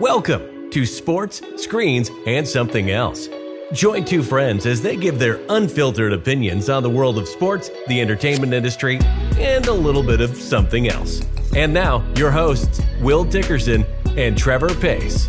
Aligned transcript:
Welcome 0.00 0.70
to 0.70 0.86
Sports, 0.86 1.42
Screens, 1.56 2.10
and 2.26 2.48
Something 2.48 2.90
Else. 2.90 3.28
Join 3.74 4.06
two 4.06 4.22
friends 4.22 4.64
as 4.64 4.80
they 4.80 4.96
give 4.96 5.18
their 5.18 5.38
unfiltered 5.50 6.14
opinions 6.14 6.70
on 6.70 6.82
the 6.82 6.88
world 6.88 7.18
of 7.18 7.28
sports, 7.28 7.70
the 7.86 8.00
entertainment 8.00 8.54
industry, 8.54 8.98
and 9.36 9.66
a 9.66 9.72
little 9.74 10.02
bit 10.02 10.22
of 10.22 10.34
something 10.34 10.88
else. 10.88 11.20
And 11.54 11.74
now, 11.74 12.02
your 12.16 12.30
hosts, 12.30 12.80
Will 13.02 13.24
Dickerson 13.24 13.84
and 14.16 14.38
Trevor 14.38 14.74
Pace. 14.76 15.28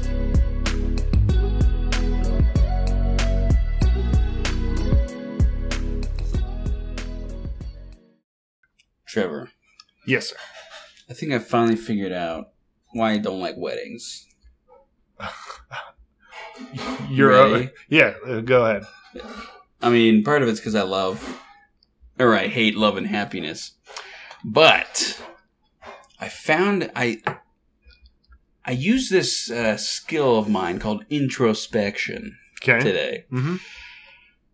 Trevor, 9.05 9.51
Yes, 10.07 10.29
sir. 10.29 10.38
I 11.09 11.13
think 11.13 11.33
I 11.33 11.39
finally 11.39 11.75
figured 11.75 12.13
out 12.13 12.51
why 12.93 13.11
I 13.11 13.17
don't 13.17 13.41
like 13.41 13.57
weddings. 13.57 14.27
You're 17.09 17.29
Ready? 17.29 17.70
yeah. 17.89 18.13
Uh, 18.25 18.41
go 18.41 18.66
ahead. 18.66 18.84
I 19.81 19.89
mean, 19.89 20.23
part 20.23 20.41
of 20.43 20.48
it's 20.49 20.59
because 20.59 20.75
I 20.75 20.84
love, 20.84 21.41
or 22.20 22.35
I 22.35 22.48
hate 22.48 22.75
love 22.75 22.98
and 22.98 23.07
happiness, 23.07 23.73
but 24.45 25.21
I 26.20 26.29
found 26.29 26.91
I 26.95 27.21
I 28.63 28.71
use 28.71 29.09
this 29.09 29.49
uh, 29.49 29.77
skill 29.77 30.38
of 30.38 30.48
mine 30.48 30.77
called 30.79 31.03
introspection 31.09 32.38
Okay. 32.63 32.79
today, 32.79 33.26
hmm 33.29 33.55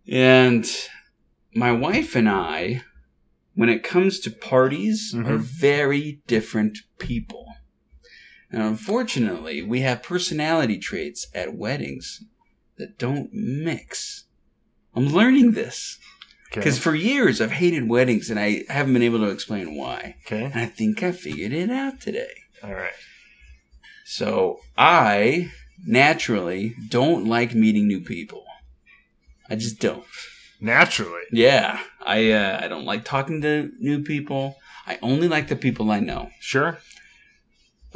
and 0.09 0.66
my 1.53 1.72
wife 1.73 2.16
and 2.16 2.30
I, 2.30 2.84
when 3.55 3.67
it 3.67 3.84
comes 3.84 4.20
to 4.22 4.31
parties, 4.31 5.13
Mhm. 5.13 5.25
are 5.27 5.38
very 5.38 6.22
different 6.27 6.77
people. 6.99 7.45
And 8.52 8.62
unfortunately, 8.62 9.62
we 9.62 9.82
have 9.82 10.04
personality 10.04 10.78
traits 10.78 11.28
at 11.34 11.56
weddings 11.56 12.24
that 12.78 12.98
don't 12.98 13.30
mix. 13.34 14.26
I'm 14.95 15.08
learning 15.08 15.52
this. 15.52 16.00
Okay. 16.52 16.62
Because 16.62 16.80
for 16.80 16.95
years 16.95 17.42
I've 17.42 17.52
hated 17.52 17.89
weddings 17.89 18.30
and 18.30 18.39
I 18.39 18.64
haven't 18.70 18.94
been 18.94 19.04
able 19.04 19.20
to 19.20 19.30
explain 19.30 19.76
why. 19.76 20.16
Okay. 20.26 20.45
And 20.45 20.56
I 20.56 20.66
think 20.66 21.04
I 21.04 21.12
figured 21.12 21.52
it 21.52 21.70
out 21.70 22.00
today. 22.00 22.31
All 22.64 22.73
right. 22.73 22.94
So 24.06 24.61
I 24.78 25.52
naturally 25.86 26.76
don't 26.88 27.26
like 27.26 27.54
meeting 27.54 27.88
new 27.88 28.00
people. 28.00 28.45
I 29.50 29.56
just 29.56 29.80
don't. 29.80 30.06
Naturally. 30.59 31.22
Yeah, 31.32 31.80
I 32.06 32.32
uh, 32.32 32.59
I 32.64 32.67
don't 32.67 32.86
like 32.86 33.06
talking 33.06 33.42
to 33.42 33.72
new 33.80 34.04
people. 34.04 34.56
I 34.88 34.98
only 35.02 35.28
like 35.28 35.50
the 35.50 35.56
people 35.56 35.92
I 35.92 36.00
know. 36.00 36.32
Sure. 36.39 36.80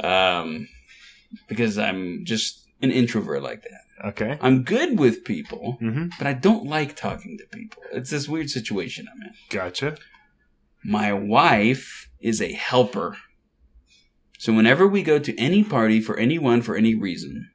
Um, 0.02 0.68
because 1.48 1.78
I'm 1.78 2.24
just 2.24 2.66
an 2.82 2.90
introvert 2.90 3.42
like 3.42 3.62
that. 3.62 4.08
Okay. 4.08 4.38
I'm 4.40 4.64
good 4.64 4.98
with 4.98 5.24
people, 5.24 5.76
hmm 5.80 6.06
but 6.18 6.26
I 6.26 6.32
don't 6.32 6.66
like 6.66 6.96
talking 6.96 7.38
to 7.38 7.56
people. 7.56 7.82
It's 7.92 8.10
this 8.10 8.28
weird 8.28 8.50
situation 8.50 9.06
I'm 9.12 9.22
in. 9.22 9.32
Gotcha. 9.50 9.96
My 10.84 11.12
wife 11.12 12.08
is 12.20 12.42
a 12.42 12.52
helper. 12.52 13.16
So 14.38 14.52
whenever 14.52 14.88
we 14.88 15.02
go 15.04 15.18
to 15.20 15.38
any 15.38 15.62
party 15.62 16.00
for 16.00 16.16
anyone 16.16 16.62
for 16.62 16.74
any 16.74 16.94
reason, 16.96 17.50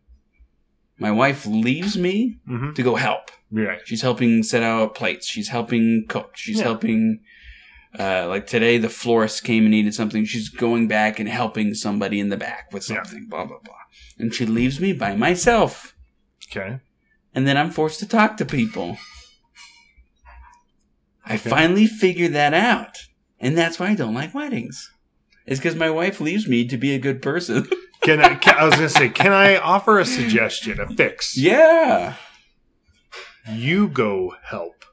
my 0.98 1.12
wife 1.12 1.46
leaves 1.46 1.98
me 1.98 2.38
hmm 2.48 2.72
to 2.74 2.82
go 2.84 2.96
help. 2.96 3.30
Right. 3.52 3.80
She's 3.86 4.02
helping 4.02 4.44
set 4.44 4.64
out 4.64 4.96
plates. 4.96 5.28
She's 5.28 5.50
helping 5.50 6.06
cook. 6.08 6.32
She's 6.36 6.58
Yeah. 6.60 6.64
helping. 6.64 7.20
Uh, 8.00 8.28
like 8.28 8.46
today, 8.46 8.78
the 8.78 8.90
florist 8.90 9.44
came 9.44 9.64
and 9.64 9.72
needed 9.72 9.94
something. 9.94 10.24
She's 10.24 10.50
going 10.50 10.88
back 10.88 11.20
and 11.20 11.28
helping 11.28 11.74
somebody 11.74 12.20
in 12.20 12.30
the 12.30 12.38
back 12.38 12.72
with 12.72 12.88
Yeah. 12.90 12.98
something. 13.04 13.28
Blah 13.28 13.46
blah 13.46 13.58
blah. 13.64 13.74
And 14.20 14.34
she 14.34 14.46
leaves 14.46 14.80
me 14.80 14.94
by 14.94 15.16
myself, 15.16 15.96
Okay. 16.52 16.80
and 17.34 17.48
then 17.48 17.58
I'm 17.58 17.72
forced 17.72 18.00
to 18.00 18.08
talk 18.08 18.38
to 18.38 18.46
people. 18.46 18.98
I 21.26 21.36
Okay. 21.36 21.50
finally 21.50 21.88
figured 21.88 22.34
that 22.34 22.54
out, 22.54 22.98
and 23.40 23.58
that's 23.58 23.80
why 23.80 23.88
I 23.90 23.96
don't 23.96 24.14
like 24.14 24.34
weddings. 24.34 24.92
It's 25.46 25.60
because 25.60 25.76
my 25.76 25.90
wife 25.90 26.22
leaves 26.22 26.48
me 26.48 26.68
to 26.68 26.78
be 26.78 26.94
a 26.94 27.00
good 27.00 27.22
person. 27.22 27.68
Can 28.04 28.22
I? 28.22 28.36
Can, 28.36 28.56
I 28.58 28.64
was 28.66 28.76
gonna 28.76 28.90
say, 28.90 29.10
can 29.10 29.34
I 29.34 29.58
offer 29.58 30.00
a 30.00 30.06
suggestion, 30.06 30.80
a 30.80 30.88
fix? 30.88 31.36
yeah. 31.36 32.14
You 33.52 33.88
go 33.88 34.36
help. 34.44 34.86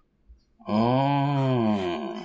Oh. 0.67 2.25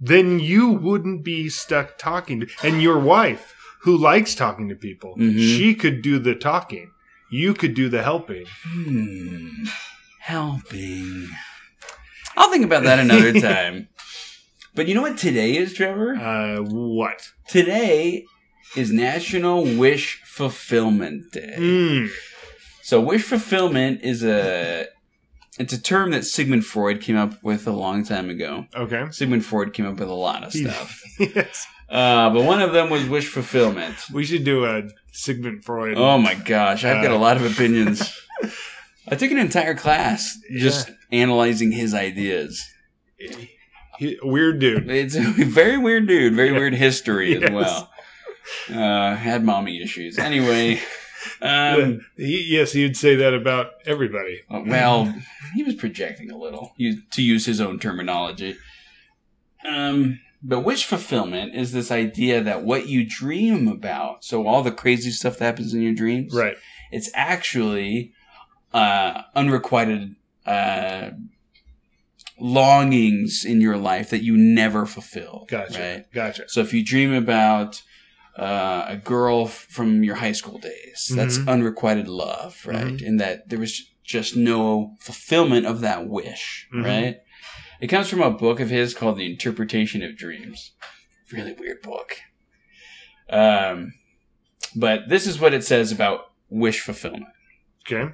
Then 0.00 0.40
you 0.40 0.68
wouldn't 0.70 1.24
be 1.24 1.48
stuck 1.48 1.98
talking 1.98 2.40
to, 2.40 2.46
and 2.62 2.82
your 2.82 2.98
wife, 2.98 3.54
who 3.82 3.96
likes 3.96 4.34
talking 4.34 4.68
to 4.68 4.74
people, 4.74 5.16
Mhm. 5.18 5.38
she 5.38 5.74
could 5.74 6.02
do 6.02 6.18
the 6.18 6.34
talking. 6.34 6.90
You 7.30 7.54
could 7.54 7.74
do 7.74 7.88
the 7.88 8.02
helping. 8.02 8.46
Hmm. 8.62 9.64
Helping. 10.20 11.28
I'll 12.36 12.50
think 12.50 12.64
about 12.64 12.84
that 12.84 12.98
another 12.98 13.32
time. 13.40 13.88
But 14.74 14.88
you 14.88 14.94
know 14.94 15.02
what 15.02 15.18
today 15.18 15.56
is, 15.56 15.74
Trevor? 15.74 16.14
Uh, 16.16 16.62
what? 16.62 17.30
Today 17.48 18.24
is 18.76 18.90
National 18.92 19.62
Wish 19.64 20.20
Fulfillment 20.24 21.30
Day. 21.32 21.54
Mm. 21.58 22.08
So 22.82 23.00
wish 23.00 23.22
fulfillment 23.22 24.00
is 24.02 24.24
a 24.24 24.86
it's 25.58 25.72
a 25.72 25.80
term 25.80 26.10
that 26.10 26.24
Sigmund 26.24 26.64
Freud 26.66 27.00
came 27.00 27.16
up 27.16 27.42
with 27.42 27.66
a 27.66 27.72
long 27.72 28.04
time 28.04 28.28
ago. 28.30 28.66
Okay. 28.74 29.06
Sigmund 29.10 29.44
Freud 29.44 29.72
came 29.72 29.86
up 29.86 29.98
with 29.98 30.08
a 30.08 30.14
lot 30.14 30.44
of 30.44 30.52
stuff. 30.52 31.00
yes. 31.18 31.66
Uh, 31.88 32.30
but 32.30 32.44
one 32.44 32.60
of 32.62 32.72
them 32.72 32.90
was 32.90 33.06
wish 33.08 33.28
fulfillment. 33.28 33.94
We 34.12 34.24
should 34.24 34.42
do 34.44 34.64
a 34.64 34.88
Sigmund 35.12 35.64
Freud. 35.64 35.96
Oh 35.98 36.18
my 36.18 36.34
gosh, 36.34 36.84
I've 36.84 37.02
got 37.02 37.12
a 37.12 37.16
Uh, 37.16 37.18
lot 37.18 37.36
of 37.36 37.44
opinions. 37.44 38.02
I 39.08 39.14
took 39.16 39.30
an 39.30 39.38
entire 39.38 39.74
class 39.74 40.38
just 40.56 40.90
analyzing 41.12 41.72
his 41.72 41.92
ideas. 41.94 42.64
He- 43.98 44.18
weird 44.22 44.58
dude. 44.60 44.90
It's 44.90 45.14
a 45.14 45.20
very 45.20 45.78
weird 45.78 46.08
dude, 46.08 46.34
very 46.34 46.48
Yeah. 46.50 46.58
weird 46.58 46.74
history 46.74 47.34
Yes. 47.34 47.44
as 47.44 47.50
well. 47.50 47.90
Uh, 48.70 49.14
had 49.14 49.44
mommy 49.44 49.80
issues. 49.82 50.18
Anyway, 50.18 50.80
um, 51.42 52.00
He, 52.16 52.44
yes, 52.48 52.72
he'd 52.72 52.96
say 52.96 53.14
that 53.16 53.34
about 53.34 53.72
everybody. 53.86 54.40
well, 54.50 55.14
he 55.54 55.62
was 55.62 55.74
projecting 55.74 56.30
a 56.30 56.36
little, 56.36 56.72
to 57.12 57.22
use 57.22 57.46
his 57.46 57.60
own 57.60 57.78
terminology. 57.78 58.56
Um, 59.66 60.20
but 60.42 60.60
wish 60.60 60.84
fulfillment 60.84 61.54
is 61.54 61.72
this 61.72 61.90
idea 61.90 62.42
that 62.42 62.64
what 62.64 62.86
you 62.86 63.06
dream 63.08 63.66
about, 63.66 64.24
so 64.24 64.46
all 64.46 64.62
the 64.62 64.70
crazy 64.72 65.10
stuff 65.10 65.38
that 65.38 65.44
happens 65.44 65.72
in 65.72 65.80
your 65.82 65.94
dreams, 65.94 66.34
Right. 66.34 66.56
it's 66.92 67.10
actually 67.14 68.12
uh, 68.74 69.22
unrequited 69.34 70.16
uh, 70.44 71.10
longings 72.38 73.44
in 73.44 73.60
your 73.60 73.76
life 73.76 74.10
that 74.10 74.22
you 74.22 74.36
never 74.36 74.86
fulfill. 74.86 75.46
Gotcha. 75.48 75.78
Right? 75.80 76.12
Gotcha. 76.12 76.48
So 76.48 76.60
if 76.60 76.72
you 76.72 76.84
dream 76.84 77.12
about 77.12 77.82
uh, 78.38 78.84
a 78.88 78.96
girl 78.96 79.44
f- 79.46 79.66
from 79.70 80.02
your 80.02 80.16
high 80.16 80.32
school 80.32 80.58
days, 80.58 81.10
that's 81.14 81.38
Mhm. 81.38 81.48
unrequited 81.48 82.08
love, 82.08 82.60
right? 82.66 82.94
Mhm. 82.96 83.06
And 83.06 83.20
that 83.20 83.48
there 83.48 83.58
was 83.58 83.90
just 84.02 84.36
no 84.36 84.96
fulfillment 85.00 85.66
of 85.66 85.80
that 85.80 86.08
wish, 86.08 86.68
Mhm. 86.74 86.84
right? 86.84 87.16
It 87.80 87.86
comes 87.88 88.08
from 88.08 88.20
a 88.22 88.30
book 88.30 88.60
of 88.60 88.70
his 88.70 88.94
called 88.94 89.18
The 89.18 89.30
Interpretation 89.30 90.02
of 90.02 90.16
Dreams. 90.16 90.72
Really 91.32 91.52
weird 91.52 91.82
book. 91.82 92.18
Um, 93.30 93.94
but 94.76 95.08
this 95.08 95.26
is 95.26 95.38
what 95.40 95.54
it 95.54 95.64
says 95.64 95.90
about 95.92 96.32
wish 96.48 96.80
fulfillment. 96.80 97.26
Okay. 97.86 98.12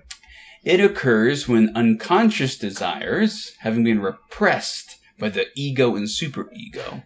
It 0.64 0.80
occurs 0.80 1.48
when 1.48 1.74
unconscious 1.74 2.56
desires, 2.58 3.54
having 3.60 3.84
been 3.84 4.00
repressed 4.00 4.96
by 5.18 5.30
the 5.30 5.46
ego 5.56 5.96
and 5.96 6.06
superego, 6.06 7.04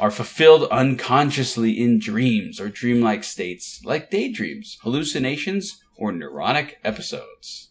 are 0.00 0.10
fulfilled 0.10 0.64
unconsciously 0.70 1.78
in 1.78 1.98
dreams 1.98 2.58
or 2.58 2.70
dreamlike 2.70 3.22
states 3.22 3.82
like 3.84 4.10
daydreams, 4.10 4.78
hallucinations, 4.82 5.78
or 5.96 6.10
neurotic 6.10 6.78
episodes. 6.82 7.68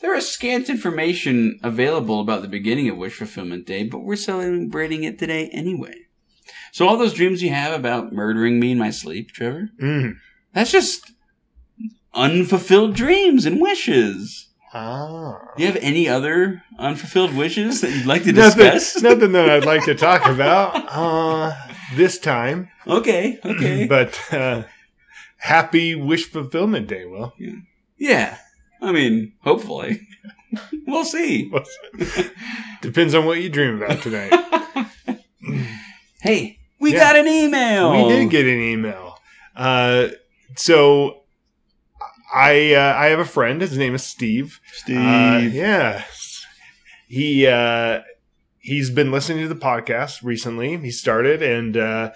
There 0.00 0.14
is 0.16 0.26
scant 0.26 0.70
information 0.70 1.60
available 1.62 2.20
about 2.20 2.40
the 2.42 2.48
beginning 2.48 2.88
of 2.88 2.96
Wish 2.96 3.14
Fulfillment 3.14 3.66
Day, 3.66 3.84
but 3.84 4.00
we're 4.00 4.16
celebrating 4.16 5.04
it 5.04 5.18
today 5.18 5.50
anyway. 5.52 5.94
So 6.72 6.88
all 6.88 6.96
those 6.96 7.12
dreams 7.12 7.42
you 7.42 7.50
have 7.50 7.78
about 7.78 8.12
murdering 8.14 8.58
me 8.58 8.72
in 8.72 8.78
my 8.78 8.90
sleep, 8.90 9.30
Trevor, 9.30 9.68
Mm. 9.80 10.16
that's 10.54 10.72
just 10.72 11.12
unfulfilled 12.14 12.94
dreams 12.96 13.44
and 13.44 13.60
wishes. 13.60 14.48
Ah. 14.74 15.38
Do 15.56 15.62
you 15.62 15.66
have 15.70 15.82
any 15.82 16.08
other 16.08 16.62
unfulfilled 16.78 17.34
wishes 17.34 17.80
that 17.82 17.90
you'd 17.90 18.06
like 18.06 18.24
to 18.24 18.32
Nothing, 18.32 18.70
discuss? 18.72 19.02
nothing 19.02 19.32
that 19.32 19.50
I'd 19.50 19.66
like 19.66 19.84
to 19.84 19.94
talk 19.94 20.26
about 20.26 20.74
uh, 20.88 21.54
this 21.94 22.18
time, 22.18 22.70
Okay, 22.86 23.38
okay. 23.44 23.86
but 23.88 24.18
uh, 24.32 24.62
happy 25.38 25.94
wish 25.94 26.24
fulfillment 26.30 26.86
day, 26.88 27.04
Will. 27.04 27.34
yeah. 27.98 28.38
I 28.80 28.90
mean, 28.92 29.34
hopefully. 29.42 30.00
we'll 30.86 31.04
see. 31.04 31.52
Depends 32.80 33.14
on 33.14 33.26
what 33.26 33.40
you 33.40 33.48
dream 33.48 33.80
about 33.80 34.02
tonight. 34.02 34.32
hey, 36.22 36.58
we 36.80 36.92
Yeah. 36.92 36.98
got 36.98 37.16
an 37.16 37.28
email. 37.28 37.92
We 37.92 38.08
did 38.08 38.30
get 38.30 38.46
an 38.46 38.60
email. 38.60 39.18
Uh, 39.54 40.08
so 40.56 41.21
I 42.32 42.74
uh, 42.74 42.94
I 42.96 43.06
have 43.06 43.18
a 43.18 43.24
friend. 43.24 43.60
His 43.60 43.76
name 43.76 43.94
is 43.94 44.02
Steve. 44.02 44.60
Steve. 44.72 44.96
Uh, 44.96 45.40
yeah. 45.52 46.04
He 47.08 47.46
uh, 47.46 48.00
he's 48.58 48.90
been 48.90 49.10
listening 49.12 49.46
to 49.46 49.52
the 49.52 49.60
podcast 49.60 50.22
recently. 50.22 50.76
He 50.78 50.90
started 50.90 51.42
and 51.42 51.76
uh, 51.76 52.12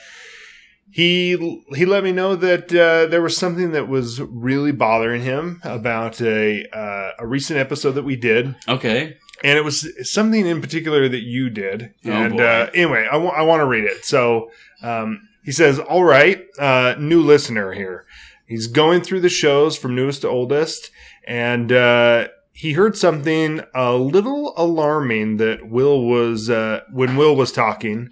he 0.90 1.62
he 1.74 1.84
let 1.84 2.04
me 2.04 2.12
know 2.12 2.36
that 2.36 2.74
uh, 2.74 3.06
there 3.06 3.20
was 3.20 3.36
something 3.36 3.72
that 3.72 3.88
was 3.88 4.20
really 4.20 4.72
bothering 4.72 5.22
him 5.22 5.60
about 5.64 6.22
a 6.22 6.66
uh, 6.72 7.10
a 7.18 7.26
recent 7.26 7.58
episode 7.58 7.92
that 7.92 8.04
we 8.04 8.16
did, 8.16 8.54
okay. 8.66 9.16
and 9.44 9.58
it 9.58 9.64
was 9.64 9.86
something 10.10 10.46
in 10.46 10.62
particular 10.62 11.08
that 11.08 11.22
you 11.22 11.50
did. 11.50 11.92
Oh, 12.06 12.10
and 12.10 12.36
boy. 12.38 12.42
uh, 12.42 12.70
anyway, 12.72 13.06
I 13.10 13.16
want 13.16 13.60
to 13.60 13.66
read 13.66 13.84
it. 13.84 14.06
So 14.06 14.50
um, 14.82 15.28
he 15.44 15.52
says, 15.52 15.78
"All 15.78 16.04
right, 16.04 16.46
uh, 16.58 16.94
new 16.98 17.20
listener 17.20 17.72
here. 17.72 18.06
He's 18.46 18.66
going 18.68 19.00
through 19.02 19.20
the 19.20 19.28
shows 19.28 19.76
from 19.76 19.94
newest 19.94 20.22
to 20.22 20.28
oldest, 20.28 20.90
and 21.26 21.72
uh, 21.72 22.28
he 22.52 22.72
heard 22.72 22.96
something 22.96 23.60
a 23.74 23.94
little 23.94 24.54
alarming 24.56 25.36
that 25.38 25.68
Will 25.68 26.04
was 26.04 26.48
uh, 26.48 26.80
when 26.92 27.16
Will 27.16 27.34
was 27.36 27.50
talking, 27.52 28.10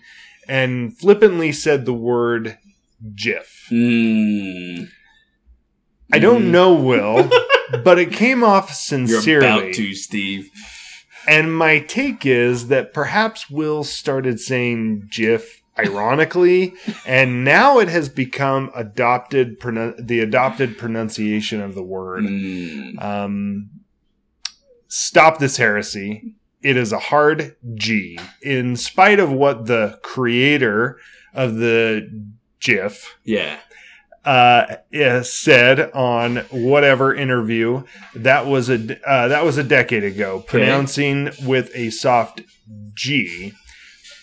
and 0.49 0.97
flippantly 0.99 1.53
said 1.53 1.85
the 1.87 1.95
word." 1.95 2.59
GIF. 3.17 3.67
Mm. 3.71 4.89
I 6.13 6.19
don't 6.19 6.45
Mm. 6.45 6.51
know 6.51 6.75
Will, 6.75 7.29
but 7.85 7.99
it 7.99 8.13
came 8.13 8.43
off 8.43 8.69
You're 8.69 8.75
sincerely. 8.75 9.47
about 9.47 9.75
to, 9.75 9.95
Steve. 9.95 10.49
And 11.29 11.55
my 11.57 11.81
take 11.81 12.25
is 12.25 12.69
that 12.69 12.93
perhaps 12.95 13.51
Will 13.51 13.85
started 13.85 14.41
saying 14.41 15.09
GIF 15.11 15.61
ironically, 15.79 16.75
and 17.07 17.45
now 17.45 17.79
it 17.79 17.89
has 17.89 18.09
become 18.09 18.71
adopted 18.75 19.59
pronun- 19.61 20.07
the 20.07 20.21
adopted 20.21 20.79
pronunciation 20.79 21.61
of 21.61 21.75
the 21.75 21.83
word. 21.83 22.25
Mm. 22.25 23.03
Um, 23.03 23.71
stop 24.89 25.39
this 25.39 25.57
heresy. 25.57 26.35
It 26.63 26.77
is 26.77 26.93
a 26.93 26.99
hard 26.99 27.57
G. 27.75 28.19
In 28.43 28.77
spite 28.77 29.21
of 29.21 29.31
what 29.31 29.67
the 29.67 29.99
creator 30.03 30.99
of 31.35 31.57
the 31.57 32.09
GIF 32.61 33.19
Yeah. 33.25 33.59
uh, 34.25 34.77
eh, 34.93 35.21
said 35.23 35.91
on 35.93 36.37
whatever 36.51 37.15
interview 37.15 37.83
that 38.15 38.47
was 38.47 38.71
a 38.71 38.77
uh, 39.07 39.29
that 39.29 39.45
was 39.45 39.59
a 39.59 39.65
decade 39.65 40.05
ago. 40.05 40.41
Pronouncing 40.47 41.31
with 41.45 41.71
a 41.75 41.91
soft 41.91 42.41
G 42.95 43.53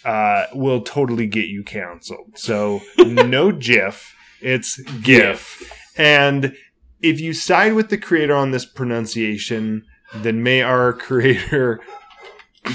uh, 0.06 0.46
will 0.54 0.82
totally 0.82 1.28
get 1.28 1.46
you 1.48 1.64
canceled. 1.64 2.38
So 2.38 2.82
no 2.98 3.52
GIF, 3.68 4.16
it's 4.42 4.82
GIF. 5.02 5.72
And 5.98 6.56
if 7.02 7.20
you 7.20 7.34
side 7.34 7.74
with 7.74 7.90
the 7.90 7.98
creator 7.98 8.36
on 8.36 8.52
this 8.52 8.66
pronunciation, 8.66 9.84
then 10.16 10.44
may 10.44 10.62
our 10.62 10.94
creator 11.08 11.80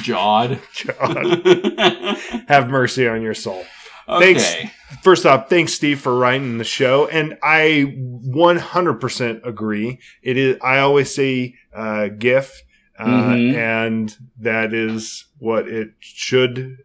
Jawed. 0.03 0.61
God, 0.85 1.47
have 2.49 2.69
mercy 2.69 3.07
on 3.07 3.23
your 3.23 3.35
soul. 3.35 3.65
Thanks. 4.09 4.55
First 5.03 5.27
off, 5.27 5.49
thanks 5.49 5.75
Steve 5.75 6.01
for 6.01 6.17
writing 6.17 6.59
the 6.59 6.65
show, 6.65 7.07
and 7.09 7.37
I 7.43 7.95
100% 7.97 9.47
agree. 9.47 9.99
It 10.23 10.37
is. 10.37 10.57
I 10.63 10.79
always 10.79 11.15
say 11.15 11.55
uh, 11.75 12.09
GIF, 12.09 12.63
uh, 12.99 13.05
Mhm. 13.07 13.55
and 13.55 14.17
that 14.41 14.73
is 14.73 15.27
what 15.39 15.69
it 15.69 15.91
should, 16.01 16.79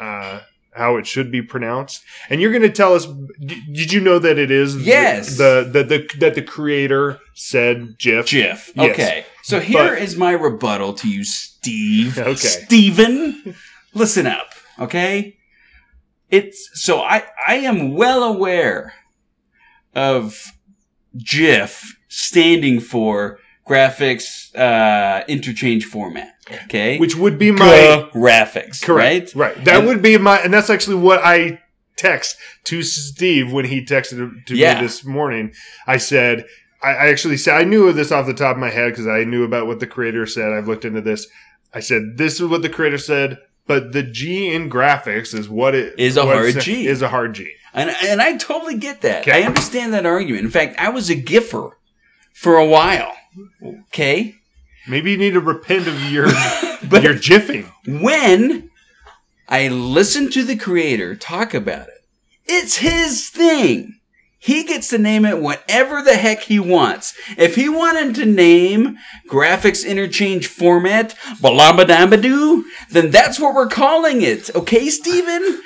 uh, 0.00 0.40
how 0.72 0.96
it 0.96 1.06
should 1.06 1.30
be 1.32 1.42
pronounced. 1.42 2.02
And 2.30 2.40
you're 2.40 2.52
going 2.52 2.62
to 2.62 2.70
tell 2.70 2.94
us. 2.94 3.06
Did 3.40 3.92
you 3.92 4.00
know 4.00 4.18
that 4.18 4.38
it 4.38 4.50
is? 4.50 4.76
Yes. 4.86 5.36
The 5.38 5.68
the, 5.70 5.82
the 5.82 6.08
that 6.18 6.34
the 6.34 6.42
creator 6.42 7.18
said 7.34 7.98
GIF. 7.98 8.26
Jiff. 8.26 8.72
Yes. 8.74 8.90
Okay. 8.92 9.24
So 9.42 9.60
here 9.60 9.94
is 9.94 10.14
But- 10.14 10.20
my 10.20 10.32
rebuttal 10.32 10.92
to 10.94 11.08
you, 11.08 11.24
Steve. 11.24 12.18
Okay. 12.18 12.34
Steven, 12.36 13.54
listen 13.94 14.26
up, 14.26 14.54
okay? 14.78 15.36
It's 16.30 16.70
so 16.74 17.00
I 17.00 17.24
I 17.46 17.56
am 17.56 17.94
well 17.94 18.22
aware 18.22 18.94
of 19.94 20.52
GIF 21.16 21.96
standing 22.08 22.80
for 22.80 23.38
graphics 23.68 24.54
uh 24.56 25.24
interchange 25.28 25.84
format. 25.84 26.32
Okay? 26.64 26.98
Which 26.98 27.14
would 27.16 27.38
be 27.38 27.50
my 27.50 28.08
graphics, 28.14 28.82
Correct. 28.82 29.34
right? 29.34 29.54
Right. 29.54 29.64
That 29.64 29.78
And- 29.78 29.86
would 29.86 30.00
be 30.02 30.16
my, 30.18 30.38
and 30.38 30.52
that's 30.52 30.70
actually 30.70 30.96
what 30.96 31.20
I 31.22 31.60
text 31.96 32.36
to 32.64 32.82
Steve 32.82 33.52
when 33.52 33.66
he 33.66 33.84
texted 33.84 34.46
to 34.46 34.56
Yeah. 34.56 34.76
me 34.80 34.86
this 34.86 35.04
morning. 35.04 35.52
I 35.86 35.98
said, 35.98 36.46
I, 36.82 37.08
actually 37.08 37.36
said, 37.36 37.54
I 37.60 37.64
knew 37.64 37.92
this 37.92 38.12
off 38.12 38.26
the 38.26 38.32
top 38.34 38.56
of 38.56 38.60
my 38.60 38.70
head 38.70 38.90
because 38.92 39.06
I 39.06 39.24
knew 39.24 39.44
about 39.44 39.66
what 39.66 39.80
the 39.80 39.86
creator 39.86 40.24
said. 40.26 40.52
I've 40.52 40.68
looked 40.68 40.84
into 40.84 41.00
this. 41.00 41.26
I 41.74 41.80
said, 41.80 42.16
this 42.16 42.40
is 42.40 42.46
what 42.48 42.62
the 42.62 42.68
creator 42.68 42.98
said, 42.98 43.38
but 43.66 43.92
the 43.92 44.02
G 44.04 44.50
in 44.54 44.70
graphics 44.70 45.34
is 45.34 45.48
what 45.48 45.74
it 45.74 45.98
Is 45.98 46.16
a 46.16 46.22
hard 46.22 46.58
G. 46.60 46.86
Is 46.86 47.02
a 47.02 47.08
hard 47.08 47.34
G. 47.34 47.52
And 47.74 47.90
and 48.06 48.22
I 48.22 48.36
totally 48.38 48.78
get 48.78 49.02
that. 49.02 49.22
Okay. 49.28 49.42
I 49.42 49.46
understand 49.46 49.92
that 49.92 50.06
argument. 50.06 50.44
In 50.44 50.50
fact, 50.50 50.78
I 50.78 50.88
was 50.88 51.10
a 51.10 51.14
giffer 51.14 51.76
for 52.32 52.56
a 52.56 52.64
while. 52.64 53.12
Okay? 53.64 54.34
Maybe 54.88 55.10
you 55.12 55.18
need 55.18 55.34
to 55.34 55.40
repent 55.40 55.86
of 55.86 56.00
your 56.10 56.26
But- 56.88 57.02
your 57.02 57.14
jiffing. 57.14 57.64
when 57.86 58.70
I 59.48 59.68
listen 59.68 60.30
to 60.32 60.44
the 60.44 60.56
creator 60.56 61.14
talk 61.16 61.54
about 61.54 61.88
it, 61.88 61.94
it's 62.46 62.76
his 62.78 63.28
thing. 63.28 63.94
He 64.40 64.62
gets 64.62 64.88
to 64.90 64.98
name 64.98 65.24
it 65.24 65.40
whatever 65.42 66.00
the 66.00 66.14
heck 66.14 66.42
he 66.42 66.60
wants. 66.60 67.12
If 67.36 67.56
he 67.56 67.68
wanted 67.68 68.14
to 68.16 68.24
name 68.24 68.96
graphics 69.28 69.84
interchange 69.86 70.46
format 70.46 71.14
balabadabadoo, 71.42 72.62
then 72.90 73.10
that's 73.10 73.40
what 73.40 73.54
we're 73.54 73.66
calling 73.68 74.22
it. 74.22 74.54
Okay, 74.54 74.88
Steven? 74.90 75.60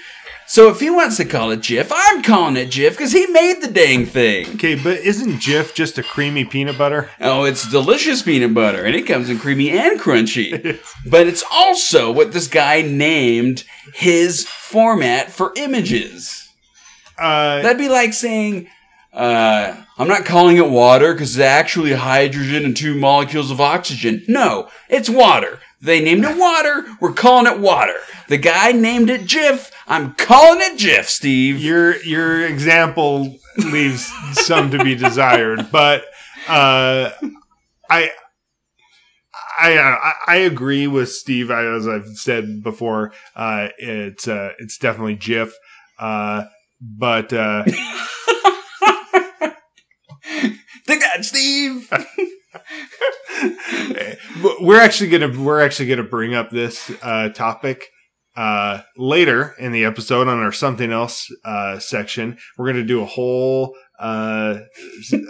So 0.52 0.68
if 0.68 0.80
he 0.80 0.90
wants 0.90 1.16
to 1.16 1.24
call 1.24 1.50
it 1.50 1.62
GIF, 1.62 1.90
I'm 1.90 2.22
calling 2.22 2.58
it 2.58 2.70
GIF 2.70 2.92
because 2.92 3.12
he 3.12 3.26
made 3.26 3.62
the 3.62 3.68
dang 3.68 4.04
thing. 4.04 4.46
Okay, 4.56 4.74
but 4.74 4.98
isn't 4.98 5.40
Jif 5.40 5.72
just 5.72 5.96
a 5.96 6.02
creamy 6.02 6.44
peanut 6.44 6.76
butter? 6.76 7.08
Oh, 7.22 7.44
it's 7.44 7.70
delicious 7.70 8.20
peanut 8.20 8.52
butter, 8.52 8.84
and 8.84 8.94
it 8.94 9.06
comes 9.06 9.30
in 9.30 9.38
creamy 9.38 9.70
and 9.70 9.98
crunchy. 9.98 10.78
but 11.10 11.26
it's 11.26 11.42
also 11.50 12.12
what 12.12 12.34
this 12.34 12.48
guy 12.48 12.82
named 12.82 13.64
his 13.94 14.46
format 14.46 15.30
for 15.32 15.54
images. 15.56 16.52
Uh, 17.18 17.62
That'd 17.62 17.78
be 17.78 17.88
like 17.88 18.12
saying, 18.12 18.68
uh, 19.14 19.74
I'm 19.96 20.08
not 20.08 20.26
calling 20.26 20.58
it 20.58 20.68
water 20.68 21.14
because 21.14 21.34
it's 21.34 21.42
actually 21.42 21.94
hydrogen 21.94 22.66
and 22.66 22.76
two 22.76 22.94
molecules 22.94 23.50
of 23.50 23.58
oxygen. 23.58 24.22
No, 24.28 24.68
it's 24.90 25.08
water. 25.08 25.60
They 25.82 26.00
named 26.00 26.24
it 26.24 26.38
water. 26.38 26.86
We're 27.00 27.12
calling 27.12 27.52
it 27.52 27.58
water. 27.58 27.96
The 28.28 28.38
guy 28.38 28.72
named 28.72 29.10
it 29.10 29.22
Jif. 29.22 29.70
I'm 29.88 30.14
calling 30.14 30.60
it 30.62 30.78
Jif, 30.78 31.04
Steve. 31.06 31.58
your 31.58 31.96
your 32.04 32.46
example 32.46 33.36
leaves 33.58 34.10
some 34.32 34.70
to 34.70 34.82
be 34.82 34.94
desired, 34.94 35.70
but 35.72 36.04
uh, 36.48 37.10
I. 37.90 38.10
I, 39.58 39.78
I 39.78 40.12
I 40.26 40.36
agree 40.36 40.86
with 40.86 41.10
Steve. 41.12 41.50
I, 41.50 41.64
as 41.76 41.86
I've 41.86 42.06
said 42.16 42.62
before, 42.62 43.12
uh, 43.36 43.68
it's 43.76 44.26
uh, 44.26 44.52
it's 44.58 44.78
definitely 44.78 45.14
GIF, 45.14 45.52
uh, 45.98 46.44
but 46.80 47.32
uh, 47.32 47.64
Take 50.86 51.00
that, 51.00 51.24
Steve. 51.24 51.92
we're 54.60 54.80
actually 54.80 55.10
gonna 55.10 55.40
we're 55.40 55.60
actually 55.60 55.88
gonna 55.88 56.02
bring 56.02 56.34
up 56.34 56.50
this 56.50 56.90
uh, 57.02 57.28
topic 57.30 57.86
uh, 58.36 58.80
later 58.96 59.54
in 59.58 59.72
the 59.72 59.84
episode 59.84 60.28
on 60.28 60.38
our 60.38 60.52
something 60.52 60.92
else 60.92 61.26
uh, 61.44 61.78
section. 61.78 62.38
We're 62.56 62.66
gonna 62.66 62.84
do 62.84 63.02
a 63.02 63.06
whole 63.06 63.74
uh, 63.98 64.60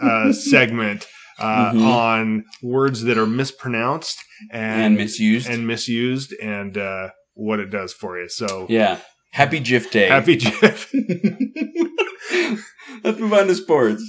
uh, 0.03 0.33
segment 0.33 1.07
uh, 1.39 1.73
Mhm. 1.73 1.85
on 1.85 2.45
words 2.63 3.03
that 3.05 3.19
are 3.19 3.27
mispronounced 3.27 4.19
and 4.53 4.85
and 4.85 4.97
misused. 4.97 5.49
and 5.49 5.67
misused 5.67 6.33
and 6.43 6.77
uh, 6.79 7.09
what 7.35 7.59
it 7.61 7.71
does 7.71 7.93
for 7.93 8.19
you. 8.21 8.29
So 8.29 8.67
yeah. 8.69 8.99
Happy 9.33 9.61
GIF 9.61 9.91
Day. 9.91 10.09
happy 10.09 10.37
GIF. 10.37 10.93
Let's 13.03 13.19
move 13.19 13.33
on 13.33 13.47
to 13.47 13.55
sports. 13.55 14.05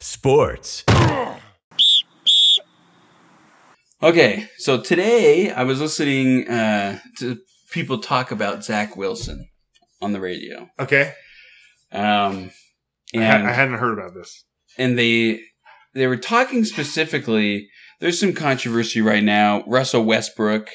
Sports. 0.00 0.82
Okay, 4.02 4.48
so 4.56 4.80
today 4.80 5.50
I 5.50 5.64
was 5.64 5.80
listening 5.80 6.48
uh, 6.48 6.98
to 7.18 7.38
people 7.70 7.98
talk 7.98 8.30
about 8.30 8.64
Zach 8.64 8.96
Wilson 8.96 9.46
on 10.00 10.12
the 10.12 10.20
radio, 10.20 10.68
Okay, 10.78 11.12
um, 11.92 12.50
I, 13.14 13.18
ha- 13.22 13.44
I 13.46 13.52
hadn't 13.52 13.74
heard 13.78 13.98
about 13.98 14.14
this. 14.14 14.44
and 14.78 14.98
they 14.98 15.40
they 15.94 16.06
were 16.06 16.16
talking 16.16 16.64
specifically. 16.64 17.68
There's 18.00 18.18
some 18.18 18.32
controversy 18.32 19.02
right 19.02 19.22
now. 19.22 19.62
Russell 19.66 20.04
Westbrook, 20.04 20.70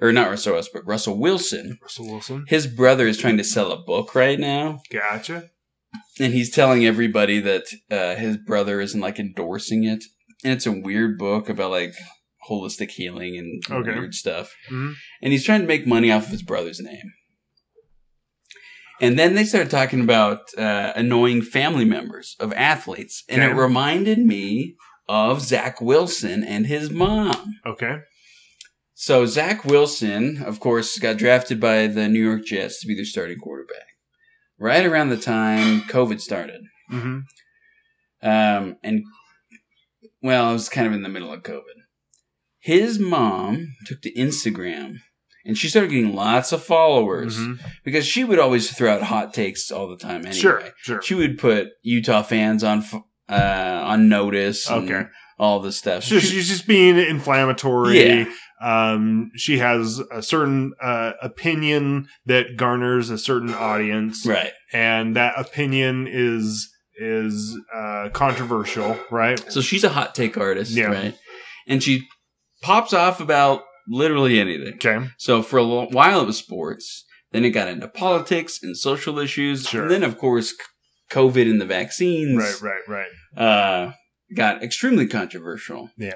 or 0.00 0.12
not 0.12 0.30
Russell 0.30 0.54
Westbrook, 0.54 0.86
Russell 0.86 1.18
Wilson. 1.18 1.76
Russell 1.82 2.06
Wilson. 2.06 2.44
His 2.48 2.66
brother 2.66 3.06
is 3.06 3.18
trying 3.18 3.36
to 3.36 3.44
sell 3.44 3.70
a 3.72 3.82
book 3.82 4.14
right 4.14 4.40
now, 4.40 4.78
Gotcha. 4.90 5.50
and 6.18 6.32
he's 6.32 6.50
telling 6.50 6.86
everybody 6.86 7.40
that 7.40 7.64
uh, 7.90 8.14
his 8.14 8.38
brother 8.38 8.80
isn't 8.80 9.00
like 9.02 9.18
endorsing 9.18 9.84
it. 9.84 10.02
and 10.42 10.54
it's 10.54 10.64
a 10.66 10.72
weird 10.72 11.18
book 11.18 11.50
about 11.50 11.70
like 11.72 11.92
holistic 12.48 12.90
healing 12.90 13.36
and 13.36 13.62
Okay. 13.70 13.98
weird 13.98 14.14
stuff. 14.14 14.54
Mhm. 14.70 14.94
And 15.22 15.32
he's 15.32 15.44
trying 15.44 15.60
to 15.62 15.66
make 15.66 15.86
money 15.86 16.10
off 16.10 16.26
of 16.26 16.30
his 16.32 16.42
brother's 16.42 16.80
name. 16.80 17.12
And 19.00 19.16
then 19.18 19.34
they 19.34 19.44
started 19.44 19.70
talking 19.70 20.00
about 20.00 20.40
uh, 20.58 20.92
annoying 20.96 21.42
family 21.42 21.84
members 21.84 22.34
of 22.40 22.52
athletes, 22.54 23.22
and 23.28 23.40
Okay. 23.42 23.50
it 23.52 23.54
reminded 23.54 24.18
me 24.18 24.74
of 25.08 25.40
Zach 25.40 25.80
Wilson 25.80 26.42
and 26.42 26.66
his 26.66 26.90
mom. 26.90 27.54
Okay. 27.64 27.98
So 28.94 29.24
Zach 29.26 29.64
Wilson, 29.64 30.42
of 30.42 30.58
course, 30.58 30.98
got 30.98 31.16
drafted 31.18 31.60
by 31.60 31.86
the 31.86 32.08
New 32.08 32.22
York 32.22 32.44
Jets 32.44 32.80
to 32.80 32.88
be 32.88 32.96
their 32.96 33.04
starting 33.04 33.38
quarterback. 33.38 33.86
Right 34.58 34.84
around 34.84 35.10
the 35.10 35.16
time 35.16 35.82
COVID 35.82 36.20
started. 36.20 36.62
hmm 36.90 37.20
Um, 38.20 38.76
and 38.82 39.04
well, 40.20 40.50
it 40.50 40.54
was 40.54 40.68
kind 40.68 40.88
of 40.88 40.92
in 40.92 41.02
the 41.02 41.08
middle 41.08 41.32
of 41.32 41.44
COVID. 41.44 41.77
His 42.68 42.98
mom 42.98 43.74
took 43.86 44.02
to 44.02 44.12
Instagram 44.12 44.96
and 45.46 45.56
she 45.56 45.68
started 45.68 45.90
getting 45.90 46.14
lots 46.14 46.52
of 46.52 46.62
followers 46.62 47.38
because 47.82 48.04
she 48.04 48.24
would 48.24 48.38
always 48.38 48.70
throw 48.70 48.92
out 48.94 49.02
hot 49.02 49.32
takes 49.32 49.70
all 49.70 49.88
the 49.88 49.96
time 49.96 50.20
anyway. 50.26 50.32
Sure. 50.36 50.62
Sure. 50.82 51.00
She 51.00 51.14
would 51.14 51.38
put 51.38 51.68
Utah 51.82 52.22
fans 52.22 52.62
on 52.62 52.84
uh, 53.30 53.80
on 53.84 54.08
notice 54.10 54.68
and 54.68 54.90
Okay. 54.90 55.08
all 55.38 55.60
this 55.60 55.78
stuff. 55.78 56.04
So 56.04 56.18
She- 56.18 56.26
she's 56.28 56.48
just 56.48 56.66
being 56.66 56.98
inflammatory. 56.98 58.00
Yeah. 58.00 58.24
Um, 58.60 59.30
she 59.36 59.58
has 59.58 60.00
a 60.12 60.20
certain 60.22 60.72
uh, 60.82 61.12
opinion 61.22 62.08
that 62.26 62.56
garners 62.56 63.08
a 63.08 63.16
certain 63.16 63.54
audience, 63.54 64.26
right. 64.26 64.52
and 64.74 65.16
that 65.16 65.38
opinion 65.38 66.06
is 66.10 66.68
is 67.00 67.56
uh, 67.74 68.08
controversial, 68.12 68.98
right? 69.10 69.38
So 69.52 69.60
she's 69.62 69.84
a 69.84 69.88
hot 69.88 70.14
take 70.14 70.36
artist, 70.36 70.72
Yeah. 70.72 70.86
right? 70.86 71.14
And 71.68 71.82
she 71.82 72.02
pops 72.62 72.92
off 72.92 73.20
about 73.20 73.62
literally 73.88 74.38
anything. 74.38 74.74
Okay. 74.74 75.08
So 75.18 75.42
for 75.42 75.58
a 75.58 75.64
while 75.66 76.20
it 76.22 76.26
was 76.26 76.36
sports, 76.38 77.04
then 77.32 77.44
it 77.44 77.50
got 77.50 77.68
into 77.68 77.88
politics 77.88 78.58
and 78.62 78.76
social 78.76 79.18
issues, 79.18 79.66
Sure. 79.66 79.82
and 79.82 79.90
then 79.90 80.02
of 80.04 80.18
course 80.18 80.54
COVID 81.10 81.50
and 81.50 81.60
the 81.60 81.66
vaccines 81.66 82.36
Right. 82.62 82.82
Right. 82.88 83.06
Right. 83.36 83.42
uh, 83.42 83.92
got 84.34 84.62
extremely 84.62 85.06
controversial. 85.06 85.90
Yeah. 85.96 86.14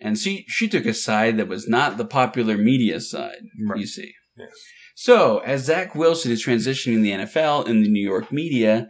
And 0.00 0.18
she 0.18 0.44
she 0.48 0.66
took 0.68 0.86
a 0.86 0.94
side 0.94 1.36
that 1.36 1.48
was 1.48 1.68
not 1.68 1.98
the 1.98 2.06
popular 2.06 2.56
media 2.56 3.00
side. 3.00 3.42
Right. 3.68 3.80
You 3.80 3.86
see. 3.86 4.12
Yes. 4.38 4.50
So 4.94 5.38
as 5.40 5.64
Zach 5.64 5.94
Wilson 5.94 6.32
is 6.32 6.44
transitioning 6.44 6.94
in 6.94 7.02
the 7.02 7.10
NFL 7.12 7.66
in 7.68 7.82
the 7.82 7.88
New 7.90 8.02
York 8.06 8.32
media, 8.32 8.86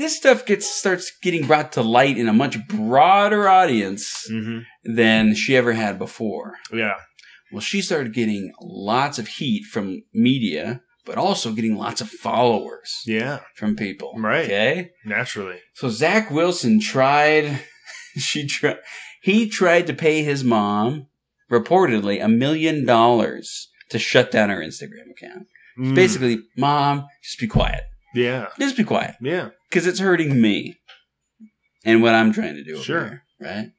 this 0.00 0.16
stuff 0.16 0.44
gets 0.46 0.66
starts 0.70 1.12
getting 1.22 1.46
brought 1.46 1.72
to 1.72 1.82
light 1.82 2.16
in 2.18 2.28
a 2.28 2.32
much 2.32 2.56
broader 2.68 3.48
audience 3.48 4.26
hmm 4.28 4.58
than 4.82 5.34
she 5.34 5.56
ever 5.56 5.72
had 5.74 5.98
before. 5.98 6.54
Yeah. 6.72 6.94
Well, 7.52 7.60
she 7.60 7.82
started 7.82 8.14
getting 8.14 8.52
lots 8.60 9.18
of 9.18 9.26
heat 9.28 9.64
from 9.64 10.02
media, 10.14 10.80
but 11.04 11.18
also 11.18 11.52
getting 11.52 11.76
lots 11.76 12.00
of 12.00 12.08
followers 12.08 13.02
Yeah. 13.06 13.40
from 13.56 13.76
people. 13.76 14.14
Right. 14.16 14.44
Okay. 14.44 14.90
Naturally. 15.04 15.58
So 15.74 15.88
Zach 15.88 16.30
Wilson 16.30 16.80
tried. 16.80 17.60
She 18.18 18.44
tried. 18.46 18.78
He 19.22 19.48
tried 19.48 19.86
to 19.86 19.94
pay 19.94 20.24
his 20.24 20.42
mom, 20.42 21.06
reportedly, 21.48 22.22
a 22.24 22.26
million 22.28 22.84
dollars 22.84 23.68
to 23.90 23.98
shut 24.00 24.32
down 24.32 24.50
her 24.50 24.60
Instagram 24.60 25.10
account. 25.12 25.46
Mm. 25.78 25.94
Basically, 25.94 26.38
mom, 26.56 27.06
just 27.22 27.38
be 27.38 27.46
quiet. 27.46 27.82
Yeah. 28.14 28.46
Just 28.58 28.76
be 28.76 28.82
quiet 28.84 29.14
Yeah. 29.20 29.50
Because 29.70 29.86
it's 29.86 30.00
hurting 30.00 30.40
me 30.40 30.76
and 31.84 32.02
what 32.02 32.14
I'm 32.14 32.32
trying 32.32 32.56
to 32.56 32.64
do. 32.64 32.82
Sure. 32.82 33.04
here, 33.08 33.22
right. 33.40 33.70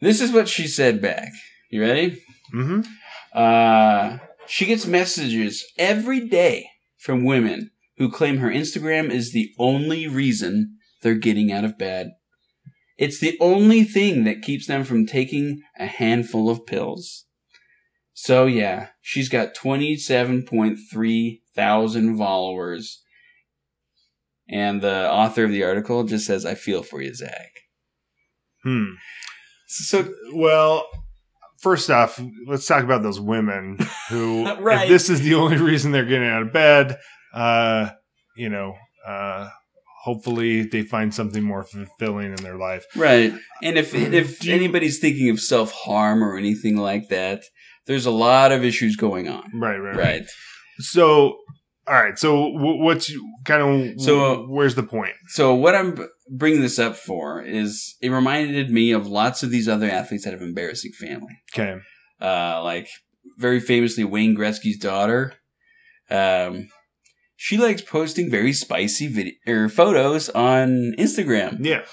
This 0.00 0.20
is 0.20 0.30
what 0.30 0.48
she 0.48 0.66
said 0.68 1.00
back. 1.00 1.32
You 1.70 1.80
ready? 1.80 2.22
hmm 2.52 2.82
Uh, 3.32 4.18
she 4.46 4.66
gets 4.66 4.86
messages 4.86 5.64
every 5.78 6.28
day 6.28 6.68
from 6.98 7.24
women 7.24 7.70
who 7.96 8.10
claim 8.10 8.38
her 8.38 8.50
Instagram 8.50 9.10
is 9.10 9.32
the 9.32 9.50
only 9.58 10.06
reason 10.06 10.76
they're 11.02 11.14
getting 11.14 11.50
out 11.50 11.64
of 11.64 11.78
bed. 11.78 12.12
It's 12.98 13.18
the 13.18 13.36
only 13.40 13.82
thing 13.82 14.24
that 14.24 14.42
keeps 14.42 14.66
them 14.66 14.84
from 14.84 15.06
taking 15.06 15.62
a 15.78 15.86
handful 15.86 16.48
of 16.50 16.66
pills. 16.66 17.24
So 18.12 18.46
yeah, 18.46 18.88
she's 19.00 19.28
got 19.28 19.54
27.3 19.54 21.40
thousand 21.54 22.18
followers. 22.18 23.02
And 24.48 24.82
the 24.82 25.10
author 25.10 25.44
of 25.44 25.50
the 25.50 25.64
article 25.64 26.04
just 26.04 26.26
says, 26.26 26.44
I 26.44 26.54
feel 26.54 26.82
for 26.82 27.00
you, 27.00 27.14
Zach. 27.14 27.50
Hmm. 28.62 28.84
So, 29.66 30.12
Well, 30.34 30.86
first 31.60 31.90
off, 31.90 32.20
let's 32.46 32.66
talk 32.66 32.84
about 32.84 33.02
those 33.02 33.20
women 33.20 33.78
who, 34.10 34.44
Right. 34.60 34.84
if 34.84 34.88
this 34.88 35.08
is 35.10 35.20
the 35.20 35.34
only 35.34 35.56
reason 35.56 35.92
they're 35.92 36.04
getting 36.04 36.28
out 36.28 36.42
of 36.42 36.52
bed, 36.52 36.98
uh, 37.34 37.90
you 38.36 38.48
know, 38.48 38.74
uh, 39.06 39.48
hopefully 40.04 40.62
they 40.62 40.82
find 40.82 41.14
something 41.14 41.42
more 41.42 41.64
fulfilling 41.64 42.26
in 42.36 42.42
their 42.44 42.56
life. 42.56 42.84
Right. 42.94 43.32
And 43.62 43.78
if 43.78 43.94
if 43.94 44.46
anybody's 44.46 44.98
thinking 44.98 45.30
of 45.30 45.40
self 45.40 45.72
harm 45.72 46.22
or 46.22 46.36
anything 46.36 46.76
like 46.76 47.08
that, 47.08 47.42
there's 47.86 48.06
a 48.06 48.10
lot 48.10 48.52
of 48.52 48.64
issues 48.64 48.96
going 48.96 49.28
on. 49.28 49.50
Right, 49.54 49.78
right, 49.78 49.96
right. 49.96 49.96
Right. 49.96 50.22
So, 50.78 51.38
all 51.86 51.94
right. 51.94 52.18
So, 52.18 52.48
what's 52.48 53.12
kind 53.44 53.62
of 53.62 54.00
So, 54.00 54.24
uh, 54.24 54.36
where's 54.46 54.74
the 54.74 54.82
point? 54.82 55.12
So 55.28 55.54
what 55.54 55.74
I'm 55.74 56.08
bringing 56.30 56.62
this 56.62 56.78
up 56.78 56.96
for 56.96 57.42
is 57.42 57.96
it 58.00 58.08
reminded 58.10 58.70
me 58.70 58.92
of 58.92 59.06
lots 59.06 59.42
of 59.42 59.50
these 59.50 59.68
other 59.68 59.90
athletes 59.90 60.24
that 60.24 60.32
have 60.32 60.42
embarrassing 60.42 60.92
family. 60.92 61.36
Okay. 61.52 61.78
Uh, 62.20 62.62
like 62.62 62.88
very 63.38 63.60
famously 63.60 64.04
Wayne 64.04 64.36
Gretzky's 64.36 64.78
daughter. 64.78 65.34
Um, 66.10 66.68
she 67.36 67.58
likes 67.58 67.82
posting 67.82 68.30
very 68.30 68.52
spicy 68.52 69.06
video 69.08 69.34
or 69.46 69.68
photos 69.68 70.28
on 70.30 70.94
Instagram, 70.98 71.64
Yeah. 71.64 71.84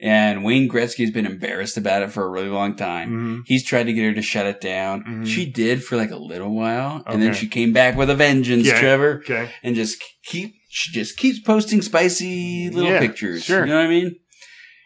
And 0.00 0.44
Wayne 0.44 0.68
Gretzky 0.68 0.98
has 1.04 1.10
been 1.10 1.26
embarrassed 1.26 1.76
about 1.76 2.02
it 2.02 2.10
for 2.12 2.24
a 2.24 2.28
really 2.30 2.48
long 2.48 2.76
time. 2.76 3.08
hmm 3.08 3.40
He's 3.46 3.64
tried 3.64 3.84
to 3.84 3.92
get 3.92 4.04
her 4.04 4.14
to 4.14 4.22
shut 4.22 4.46
it 4.46 4.60
down. 4.60 5.04
Mhm. 5.04 5.26
She 5.26 5.46
did 5.50 5.82
for 5.82 5.96
like 5.96 6.10
a 6.10 6.16
little 6.16 6.54
while, 6.54 7.02
and 7.06 7.22
then 7.22 7.32
she 7.34 7.46
came 7.48 7.72
back 7.72 7.96
with 7.96 8.10
a 8.10 8.14
vengeance, 8.14 8.66
Yeah. 8.66 8.78
Trevor, 8.80 9.22
Okay. 9.24 9.50
and 9.62 9.74
just 9.74 10.02
keep 10.24 10.54
she 10.68 10.92
just 10.92 11.16
keeps 11.16 11.38
posting 11.40 11.80
spicy 11.80 12.68
little 12.70 12.90
Yeah, 12.92 13.00
pictures. 13.00 13.44
sure. 13.44 13.60
You 13.64 13.72
know 13.72 13.76
what 13.78 13.86
I 13.86 13.88
mean? 13.88 14.16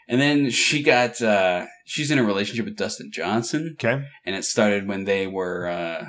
And 0.09 0.21
then 0.21 0.51
she 0.51 0.83
got 0.83 1.21
uh 1.21 1.67
she's 1.87 2.11
in 2.11 2.19
a 2.19 2.25
relationship 2.25 2.65
with 2.65 2.77
Dustin 2.77 3.11
Johnson, 3.13 3.77
Okay. 3.81 4.05
and 4.25 4.37
it 4.37 4.45
started 4.45 4.87
when 4.87 5.05
they 5.05 5.27
were 5.27 5.67
uh 5.69 6.05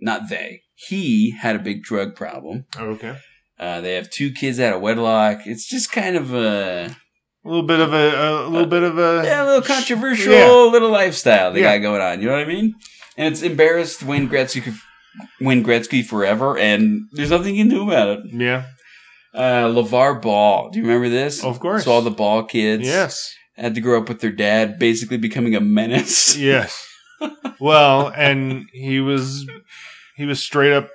not 0.00 0.28
they. 0.28 0.62
He 0.74 1.30
had 1.30 1.54
a 1.54 1.60
big 1.60 1.82
drug 1.84 2.16
problem. 2.16 2.64
Okay. 2.76 3.14
Uh, 3.56 3.80
they 3.80 3.94
have 3.94 4.10
two 4.10 4.32
kids 4.32 4.58
out 4.58 4.72
of 4.74 4.80
wedlock. 4.80 5.46
It's 5.46 5.68
just 5.68 5.92
kind 5.92 6.16
of 6.16 6.34
a, 6.34 6.96
A 7.44 7.48
little 7.48 7.64
bit 7.66 7.80
of 7.80 7.92
a, 7.92 8.46
a 8.46 8.48
little 8.48 8.68
bit 8.68 8.82
of 8.84 8.98
a, 8.98 9.22
yeah, 9.24 9.42
a 9.42 9.46
little 9.46 9.62
controversial 9.62 10.32
Yeah. 10.32 10.48
little 10.70 10.90
lifestyle 10.90 11.52
they 11.52 11.60
Yeah. 11.62 11.76
got 11.78 11.82
going 11.82 12.00
on. 12.00 12.20
You 12.20 12.26
know 12.28 12.32
what 12.34 12.42
I 12.42 12.44
mean? 12.46 12.74
And 13.16 13.32
it's 13.32 13.42
embarrassed 13.42 14.02
Wayne 14.02 14.28
Gretzky, 14.28 14.74
Wayne 15.40 15.64
Gretzky 15.64 16.04
forever, 16.04 16.56
and 16.56 17.08
there's 17.12 17.30
nothing 17.30 17.56
you 17.56 17.64
can 17.64 17.70
do 17.70 17.82
about 17.88 18.08
it. 18.08 18.20
Yeah. 18.32 18.64
Uh, 19.34 19.66
LeVar 19.68 20.20
Ball. 20.22 20.70
Do 20.70 20.78
you 20.78 20.84
remember 20.84 21.08
this? 21.08 21.42
Of 21.42 21.58
course. 21.58 21.84
So 21.84 21.92
all 21.92 22.02
the 22.02 22.10
Ball 22.10 22.44
kids 22.44 22.86
Yes. 22.86 23.34
had 23.56 23.74
to 23.74 23.80
grow 23.80 24.00
up 24.00 24.08
with 24.08 24.20
their 24.20 24.30
dad 24.32 24.78
basically 24.78 25.16
becoming 25.18 25.54
a 25.56 25.60
menace. 25.60 26.36
Yes. 26.38 26.86
well, 27.60 28.12
and 28.16 28.66
he 28.72 29.00
was 29.00 29.46
he 30.16 30.24
was 30.26 30.40
straight 30.40 30.72
up 30.72 30.90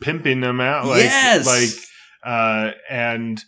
pimping 0.00 0.40
them 0.40 0.60
out 0.60 0.86
like 0.86 1.02
Yes! 1.04 1.46
like 1.46 1.84
uh 2.24 2.72
and 2.90 3.42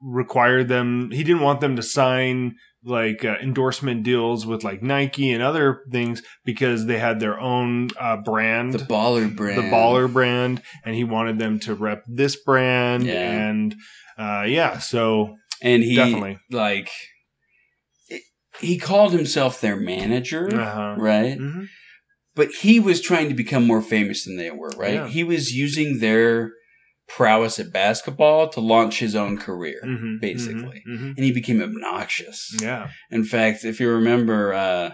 required 0.00 0.68
them 0.68 1.10
he 1.10 1.24
didn't 1.24 1.42
want 1.42 1.60
them 1.60 1.76
to 1.76 1.82
sign 1.82 2.54
like 2.84 3.24
uh, 3.24 3.34
endorsement 3.42 4.04
deals 4.04 4.46
with 4.46 4.62
like 4.62 4.82
Nike 4.82 5.32
and 5.32 5.42
other 5.42 5.82
things 5.90 6.22
because 6.44 6.86
they 6.86 6.98
had 6.98 7.18
their 7.18 7.38
own 7.40 7.88
uh 7.98 8.16
brand 8.18 8.72
The 8.74 8.78
baller 8.78 9.34
brand. 9.34 9.58
the 9.58 9.62
baller 9.70 10.10
brand 10.12 10.62
and 10.84 10.94
he 10.94 11.02
wanted 11.04 11.38
them 11.40 11.58
to 11.60 11.74
rep 11.74 12.04
this 12.06 12.36
brand 12.36 13.04
Yeah. 13.04 13.48
and 13.48 13.74
uh 14.16 14.44
yeah 14.46 14.78
so 14.78 15.34
And 15.60 15.82
he, 15.82 15.96
Definitely. 15.96 16.38
like, 16.52 16.88
he 18.60 18.78
called 18.78 19.12
himself 19.12 19.60
their 19.60 19.76
manager, 19.76 20.48
uh-huh. 20.52 20.94
right? 20.98 21.38
Mhm. 21.38 21.66
But 22.34 22.50
he 22.60 22.78
was 22.80 23.00
trying 23.00 23.28
to 23.28 23.34
become 23.34 23.66
more 23.66 23.82
famous 23.82 24.24
than 24.24 24.36
they 24.36 24.50
were, 24.50 24.70
right? 24.76 24.94
Yeah. 24.94 25.08
He 25.08 25.24
was 25.24 25.52
using 25.52 25.98
their 25.98 26.52
prowess 27.08 27.58
at 27.58 27.72
basketball 27.72 28.48
to 28.50 28.60
launch 28.60 28.98
his 28.98 29.14
own 29.16 29.38
career. 29.38 29.80
Mhm. 29.84 30.20
Basically. 30.20 30.82
Mhm. 30.88 30.98
Mhm. 30.98 31.14
And 31.16 31.24
he 31.24 31.32
became 31.32 31.62
obnoxious. 31.62 32.54
yeah 32.60 32.90
In 33.10 33.24
fact, 33.24 33.64
if 33.64 33.80
you 33.80 33.90
remember, 33.90 34.52
uh, 34.52 34.90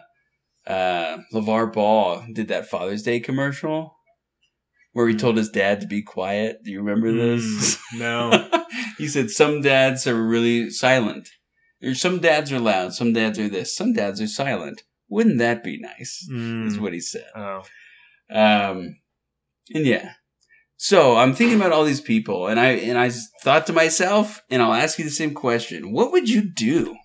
uh, 0.70 1.18
LeVar 1.32 1.72
Ball 1.72 2.24
did 2.32 2.48
that 2.48 2.68
Father's 2.68 3.02
Day 3.02 3.20
commercial 3.20 3.96
where 4.92 5.08
he 5.08 5.14
told 5.16 5.36
his 5.36 5.50
dad 5.50 5.80
to 5.80 5.86
be 5.88 6.02
quiet. 6.02 6.62
Do 6.64 6.70
you 6.70 6.78
remember 6.80 7.10
this? 7.12 7.76
Mm, 7.94 7.98
no 7.98 8.64
he 8.98 9.08
said 9.08 9.28
some 9.30 9.60
dads 9.60 10.06
are 10.06 10.22
really 10.22 10.70
silent 10.70 11.28
Or 11.82 11.94
Some 11.94 12.20
dads 12.20 12.52
are 12.52 12.60
loud, 12.60 12.94
some 12.94 13.12
dads 13.12 13.38
are 13.38 13.48
this, 13.48 13.76
some 13.76 13.92
dads 13.92 14.20
are 14.20 14.28
silent. 14.28 14.84
Wouldn't 15.10 15.38
that 15.38 15.62
be 15.64 15.78
nice? 15.78 16.22
Is 16.22 16.30
Mm. 16.30 16.78
what 16.80 16.92
he 16.94 17.00
said. 17.00 17.26
Oh. 17.36 17.62
Um, 18.30 18.96
and 19.74 19.84
yeah. 19.84 20.12
So 20.76 21.16
I'm 21.16 21.34
thinking 21.34 21.56
about 21.56 21.72
all 21.72 21.84
these 21.84 22.00
people, 22.00 22.46
and 22.48 22.58
I 22.58 22.70
and 22.72 22.98
I 22.98 23.10
thought 23.42 23.66
to 23.68 23.72
myself, 23.72 24.42
and 24.50 24.60
I'll 24.60 24.74
ask 24.74 24.98
you 24.98 25.04
the 25.04 25.10
same 25.10 25.32
question: 25.34 25.92
What 25.92 26.12
would 26.12 26.28
you 26.28 26.42
do? 26.42 26.96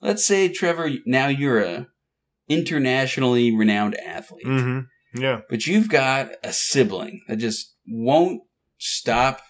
Let's 0.00 0.24
say, 0.26 0.48
Trevor, 0.48 0.90
now 1.06 1.28
you're 1.28 1.60
a 1.60 1.86
internationally 2.48 3.54
renowned 3.56 3.96
athlete, 3.98 4.46
Mm-hmm. 4.46 5.20
Yeah. 5.22 5.40
but 5.48 5.66
you've 5.66 5.88
got 5.88 6.30
a 6.42 6.52
sibling 6.52 7.22
that 7.28 7.36
just 7.36 7.74
won't 7.86 8.42
stop 8.78 9.40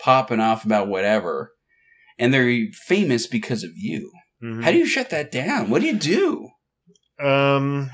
popping 0.00 0.40
off 0.40 0.64
about 0.64 0.88
whatever, 0.88 1.52
and 2.18 2.32
they're 2.34 2.66
famous 2.86 3.26
because 3.26 3.62
of 3.62 3.70
you. 3.76 4.10
Mhm. 4.42 4.64
How 4.64 4.72
do 4.72 4.78
you 4.78 4.86
shut 4.86 5.10
that 5.10 5.30
down? 5.30 5.70
What 5.70 5.80
do 5.82 5.86
you 5.86 5.98
do? 5.98 6.48
Um, 7.24 7.90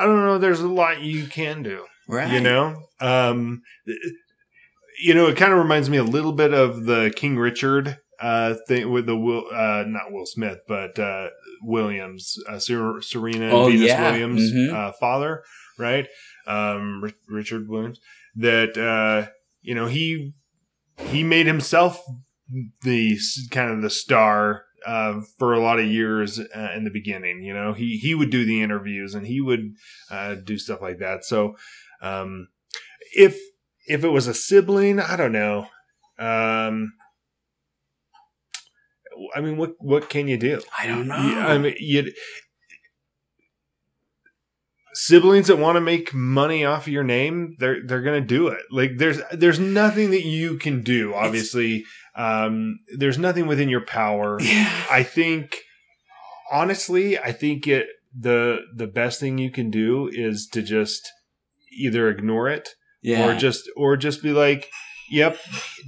I 0.00 0.04
don't 0.06 0.24
know. 0.24 0.38
There's 0.38 0.60
a 0.60 0.68
lot 0.68 1.00
you 1.02 1.26
can 1.26 1.62
do. 1.62 1.84
Right? 2.08 2.32
You 2.32 2.40
know, 2.40 2.82
um, 3.00 3.62
you 5.02 5.14
know, 5.14 5.26
it 5.28 5.36
kind 5.36 5.52
of 5.52 5.58
reminds 5.58 5.88
me 5.88 5.96
a 5.96 6.02
little 6.04 6.32
bit 6.32 6.52
of 6.52 6.84
the 6.84 7.12
King 7.14 7.36
Richard 7.38 7.98
uh 8.20 8.54
thing 8.68 8.90
with 8.90 9.06
the 9.06 9.16
Will, 9.16 9.44
uh, 9.50 9.84
not 9.86 10.10
Will 10.12 10.26
Smith, 10.26 10.58
but 10.68 10.98
uh, 10.98 11.28
Williams, 11.62 12.36
uh, 12.48 12.58
Ser- 12.58 13.00
Serena 13.00 13.50
Oh, 13.50 13.66
Venus 13.70 13.88
yeah. 13.88 14.10
Williams' 14.10 14.52
Mhm. 14.52 14.72
uh, 14.74 14.92
father, 15.00 15.42
right? 15.78 16.06
Um, 16.46 17.02
Ri- 17.02 17.14
Richard 17.28 17.68
Williams. 17.68 17.98
That 18.36 18.76
uh, 18.76 19.30
you 19.62 19.74
know 19.74 19.86
he 19.86 20.32
he 21.08 21.22
made 21.24 21.46
himself 21.46 22.02
the 22.82 23.18
kind 23.50 23.70
of 23.70 23.80
the 23.82 23.90
star 23.90 24.64
uh, 24.86 25.20
for 25.38 25.52
a 25.52 25.60
lot 25.60 25.78
of 25.78 25.86
years 25.86 26.38
uh, 26.38 26.72
in 26.76 26.84
the 26.84 26.90
beginning. 26.90 27.42
You 27.42 27.54
know, 27.54 27.72
he 27.72 27.98
he 27.98 28.14
would 28.14 28.30
do 28.30 28.44
the 28.44 28.62
interviews 28.62 29.14
and 29.14 29.26
he 29.26 29.40
would 29.40 29.74
uh, 30.10 30.34
do 30.36 30.58
stuff 30.58 30.80
like 30.80 30.98
that. 30.98 31.24
So, 31.24 31.56
um, 32.02 32.48
if 33.14 33.38
if 33.86 34.04
it 34.04 34.08
was 34.08 34.26
a 34.26 34.34
sibling, 34.34 35.00
I 35.00 35.16
don't 35.16 35.32
know. 35.32 35.66
Um, 36.18 36.92
I 39.34 39.40
mean, 39.40 39.56
what 39.56 39.74
what 39.78 40.08
can 40.08 40.28
you 40.28 40.36
do? 40.36 40.60
I 40.78 40.86
don't 40.86 41.08
know. 41.08 41.14
I 41.14 41.58
mean, 41.58 41.74
you 41.78 42.12
siblings 44.92 45.46
that 45.46 45.56
want 45.56 45.76
to 45.76 45.80
make 45.80 46.12
money 46.12 46.64
off 46.64 46.86
of 46.86 46.92
your 46.92 47.04
name, 47.04 47.56
they're 47.58 47.84
they're 47.84 48.02
gonna 48.02 48.20
do 48.20 48.48
it. 48.48 48.62
Like 48.70 48.92
there's 48.96 49.20
there's 49.32 49.58
nothing 49.58 50.10
that 50.10 50.24
you 50.24 50.56
can 50.58 50.82
do. 50.82 51.14
Obviously, 51.14 51.84
um, 52.16 52.78
there's 52.96 53.18
nothing 53.18 53.46
within 53.46 53.68
your 53.68 53.84
power. 53.84 54.38
yeah. 54.40 54.70
I 54.90 55.02
think, 55.02 55.58
honestly, 56.52 57.18
I 57.18 57.32
think 57.32 57.66
it 57.66 57.86
the 58.18 58.58
the 58.76 58.86
best 58.88 59.20
thing 59.20 59.38
you 59.38 59.50
can 59.52 59.70
do 59.70 60.08
is 60.12 60.48
to 60.52 60.62
just 60.62 61.08
either 61.78 62.08
ignore 62.08 62.48
it 62.48 62.70
Yeah. 63.02 63.24
or 63.28 63.38
just 63.38 63.70
or 63.76 63.96
just 63.96 64.20
be 64.22 64.32
like 64.32 64.68
yep 65.12 65.38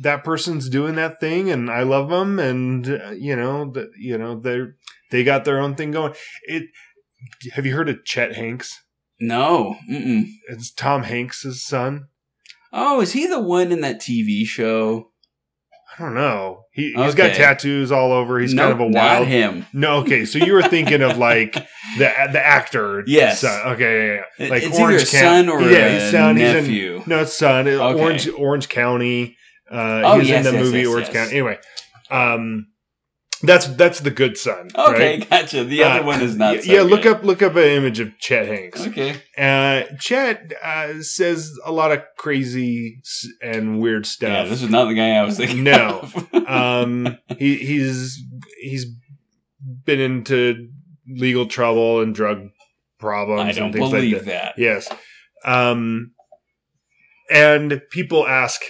that 0.03 0.23
person's 0.23 0.69
doing 0.69 0.95
that 0.95 1.19
thing 1.19 1.51
and 1.51 1.69
i 1.69 1.83
love 1.83 2.09
them 2.11 2.39
and 2.39 2.89
uh, 2.89 3.11
you 3.11 3.35
know 3.35 3.71
that 3.73 3.89
you 3.99 4.17
know 4.17 4.39
they're 4.39 4.77
they 5.11 5.25
got 5.25 5.45
their 5.45 5.59
own 5.61 5.75
thing 5.75 5.91
going 5.91 6.15
it 6.45 6.65
have 7.55 7.67
you 7.67 7.75
heard 7.75 7.89
of 7.89 8.05
chet 8.05 8.37
hanks 8.37 8.81
no. 9.21 9.75
Mm-mm. 9.91 10.27
it's 10.49 10.71
tom 10.73 11.03
hanks's 11.03 11.61
son 11.67 12.07
Oh, 12.75 13.01
is 13.03 13.13
he 13.13 13.27
the 13.27 13.39
one 13.39 13.71
in 13.71 13.83
that 13.83 14.01
TV 14.01 14.47
show? 14.47 15.12
I 15.99 16.03
don't 16.03 16.15
know 16.15 16.65
he, 16.73 16.93
he's 16.95 17.15
got 17.15 17.35
tattoos 17.35 17.93
all 17.93 18.13
over 18.13 18.39
he's 18.41 18.55
Nope, 18.55 18.71
kind 18.71 18.81
of 18.83 18.89
a 18.89 18.91
not 18.91 18.99
wild 19.19 19.29
him. 19.29 19.67
no 19.73 19.97
okay 19.99 20.25
so 20.25 20.39
you 20.39 20.53
were 20.55 20.63
thinking 20.63 21.03
of 21.03 21.19
like 21.19 21.53
the 21.99 22.11
the 22.33 22.41
actor 22.45 23.03
Yes. 23.07 23.41
son. 23.41 23.73
okay 23.75 24.17
yeah, 24.17 24.23
yeah. 24.39 24.49
Like 24.51 24.63
it's 24.63 24.79
either 24.79 24.93
County. 24.99 25.05
son 25.05 25.49
or 25.49 25.61
yeah 25.63 25.89
his 25.91 26.11
son 26.11 26.37
he's 26.37 26.49
in 26.49 26.55
nephew. 26.55 27.03
No, 27.07 27.21
it's 27.23 27.35
son. 27.35 27.69
Okay. 27.69 28.01
Orange 28.03 28.29
Orange 28.31 28.69
County. 28.69 29.37
Uh, 29.71 30.03
Oh, 30.05 30.13
he 30.15 30.19
was 30.21 30.29
yes, 30.29 30.47
in 30.47 30.53
the 30.53 30.59
yes, 30.59 30.65
movie 30.67 30.79
yes, 30.81 30.89
Orange. 30.89 31.11
County. 31.11 31.31
Anyway, 31.33 31.59
um, 32.11 32.67
that's 33.43 33.67
that's 33.69 34.01
the 34.01 34.11
good 34.11 34.37
son. 34.39 34.71
okay, 34.75 35.19
right? 35.19 35.31
gotcha. 35.31 35.65
The 35.65 35.83
other 35.85 36.01
Uh, 36.01 36.07
one 36.07 36.21
is 36.23 36.37
not. 36.37 36.55
y- 36.57 36.61
so 36.61 36.73
yeah, 36.73 36.83
look 36.83 37.07
up 37.07 37.25
look 37.25 37.43
up 37.43 37.57
an 37.57 37.65
image 37.65 38.01
of 38.01 38.17
Chet 38.19 38.47
Hanks. 38.47 38.87
Okay. 38.87 39.17
Uh, 39.37 39.83
Chet 39.99 40.53
uh, 40.65 41.03
says 41.03 41.53
a 41.65 41.73
lot 41.73 41.93
of 41.93 42.01
crazy 42.17 43.01
and 43.43 43.81
weird 43.81 44.07
stuff. 44.07 44.29
Yeah, 44.31 44.45
this 44.45 44.63
is 44.63 44.71
not 44.71 44.87
the 44.87 44.95
guy 44.95 45.11
I 45.11 45.23
was 45.25 45.37
thinking. 45.37 45.65
No. 45.65 46.01
of. 46.33 46.35
um, 46.49 47.19
he 47.39 47.57
he's 47.57 48.19
he's 48.61 48.87
been 49.85 50.01
into 50.01 50.69
legal 51.07 51.47
trouble 51.47 52.01
and 52.01 52.15
drug 52.15 52.49
problems 52.99 53.41
I 53.41 53.49
and 53.49 53.57
don't 53.57 53.73
things 53.73 53.91
believe 53.91 54.13
like 54.19 54.25
that. 54.27 54.55
that. 54.57 54.59
Yes. 54.59 54.89
Um, 55.45 56.13
and 57.31 57.83
people 57.91 58.27
ask 58.27 58.61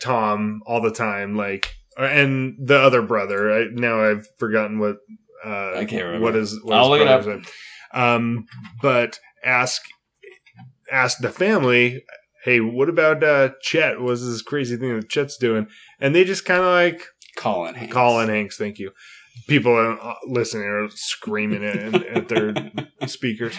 Tom 0.00 0.60
all 0.66 0.80
the 0.80 0.90
time, 0.90 1.34
like, 1.36 1.74
and 1.96 2.56
the 2.58 2.78
other 2.78 3.02
brother. 3.02 3.52
I, 3.52 3.66
now 3.72 4.02
I've 4.02 4.26
forgotten 4.38 4.78
what. 4.78 4.98
Uh, 5.44 5.74
I 5.76 5.84
can't 5.84 6.04
remember. 6.04 6.24
what 6.24 6.36
is. 6.36 6.58
What 6.62 6.76
I'll 6.76 6.92
his 6.92 7.00
look 7.00 7.00
it 7.00 7.08
up. 7.08 7.26
name. 7.26 7.44
Um, 7.92 8.46
but 8.82 9.20
ask 9.44 9.82
ask 10.90 11.18
the 11.18 11.30
family. 11.30 12.04
Hey, 12.44 12.60
what 12.60 12.88
about 12.88 13.24
uh, 13.24 13.50
Chet? 13.60 14.00
What's 14.00 14.24
this 14.24 14.42
crazy 14.42 14.76
thing 14.76 14.94
that 14.94 15.08
Chet's 15.08 15.36
doing? 15.36 15.66
And 16.00 16.14
they 16.14 16.24
just 16.24 16.44
kind 16.44 16.60
of 16.60 16.68
like 16.68 17.06
Colin 17.36 17.74
Hanks. 17.74 17.92
Colin 17.92 18.28
Hanks. 18.28 18.56
Thank 18.56 18.78
you. 18.78 18.92
People 19.48 19.98
uh, 20.00 20.14
listening 20.26 20.64
are 20.64 20.88
screaming 20.90 21.64
at, 21.64 21.94
at 22.06 22.28
their 22.28 22.54
speakers. 23.06 23.56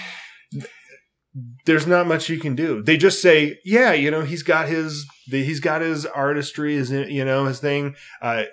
There's 1.65 1.87
not 1.87 2.07
much 2.07 2.29
you 2.29 2.39
can 2.39 2.55
do. 2.55 2.81
They 2.81 2.97
just 2.97 3.21
say, 3.21 3.59
"Yeah, 3.65 3.93
you 3.93 4.09
know, 4.11 4.21
he's 4.21 4.43
got 4.43 4.67
his 4.67 5.05
he's 5.29 5.59
got 5.59 5.81
his 5.81 6.05
artistry, 6.05 6.75
his 6.75 6.91
you 6.91 7.25
know 7.25 7.45
his 7.45 7.59
thing." 7.59 7.95
Uh, 8.21 8.43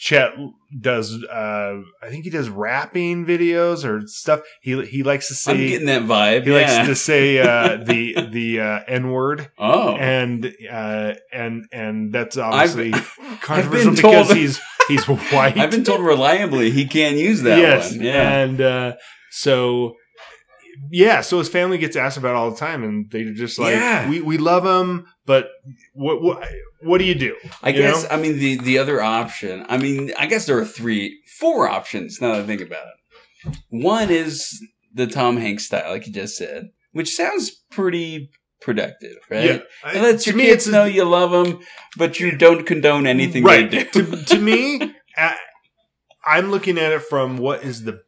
Chet 0.00 0.32
does, 0.80 1.22
uh, 1.24 1.80
I 2.02 2.08
think 2.08 2.24
he 2.24 2.30
does 2.30 2.48
rapping 2.48 3.26
videos 3.26 3.84
or 3.84 4.06
stuff. 4.06 4.40
He 4.62 4.82
he 4.86 5.02
likes 5.02 5.28
to 5.28 5.34
say 5.34 5.52
I'm 5.52 5.58
getting 5.58 5.86
that 5.88 6.02
vibe. 6.04 6.44
he 6.44 6.52
yeah. 6.52 6.56
likes 6.56 6.88
to 6.88 6.94
say 6.94 7.38
uh, 7.38 7.76
the 7.84 8.28
the 8.30 8.60
uh, 8.60 8.80
n 8.88 9.10
word 9.10 9.50
oh. 9.58 9.96
and 9.96 10.54
uh, 10.70 11.14
and 11.34 11.66
and 11.70 12.14
that's 12.14 12.38
obviously 12.38 12.92
I've 12.94 13.40
controversial 13.42 13.94
told- 13.94 14.28
because 14.28 14.32
he's 14.32 14.60
he's 14.88 15.04
white. 15.06 15.58
I've 15.58 15.70
been 15.70 15.84
told 15.84 16.00
reliably 16.00 16.70
he 16.70 16.86
can't 16.86 17.18
use 17.18 17.42
that 17.42 17.58
yes, 17.58 17.90
one. 17.90 18.00
Yeah. 18.02 18.38
and 18.38 18.60
uh, 18.62 18.92
so 19.30 19.96
yeah, 20.90 21.20
so 21.20 21.38
his 21.38 21.48
family 21.48 21.78
gets 21.78 21.96
asked 21.96 22.16
about 22.18 22.30
it 22.30 22.36
all 22.36 22.50
the 22.50 22.56
time, 22.56 22.82
and 22.84 23.10
they're 23.10 23.32
just 23.32 23.58
like, 23.58 23.74
Yeah. 23.74 24.08
"We 24.08 24.20
we 24.20 24.38
love 24.38 24.64
him, 24.64 25.06
but 25.26 25.48
what 25.94 26.20
what 26.22 26.46
what 26.82 26.98
do 26.98 27.04
you 27.04 27.14
do?" 27.14 27.36
I 27.62 27.70
You 27.70 27.78
guess 27.78 28.02
know? 28.04 28.10
I 28.10 28.16
mean 28.20 28.38
the 28.38 28.56
the 28.56 28.78
other 28.78 29.00
option. 29.02 29.64
I 29.68 29.78
mean, 29.78 30.12
I 30.18 30.26
guess 30.26 30.46
there 30.46 30.58
are 30.58 30.64
three, 30.64 31.20
four 31.38 31.68
options 31.68 32.20
now 32.20 32.32
that 32.32 32.42
I 32.42 32.46
think 32.46 32.60
about 32.60 32.84
it. 32.86 33.56
One 33.70 34.10
is 34.10 34.62
the 34.92 35.06
Tom 35.06 35.36
Hanks 35.36 35.66
style, 35.66 35.90
like 35.90 36.06
you 36.06 36.12
just 36.12 36.36
said, 36.36 36.70
which 36.92 37.14
sounds 37.14 37.50
pretty 37.70 38.30
productive, 38.60 39.16
right? 39.30 39.44
Yeah, 39.84 39.92
It 39.94 40.02
lets 40.02 40.24
To 40.24 40.30
your 40.30 40.36
me, 40.36 40.44
kids 40.46 40.66
it's- 40.68 40.72
know 40.72 40.84
you 40.84 41.04
love 41.04 41.30
them, 41.30 41.60
but 41.96 42.20
you 42.20 42.32
don't 42.36 42.66
condone 42.66 43.06
anything 43.06 43.44
right. 43.44 43.70
they 43.70 43.84
do. 43.84 44.04
to, 44.04 44.24
to 44.24 44.38
me, 44.38 44.82
uh, 45.16 45.34
I'm 46.26 46.50
looking 46.50 46.76
at 46.76 46.92
it 46.92 47.02
from 47.02 47.38
what 47.38 47.64
is 47.64 47.84
the 47.84 48.02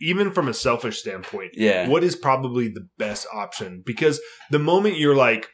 even 0.00 0.32
from 0.32 0.48
a 0.48 0.54
selfish 0.54 0.98
standpoint. 0.98 1.52
yeah, 1.54 1.88
what 1.88 2.02
is 2.04 2.16
probably 2.16 2.68
the 2.68 2.88
best 2.98 3.26
option 3.32 3.82
because 3.84 4.20
the 4.50 4.58
moment 4.58 4.96
you're 4.98 5.14
like 5.16 5.48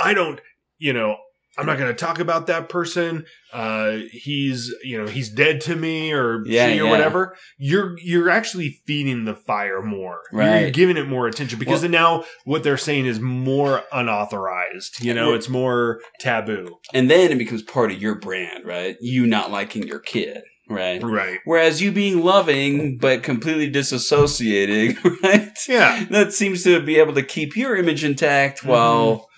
i 0.00 0.12
don't 0.14 0.40
you 0.78 0.92
know 0.92 1.16
i'm 1.56 1.66
not 1.66 1.76
going 1.78 1.88
to 1.90 2.04
talk 2.06 2.18
about 2.20 2.46
that 2.46 2.68
person 2.68 3.24
uh 3.52 3.96
he's 4.12 4.72
you 4.84 4.96
know 5.00 5.06
he's 5.08 5.28
dead 5.30 5.60
to 5.60 5.74
me 5.74 6.12
or 6.12 6.42
Yeah, 6.46 6.68
she 6.68 6.80
or 6.80 6.84
yeah. 6.84 6.90
whatever 6.90 7.36
you're 7.58 7.96
you're 7.98 8.30
actually 8.30 8.78
feeding 8.86 9.24
the 9.24 9.34
fire 9.34 9.82
more 9.82 10.20
you're 10.32 10.70
giving 10.70 10.96
it 10.96 11.08
more 11.08 11.26
attention 11.26 11.58
because 11.58 11.82
Well- 11.82 11.90
now 11.90 12.24
what 12.44 12.62
they're 12.62 12.76
saying 12.76 13.06
is 13.06 13.18
more 13.20 13.82
unauthorized 13.92 15.02
you 15.02 15.14
know 15.14 15.34
it's 15.34 15.48
more 15.48 16.00
taboo 16.20 16.78
and 16.94 17.10
then 17.10 17.30
it 17.32 17.38
becomes 17.38 17.62
part 17.62 17.90
of 17.90 18.00
your 18.00 18.14
brand, 18.16 18.64
right? 18.64 18.96
You 19.00 19.26
not 19.26 19.50
liking 19.50 19.86
your 19.86 19.98
kid, 19.98 20.42
right? 20.68 21.02
right 21.02 21.38
Whereas 21.44 21.80
you 21.82 21.92
being 21.92 22.22
loving 22.22 22.98
but 22.98 23.22
completely 23.22 23.70
disassociating, 23.70 24.96
right? 25.22 25.56
yeah 25.68 26.04
that 26.10 26.32
seems 26.32 26.62
to 26.64 26.80
be 26.82 26.96
able 26.98 27.14
to 27.14 27.22
keep 27.22 27.56
your 27.56 27.76
image 27.76 28.04
intact 28.04 28.64
while 28.64 29.28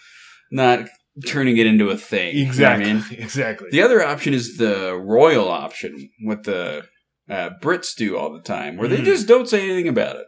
not 0.51 0.89
turning 1.27 1.57
it 1.59 1.67
into 1.67 1.91
a 1.91 1.97
thing. 1.97 2.35
You 2.37 2.45
know 2.45 2.49
exactly 2.51 2.91
I 2.91 2.95
mean? 2.95 3.05
exactly 3.19 3.69
The 3.71 3.83
other 3.83 4.03
option 4.03 4.33
is 4.35 4.57
the 4.57 4.95
royal 4.97 5.49
option, 5.49 6.11
what 6.23 6.45
the 6.45 6.85
uh, 7.29 7.51
Brits 7.63 7.95
do 7.97 8.17
all 8.17 8.33
the 8.33 8.43
time, 8.43 8.77
where 8.77 8.89
they 8.89 8.99
Mm. 8.99 9.05
just 9.05 9.29
don't 9.29 9.49
say 9.49 9.63
anything 9.63 9.89
about 9.89 10.17
it. 10.17 10.27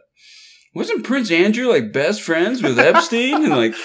Wasn't 0.75 1.03
Prince 1.03 1.29
Andrew 1.31 1.67
like 1.67 1.91
best 1.93 2.21
friends 2.21 2.63
with 2.63 2.79
Epstein 2.79 3.43
and 3.43 3.49
like? 3.55 3.75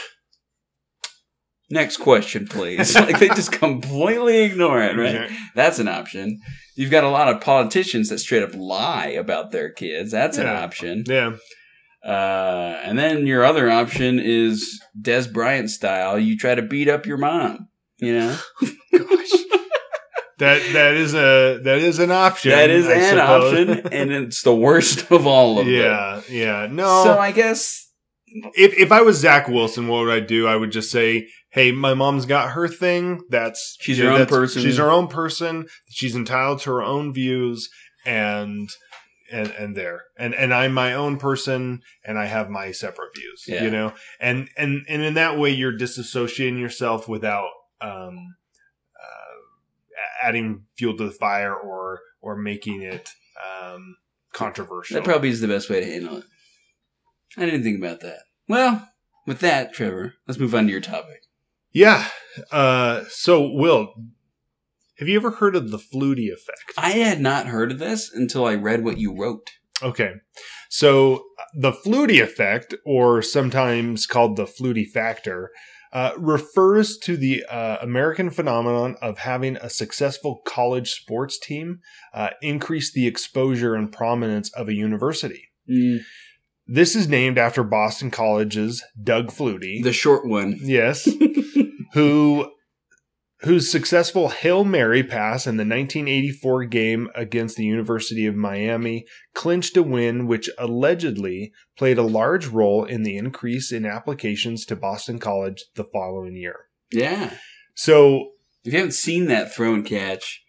Next 1.71 1.99
question, 1.99 2.47
please. 2.47 2.95
like 2.95 3.19
they 3.19 3.29
just 3.29 3.53
completely 3.53 4.39
ignore 4.39 4.83
it, 4.83 4.97
right? 4.97 5.31
That's 5.55 5.79
an 5.79 5.89
option. 5.89 6.41
You've 6.77 6.91
got 6.91 7.05
a 7.05 7.11
lot 7.11 7.29
of 7.29 7.41
politicians 7.41 8.09
that 8.09 8.19
straight 8.19 8.43
up 8.43 8.55
lie 8.55 9.09
about 9.09 9.51
their 9.51 9.71
kids. 9.71 10.11
That's 10.11 10.39
an 10.39 10.47
option. 10.47 11.05
Yeah. 11.07 11.37
Uh, 12.05 12.81
and 12.85 12.99
then 12.99 13.27
your 13.27 13.45
other 13.45 13.71
option 13.71 14.19
is 14.19 14.81
Dez 15.01 15.31
Bryant 15.31 15.69
style. 15.71 16.19
You 16.19 16.39
try 16.39 16.55
to 16.55 16.63
beat 16.63 16.89
up 16.89 17.05
your 17.05 17.19
mom. 17.19 17.69
You 17.99 18.13
know, 18.15 18.39
Gosh. 18.63 19.31
that 20.39 20.63
that 20.73 20.95
is 20.95 21.15
a 21.15 21.59
that 21.65 21.79
is 21.79 21.99
an 21.99 22.13
option. 22.13 22.53
that 22.53 22.71
is 22.71 22.87
I 22.87 22.93
an 22.93 23.17
suppose. 23.19 23.69
option, 23.69 23.89
and 23.93 24.13
it's 24.13 24.43
the 24.43 24.55
worst 24.55 25.11
of 25.11 25.27
all 25.27 25.59
of 25.59 25.67
them. 25.67 25.75
yeah, 25.75 26.21
yeah. 26.31 26.69
No. 26.71 27.03
So 27.03 27.19
I 27.19 27.33
guess 27.33 27.91
if 28.55 28.73
if 28.79 28.93
I 28.93 29.03
was 29.03 29.19
Zach 29.19 29.49
Wilson, 29.49 29.89
what 29.89 30.05
would 30.05 30.15
I 30.15 30.21
do? 30.21 30.47
I 30.47 30.55
would 30.55 30.71
just 30.71 30.93
say, 30.93 31.27
"Hey, 31.59 31.73
my 31.73 31.93
mom's 31.95 32.25
got 32.25 32.53
her 32.53 32.69
thing. 32.69 33.23
That's 33.31 33.77
She's 33.81 33.99
her 33.99 34.11
own 34.11 34.27
person. 34.27 34.63
She's 34.63 34.77
her 34.77 34.93
own 34.93 35.09
person. 35.09 35.67
She's 35.89 36.15
entitled 36.15 36.61
to 36.61 36.71
her 36.71 36.83
own 36.83 37.13
views, 37.13 37.69
and 38.07 38.71
and 39.33 39.51
and 39.51 39.77
there, 39.77 40.05
and 40.17 40.37
and 40.37 40.55
I'm 40.55 40.73
my 40.73 40.95
own 40.95 41.19
person, 41.19 41.83
and 42.05 42.17
I 42.17 42.27
have 42.27 42.49
my 42.49 42.71
separate 42.71 43.17
views. 43.17 43.45
Yeah. 43.49 43.65
You 43.65 43.73
know, 43.73 43.93
and 44.21 44.49
and 44.57 44.85
and 44.89 45.03
in 45.03 45.15
that 45.15 45.37
way, 45.37 45.51
you're 45.51 45.77
disassociating 45.77 46.61
yourself 46.61 47.09
without 47.09 47.51
um, 47.81 48.37
uh, 48.97 50.27
adding 50.29 50.65
fuel 50.77 50.97
to 50.97 51.07
the 51.07 51.11
fire 51.11 51.57
or 51.57 52.03
or 52.21 52.37
making 52.37 52.83
it 52.83 53.11
um, 53.65 53.97
controversial. 54.33 54.95
that 54.95 55.05
probably 55.05 55.31
is 55.31 55.41
the 55.41 55.49
best 55.49 55.69
way 55.69 55.81
to 55.81 55.87
handle 55.87 56.19
it. 56.19 56.25
I 57.37 57.47
didn't 57.47 57.65
think 57.65 57.79
about 57.79 57.99
that. 58.03 58.21
Well, 58.47 58.89
with 59.27 59.41
that, 59.41 59.75
Trevor, 59.75 60.15
let's 60.29 60.39
move 60.39 60.55
on 60.55 60.67
to 60.67 60.73
your 60.73 60.81
topic. 60.81 61.23
Yeah. 61.73 62.09
Uh, 62.51 63.05
so, 63.09 63.51
Will, 63.51 63.95
have 64.99 65.09
you 65.09 65.17
ever 65.17 65.33
heard 65.33 65.57
of 65.57 65.71
the 65.71 65.79
Flutie 65.79 66.33
effect? 66.33 66.73
I 66.77 66.91
had 66.91 67.21
not 67.21 67.47
heard 67.47 67.73
of 67.73 67.79
this 67.79 68.13
until 68.13 68.47
I 68.47 68.55
read 68.55 68.85
what 68.85 68.99
you 68.99 69.17
wrote. 69.17 69.51
Okay. 69.83 70.15
So, 70.71 71.25
the 71.55 71.73
Flutie 71.73 72.23
effect, 72.23 72.75
or 72.85 73.23
sometimes 73.23 74.07
called 74.07 74.37
the 74.37 74.47
Flutie 74.47 74.89
factor, 74.89 75.51
uh, 75.93 76.13
refers 76.19 76.99
to 76.99 77.17
the 77.17 77.45
uh, 77.49 77.79
American 77.81 78.31
phenomenon 78.31 78.97
of 79.01 79.19
having 79.19 79.57
a 79.57 79.71
successful 79.71 80.43
college 80.45 80.93
sports 80.93 81.39
team 81.39 81.81
uh, 82.13 82.31
increase 82.43 82.93
the 82.93 83.07
exposure 83.07 83.75
and 83.75 83.93
prominence 83.93 84.51
of 84.53 84.69
a 84.69 84.75
university. 84.75 85.49
Mm, 85.71 86.01
This 86.71 86.95
is 86.95 87.09
named 87.09 87.39
after 87.39 87.65
Boston 87.65 88.11
College's 88.11 88.85
Doug 89.03 89.29
Flutie. 89.29 89.83
the 89.83 89.93
short 89.93 90.27
one. 90.27 90.59
Yes. 90.61 91.09
who 91.95 92.51
whose 93.43 93.71
successful 93.71 94.29
Hail 94.29 94.65
Mary 94.65 95.03
pass 95.03 95.47
in 95.47 95.57
the 95.57 95.63
1984 95.63 96.65
game 96.65 97.09
against 97.15 97.57
the 97.57 97.65
University 97.65 98.27
of 98.27 98.35
Miami 98.35 99.07
clinched 99.33 99.77
a 99.77 99.83
win 99.83 100.27
which 100.27 100.51
allegedly 100.59 101.53
played 101.77 101.99
a 101.99 102.03
large 102.03 102.49
role 102.49 102.85
in 102.85 103.03
the 103.03 103.17
increase 103.17 103.73
in 103.73 103.87
applications 103.87 104.67
to 104.67 104.77
Boston 104.77 105.19
College 105.19 105.65
the 105.77 105.85
following 105.85 106.37
year. 106.37 106.57
Yeah. 106.91 107.35
So, 107.75 108.33
If 108.65 108.73
you 108.73 108.79
haven't 108.79 108.93
seen 108.93 109.27
that 109.27 109.55
throw 109.55 109.73
and 109.73 109.87
catch, 109.87 110.43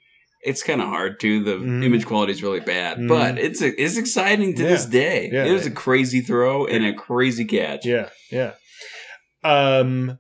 it's 0.50 0.64
kind 0.64 0.82
of 0.82 0.88
hard 0.88 1.20
too. 1.20 1.44
The 1.44 1.58
Mhm. 1.58 1.84
image 1.84 2.06
quality 2.06 2.32
is 2.34 2.42
really 2.44 2.60
bad, 2.60 2.98
Mhm. 2.98 3.08
but 3.08 3.38
it's 3.38 3.62
a, 3.62 3.70
it's 3.82 3.98
exciting 3.98 4.56
to 4.56 4.64
Yeah. 4.64 4.70
this 4.70 4.86
day. 4.86 5.30
Yeah. 5.32 5.46
It 5.46 5.52
was 5.52 5.66
a 5.66 5.72
crazy 5.72 6.22
throw 6.22 6.66
and 6.66 6.84
a 6.86 6.94
crazy 6.94 7.46
catch. 7.46 7.86
yeah, 7.86 8.10
yeah. 8.32 8.54
Um 9.44 10.18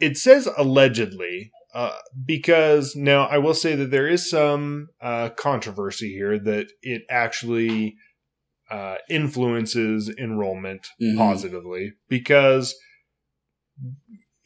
it 0.00 0.16
says 0.16 0.48
allegedly 0.56 1.50
uh, 1.74 1.96
because 2.24 2.94
now 2.94 3.24
I 3.26 3.38
will 3.38 3.54
say 3.54 3.74
that 3.74 3.90
there 3.90 4.06
is 4.08 4.28
some 4.30 4.88
uh, 5.00 5.30
controversy 5.30 6.12
here 6.12 6.38
that 6.38 6.66
it 6.82 7.02
actually 7.10 7.96
uh, 8.70 8.96
influences 9.10 10.08
enrollment 10.18 10.86
Mhm. 11.02 11.16
positively 11.16 11.92
because 12.08 12.74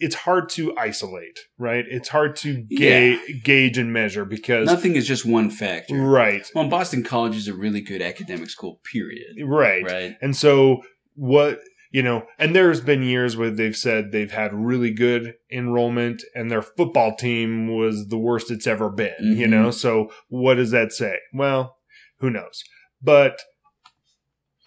it's 0.00 0.14
hard 0.14 0.48
to 0.50 0.76
isolate, 0.76 1.40
right? 1.58 1.84
It's 1.88 2.08
hard 2.08 2.36
to 2.36 2.62
ga- 2.62 3.18
gauge 3.42 3.78
and 3.78 3.92
measure 3.92 4.24
because 4.24 4.66
Nothing 4.66 4.94
is 4.96 5.06
just 5.06 5.24
one 5.26 5.50
factor. 5.50 5.96
right, 5.96 6.48
Well, 6.54 6.68
Boston 6.68 7.02
College 7.02 7.36
is 7.36 7.48
a 7.48 7.54
really 7.54 7.80
good 7.80 8.00
academic 8.02 8.48
school. 8.50 8.80
Period. 8.90 9.36
right, 9.44 9.82
Right. 9.84 10.16
And 10.22 10.36
so 10.36 10.82
what 11.14 11.58
you 11.90 12.02
know, 12.02 12.26
and 12.38 12.54
there's 12.54 12.82
been 12.82 13.02
years 13.02 13.34
where 13.34 13.50
they've 13.50 13.74
said 13.74 14.12
they've 14.12 14.30
had 14.30 14.52
really 14.52 14.90
good 14.90 15.34
enrollment 15.50 16.22
and 16.34 16.50
their 16.50 16.60
football 16.60 17.16
team 17.16 17.74
was 17.74 18.08
the 18.08 18.18
worst 18.18 18.50
it's 18.50 18.66
ever 18.66 18.90
been, 18.90 19.14
you 19.38 19.46
Mhm. 19.46 19.50
know? 19.50 19.70
So 19.70 20.12
what 20.28 20.56
does 20.56 20.70
that 20.70 20.92
say? 20.92 21.16
Well, 21.32 21.78
who 22.18 22.28
knows. 22.28 22.62
But 23.02 23.40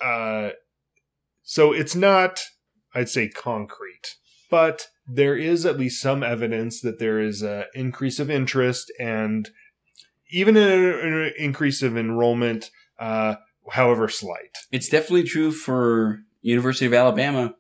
uh 0.04 0.50
so 1.44 1.72
it's 1.74 1.96
not 1.96 2.40
I'd 2.94 3.08
say 3.10 3.30
concrete, 3.30 4.16
but 4.50 4.88
there 5.14 5.36
is 5.36 5.66
at 5.66 5.78
least 5.80 6.02
some 6.02 6.24
evidence 6.24 6.82
that 6.82 7.00
there 7.00 7.20
is 7.20 7.42
an 7.42 7.66
increase 7.74 8.20
of 8.20 8.30
interest 8.30 8.92
and 9.00 9.50
even 10.32 10.56
an, 10.56 10.72
an 10.72 11.32
increase 11.38 11.82
of 11.82 11.98
enrollment 11.98 12.70
uh 13.00 13.36
however 13.72 14.08
slight. 14.10 14.56
It's 14.72 14.90
definitely 14.90 15.24
true 15.24 15.52
for 15.52 16.20
University 16.42 16.86
of 16.86 16.94
Alabama. 16.94 17.54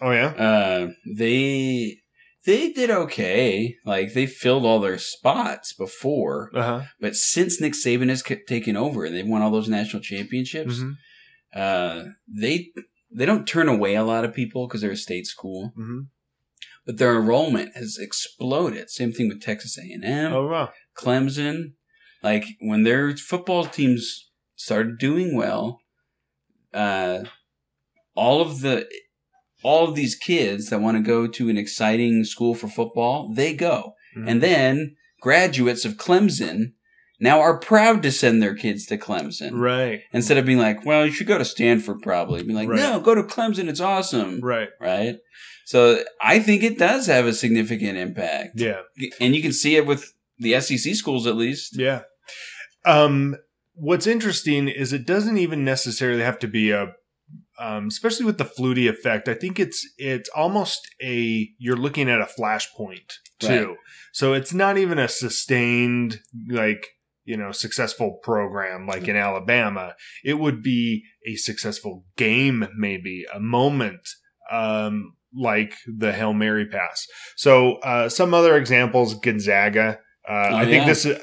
Oh 0.00 0.12
yeah. 0.12 0.28
Uh, 0.48 0.88
they 1.16 1.98
they 2.46 2.72
did 2.72 2.90
okay. 2.90 3.76
Like 3.84 4.14
they 4.14 4.26
filled 4.26 4.64
all 4.64 4.80
their 4.80 4.98
spots 4.98 5.72
before, 5.74 6.50
Uh 6.54 6.62
huh. 6.62 6.82
but 7.00 7.14
since 7.16 7.60
Nick 7.60 7.74
Saban 7.74 8.08
has 8.08 8.22
taken 8.46 8.76
over 8.76 9.04
and 9.04 9.14
they've 9.14 9.26
won 9.26 9.42
all 9.42 9.50
those 9.50 9.68
national 9.68 10.02
championships, 10.02 10.78
Mhm. 10.78 10.92
uh, 11.54 12.04
they 12.26 12.68
they 13.12 13.26
don't 13.26 13.46
turn 13.46 13.68
away 13.68 13.94
a 13.96 14.04
lot 14.04 14.24
of 14.24 14.32
people 14.34 14.66
because 14.66 14.80
they're 14.80 14.92
a 14.92 14.96
state 14.96 15.26
school, 15.26 15.72
Mhm. 15.76 16.06
But 16.90 16.98
their 16.98 17.14
enrollment 17.14 17.70
has 17.76 17.98
exploded. 18.00 18.90
Same 18.90 19.12
thing 19.12 19.28
with 19.28 19.40
Texas 19.40 19.78
A 19.78 19.82
and 19.82 20.04
M, 20.04 20.32
Oh 20.32 20.48
wow. 20.48 20.70
Clemson. 20.98 21.74
Like 22.20 22.44
when 22.60 22.82
their 22.82 23.16
football 23.16 23.64
teams 23.64 24.28
started 24.56 24.98
doing 24.98 25.36
well, 25.36 25.78
uh, 26.74 27.20
all 28.14 28.40
of 28.40 28.60
the 28.60 28.88
all 29.62 29.86
of 29.88 29.94
these 29.94 30.14
kids 30.16 30.70
that 30.70 30.80
want 30.80 30.96
to 30.96 31.02
go 31.02 31.26
to 31.26 31.48
an 31.48 31.56
exciting 31.58 32.24
school 32.24 32.54
for 32.54 32.66
football, 32.68 33.32
they 33.34 33.54
go. 33.54 33.94
Mhm. 34.16 34.28
And 34.28 34.42
then 34.42 34.96
graduates 35.20 35.84
of 35.84 35.96
Clemson 35.96 36.72
now 37.20 37.40
are 37.40 37.58
proud 37.58 38.02
to 38.02 38.10
send 38.10 38.42
their 38.42 38.54
kids 38.54 38.86
to 38.86 38.96
Clemson. 38.96 39.50
right. 39.52 40.00
Instead 40.12 40.38
of 40.38 40.46
being 40.46 40.58
like, 40.58 40.84
well, 40.86 41.04
you 41.04 41.12
should 41.12 41.26
go 41.26 41.36
to 41.38 41.44
Stanford 41.44 42.00
probably. 42.02 42.42
Be 42.42 42.54
like, 42.54 42.68
Right. 42.70 42.78
no, 42.80 42.98
go 43.00 43.14
to 43.14 43.22
Clemson. 43.22 43.68
It's 43.68 43.80
awesome. 43.80 44.40
Right. 44.40 44.70
Right. 44.80 45.16
So 45.70 46.02
I 46.20 46.40
think 46.40 46.64
it 46.64 46.80
does 46.80 47.06
have 47.06 47.26
a 47.26 47.32
significant 47.32 47.96
impact. 47.96 48.58
Yeah. 48.58 48.80
And 49.20 49.36
you 49.36 49.40
can 49.40 49.52
see 49.52 49.76
it 49.76 49.86
with 49.86 50.12
the 50.36 50.60
SEC 50.60 50.96
schools 50.96 51.28
at 51.28 51.36
least. 51.36 51.78
Yeah. 51.78 52.02
Um, 52.84 53.36
what's 53.74 54.08
interesting 54.08 54.66
is 54.66 54.92
it 54.92 55.06
doesn't 55.06 55.38
even 55.38 55.64
necessarily 55.64 56.22
have 56.22 56.40
to 56.40 56.48
be 56.48 56.72
a, 56.72 56.94
um, 57.60 57.86
especially 57.86 58.26
with 58.26 58.38
the 58.38 58.46
Flutie 58.46 58.90
effect. 58.90 59.28
I 59.28 59.34
think 59.34 59.60
it's 59.60 59.88
it's 59.96 60.28
almost 60.30 60.80
a 61.00 61.48
you're 61.58 61.76
looking 61.76 62.10
at 62.10 62.20
a 62.20 62.26
flashpoint 62.26 63.12
too. 63.38 63.68
Right. 63.68 63.76
So 64.12 64.32
it's 64.32 64.52
not 64.52 64.76
even 64.76 64.98
a 64.98 65.06
sustained 65.06 66.18
like 66.48 66.84
you 67.24 67.36
know 67.36 67.52
successful 67.52 68.18
program 68.24 68.88
like 68.88 69.06
in 69.06 69.14
Alabama. 69.14 69.94
It 70.24 70.40
would 70.40 70.64
be 70.64 71.04
a 71.24 71.36
successful 71.36 72.06
game, 72.16 72.66
maybe 72.76 73.24
a 73.32 73.38
moment. 73.38 74.00
Um, 74.50 75.12
like 75.34 75.74
the 75.86 76.12
Hail 76.12 76.32
Mary 76.32 76.66
pass. 76.66 77.06
So, 77.36 77.76
uh, 77.76 78.08
some 78.08 78.34
other 78.34 78.56
examples 78.56 79.14
Gonzaga. 79.14 79.98
Uh, 80.28 80.50
I 80.52 80.64
think 80.64 80.82
yeah. 80.82 80.86
this 80.86 81.06
is, 81.06 81.18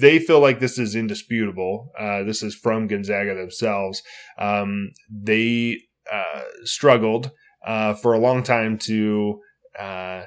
they 0.00 0.18
feel 0.18 0.40
like 0.40 0.60
this 0.60 0.78
is 0.78 0.94
indisputable. 0.94 1.92
Uh, 1.98 2.22
this 2.24 2.42
is 2.42 2.54
from 2.54 2.86
Gonzaga 2.86 3.34
themselves. 3.34 4.02
Um, 4.38 4.92
they 5.10 5.82
uh, 6.10 6.42
struggled 6.64 7.30
uh, 7.66 7.94
for 7.94 8.14
a 8.14 8.18
long 8.18 8.42
time 8.42 8.78
to 8.78 9.40
uh, 9.78 9.82
uh, 9.82 10.24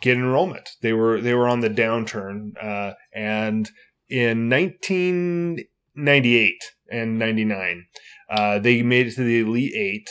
get 0.00 0.16
enrollment. 0.16 0.70
They 0.82 0.92
were 0.92 1.20
they 1.20 1.34
were 1.34 1.48
on 1.48 1.60
the 1.60 1.70
downturn, 1.70 2.52
uh, 2.62 2.92
and 3.14 3.68
in 4.08 4.48
1998 4.48 6.64
and 6.90 7.18
99, 7.18 7.86
uh, 8.30 8.58
they 8.60 8.82
made 8.82 9.08
it 9.08 9.16
to 9.16 9.24
the 9.24 9.40
Elite 9.40 9.74
Eight. 9.74 10.08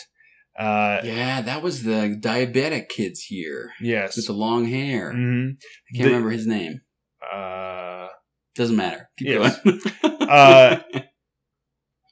Uh, 0.58 1.02
Yeah, 1.04 1.42
that 1.42 1.62
was 1.62 1.84
the 1.84 2.18
diabetic 2.20 2.88
kids 2.90 3.22
here 3.24 3.72
yes. 3.82 4.16
with 4.16 4.28
the 4.28 4.34
long 4.34 4.66
hair. 4.66 5.12
hmm 5.12 5.50
I 5.92 5.98
can't 5.98 6.08
remember 6.08 6.30
his 6.32 6.48
name. 6.48 6.82
Uh, 7.22 8.08
Doesn't 8.56 8.76
matter. 8.76 9.10
Keep 9.18 9.28
Yes. 9.28 9.60
going. 9.62 9.82
Uh, 10.26 10.80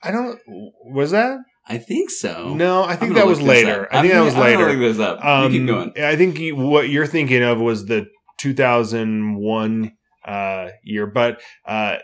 I 0.03 0.11
don't. 0.11 0.39
Was 0.47 1.11
that? 1.11 1.39
I 1.67 1.77
think 1.79 2.11
so. 2.11 2.53
No, 2.53 2.83
I 2.83 2.95
think 2.95 3.15
that 3.15 3.25
was 3.25 3.41
later. 3.41 3.87
I 3.91 4.01
think 4.01 4.13
that 4.13 4.19
was 4.21 4.35
later. 4.35 4.67
look 4.71 4.77
this 4.79 4.99
up. 4.99 5.23
Um, 5.25 5.51
keep 5.51 5.65
going. 5.65 5.93
I 5.97 6.15
think 6.15 6.37
you, 6.37 6.55
what 6.55 6.89
you're 6.89 7.07
thinking 7.07 7.41
of 7.41 7.59
was 7.59 7.85
the 7.87 8.05
2001 8.37 9.91
uh, 10.27 10.67
year, 10.83 11.07
but 11.07 11.41
uh, 11.65 11.97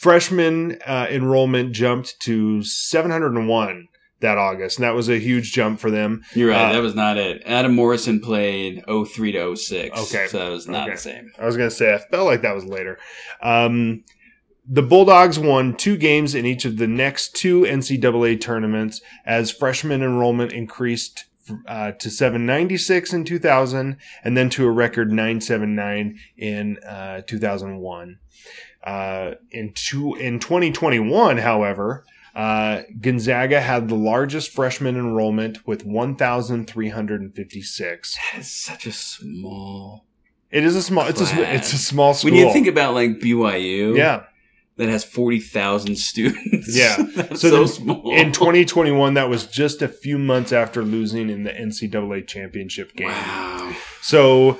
freshman 0.00 0.78
uh, 0.86 1.06
enrollment 1.10 1.72
jumped 1.72 2.16
to 2.22 2.62
701 2.62 3.88
that 4.22 4.38
August, 4.38 4.78
and 4.78 4.84
that 4.84 4.94
was 4.94 5.08
a 5.08 5.18
huge 5.18 5.52
jump 5.52 5.78
for 5.78 5.90
them. 5.90 6.22
You're 6.34 6.50
right. 6.50 6.70
uh, 6.70 6.72
that 6.72 6.82
was 6.82 6.94
not 6.94 7.18
it. 7.18 7.42
Adam 7.44 7.74
Morrison 7.74 8.20
played 8.20 8.82
03 8.88 9.32
to 9.32 9.54
06. 9.56 9.98
Okay. 9.98 10.26
So 10.28 10.38
that 10.38 10.48
was 10.50 10.66
not 10.66 10.84
Okay. 10.88 10.92
the 10.94 10.98
same. 11.00 11.32
I 11.38 11.44
was 11.46 11.56
going 11.56 11.68
to 11.68 11.74
say 11.74 11.94
I 11.94 11.98
felt 11.98 12.26
like 12.26 12.42
that 12.42 12.54
was 12.54 12.64
later. 12.64 12.98
Um, 13.42 14.04
the 14.66 14.82
Bulldogs 14.82 15.38
won 15.38 15.76
two 15.76 15.96
games 15.96 16.34
in 16.34 16.46
each 16.46 16.64
of 16.64 16.76
the 16.78 16.86
next 16.86 17.34
two 17.34 17.62
NCAA 17.62 18.40
tournaments 18.40 19.00
as 19.26 19.50
freshman 19.50 20.02
enrollment 20.02 20.52
increased 20.52 21.24
uh, 21.66 21.90
to 21.92 22.08
796 22.08 23.12
in 23.12 23.24
2000 23.24 23.96
and 24.22 24.36
then 24.36 24.48
to 24.50 24.64
a 24.64 24.70
record 24.70 25.10
979 25.10 26.16
in 26.38 26.78
uh, 26.84 27.22
2001. 27.22 28.18
Uh, 28.84 29.32
in 29.50 29.72
two 29.74 30.14
in 30.14 30.38
2021, 30.40 31.38
however, 31.38 32.04
uh, 32.34 32.82
Gonzaga 33.00 33.60
had 33.60 33.88
the 33.88 33.94
largest 33.94 34.50
freshman 34.52 34.96
enrollment 34.96 35.64
with 35.66 35.84
1,356. 35.84 38.18
That 38.32 38.40
is 38.40 38.50
such 38.50 38.86
a 38.86 38.92
small. 38.92 40.06
It 40.50 40.64
is 40.64 40.74
a 40.76 40.82
small. 40.82 41.06
It's 41.06 41.20
a 41.20 41.54
it's 41.54 41.72
a 41.72 41.78
small 41.78 42.14
school. 42.14 42.30
When 42.30 42.40
you 42.40 42.52
think 42.52 42.66
about 42.66 42.94
like 42.94 43.20
BYU, 43.20 43.96
yeah. 43.96 44.24
that 44.76 44.88
has 44.88 45.04
40,000 45.04 45.96
students. 45.96 46.76
Yeah. 46.76 46.96
So 47.34 47.66
so. 47.66 47.82
In 48.12 48.32
2021, 48.32 49.14
that 49.14 49.30
was 49.30 49.46
just 49.46 49.80
a 49.80 49.88
few 49.88 50.18
months 50.18 50.52
after 50.52 50.82
losing 50.82 51.30
in 51.30 51.44
the 51.44 51.52
NCAA 51.52 52.26
championship 52.26 52.94
game. 52.94 53.08
Wow. 53.08 53.74
So 54.02 54.50
uh, 54.50 54.56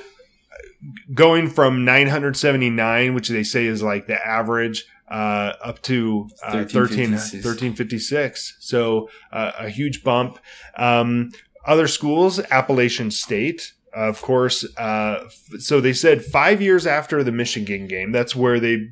going 1.13 1.51
from 1.51 1.85
979, 1.85 3.13
which 3.15 3.29
they 3.29 3.43
say 3.43 3.67
is 3.67 3.83
like 3.83 4.07
the 4.07 4.27
average, 4.27 4.87
uh, 5.13 5.53
up 5.63 5.83
to 5.83 6.29
uh, 6.43 6.65
13, 6.65 7.13
1356. 7.13 7.45
1356. 7.45 8.57
So 8.61 9.11
uh, 9.31 9.53
a 9.59 9.69
huge 9.69 10.03
bump. 10.03 10.39
Um, 10.77 11.31
other 11.67 11.87
schools, 11.87 12.41
Appalachian 12.51 13.11
State, 13.11 13.75
of 13.93 14.23
course. 14.23 14.65
Uh, 14.77 15.29
so 15.59 15.81
they 15.81 15.93
said 15.93 16.25
five 16.25 16.63
years 16.63 16.87
after 16.87 17.23
the 17.23 17.31
Michigan 17.31 17.87
game, 17.87 18.11
that's 18.11 18.35
where 18.35 18.59
they 18.59 18.89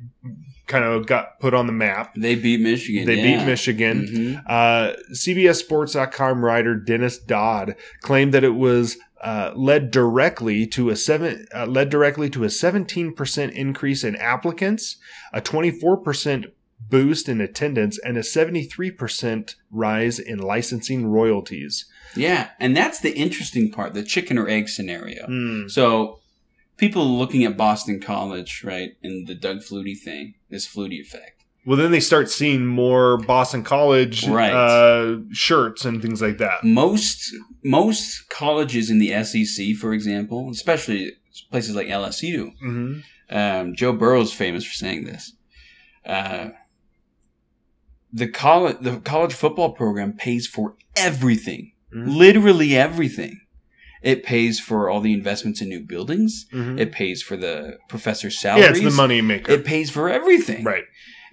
kind 0.67 0.85
of 0.85 1.07
got 1.07 1.39
put 1.39 1.55
on 1.55 1.65
the 1.65 1.73
map. 1.73 2.13
They 2.15 2.35
beat 2.35 2.61
Michigan. 2.61 3.05
They 3.05 3.15
yeah. 3.15 3.39
beat 3.39 3.45
Michigan. 3.45 4.07
Mhm. 4.07 4.43
Uh, 4.47 4.93
CBSSports.com 5.11 6.45
writer 6.45 6.75
Dennis 6.75 7.17
Dodd 7.17 7.75
claimed 8.01 8.33
that 8.33 8.43
it 8.43 8.55
was 8.55 8.97
uh, 9.21 9.51
led 9.55 9.91
directly 9.91 10.65
to 10.67 10.89
a 10.89 10.95
seven 10.95 11.47
uh, 11.55 11.65
led 11.65 11.89
directly 11.89 12.29
to 12.31 12.43
a 12.43 12.47
17% 12.47 13.51
increase 13.51 14.03
in 14.03 14.15
applicants, 14.15 14.97
a 15.31 15.41
24% 15.41 16.51
boost 16.89 17.29
in 17.29 17.39
attendance, 17.39 17.99
and 17.99 18.17
a 18.17 18.21
73% 18.21 19.55
rise 19.69 20.17
in 20.17 20.39
licensing 20.39 21.05
royalties. 21.05 21.85
Yeah. 22.15 22.49
And 22.59 22.75
that's 22.75 22.99
the 22.99 23.15
interesting 23.15 23.71
part 23.71 23.93
the 23.93 24.03
chicken 24.03 24.37
or 24.37 24.47
egg 24.47 24.69
scenario. 24.69 25.25
Hmm. 25.25 25.67
So 25.67 26.19
people 26.77 27.05
looking 27.05 27.43
at 27.43 27.55
Boston 27.55 27.99
College, 27.99 28.63
right, 28.63 28.95
and 29.03 29.27
the 29.27 29.35
Doug 29.35 29.59
Flutie 29.59 29.97
thing, 29.97 30.33
this 30.49 30.67
Flutie 30.67 30.99
effect. 30.99 31.40
Well, 31.65 31.77
then 31.77 31.91
they 31.91 31.99
start 31.99 32.29
seeing 32.29 32.65
more 32.65 33.17
Boston 33.17 33.63
College 33.63 34.27
Right. 34.27 34.51
uh, 34.51 35.19
shirts 35.31 35.85
and 35.85 36.01
things 36.01 36.21
like 36.21 36.37
that. 36.39 36.63
Most 36.63 37.33
most 37.63 38.29
colleges 38.29 38.89
in 38.89 38.97
the 38.97 39.11
SEC, 39.23 39.75
for 39.75 39.93
example, 39.93 40.49
especially 40.51 41.11
places 41.51 41.75
like 41.75 41.87
LSU, 41.87 42.51
hmm 42.59 42.99
um, 43.29 43.75
Joe 43.75 43.93
Burrow's 43.93 44.33
famous 44.33 44.65
for 44.65 44.73
saying 44.73 45.05
this. 45.05 45.33
Uh, 46.05 46.49
the 48.11 48.27
college 48.27 48.77
the 48.81 48.97
college 48.99 49.33
football 49.33 49.71
program 49.73 50.13
pays 50.13 50.47
for 50.47 50.75
everything, 50.95 51.71
Mhm. 51.95 52.17
literally 52.17 52.75
everything. 52.75 53.39
It 54.01 54.23
pays 54.23 54.59
for 54.59 54.89
all 54.89 54.99
the 54.99 55.13
investments 55.13 55.61
in 55.61 55.69
new 55.69 55.79
buildings. 55.81 56.47
hmm 56.51 56.77
It 56.79 56.91
pays 56.91 57.21
for 57.21 57.37
the 57.37 57.77
professors' 57.87 58.41
Yeah, 58.43 58.57
it's 58.57 58.81
the 58.81 58.89
money 58.89 59.21
maker. 59.21 59.51
It 59.51 59.63
pays 59.63 59.89
for 59.91 60.09
everything. 60.09 60.63
right. 60.63 60.83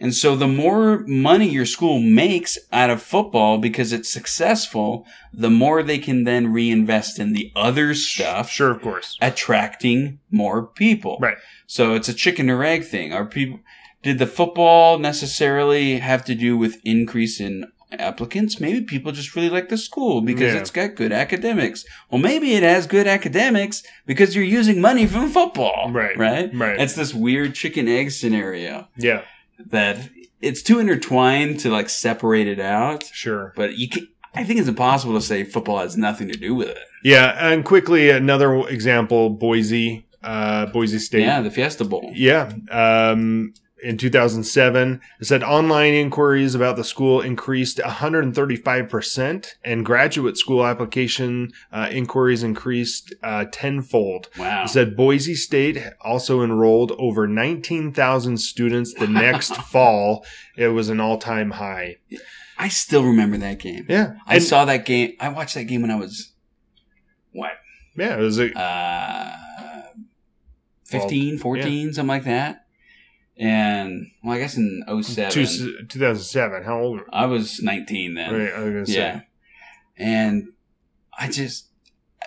And 0.00 0.14
so 0.14 0.36
the 0.36 0.46
more 0.48 1.00
money 1.06 1.48
your 1.48 1.66
school 1.66 1.98
makes 2.00 2.56
out 2.72 2.88
of 2.90 3.02
football 3.02 3.58
because 3.58 3.92
it's 3.92 4.08
successful, 4.12 5.04
the 5.32 5.50
more 5.50 5.82
they 5.82 5.98
can 5.98 6.24
then 6.24 6.52
reinvest 6.52 7.18
in 7.18 7.32
the 7.32 7.50
other 7.56 7.94
stuff, 7.94 8.48
Sure, 8.50 8.70
of 8.70 8.80
course. 8.82 9.18
attracting 9.20 10.20
more 10.30 10.66
people. 10.66 11.18
Right. 11.20 11.36
So 11.66 11.94
it's 11.94 12.08
a 12.08 12.14
chicken 12.14 12.48
or 12.48 12.62
egg 12.64 12.84
thing. 12.84 13.12
Are 13.12 13.26
people 13.26 13.60
did 14.02 14.18
the 14.20 14.26
football 14.26 14.98
necessarily 15.00 15.98
have 15.98 16.24
to 16.26 16.34
do 16.36 16.56
with 16.56 16.80
increase 16.84 17.40
in 17.40 17.66
applicants? 17.90 18.60
Maybe 18.60 18.82
people 18.82 19.10
just 19.12 19.34
really 19.34 19.50
like 19.50 19.68
the 19.68 19.76
school 19.76 20.20
because 20.20 20.54
Yeah. 20.54 20.60
it's 20.60 20.70
got 20.70 20.94
good 20.94 21.10
academics. 21.12 21.84
Well, 22.10 22.20
maybe 22.20 22.54
it 22.54 22.62
has 22.62 22.86
good 22.86 23.06
academics 23.08 23.82
because 24.06 24.36
you're 24.36 24.44
using 24.44 24.80
money 24.80 25.06
from 25.06 25.28
football. 25.30 25.90
Right. 25.92 26.16
Right. 26.16 26.50
Right. 26.54 26.80
It's 26.80 26.94
this 26.94 27.12
weird 27.12 27.54
chicken 27.56 27.88
egg 27.88 28.12
scenario 28.12 28.86
Yeah, 28.96 29.22
that 29.58 30.08
it's 30.40 30.62
too 30.62 30.78
intertwined 30.78 31.60
to 31.60 31.70
like 31.70 31.88
separate 31.88 32.46
it 32.46 32.60
out. 32.60 33.04
sure. 33.04 33.52
But 33.56 33.76
you 33.78 33.88
can, 33.88 34.08
I 34.34 34.44
think 34.44 34.60
it's 34.60 34.68
impossible 34.68 35.14
to 35.14 35.20
say 35.20 35.44
football 35.44 35.78
has 35.78 35.96
nothing 35.96 36.28
to 36.28 36.38
do 36.38 36.54
with 36.54 36.68
it. 36.68 36.78
Yeah, 37.04 37.34
and 37.38 37.64
quickly 37.64 38.10
another 38.10 38.66
example: 38.68 39.30
Boise, 39.30 40.06
uh, 40.22 40.66
Boise 40.66 40.98
State. 40.98 41.22
Yeah, 41.22 41.40
the 41.40 41.50
Fiesta 41.50 41.84
Bowl. 41.84 42.10
Yeah. 42.14 42.52
Um, 42.70 43.54
in 43.82 43.96
2007, 43.96 45.00
it 45.20 45.24
said 45.24 45.42
online 45.42 45.94
inquiries 45.94 46.54
about 46.54 46.76
the 46.76 46.84
school 46.84 47.20
increased 47.20 47.78
135%, 47.78 49.54
and 49.64 49.84
graduate 49.84 50.36
school 50.36 50.66
application 50.66 51.52
uh, 51.72 51.88
inquiries 51.90 52.42
increased 52.42 53.14
uh, 53.22 53.44
tenfold. 53.52 54.28
Wow. 54.38 54.64
It 54.64 54.68
said 54.68 54.96
Boise 54.96 55.34
State 55.34 55.78
also 56.00 56.42
enrolled 56.42 56.92
over 56.98 57.26
19,000 57.26 58.36
students 58.38 58.94
the 58.94 59.06
next 59.06 59.54
fall. 59.70 60.24
It 60.56 60.68
was 60.68 60.88
an 60.88 61.00
all 61.00 61.18
time 61.18 61.52
high. 61.52 61.96
I 62.58 62.68
still 62.68 63.04
remember 63.04 63.36
that 63.38 63.60
game. 63.60 63.86
Yeah. 63.88 64.14
I 64.26 64.34
And- 64.36 64.42
saw 64.42 64.64
that 64.64 64.84
game. 64.84 65.14
I 65.20 65.28
watched 65.28 65.54
that 65.54 65.64
game 65.64 65.82
when 65.82 65.90
I 65.92 65.96
was 65.96 66.32
what? 67.32 67.52
Yeah, 67.96 68.16
it 68.16 68.20
was 68.20 68.38
a, 68.40 68.52
Uh 68.58 69.34
15, 70.86 71.36
14, 71.38 71.92
something 71.92 72.08
like 72.08 72.24
that. 72.24 72.64
And 73.38 74.10
well, 74.24 74.36
I 74.36 74.40
guess 74.40 74.56
in 74.56 74.82
07, 75.02 75.30
two, 75.32 75.46
2007. 75.86 76.64
How 76.64 76.80
old? 76.80 77.00
I 77.12 77.26
was 77.26 77.62
19 77.62 78.14
then. 78.14 78.32
Right, 78.34 78.52
I 78.52 78.60
was 78.64 78.72
gonna 78.72 78.86
say. 78.86 78.94
Yeah. 78.94 79.20
And 79.96 80.48
I 81.18 81.28
just 81.28 81.66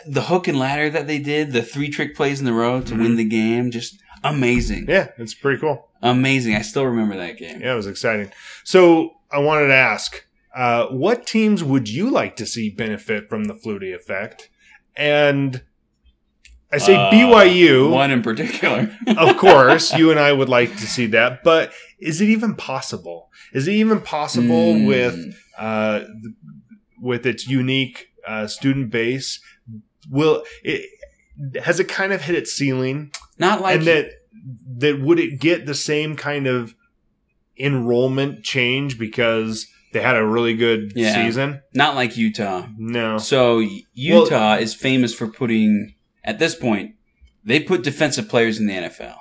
the 0.07 0.21
hook 0.23 0.47
and 0.47 0.57
ladder 0.57 0.89
that 0.89 1.07
they 1.07 1.19
did, 1.19 1.51
the 1.51 1.61
three 1.61 1.89
trick 1.89 2.15
plays 2.15 2.39
in 2.39 2.45
the 2.45 2.53
row 2.53 2.81
to 2.81 2.93
Mhm. 2.93 2.99
win 3.01 3.15
the 3.17 3.25
game, 3.25 3.71
just 3.71 3.99
amazing. 4.23 4.85
Yeah, 4.87 5.09
it's 5.17 5.33
pretty 5.33 5.59
cool. 5.59 5.89
Amazing. 6.01 6.55
I 6.55 6.61
still 6.61 6.85
remember 6.85 7.17
that 7.17 7.37
game. 7.37 7.59
Yeah, 7.61 7.73
it 7.73 7.75
was 7.75 7.87
exciting. 7.87 8.31
So 8.63 9.11
I 9.31 9.39
wanted 9.39 9.67
to 9.67 9.75
ask, 9.75 10.23
uh, 10.55 10.87
what 10.87 11.27
teams 11.27 11.61
would 11.63 11.89
you 11.89 12.09
like 12.09 12.35
to 12.37 12.45
see 12.45 12.69
benefit 12.69 13.27
from 13.29 13.45
the 13.45 13.53
Flutie 13.53 13.93
effect? 13.93 14.49
And 14.95 15.63
I 16.73 16.77
say 16.77 16.95
Uh, 16.95 17.11
BYU, 17.11 17.89
One 17.91 18.11
in 18.11 18.21
particular. 18.21 18.95
of 19.07 19.37
course. 19.37 19.93
You 19.97 20.11
and 20.11 20.19
I 20.19 20.31
would 20.31 20.49
like 20.49 20.71
to 20.77 20.87
see 20.87 21.07
that, 21.07 21.43
but 21.43 21.71
is 21.99 22.21
it 22.21 22.29
even 22.29 22.55
possible? 22.55 23.29
Is 23.53 23.67
it 23.67 23.73
even 23.73 23.99
possible 24.01 24.73
Mm. 24.75 24.87
with 24.87 25.35
uh, 25.57 26.01
with 27.01 27.25
its 27.25 27.47
unique 27.47 28.07
uh, 28.27 28.47
student 28.47 28.89
base? 28.91 29.39
Will 30.09 30.43
it 30.63 30.85
has 31.63 31.79
it 31.79 31.87
kind 31.87 32.13
of 32.13 32.21
hit 32.21 32.35
its 32.35 32.53
ceiling? 32.53 33.11
not 33.37 33.59
like 33.61 33.77
and 33.79 33.87
that 33.87 34.05
that 34.77 34.99
would 35.01 35.19
it 35.19 35.39
get 35.39 35.65
the 35.65 35.73
same 35.75 36.15
kind 36.15 36.47
of 36.47 36.73
enrollment 37.57 38.43
change 38.43 38.97
because 38.97 39.67
they 39.93 40.01
had 40.01 40.15
a 40.15 40.25
really 40.25 40.53
good 40.55 40.93
Yeah. 40.95 41.13
season? 41.13 41.61
not 41.73 41.95
like 41.95 42.17
Utah. 42.17 42.67
No. 42.77 43.17
So 43.17 43.59
Utah 43.93 44.55
is 44.55 44.73
famous 44.73 45.13
for 45.13 45.27
putting 45.27 45.93
at 46.23 46.39
this 46.39 46.55
point 46.55 46.95
they 47.43 47.59
put 47.59 47.83
defensive 47.83 48.29
players 48.29 48.59
in 48.59 48.67
the 48.67 48.73
NFL. 48.73 49.17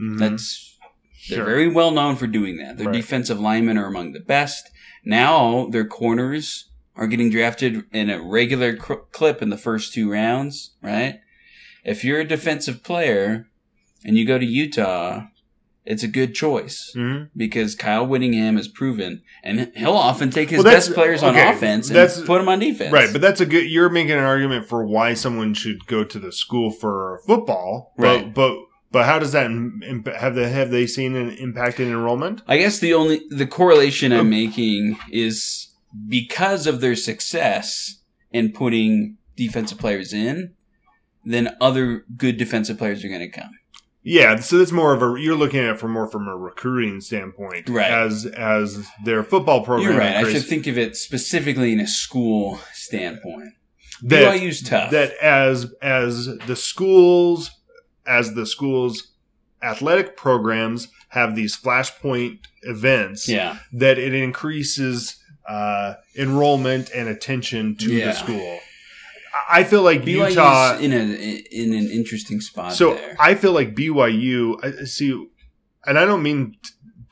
Mhm. 0.00 0.18
That's 0.18 0.68
they're 1.28 1.36
Sure. 1.38 1.44
very 1.46 1.68
well 1.68 1.90
known 1.92 2.16
for 2.16 2.26
doing 2.26 2.56
that. 2.58 2.76
Their 2.78 2.88
Right. 2.88 2.96
defensive 2.96 3.38
linemen 3.40 3.78
are 3.78 3.86
among 3.86 4.12
the 4.12 4.20
best. 4.20 4.68
Now 5.04 5.66
their 5.70 5.84
corners 5.86 6.68
are 6.96 7.06
getting 7.06 7.30
drafted 7.30 7.84
in 7.92 8.10
a 8.10 8.20
regular 8.20 8.76
cr- 8.76 9.06
clip 9.12 9.40
in 9.40 9.48
the 9.48 9.56
first 9.56 9.94
two 9.94 10.10
rounds, 10.10 10.74
right? 10.82 11.20
If 11.84 12.04
you're 12.04 12.20
a 12.20 12.24
defensive 12.28 12.82
player 12.82 13.46
and 14.04 14.18
you 14.18 14.26
go 14.26 14.38
to 14.38 14.44
Utah 14.44 15.28
it's 15.84 16.02
a 16.02 16.08
good 16.08 16.34
choice 16.34 16.92
Mhm. 16.96 17.28
because 17.36 17.74
Kyle 17.74 18.06
Whittingham 18.06 18.56
has 18.56 18.68
proven, 18.68 19.22
and 19.42 19.72
he'll 19.74 19.92
often 19.92 20.30
take 20.30 20.50
his 20.50 20.62
Well, 20.62 20.72
best 20.72 20.92
players 20.94 21.22
on 21.22 21.34
okay, 21.36 21.50
offense 21.52 21.90
and 21.90 22.26
put 22.26 22.38
them 22.38 22.48
on 22.48 22.60
defense. 22.60 22.92
Right, 22.92 23.08
but 23.12 23.20
that's 23.20 23.40
a 23.40 23.46
good. 23.46 23.68
You're 23.70 23.88
making 23.90 24.12
an 24.12 24.18
argument 24.24 24.68
for 24.68 24.84
why 24.86 25.14
someone 25.14 25.54
should 25.54 25.86
go 25.86 26.04
to 26.04 26.18
the 26.18 26.30
school 26.32 26.70
for 26.70 27.20
football, 27.26 27.92
but, 27.96 28.04
Right. 28.04 28.34
But 28.34 28.56
but 28.92 29.06
how 29.06 29.18
does 29.18 29.32
that 29.32 29.46
imp- 29.50 30.06
have 30.14 30.34
they 30.34 30.48
have 30.50 30.70
they 30.70 30.86
seen 30.86 31.16
an 31.16 31.30
impact 31.30 31.80
in 31.80 31.88
enrollment? 31.88 32.42
I 32.46 32.58
guess 32.58 32.78
the 32.78 32.92
only 32.94 33.22
the 33.30 33.46
correlation 33.46 34.12
Um, 34.12 34.20
I'm 34.20 34.30
making 34.30 34.98
is 35.10 35.68
because 36.08 36.66
of 36.66 36.80
their 36.80 36.94
success 36.94 37.98
in 38.32 38.52
putting 38.52 39.16
defensive 39.36 39.78
players 39.78 40.12
in, 40.12 40.50
then 41.24 41.54
other 41.60 42.04
good 42.16 42.36
defensive 42.36 42.78
players 42.78 43.04
are 43.04 43.08
going 43.08 43.20
to 43.20 43.28
come. 43.30 43.50
Yeah, 44.04 44.36
so 44.40 44.58
that's 44.58 44.72
more 44.72 44.92
of 44.92 45.02
a. 45.02 45.20
You're 45.20 45.36
looking 45.36 45.60
at 45.60 45.70
it 45.74 45.78
from 45.78 45.92
more 45.92 46.08
from 46.08 46.26
a 46.26 46.36
recruiting 46.36 47.00
standpoint, 47.00 47.68
Right. 47.68 47.90
As 47.90 48.26
as 48.26 48.84
their 49.04 49.22
football 49.22 49.64
program. 49.64 49.90
You're 49.90 49.98
right. 49.98 50.16
I 50.16 50.32
should 50.32 50.44
think 50.44 50.66
of 50.66 50.76
it 50.76 50.96
specifically 50.96 51.72
in 51.72 51.78
a 51.80 51.86
school 51.86 52.58
standpoint. 52.72 53.50
that, 54.02 54.34
BYU's 54.34 54.62
tough. 54.62 54.90
that 54.90 55.12
as 55.22 55.72
as 55.80 56.26
the 56.46 56.56
schools 56.56 57.50
as 58.04 58.34
the 58.34 58.44
schools 58.46 59.12
athletic 59.62 60.16
programs 60.16 60.88
have 61.10 61.36
these 61.36 61.56
flashpoint 61.56 62.40
events 62.62 63.28
yeah. 63.28 63.58
that 63.72 63.98
it 63.98 64.12
increases 64.14 65.22
uh, 65.48 65.94
enrollment 66.16 66.90
and 66.90 67.08
attention 67.08 67.76
to 67.76 67.92
Yeah. 67.92 68.06
the 68.06 68.12
school. 68.14 68.58
I 69.50 69.64
feel 69.64 69.82
like 69.82 70.02
BYU's 70.02 70.30
Utah. 70.30 70.76
in 70.78 70.92
a 70.92 70.96
in 71.50 71.72
an 71.72 71.90
interesting 71.90 72.40
spot 72.40 72.72
So 72.72 72.94
there. 72.94 73.16
I 73.18 73.34
feel 73.34 73.52
like 73.52 73.74
BYU. 73.74 74.62
I 74.62 74.84
see, 74.84 75.26
and 75.86 75.98
I 75.98 76.04
don't 76.04 76.22
mean 76.22 76.56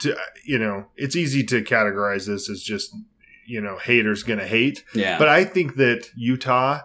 to. 0.01 0.17
You 0.45 0.59
know, 0.59 0.87
it's 0.97 1.17
easy 1.17 1.45
to 1.45 1.63
categorize 1.63 2.27
this 2.27 2.51
as 2.51 2.63
just 2.63 2.95
you 3.47 3.61
know 3.61 3.79
haters 3.79 4.23
gonna 4.23 4.47
hate, 4.47 4.85
yeah. 4.95 5.19
but 5.19 5.29
I 5.29 5.45
think 5.45 5.77
that 5.77 6.09
Utah. 6.17 6.81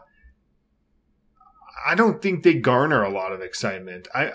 I 1.87 1.93
don't 1.93 2.19
think 2.19 2.41
they 2.41 2.55
garner 2.55 3.03
a 3.03 3.11
lot 3.11 3.31
of 3.31 3.41
excitement. 3.41 4.07
I, 4.15 4.29
I 4.29 4.33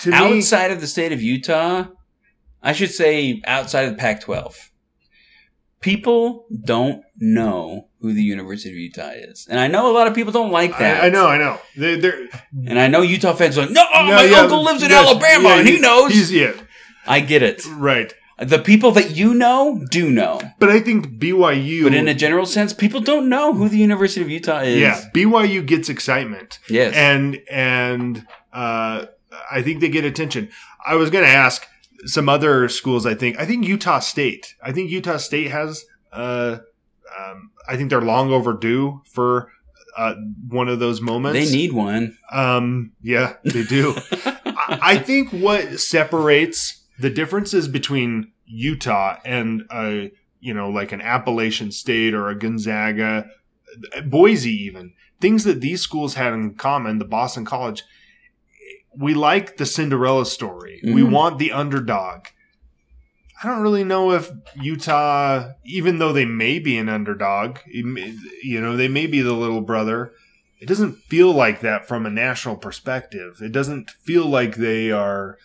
to 0.00 0.10
me, 0.10 0.16
outside 0.16 0.70
of 0.70 0.80
the 0.80 0.86
state 0.86 1.12
of 1.12 1.20
Utah, 1.20 1.86
I 2.62 2.72
should 2.72 2.90
say 2.90 3.42
outside 3.46 3.82
of 3.82 3.90
the 3.92 3.98
Pac-12, 3.98 4.54
people 5.80 6.46
don't 6.64 7.02
know 7.18 7.88
who 8.00 8.12
the 8.12 8.22
University 8.22 8.70
of 8.70 8.76
Utah 8.76 9.10
is, 9.10 9.46
and 9.50 9.58
I 9.58 9.66
know 9.68 9.90
a 9.90 9.94
lot 9.94 10.06
of 10.06 10.14
people 10.14 10.32
don't 10.32 10.52
like 10.52 10.78
that. 10.78 11.02
I, 11.02 11.06
I 11.06 11.10
know, 11.10 11.26
I 11.26 11.38
know. 11.38 11.60
They, 11.76 11.98
they're 11.98 12.28
and 12.66 12.78
I 12.78 12.86
know 12.88 13.02
Utah 13.02 13.32
fans 13.34 13.58
are 13.58 13.62
like, 13.62 13.70
no, 13.70 13.84
oh, 13.92 14.06
no, 14.06 14.14
my 14.14 14.24
yeah, 14.24 14.38
uncle 14.40 14.62
lives 14.62 14.82
in 14.82 14.92
Alabama 14.92 15.48
yeah, 15.50 15.58
and 15.58 15.68
he 15.68 15.80
knows. 15.80 16.12
He's 16.12 16.32
yeah, 16.32 16.52
I 17.06 17.20
get 17.20 17.42
it. 17.42 17.64
right. 17.66 18.12
The 18.40 18.60
people 18.60 18.92
that 18.92 19.16
you 19.16 19.34
know 19.34 19.84
do 19.90 20.08
know, 20.12 20.40
But 20.60 20.68
I 20.68 20.78
think 20.78 21.18
BYU. 21.18 21.82
but 21.82 21.92
in 21.92 22.06
a 22.06 22.14
general 22.14 22.46
sense, 22.46 22.72
people 22.72 23.00
don't 23.00 23.28
know 23.28 23.52
who 23.52 23.68
the 23.68 23.78
University 23.78 24.20
of 24.20 24.30
Utah 24.30 24.60
is. 24.60 24.78
yeah, 24.78 25.00
BYU 25.12 25.66
gets 25.66 25.88
excitement. 25.88 26.60
Yes. 26.70 26.94
and 26.94 27.40
and 27.50 28.24
uh, 28.52 29.06
I 29.50 29.62
think 29.62 29.80
they 29.80 29.88
get 29.88 30.04
attention. 30.04 30.50
I 30.86 30.94
was 30.94 31.10
going 31.10 31.24
to 31.24 31.30
ask 31.30 31.66
some 32.06 32.28
other 32.28 32.68
schools. 32.68 33.06
I 33.06 33.14
think 33.14 33.38
I 33.38 33.44
think 33.44 33.66
Utah 33.66 33.98
State. 33.98 34.54
I 34.62 34.72
think 34.72 34.90
Utah 34.90 35.16
State 35.16 35.50
has. 35.50 35.84
Uh, 36.12 36.58
um, 37.18 37.50
I 37.68 37.76
think 37.76 37.90
they're 37.90 38.00
long 38.00 38.32
overdue 38.32 39.02
for 39.04 39.50
uh, 39.96 40.14
one 40.48 40.68
of 40.68 40.78
those 40.78 41.00
moments. 41.00 41.50
they 41.50 41.56
need 41.56 41.72
one. 41.72 42.16
Um, 42.30 42.92
yeah, 43.02 43.34
they 43.44 43.64
do. 43.64 43.94
I 44.14 44.78
I 44.82 44.98
think 44.98 45.30
what 45.30 45.80
separates 45.80 46.84
the 46.98 47.10
differences 47.10 47.68
between 47.68 48.32
Utah 48.46 49.18
and 49.24 49.62
a 49.72 50.12
you 50.40 50.54
know 50.54 50.70
like 50.70 50.92
an 50.92 51.00
Appalachian 51.00 51.72
State 51.72 52.14
or 52.14 52.28
a 52.28 52.38
Gonzaga, 52.38 53.26
Boise 54.04 54.50
even 54.50 54.92
things 55.20 55.44
that 55.44 55.60
these 55.60 55.80
schools 55.80 56.14
had 56.14 56.32
in 56.32 56.54
common. 56.54 56.98
The 56.98 57.04
Boston 57.04 57.44
College, 57.44 57.84
we 58.98 59.14
like 59.14 59.56
the 59.56 59.66
Cinderella 59.66 60.26
story. 60.26 60.80
We 60.84 61.02
Mhm. 61.02 61.10
want 61.10 61.38
the 61.38 61.52
underdog. 61.52 62.26
I 63.42 63.46
don't 63.48 63.62
really 63.62 63.84
know 63.84 64.10
if 64.12 64.30
Utah, 64.60 65.50
even 65.64 65.98
though 65.98 66.12
they 66.12 66.24
may 66.24 66.58
be 66.58 66.76
an 66.76 66.88
underdog, 66.88 67.58
you 67.66 68.60
know, 68.60 68.76
they 68.76 68.88
may 68.88 69.06
be 69.06 69.20
the 69.20 69.32
little 69.34 69.60
brother 69.60 70.12
it 70.60 70.66
doesn't 70.66 70.96
feel 71.04 71.32
like 71.32 71.60
that 71.60 71.86
from 71.86 72.04
a 72.04 72.10
national 72.10 72.56
perspective. 72.56 73.36
It 73.40 73.52
doesn't 73.52 73.92
feel 74.02 74.26
like 74.26 74.56
they 74.56 74.90
are. 74.90 75.38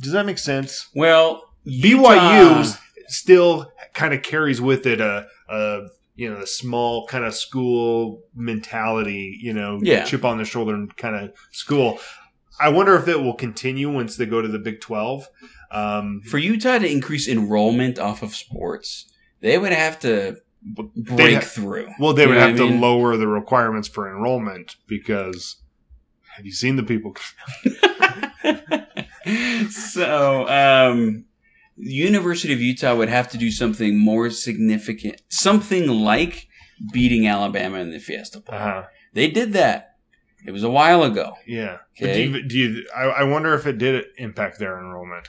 Does 0.00 0.12
that 0.12 0.24
make 0.24 0.38
sense? 0.38 0.88
Well, 0.94 1.42
BYU 1.66 2.74
still 3.08 3.70
kind 3.92 4.14
of 4.14 4.22
carries 4.22 4.62
with 4.62 4.86
it 4.86 5.02
a, 5.02 5.26
a 5.50 5.80
you 6.16 6.30
know 6.32 6.38
a 6.38 6.46
small 6.46 7.06
kind 7.06 7.26
of 7.26 7.34
school 7.34 8.22
mentality. 8.34 9.38
You 9.38 9.52
know, 9.52 9.80
Yeah. 9.82 10.04
chip 10.04 10.24
on 10.24 10.38
the 10.38 10.46
shoulder 10.46 10.72
and 10.72 10.96
kind 10.96 11.14
of 11.16 11.32
school. 11.52 11.98
I 12.60 12.68
wonder 12.68 12.94
if 12.96 13.08
it 13.08 13.20
will 13.20 13.34
continue 13.34 13.92
once 13.92 14.16
they 14.16 14.26
go 14.26 14.40
to 14.42 14.48
the 14.48 14.58
Big 14.58 14.80
Twelve. 14.80 15.28
Um, 15.70 16.20
for 16.30 16.38
Utah 16.38 16.78
to 16.78 16.90
increase 16.90 17.26
enrollment 17.28 17.98
off 17.98 18.22
of 18.22 18.34
sports, 18.34 19.10
they 19.40 19.58
would 19.58 19.72
have 19.72 19.98
to 20.00 20.36
break 20.62 21.34
ha- 21.36 21.40
through. 21.40 21.88
well, 21.98 22.12
they 22.14 22.22
You 22.22 22.28
would 22.30 22.38
have 22.38 22.56
to 22.56 22.68
mean? 22.70 22.80
lower 22.80 23.16
the 23.16 23.26
requirements 23.26 23.88
for 23.88 24.08
enrollment 24.08 24.76
because 24.86 25.56
have 26.36 26.46
you 26.46 26.52
seen 26.52 26.76
the 26.76 26.82
people? 26.84 27.14
so, 29.70 30.48
um, 30.48 31.24
University 31.76 32.52
of 32.52 32.60
Utah 32.60 32.94
would 32.94 33.08
have 33.08 33.30
to 33.32 33.38
do 33.38 33.50
something 33.50 33.98
more 33.98 34.30
significant, 34.30 35.20
something 35.28 35.88
like 35.88 36.46
beating 36.92 37.26
Alabama 37.26 37.78
in 37.78 37.90
the 37.90 37.98
Fiesta 37.98 38.40
Bowl. 38.40 38.54
Uh-huh. 38.54 38.82
They 39.12 39.28
did 39.28 39.52
that. 39.54 39.93
It 40.44 40.52
was 40.52 40.62
a 40.62 40.70
while 40.70 41.02
ago. 41.02 41.34
Yeah. 41.46 41.78
But 41.98 42.10
Okay. 42.10 42.26
Do 42.26 42.30
you, 42.38 42.42
do 42.48 42.58
you, 42.58 42.86
I, 42.94 43.02
I 43.04 43.24
wonder 43.24 43.54
if 43.54 43.66
it 43.66 43.78
did 43.78 44.04
impact 44.18 44.58
their 44.58 44.78
enrollment. 44.78 45.28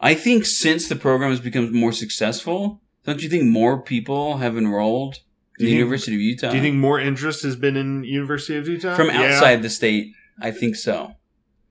I 0.00 0.14
think 0.14 0.44
since 0.44 0.88
the 0.88 0.96
program 0.96 1.30
has 1.30 1.40
become 1.40 1.72
more 1.74 1.92
successful, 1.92 2.80
don't 3.04 3.22
you 3.22 3.28
think 3.28 3.44
more 3.44 3.80
people 3.80 4.38
have 4.38 4.56
enrolled 4.58 5.16
in 5.58 5.66
the 5.66 5.70
think- 5.70 5.78
University 5.78 6.14
of 6.16 6.20
Utah? 6.20 6.50
Do 6.50 6.56
you 6.56 6.62
think 6.62 6.76
more 6.76 6.98
interest 7.00 7.42
has 7.44 7.56
been 7.56 7.76
in 7.76 8.02
University 8.04 8.56
of 8.58 8.66
Utah 8.68 8.96
from 8.96 9.08
Yeah. 9.08 9.22
outside 9.22 9.62
the 9.62 9.70
state? 9.70 10.12
I 10.40 10.50
think 10.50 10.74
so. 10.76 11.14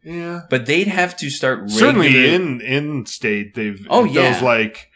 Yeah. 0.04 0.41
But 0.49 0.65
they'd 0.65 0.88
have 0.88 1.15
to 1.17 1.30
start 1.30 1.69
Certainly 1.69 2.08
regular- 2.08 2.36
in 2.36 2.62
in 2.62 3.06
state 3.06 3.56
they've. 3.56 3.86
Oh, 3.89 4.06
it 4.06 4.12
yeah. 4.12 4.32
Feels 4.32 4.43
like 4.43 4.89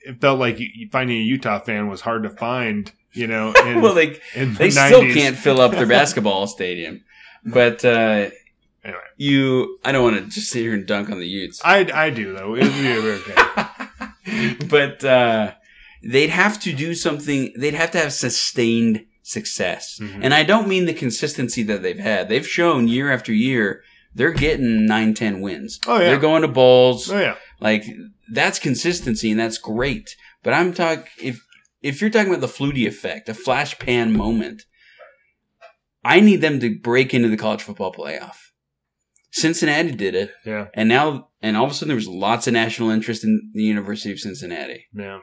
it 0.00 0.20
felt 0.20 0.38
like 0.38 0.60
finding 0.92 1.16
a 1.18 1.22
Utah 1.22 1.58
fan 1.60 1.88
was 1.88 2.02
hard 2.02 2.22
to 2.24 2.30
find. 2.30 2.92
You 3.14 3.26
know. 3.26 3.52
In, 3.66 3.80
well, 3.80 3.94
they 3.94 4.18
the 4.34 4.44
they 4.58 4.70
still 4.70 5.02
90s. 5.02 5.14
can't 5.14 5.36
fill 5.36 5.60
up 5.60 5.72
their 5.72 5.86
basketball 5.98 6.46
stadium. 6.46 7.02
But 7.44 7.84
uh, 7.84 8.30
Anyway. 8.84 9.00
you, 9.16 9.78
I 9.84 9.92
don't 9.92 10.02
want 10.02 10.16
to 10.24 10.30
just 10.30 10.50
sit 10.50 10.60
here 10.60 10.74
and 10.74 10.86
dunk 10.86 11.10
on 11.10 11.18
the 11.18 11.26
Utes. 11.26 11.60
I 11.64 11.88
I 11.94 12.10
do 12.10 12.34
though. 12.36 12.54
It 12.54 12.64
would 12.64 12.74
be 12.74 14.30
okay. 14.32 14.56
but 14.68 15.04
uh, 15.04 15.52
they'd 16.02 16.30
have 16.30 16.60
to 16.60 16.72
do 16.72 16.94
something. 16.94 17.52
They'd 17.56 17.74
have 17.74 17.90
to 17.92 17.98
have 17.98 18.12
sustained 18.12 19.06
success, 19.22 19.98
Mhm. 20.02 20.20
and 20.22 20.34
I 20.34 20.42
don't 20.42 20.68
mean 20.68 20.84
the 20.84 20.92
consistency 20.94 21.62
that 21.64 21.82
they've 21.82 21.98
had. 21.98 22.28
They've 22.28 22.46
shown 22.46 22.88
year 22.88 23.10
after 23.10 23.32
year 23.32 23.82
they're 24.16 24.32
getting 24.32 24.86
9, 24.86 25.12
10 25.14 25.40
wins. 25.40 25.80
Oh 25.88 25.98
yeah. 25.98 26.04
They're 26.10 26.18
going 26.20 26.42
to 26.42 26.48
bowls. 26.48 27.10
oh 27.10 27.18
yeah. 27.18 27.34
Like 27.60 27.84
that's 28.30 28.58
consistency 28.58 29.30
and 29.30 29.40
that's 29.40 29.58
great. 29.58 30.14
But 30.44 30.52
I'm 30.54 30.72
talking 30.74 31.04
if 31.20 31.40
if 31.84 32.00
you're 32.00 32.10
talking 32.10 32.28
about 32.34 32.40
the 32.40 32.46
Flutie 32.48 32.86
effect, 32.86 33.28
a 33.28 33.34
flash 33.34 33.78
pan 33.78 34.16
moment, 34.16 34.62
I 36.02 36.18
need 36.20 36.40
them 36.40 36.58
to 36.60 36.78
break 36.80 37.12
into 37.12 37.28
the 37.28 37.36
college 37.36 37.62
football 37.62 37.92
playoff. 37.92 38.36
Cincinnati 39.30 39.92
did 39.92 40.14
it, 40.14 40.32
Yeah. 40.46 40.68
and 40.74 40.88
now 40.88 41.28
and 41.42 41.56
all 41.56 41.64
of 41.66 41.70
a 41.70 41.74
sudden 41.74 41.88
there 41.88 41.96
was 41.96 42.08
lots 42.08 42.46
of 42.46 42.54
national 42.54 42.88
interest 42.90 43.22
in 43.22 43.50
the 43.52 43.62
University 43.62 44.10
of 44.12 44.18
Cincinnati. 44.18 44.86
Yeah. 44.94 45.20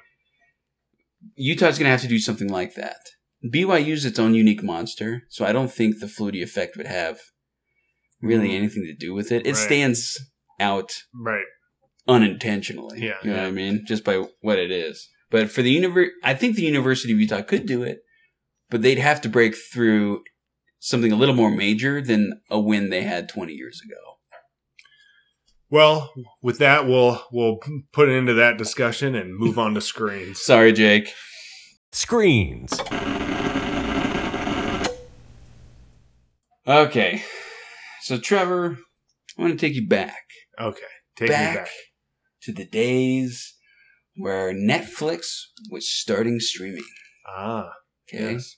Utah's 1.36 1.78
going 1.80 1.88
to 1.88 1.92
have 1.92 2.02
to 2.02 2.08
do 2.08 2.20
something 2.20 2.48
like 2.50 2.76
that. 2.76 2.98
BYU's 3.44 4.06
its 4.06 4.20
own 4.20 4.36
unique 4.36 4.62
monster, 4.64 5.24
so 5.30 5.46
I 5.46 5.52
don't 5.52 5.72
think 5.72 6.00
the 6.00 6.06
Flutie 6.06 6.44
effect 6.44 6.78
would 6.78 6.88
have 6.88 7.20
really 8.22 8.50
Mm. 8.50 8.56
anything 8.58 8.84
to 8.84 8.94
do 8.94 9.14
with 9.16 9.32
it. 9.32 9.48
It 9.48 9.56
Right. 9.56 9.66
stands 9.68 10.20
out 10.60 10.92
Right. 11.14 11.46
unintentionally. 12.08 13.00
Yeah, 13.02 13.18
you 13.24 13.32
know 13.32 13.36
yeah. 13.38 13.42
what 13.44 13.48
I 13.48 13.52
mean, 13.52 13.84
just 13.88 14.04
by 14.04 14.18
what 14.42 14.60
it 14.60 14.70
is. 14.72 15.10
But 15.32 15.50
for 15.50 15.62
the 15.62 15.76
univer, 15.76 16.10
I 16.24 16.34
think 16.36 16.56
the 16.56 16.64
University 16.64 17.14
of 17.14 17.20
Utah 17.20 17.42
could 17.42 17.66
do 17.66 17.82
it, 17.82 18.02
but 18.70 18.82
they'd 18.82 19.00
have 19.00 19.22
to 19.22 19.30
break 19.30 19.56
through 19.56 20.24
something 20.80 21.12
a 21.12 21.16
little 21.16 21.34
more 21.34 21.50
major 21.50 22.02
than 22.02 22.42
a 22.50 22.60
win 22.60 22.90
they 22.90 23.04
had 23.04 23.30
20 23.30 23.54
years 23.54 23.82
ago. 23.84 23.96
Well, 25.70 26.14
with 26.44 26.58
that, 26.60 26.86
we'll 26.86 27.26
we'll 27.32 27.60
put 27.94 28.10
it 28.10 28.12
into 28.12 28.34
that 28.34 28.58
discussion 28.58 29.16
and 29.16 29.34
move 29.34 29.58
on 29.58 29.74
to 29.76 29.82
screens. 29.82 30.42
Sorry, 30.44 30.74
Jake. 30.74 31.14
Screens. 31.94 32.78
Okay, 36.68 37.24
so 38.02 38.20
Trevor, 38.20 38.80
I 39.38 39.42
want 39.42 39.58
to 39.58 39.58
take 39.58 39.76
you 39.76 39.88
back. 39.88 40.24
Okay. 40.60 40.80
Take 41.16 41.30
back, 41.30 41.54
me 41.54 41.60
back. 41.62 41.70
to 42.42 42.52
the 42.52 42.66
days 42.66 43.56
where 44.16 44.54
Netflix 44.54 45.28
was 45.70 45.90
starting 45.90 46.40
streaming. 46.40 46.84
Ah, 47.28 47.72
Okay. 48.08 48.34
yes. 48.34 48.58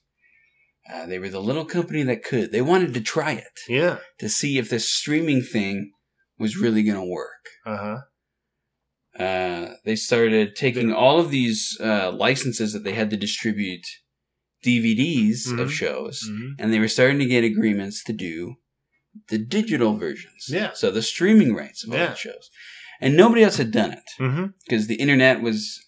Uh, 0.92 1.06
they 1.06 1.18
were 1.20 1.30
the 1.30 1.42
little 1.42 1.66
company 1.66 2.04
that 2.04 2.24
could. 2.24 2.52
They 2.52 2.62
wanted 2.62 2.94
to 2.94 3.02
try 3.02 3.32
it 3.34 3.60
Yeah. 3.70 4.00
to 4.20 4.28
see 4.28 4.58
if 4.58 4.70
this 4.70 4.92
streaming 4.92 5.42
thing 5.42 5.94
was 6.38 6.58
really 6.58 6.84
going 6.84 6.98
to 7.00 7.06
work. 7.06 7.46
Uh 7.66 7.78
huh. 7.78 7.98
Uh, 9.24 9.76
they 9.86 9.96
started 9.96 10.56
taking 10.56 10.92
all 10.92 11.20
of 11.20 11.30
these 11.30 11.78
uh, 11.80 12.12
licenses 12.12 12.74
that 12.74 12.84
they 12.84 12.94
had 12.94 13.10
to 13.12 13.18
distribute 13.18 13.86
DVDs 14.66 15.48
Mhm. 15.48 15.60
of 15.62 15.72
shows, 15.74 16.22
hmm 16.26 16.54
and 16.58 16.74
they 16.74 16.80
were 16.80 16.88
starting 16.88 17.20
to 17.20 17.26
get 17.26 17.44
agreements 17.44 18.04
to 18.06 18.14
do 18.14 18.56
the 19.28 19.38
digital 19.38 19.98
versions. 19.98 20.48
Yeah. 20.50 20.72
So 20.74 20.90
the 20.90 21.04
streaming 21.04 21.54
rights 21.54 21.84
of 21.84 21.92
all 21.92 21.98
Yeah. 22.00 22.10
the 22.10 22.16
shows, 22.16 22.50
and 23.04 23.16
nobody 23.18 23.44
else 23.44 23.58
had 23.58 23.72
done 23.72 23.92
it 23.92 24.08
because 24.66 24.88
the 24.88 24.96
internet 24.96 25.42
was 25.42 25.80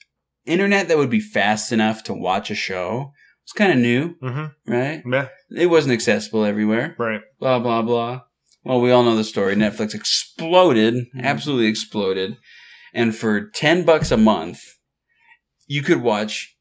internet 0.45 0.87
that 0.87 0.97
would 0.97 1.09
be 1.09 1.19
fast 1.19 1.71
enough 1.71 2.03
to 2.03 2.13
watch 2.13 2.51
a 2.51 2.55
show. 2.55 3.11
was 3.45 3.53
kind 3.53 3.71
of 3.71 3.77
new, 3.79 4.15
hmm 4.21 4.45
right? 4.67 5.01
Yeah. 5.15 5.27
It 5.63 5.67
wasn't 5.75 5.93
accessible 5.93 6.43
everywhere. 6.45 6.95
Right. 6.99 7.21
Blah 7.39 7.59
blah 7.59 7.81
blah. 7.81 8.21
Well, 8.63 8.81
we 8.81 8.91
all 8.91 9.03
know 9.03 9.15
the 9.15 9.23
story. 9.23 9.55
Netflix 9.55 9.93
exploded, 9.93 10.93
Mhm. 10.95 11.23
absolutely 11.23 11.67
exploded, 11.67 12.37
and 12.93 13.15
for 13.15 13.33
ten 13.63 13.85
bucks 13.85 14.09
a 14.11 14.17
month, 14.17 14.59
you 15.67 15.81
could 15.83 16.01
watch 16.01 16.55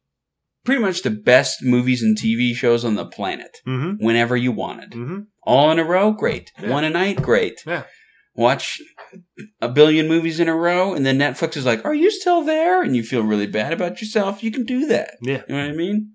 pretty 0.65 0.81
much 0.81 1.03
the 1.03 1.11
best 1.11 1.63
movies 1.63 2.03
and 2.03 2.17
TV 2.17 2.55
shows 2.55 2.85
on 2.85 2.95
the 2.95 3.07
planet 3.07 3.59
hmm 3.65 3.93
whenever 4.07 4.37
you 4.37 4.53
wanted. 4.53 4.93
hmm 4.95 5.21
All 5.43 5.71
in 5.73 5.79
a 5.79 5.85
row, 5.85 6.11
great. 6.13 6.53
Yeah. 6.61 6.71
One 6.71 6.85
a 6.85 6.91
night, 6.91 7.21
great. 7.23 7.57
Yeah. 7.67 7.85
Watch 8.35 8.81
a 9.61 9.69
billion 9.69 10.09
movies 10.09 10.41
in 10.41 10.49
a 10.49 10.57
row, 10.57 10.93
and 10.93 11.07
then 11.07 11.19
Netflix 11.19 11.57
is 11.57 11.65
like, 11.65 11.85
"Are 11.85 11.95
you 11.95 12.11
still 12.11 12.43
there?" 12.43 12.83
And 12.83 12.97
you 12.97 13.05
feel 13.05 13.23
really 13.23 13.47
bad 13.47 13.73
about 13.73 14.01
yourself. 14.01 14.43
You 14.43 14.51
can 14.51 14.65
do 14.65 14.87
that. 14.87 15.17
Yeah. 15.23 15.43
You 15.49 15.55
know 15.55 15.63
what 15.63 15.71
I 15.71 15.73
mean? 15.73 16.13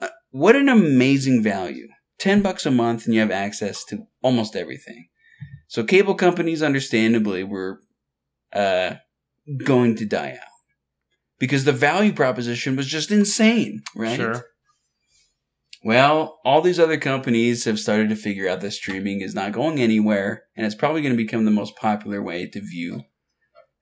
Uh, 0.00 0.08
what 0.30 0.56
an 0.56 0.68
amazing 0.68 1.42
value. 1.42 1.88
10 2.18 2.42
bucks 2.42 2.66
a 2.66 2.70
month 2.70 3.06
and 3.06 3.14
you 3.14 3.20
have 3.20 3.30
access 3.30 3.84
to 3.84 4.06
almost 4.22 4.56
everything. 4.56 5.08
So 5.68 5.84
cable 5.84 6.14
companies 6.14 6.62
understandably 6.62 7.44
were 7.44 7.80
uh, 8.52 8.94
going 9.64 9.94
to 9.96 10.04
die 10.04 10.32
out 10.32 10.48
because 11.38 11.64
the 11.64 11.72
value 11.72 12.12
proposition 12.12 12.74
was 12.74 12.86
just 12.86 13.10
insane, 13.10 13.82
right? 13.94 14.16
Sure. 14.16 14.44
Well, 15.84 16.40
all 16.44 16.60
these 16.60 16.80
other 16.80 16.98
companies 16.98 17.64
have 17.64 17.78
started 17.78 18.08
to 18.08 18.16
figure 18.16 18.48
out 18.48 18.60
that 18.60 18.72
streaming 18.72 19.20
is 19.20 19.34
not 19.34 19.52
going 19.52 19.78
anywhere 19.78 20.44
and 20.56 20.66
it's 20.66 20.74
probably 20.74 21.02
going 21.02 21.12
to 21.12 21.22
become 21.22 21.44
the 21.44 21.50
most 21.50 21.76
popular 21.76 22.22
way 22.22 22.46
to 22.46 22.60
view 22.60 23.02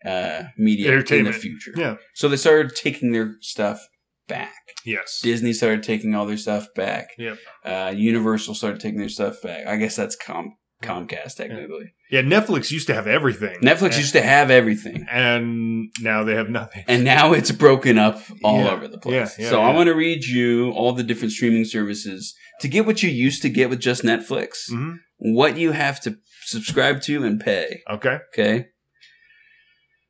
uh, 0.04 0.44
media 0.58 0.92
in 0.92 1.24
the 1.24 1.32
future. 1.32 1.72
Yeah. 1.74 1.96
So 2.14 2.28
they 2.28 2.36
started 2.36 2.76
taking 2.76 3.12
their 3.12 3.36
stuff 3.40 3.80
back. 4.28 4.54
Yes. 4.84 5.20
Disney 5.22 5.52
started 5.52 5.82
taking 5.82 6.14
all 6.14 6.26
their 6.26 6.36
stuff 6.36 6.68
back. 6.74 7.10
Yep. 7.18 7.38
Uh, 7.64 7.94
Universal 7.96 8.54
started 8.54 8.80
taking 8.80 8.98
their 9.00 9.08
stuff 9.08 9.40
back. 9.42 9.66
I 9.66 9.76
guess 9.76 9.96
that's 9.96 10.16
Com- 10.16 10.56
Comcast 10.86 11.36
technically. 11.36 11.92
Yeah. 12.10 12.22
Netflix 12.22 12.70
used 12.70 12.86
to 12.86 12.94
have 12.94 13.06
everything. 13.06 13.56
Netflix 13.62 13.82
and, 13.92 13.96
used 13.96 14.12
to 14.12 14.22
have 14.22 14.50
everything, 14.50 15.06
and 15.10 15.88
now 16.00 16.24
they 16.24 16.34
have 16.34 16.48
nothing. 16.50 16.84
and 16.88 17.04
now 17.04 17.32
it's 17.32 17.50
broken 17.52 17.98
up 17.98 18.20
all 18.44 18.60
Yeah. 18.64 18.70
over 18.72 18.88
the 18.88 18.98
place. 18.98 19.38
Yeah, 19.38 19.44
yeah, 19.44 19.50
so 19.50 19.60
I'm 19.62 19.68
yeah. 19.68 19.74
going 19.74 19.86
to 19.88 19.94
read 19.94 20.24
you 20.24 20.70
all 20.72 20.92
the 20.92 21.02
different 21.02 21.32
streaming 21.32 21.64
services 21.64 22.34
to 22.60 22.68
get 22.68 22.86
what 22.86 23.02
you 23.02 23.10
used 23.10 23.42
to 23.42 23.48
get 23.48 23.68
with 23.70 23.80
just 23.80 24.02
Netflix. 24.02 24.68
hmm 24.70 24.92
What 25.18 25.56
you 25.58 25.72
have 25.72 26.00
to 26.02 26.18
subscribe 26.44 27.00
to 27.02 27.24
and 27.24 27.40
pay. 27.40 27.82
Okay. 27.90 28.18
Okay. 28.32 28.66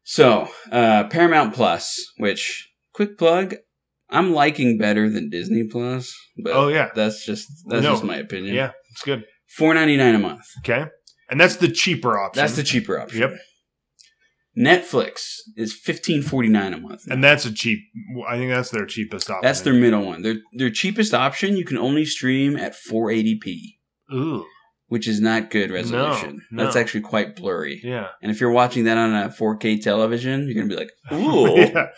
So, 0.04 0.48
uh, 0.70 1.04
Paramount 1.04 1.54
Plus, 1.54 1.98
which 2.18 2.68
quick 2.92 3.18
plug, 3.18 3.54
I'm 4.08 4.32
liking 4.32 4.78
better 4.78 5.10
than 5.10 5.30
Disney 5.30 5.64
Plus, 5.64 6.14
but 6.42 6.52
Oh 6.52 6.68
yeah. 6.68 6.90
that's 6.94 7.24
just 7.26 7.48
that's 7.68 7.82
No. 7.82 7.92
just 7.92 8.04
my 8.04 8.16
opinion. 8.16 8.54
Yeah. 8.54 8.70
It's 8.92 9.02
good. 9.02 9.24
Four 9.56 9.74
ninety 9.74 9.96
nine 9.96 10.14
a 10.14 10.18
month. 10.18 10.44
Okay. 10.60 10.86
And 11.30 11.40
that's 11.40 11.56
the 11.56 11.68
cheaper 11.68 12.18
option. 12.18 12.40
That's 12.42 12.56
the 12.56 12.62
cheaper 12.62 13.00
option. 13.00 13.20
Yep. 13.20 13.32
Netflix 14.56 15.40
is 15.56 15.74
fifteen 15.74 16.22
forty 16.22 16.48
nine 16.48 16.72
a 16.72 16.78
month. 16.78 17.02
And 17.08 17.22
that's 17.22 17.44
a 17.44 17.52
cheap. 17.52 17.78
I 18.26 18.36
think 18.38 18.50
that's 18.50 18.70
their 18.70 18.86
cheapest 18.86 19.28
option. 19.28 19.40
That's 19.42 19.60
their 19.60 19.74
middle 19.74 20.04
one. 20.06 20.22
Their 20.22 20.36
their 20.54 20.70
cheapest 20.70 21.12
option. 21.12 21.56
You 21.56 21.64
can 21.64 21.76
only 21.76 22.04
stream 22.06 22.56
at 22.56 22.74
480p, 22.74 23.56
Ooh. 24.14 24.46
which 24.88 25.06
is 25.06 25.20
not 25.20 25.50
good 25.50 25.70
resolution. 25.70 26.40
no. 26.50 26.64
That's 26.64 26.76
actually 26.76 27.02
quite 27.02 27.36
blurry. 27.36 27.80
Yeah. 27.84 28.08
And 28.22 28.30
if 28.30 28.40
you're 28.40 28.50
watching 28.50 28.84
that 28.84 28.96
on 28.96 29.14
a 29.14 29.28
4K 29.28 29.82
television, 29.82 30.46
you're 30.48 30.54
gonna 30.62 30.74
be 30.74 30.76
like, 30.76 30.92
"Ooh, 31.12 31.54
yeah. 31.58 31.88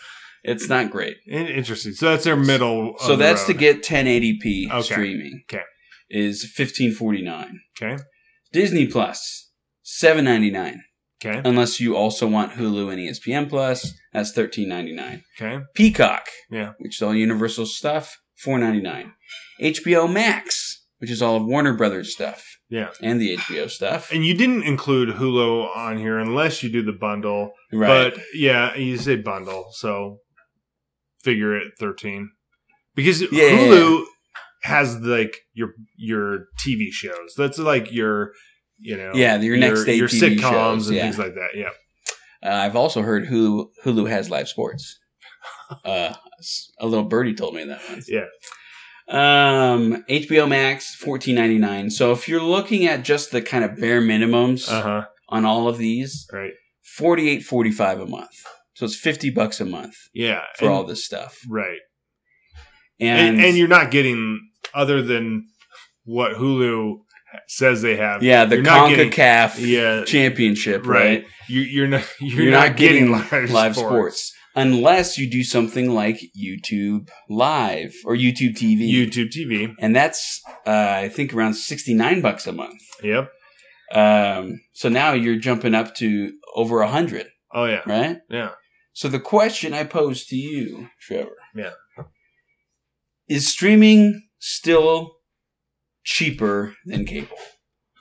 it's 0.43 0.69
not 0.69 0.91
great." 0.91 1.17
Interesting. 1.29 1.93
So 1.93 2.11
that's 2.11 2.25
their 2.25 2.37
middle. 2.37 2.95
So 2.99 3.15
that's 3.15 3.45
to 3.47 3.55
get 3.55 3.85
1080p 3.85 4.71
Okay. 4.71 4.83
streaming. 4.83 5.43
Okay. 5.49 5.63
Is 6.11 6.43
1549. 6.45 7.61
Okay. 7.81 8.03
Disney 8.53 8.87
Plus 8.87 9.51
799 9.83 10.83
Okay. 11.25 11.41
unless 11.45 11.81
you 11.81 11.97
also 11.97 12.27
want 12.29 12.53
Hulu 12.53 12.91
and 12.93 13.01
ESPN 13.01 13.49
Plus, 13.49 13.93
that's 14.13 14.31
1399. 14.37 15.25
Okay. 15.41 15.65
Peacock, 15.75 16.29
Yeah. 16.51 16.73
which 16.79 16.97
is 16.97 17.03
all 17.03 17.15
Universal 17.15 17.67
stuff, 17.67 18.17
499. 18.37 19.13
HBO 19.61 20.07
Max, 20.11 20.87
which 20.99 21.11
is 21.11 21.21
all 21.21 21.37
of 21.37 21.45
Warner 21.45 21.75
Brothers 21.75 22.13
stuff 22.13 22.45
Yeah. 22.71 22.91
and 23.03 23.21
the 23.21 23.35
HBO 23.37 23.67
stuff. 23.69 24.13
And 24.13 24.25
you 24.25 24.33
didn't 24.35 24.63
include 24.63 25.17
Hulu 25.17 25.77
on 25.77 25.99
here 25.99 26.19
unless 26.19 26.63
you 26.63 26.71
do 26.71 26.83
the 26.83 26.93
bundle. 26.93 27.53
Right. 27.73 28.15
But 28.15 28.23
yeah, 28.33 28.77
you 28.77 28.97
say 28.97 29.17
bundle, 29.17 29.71
so 29.73 30.21
figure 31.23 31.57
it 31.57 31.73
thirteen. 31.81 32.31
Because 32.95 33.21
Yeah. 33.23 33.51
Hulu 33.59 34.05
has 34.63 34.99
like 35.01 35.37
your 35.53 35.71
your 35.97 36.47
TV 36.65 36.91
shows. 36.91 37.35
That's 37.37 37.59
like 37.59 37.93
your 37.93 38.33
you 38.79 38.97
know 38.97 39.13
Yeah, 39.15 39.37
your 39.41 39.57
next 39.57 39.85
day 39.85 39.95
your 39.95 40.09
TV 40.09 40.39
sitcoms 40.39 40.51
shows, 40.51 40.87
and 40.89 40.97
yeah. 40.97 41.03
things 41.03 41.19
like 41.19 41.35
that. 41.35 41.51
Yeah. 41.55 41.71
Uh, 42.43 42.55
I've 42.55 42.77
also 42.77 43.03
heard 43.03 43.27
Hulu 43.27 43.67
Hulu 43.85 44.09
has 44.09 44.31
live 44.31 44.49
sports. 44.49 44.99
Uh, 45.85 46.15
a 46.81 46.87
little 46.87 47.05
birdie 47.05 47.35
told 47.35 47.55
me 47.55 47.63
that 47.65 47.81
once. 47.91 48.09
Yeah. 48.11 48.25
Um, 49.09 50.05
HBO 50.09 50.49
Max 50.49 50.95
fourteen 50.95 51.35
ninety 51.35 51.59
nine. 51.59 51.91
So 51.91 52.13
if 52.13 52.27
you're 52.29 52.43
looking 52.43 52.87
at 52.87 53.03
just 53.05 53.31
the 53.33 53.43
kind 53.43 53.65
of 53.65 53.77
bare 53.77 54.01
minimums 54.01 54.69
Uh 54.71 54.83
huh. 54.83 55.03
on 55.29 55.45
all 55.45 55.69
of 55.69 55.77
these, 55.79 56.27
Right. 56.33 56.53
forty 56.97 57.29
eight 57.29 57.43
forty 57.43 57.71
five 57.71 58.01
a 58.01 58.07
month. 58.07 58.31
So 58.75 58.87
it's 58.87 58.97
fifty 58.97 59.29
bucks 59.31 59.61
a 59.61 59.65
month 59.67 59.95
Yeah. 60.15 60.43
for 60.57 60.67
and, 60.67 60.75
all 60.75 60.85
this 60.85 61.05
stuff. 61.05 61.39
Right. 61.49 61.81
And, 63.01 63.37
And, 63.37 63.45
and 63.47 63.57
you're 63.57 63.69
not 63.69 63.91
getting 63.91 64.48
other 64.79 65.03
than 65.03 65.47
what 66.05 66.33
Hulu 66.37 66.99
says 67.47 67.83
they 67.83 67.97
have. 67.97 68.23
yeah, 68.23 68.45
the 68.47 68.57
CONCACAF 68.59 69.59
Yeah. 69.59 70.05
championship, 70.05 70.87
Right. 70.87 71.05
right? 71.05 71.25
You, 71.49 71.61
you're 71.63 71.87
not. 71.89 72.05
You're, 72.21 72.43
You're, 72.45 72.53
not, 72.53 72.77
getting, 72.77 73.11
live, 73.11 73.51
live, 73.51 73.77
sports. 73.77 74.33
unless 74.55 75.19
you 75.19 75.31
do 75.31 75.43
something 75.45 75.95
like 75.95 76.19
YouTube 76.39 77.09
Live 77.29 77.95
or 78.07 78.15
YouTube 78.15 78.55
TV. 78.57 78.81
YouTube 78.91 79.31
TV. 79.37 79.75
and 79.81 79.95
that's 79.97 80.41
uh, 80.67 80.71
I 81.05 81.09
think 81.09 81.35
around 81.35 81.55
sixty 81.55 81.95
nine 81.95 82.21
bucks 82.21 82.47
a 82.47 82.53
month. 82.53 82.81
Yep. 83.03 83.31
Um, 83.93 84.61
so 84.75 84.89
now 84.89 85.13
you're 85.13 85.39
jumping 85.39 85.75
up 85.75 85.95
to 85.97 86.33
over 86.55 86.83
a 86.83 86.89
Oh, 87.55 87.65
yeah. 87.65 87.81
right? 87.87 88.19
Yeah. 88.29 88.51
So 88.93 89.09
the 89.09 89.21
question 89.21 89.73
I 89.73 89.85
pose 89.85 90.27
to 90.27 90.37
you, 90.37 90.89
Trevor, 91.01 91.37
Yeah. 91.55 91.71
is 93.29 93.49
streaming 93.51 94.28
still 94.39 95.17
cheaper 96.05 96.75
than 96.87 97.05
cable? 97.05 97.37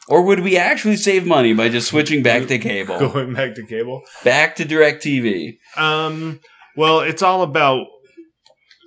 Or 0.09 0.21
would 0.23 0.39
we 0.39 0.55
actually 0.57 0.95
save 0.95 1.25
money 1.25 1.53
by 1.53 1.67
just 1.69 1.89
switching 1.89 2.23
back 2.23 2.47
to 2.47 2.57
cable? 2.57 2.97
Going 3.11 3.33
back 3.33 3.55
to 3.55 3.65
cable. 3.65 4.03
Back 4.23 4.55
to 4.57 4.65
direct 4.65 5.03
TV. 5.03 5.57
Um. 5.75 6.39
Well, 6.77 6.99
it's 7.01 7.21
all 7.21 7.41
about 7.41 7.87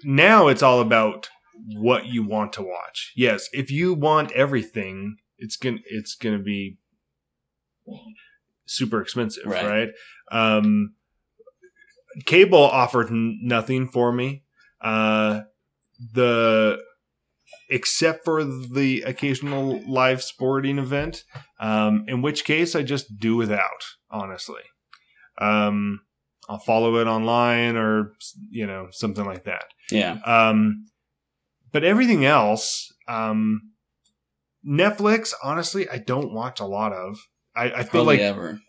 now. 0.04 0.48
It's 0.48 0.62
all 0.62 0.80
about 0.80 1.28
what 1.76 2.06
you 2.06 2.26
want 2.26 2.52
to 2.54 2.62
watch. 2.62 3.12
Yes, 3.16 3.48
if 3.52 3.70
you 3.70 3.92
want 3.92 4.32
everything, 4.32 5.16
it's 5.38 5.56
gonna 5.56 5.78
it's 5.86 6.14
gonna 6.14 6.38
be 6.38 6.78
super 8.66 9.02
expensive, 9.02 9.44
Right. 9.46 9.66
right? 9.66 9.88
Um, 10.30 10.94
cable 12.24 12.62
offered 12.62 13.08
n- 13.10 13.40
nothing 13.42 13.88
for 13.88 14.12
me. 14.12 14.44
Uh, 14.80 15.42
the 16.14 16.78
except 17.70 18.24
for 18.24 18.44
the 18.44 19.02
occasional 19.06 19.80
live 19.88 20.22
sporting 20.22 20.78
event, 20.78 21.24
um, 21.60 22.04
in 22.08 22.20
which 22.20 22.44
case 22.44 22.74
I 22.74 22.82
just 22.82 23.18
do 23.18 23.36
without. 23.36 23.84
Honestly, 24.10 24.62
um, 25.40 26.00
I'll 26.48 26.58
follow 26.58 26.96
it 26.96 27.06
online 27.06 27.76
or 27.76 28.12
you 28.50 28.66
know 28.66 28.88
something 28.90 29.24
like 29.24 29.44
that. 29.44 29.66
Yeah. 29.90 30.18
Um, 30.26 30.86
but 31.72 31.84
everything 31.84 32.24
else, 32.24 32.92
um, 33.06 33.70
Netflix, 34.66 35.32
honestly, 35.42 35.88
I 35.88 35.98
don't 35.98 36.34
watch 36.34 36.58
a 36.58 36.66
lot 36.66 36.92
of. 36.92 37.18
I, 37.54 37.70
I 37.70 37.82
feel 37.84 38.04
Hardly 38.04 38.16
like 38.16 38.20
ever. 38.20 38.60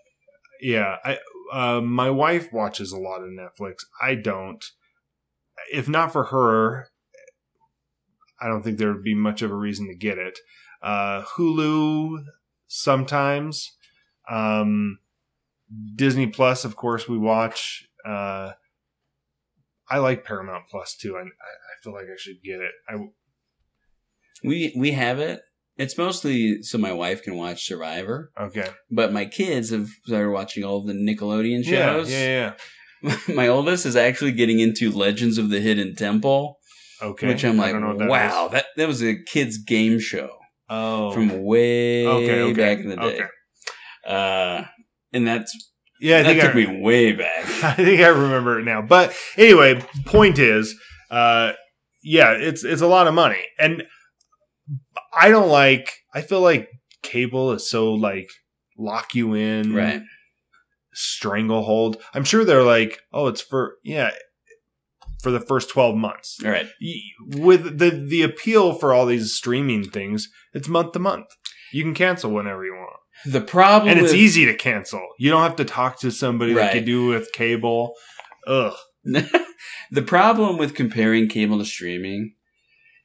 yeah. 0.62 0.98
I 1.04 1.18
uh, 1.52 1.82
my 1.82 2.10
wife 2.10 2.54
watches 2.54 2.92
a 2.92 3.00
lot 3.00 3.22
of 3.22 3.30
Netflix. 3.30 3.78
I 4.02 4.16
don't. 4.16 4.64
If 5.72 5.90
not 5.90 6.12
for 6.12 6.26
her, 6.26 6.91
I 8.42 8.48
don't 8.48 8.64
think 8.64 8.78
there 8.78 8.92
would 8.92 9.04
be 9.04 9.16
much 9.16 9.42
of 9.42 9.52
a 9.52 9.56
reason 9.56 9.88
to 9.88 9.96
get 9.96 10.18
it. 10.18 10.40
Uh, 10.82 11.22
Hulu 11.36 12.24
sometimes. 12.68 13.72
Um, 14.30 15.00
Disney 15.96 16.28
Plus, 16.28 16.66
of 16.66 16.76
course, 16.76 17.08
we 17.08 17.18
watch. 17.18 17.88
Uh, 18.06 18.54
I 19.90 19.98
like 20.00 20.24
Paramount 20.26 20.66
Plus 20.70 20.96
too. 20.96 21.18
I 21.18 21.22
I 21.22 21.26
feel 21.84 21.94
like 21.94 22.06
I 22.06 22.18
should 22.18 22.42
get 22.44 22.60
it. 22.62 22.72
I 22.90 22.96
We 24.44 24.74
we 24.78 24.92
have 24.92 25.20
it. 25.20 25.42
It's 25.78 25.98
mostly 25.98 26.62
so 26.64 26.78
my 26.78 26.94
wife 26.94 27.24
can 27.24 27.36
watch 27.36 27.66
Survivor, 27.66 28.32
okay. 28.40 28.70
but 28.90 29.14
my 29.14 29.26
kids 29.26 29.70
have 29.72 29.88
started 30.06 30.30
watching 30.32 30.64
all 30.64 30.84
the 30.84 30.94
Nickelodeon 30.94 31.64
Yeah, 31.66 31.94
shows. 31.94 32.12
yeah, 32.12 32.54
yeah. 33.04 33.18
my 33.34 33.48
oldest 33.48 33.86
is 33.86 33.96
actually 33.96 34.34
getting 34.34 34.60
into 34.60 34.92
Legends 34.92 35.38
of 35.38 35.50
the 35.50 35.60
Hidden 35.60 35.96
Temple, 35.96 36.60
Okay. 37.02 37.28
which 37.28 37.44
I'm 37.44 37.60
I 37.60 37.64
like, 37.64 37.72
don't 37.74 37.82
know 37.82 37.88
what 37.90 38.00
that 38.00 38.10
wow, 38.10 38.46
is. 38.48 38.52
that 38.54 38.66
that 38.78 38.88
was 38.88 39.04
a 39.04 39.16
kids 39.24 39.58
game 39.58 40.00
show 40.00 40.30
Oh. 40.70 41.12
from 41.12 41.44
way 41.44 42.08
okay, 42.08 42.42
okay. 42.44 42.54
back 42.54 42.80
in 42.80 42.90
the 42.90 42.96
day. 42.96 43.02
Okay. 43.04 43.26
Uh, 44.08 44.64
and 45.14 45.28
that's 45.28 45.54
Yeah, 46.00 46.20
I 46.20 46.24
that 46.24 46.28
think 46.30 46.42
took 46.42 46.56
I, 46.56 46.72
me 46.72 46.82
way 46.82 47.12
back. 47.14 47.46
I 47.64 47.74
think 47.74 48.02
I 48.02 48.08
remember 48.08 48.60
it 48.60 48.64
now. 48.64 48.82
But 48.82 49.14
anyway, 49.38 49.82
point 50.06 50.40
is, 50.40 50.76
uh, 51.10 51.54
yeah, 52.04 52.32
it's 52.32 52.64
it's 52.64 52.82
a 52.82 52.88
lot 52.88 53.08
of 53.08 53.14
money, 53.14 53.44
and 53.60 53.84
I 55.14 55.30
don't 55.30 55.50
like. 55.50 55.92
I 56.14 56.22
feel 56.22 56.42
like 56.42 56.70
cable 57.04 57.52
is 57.52 57.70
so 57.70 57.94
like 57.94 58.30
lock 58.78 59.14
you 59.14 59.34
in, 59.34 59.74
right. 59.74 60.02
Stranglehold. 60.94 61.98
I'm 62.14 62.24
sure 62.24 62.44
they're 62.44 62.64
like, 62.64 63.00
oh, 63.14 63.28
it's 63.28 63.42
for 63.42 63.76
yeah, 63.84 64.12
for 65.22 65.32
the 65.32 65.40
first 65.40 65.70
twelve 65.70 65.96
months. 65.96 66.38
All 66.44 66.52
right. 66.52 66.68
With 67.28 67.78
the 67.80 67.90
the 67.92 68.24
appeal 68.24 68.74
for 68.74 68.94
all 68.94 69.06
these 69.06 69.34
streaming 69.34 69.84
things, 69.90 70.30
it's 70.54 70.68
month 70.68 70.94
to 70.94 71.00
month. 71.00 71.28
You 71.72 71.84
can 71.84 71.94
cancel 71.94 72.32
whenever 72.32 72.66
you 72.66 72.74
want, 72.74 73.00
The 73.26 73.42
problem 73.42 73.90
and 73.92 74.00
it's 74.00 74.12
with- 74.12 74.20
easy 74.20 74.46
to 74.46 74.54
cancel. 74.56 75.02
You 75.18 75.30
don't 75.30 75.44
have 75.44 75.56
to 75.58 75.66
talk 75.66 76.00
to 76.00 76.12
somebody 76.12 76.54
like 76.54 76.76
you 76.76 76.82
do 76.82 77.06
with 77.08 77.32
cable. 77.32 77.94
Ugh. 78.48 78.74
the 79.04 80.02
problem 80.06 80.58
with 80.58 80.76
comparing 80.76 81.28
cable 81.28 81.58
to 81.60 81.66
streaming 81.66 82.36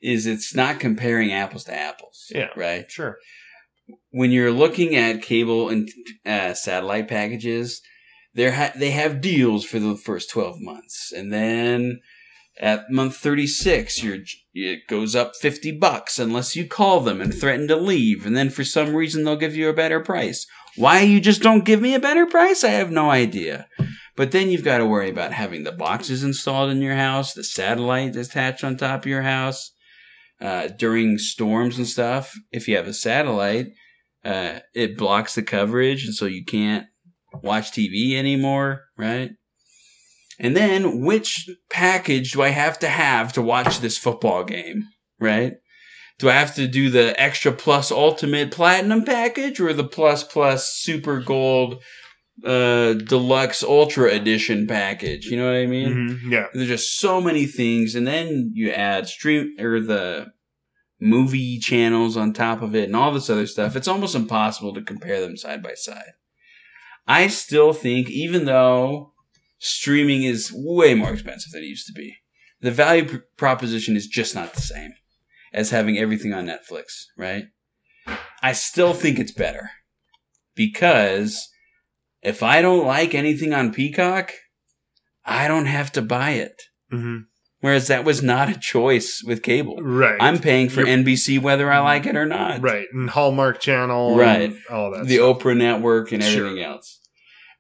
is 0.03 0.27
it's 0.27 0.55
not 0.55 0.81
comparing 0.81 1.33
apples 1.33 1.65
to 1.65 1.75
apples. 1.75 2.27
Yeah. 2.31 2.49
Right. 2.57 2.91
Sure. 2.91 3.19
When 4.11 4.31
you're 4.31 4.51
looking 4.53 4.95
at 4.97 5.23
cable 5.23 5.69
and 5.69 5.89
uh, 6.25 6.55
satellite 6.55 7.09
packages, 7.09 7.83
they 8.37 8.51
ha- 8.51 8.73
they 8.77 8.91
have 8.91 9.21
deals 9.21 9.65
for 9.65 9.79
the 9.79 9.97
first 9.97 10.31
12 10.31 10.61
months, 10.61 11.11
and 11.11 11.33
then 11.33 12.01
at 12.59 12.91
month 12.91 13.17
36, 13.17 14.03
you're, 14.03 14.19
it 14.55 14.87
goes 14.89 15.15
up 15.15 15.35
50 15.37 15.73
bucks 15.73 16.19
unless 16.19 16.57
you 16.57 16.67
call 16.67 17.01
them 17.01 17.21
and 17.21 17.35
threaten 17.35 17.67
to 17.69 17.77
leave, 17.77 18.27
and 18.27 18.37
then 18.37 18.51
for 18.51 18.65
some 18.65 18.95
reason 18.95 19.25
they'll 19.25 19.37
give 19.37 19.57
you 19.57 19.69
a 19.69 19.75
better 19.75 20.01
price. 20.01 20.47
Why 20.77 21.01
you 21.01 21.21
just 21.21 21.43
don't 21.43 21.65
give 21.65 21.81
me 21.81 21.95
a 21.95 22.01
better 22.01 22.27
price? 22.27 22.63
I 22.63 22.69
have 22.69 22.91
no 22.91 23.11
idea. 23.11 23.69
But 24.17 24.33
then 24.33 24.51
you've 24.51 24.65
got 24.65 24.79
to 24.79 24.87
worry 24.87 25.11
about 25.11 25.33
having 25.33 25.65
the 25.65 25.73
boxes 25.73 26.23
installed 26.23 26.71
in 26.71 26.81
your 26.81 26.95
house, 26.95 27.35
the 27.35 27.45
satellite 27.45 28.17
attached 28.17 28.65
on 28.65 28.77
top 28.77 29.01
of 29.01 29.07
your 29.07 29.23
house. 29.23 29.73
Uh, 30.39 30.69
during 30.69 31.17
storms 31.17 31.79
and 31.79 31.87
stuff, 31.87 32.35
if 32.53 32.69
you 32.69 32.77
have 32.77 32.87
a 32.87 32.93
satellite, 32.93 33.69
uh, 34.23 34.59
it 34.75 34.99
blocks 34.99 35.35
the 35.35 35.43
coverage, 35.43 36.05
and 36.05 36.15
so 36.15 36.27
you 36.27 36.45
can't 36.45 36.87
watch 37.43 37.73
TV 37.73 38.15
anymore, 38.17 38.83
right? 38.97 39.31
And 40.39 40.55
then, 40.57 41.01
which 41.03 41.49
package 41.71 42.33
do 42.33 42.43
I 42.43 42.49
have 42.49 42.79
to 42.81 42.89
have 42.89 43.33
to 43.35 43.43
watch 43.43 43.81
this 43.81 43.97
football 43.97 44.45
game, 44.45 44.85
right? 45.19 45.55
Do 46.19 46.29
I 46.29 46.33
have 46.33 46.55
to 46.57 46.67
do 46.67 46.91
the 46.91 47.19
extra 47.21 47.53
plus 47.53 47.91
ultimate 47.91 48.51
platinum 48.51 49.05
package 49.05 49.61
or 49.61 49.73
the 49.73 49.85
plus 49.85 50.23
plus 50.25 50.73
super 50.73 51.21
gold 51.21 51.83
uh 52.45 52.93
deluxe 52.93 53.63
ultra 53.63 54.13
edition 54.13 54.67
package? 54.67 55.27
You 55.27 55.39
know 55.39 55.47
what 55.47 55.57
I 55.57 55.67
mean? 55.67 56.21
Mhm, 56.23 56.31
Yeah. 56.31 56.47
There's 56.53 56.69
just 56.69 56.99
so 56.99 57.21
many 57.21 57.47
things, 57.47 57.95
and 57.95 58.07
then 58.07 58.53
you 58.55 58.71
add 58.71 59.09
stream 59.09 59.57
or 59.59 59.81
the 59.81 60.33
movie 61.01 61.59
channels 61.59 62.17
on 62.17 62.33
top 62.33 62.63
of 62.63 62.75
it, 62.75 62.85
and 62.85 62.97
all 62.97 63.13
this 63.13 63.29
other 63.31 63.47
stuff. 63.47 63.77
It's 63.77 63.89
almost 63.89 64.15
impossible 64.15 64.73
to 64.75 64.83
compare 64.83 65.21
them 65.21 65.37
side 65.37 65.63
by 65.63 65.75
side. 65.75 66.13
I 67.07 67.29
still 67.29 67.73
think, 67.73 68.11
even 68.11 68.45
though 68.47 69.13
streaming 69.59 70.25
is 70.25 70.53
way 70.55 70.95
more 70.95 71.13
expensive 71.13 71.53
than 71.53 71.63
it 71.63 71.67
used 71.67 71.87
to 71.87 71.93
be, 71.93 72.17
the 72.61 72.71
value 72.71 73.05
pr- 73.09 73.17
proposition 73.37 73.97
is 73.97 74.07
just 74.07 74.35
not 74.35 74.55
the 74.55 74.63
same 74.63 74.93
as 75.53 75.71
having 75.71 75.97
everything 75.99 76.33
on 76.35 76.47
Netflix, 76.47 76.85
right? 77.17 77.45
I 78.43 78.53
still 78.53 78.93
think 78.93 79.19
it's 79.19 79.33
better 79.33 79.71
because 80.55 81.49
if 82.23 82.43
I 82.43 82.63
don't 82.63 82.87
like 82.87 83.15
anything 83.15 83.53
on 83.53 83.73
Peacock, 83.73 84.33
I 85.25 85.49
don't 85.49 85.67
have 85.67 85.93
to 85.93 86.03
buy 86.03 86.31
it. 86.33 86.61
hmm 86.91 87.19
Whereas 87.61 87.89
that 87.89 88.05
was 88.05 88.23
not 88.23 88.51
a 88.51 88.59
choice 88.59 89.23
with 89.27 89.43
cable. 89.43 89.79
Right. 89.81 90.19
I'm 90.21 90.39
paying 90.39 90.69
for 90.69 90.81
You're- 90.81 91.03
NBC 91.03 91.41
whether 91.41 91.73
I 91.73 91.79
like 91.81 92.05
it 92.07 92.15
or 92.15 92.27
not. 92.27 92.61
right. 92.61 92.87
And 92.93 93.09
Hallmark 93.11 93.61
Channel. 93.61 94.11
and 94.11 94.19
Right. 94.21 94.53
all 94.71 94.91
that. 94.93 95.07
The 95.07 95.17
stuff. 95.17 95.39
Oprah 95.39 95.57
network 95.57 96.13
and 96.13 96.23
Sure. 96.23 96.47
everything 96.47 96.63
else. 96.65 96.96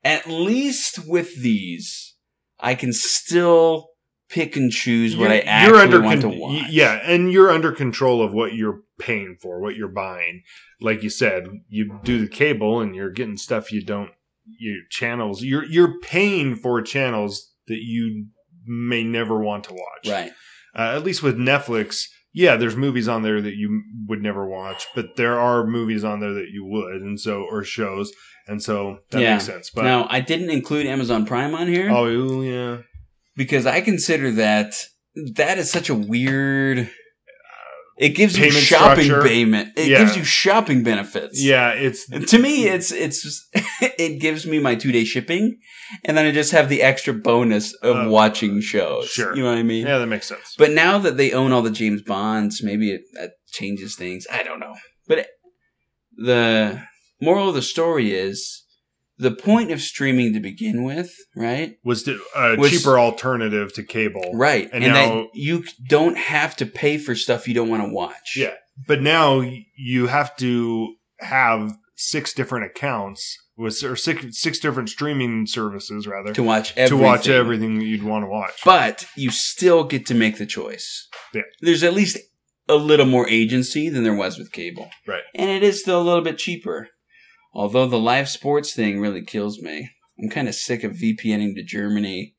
At 0.07 0.29
least 0.29 1.01
with 1.07 1.43
these, 1.43 2.15
I 2.61 2.75
can 2.75 2.93
still 2.93 3.89
pick 4.29 4.57
and 4.57 4.71
choose 4.73 5.17
what 5.17 5.31
I 5.31 5.35
You're- 5.37 5.47
actually 5.49 5.99
want 6.01 6.23
con- 6.23 6.33
to 6.33 6.39
watch. 6.39 6.71
Yeah, 6.71 7.01
and 7.05 7.33
you're 7.33 7.51
under 7.51 7.73
control 7.73 8.23
of 8.23 8.33
what 8.33 8.55
you're 8.55 8.81
paying 8.99 9.37
for, 9.41 9.61
what 9.61 9.77
you're 9.77 9.89
buying. 9.89 10.43
Like 10.81 11.03
you 11.03 11.11
said, 11.11 11.49
you 11.69 11.99
do 12.05 12.19
the 12.21 12.29
cable 12.29 12.81
and 12.81 12.95
you're 12.95 13.11
getting 13.11 13.37
stuff 13.37 13.73
you 13.73 13.85
don't 13.85 14.11
your 14.59 14.83
channels. 14.91 15.43
You're 15.43 15.65
you're 15.65 15.99
paying 16.01 16.55
for 16.57 16.81
channels 16.83 17.53
that 17.67 17.81
you 17.83 18.27
may 18.65 19.03
never 19.05 19.39
want 19.41 19.65
to 19.65 19.73
watch. 19.75 20.09
Right. 20.09 20.31
Uh, 20.75 20.95
at 20.97 21.05
least 21.05 21.23
with 21.23 21.37
Netflix, 21.37 22.05
yeah, 22.33 22.57
there's 22.57 22.77
movies 22.77 23.09
on 23.09 23.23
there 23.23 23.41
that 23.41 23.55
you 23.57 23.83
would 24.07 24.23
never 24.23 24.47
watch, 24.47 24.87
but 24.95 25.17
there 25.17 25.39
are 25.39 25.67
movies 25.67 26.05
on 26.05 26.21
there 26.21 26.35
that 26.35 26.51
you 26.53 26.65
would, 26.65 27.01
and 27.01 27.19
so 27.19 27.43
or 27.51 27.65
shows, 27.65 28.13
and 28.47 28.63
so 28.63 28.99
that 29.11 29.21
Yeah. 29.23 29.33
makes 29.35 29.45
sense. 29.47 29.71
But 29.71 29.85
now, 29.85 30.07
I 30.11 30.21
didn't 30.21 30.51
include 30.51 30.87
Amazon 30.87 31.27
Prime 31.27 31.55
on 31.55 31.69
here 31.69 31.89
oh 31.91 32.43
yeah, 32.43 32.79
because 33.37 33.67
I 33.67 33.81
consider 33.81 34.31
that 34.33 34.75
that 35.35 35.59
is 35.59 35.71
such 35.71 35.89
a 35.89 35.95
weird. 35.95 36.91
It 37.99 38.11
gives 38.11 38.37
you 38.39 38.51
shopping 38.51 39.05
structure. 39.07 39.27
payment. 39.27 39.71
It 39.79 39.89
Yeah. 39.89 40.01
gives 40.01 40.19
you 40.19 40.23
shopping 40.25 40.83
benefits. 40.83 41.43
yeah, 41.43 41.71
it's 41.71 42.07
To 42.07 42.39
me, 42.39 42.69
it's 42.69 42.93
it's 42.93 43.49
it 43.81 44.21
gives 44.21 44.47
me 44.47 44.59
my 44.59 44.75
two 44.75 44.93
day 44.93 45.05
shipping, 45.05 45.57
and 46.05 46.15
then 46.15 46.27
I 46.27 46.31
just 46.31 46.53
have 46.53 46.69
the 46.69 46.83
extra 46.83 47.15
bonus 47.15 47.73
of 47.83 47.97
Uh, 48.07 48.11
watching 48.11 48.61
shows. 48.61 49.09
sure. 49.09 49.35
you 49.35 49.43
know 49.43 49.49
what 49.49 49.57
I 49.57 49.63
mean. 49.63 49.87
yeah, 49.87 49.97
that 49.97 50.09
makes 50.09 50.27
sense. 50.29 50.55
But 50.59 50.73
now 50.73 50.99
that 50.99 51.17
they 51.17 51.33
own 51.33 51.53
all 51.53 51.63
the 51.63 51.71
James 51.71 52.03
Bonds, 52.03 52.63
maybe 52.63 52.91
it, 52.93 53.01
that 53.15 53.31
changes 53.51 53.97
things. 53.97 54.27
I 54.31 54.43
don't 54.43 54.61
know. 54.61 54.75
But 55.09 55.21
it, 55.21 55.29
the 56.19 56.83
moral 57.21 57.49
of 57.49 57.55
the 57.55 57.63
story 57.63 58.13
is 58.13 58.65
the 59.19 59.31
point 59.31 59.71
of 59.71 59.81
streaming 59.81 60.35
to 60.35 60.41
begin 60.41 60.85
with, 60.85 61.15
right? 61.35 61.77
was 61.83 62.05
the- 62.05 62.21
uh, 62.37 62.55
a 62.55 62.57
Was- 62.57 62.71
cheaper 62.71 62.99
alternative 62.99 63.73
to 63.75 63.83
cable. 63.83 64.31
Right, 64.35 64.69
And 64.73 64.85
and, 64.85 64.93
now- 64.93 65.15
that 65.15 65.27
you 65.35 65.65
don't 65.89 66.19
have 66.19 66.55
to 66.57 66.67
pay 66.67 66.99
for 66.99 67.15
stuff 67.15 67.49
you 67.49 67.55
don't 67.55 67.71
want 67.71 67.83
to 67.83 67.89
watch. 67.89 68.35
Yeah. 68.37 68.55
But 68.87 69.01
now 69.01 69.43
you 69.77 70.09
have 70.09 70.37
to 70.37 70.97
have 71.21 71.73
six 71.97 72.35
different 72.35 72.67
accounts 72.67 73.39
with 73.57 73.83
or 73.83 73.97
six 73.97 74.39
six 74.39 74.59
different 74.59 74.91
streaming 74.91 75.47
services 75.47 76.07
rather 76.07 76.35
to 76.35 76.43
watch 76.43 76.75
to 76.75 76.81
everything. 76.81 77.03
watch 77.07 77.27
everything 77.27 77.79
that 77.79 77.87
you'd 77.87 78.03
want 78.03 78.23
to 78.23 78.29
watch. 78.29 78.61
but 78.67 79.07
you 79.17 79.31
still 79.31 79.83
get 79.85 80.05
to 80.05 80.15
make 80.15 80.37
the 80.37 80.45
choice. 80.45 81.09
Yeah. 81.33 81.41
There's 81.63 81.83
at 81.83 81.95
least 81.95 82.19
a 82.69 82.75
little 82.75 83.07
more 83.07 83.27
agency 83.31 83.89
than 83.89 84.03
there 84.05 84.15
was 84.15 84.37
with 84.39 84.53
cable. 84.53 84.91
Right. 85.07 85.23
And 85.35 85.49
it 85.49 85.63
is 85.63 85.81
still 85.81 86.03
a 86.03 86.05
little 86.05 86.21
bit 86.23 86.37
cheaper. 86.37 86.89
Although 87.57 87.87
the 87.87 87.99
live 87.99 88.29
sports 88.29 88.75
thing 88.75 89.01
really 89.01 89.23
kills 89.23 89.63
me. 89.63 89.91
I'm 90.23 90.29
kind 90.29 90.47
of 90.47 90.55
sick 90.55 90.85
of 90.85 90.93
VPNing 90.93 91.55
to 91.55 91.63
Germany 91.63 92.35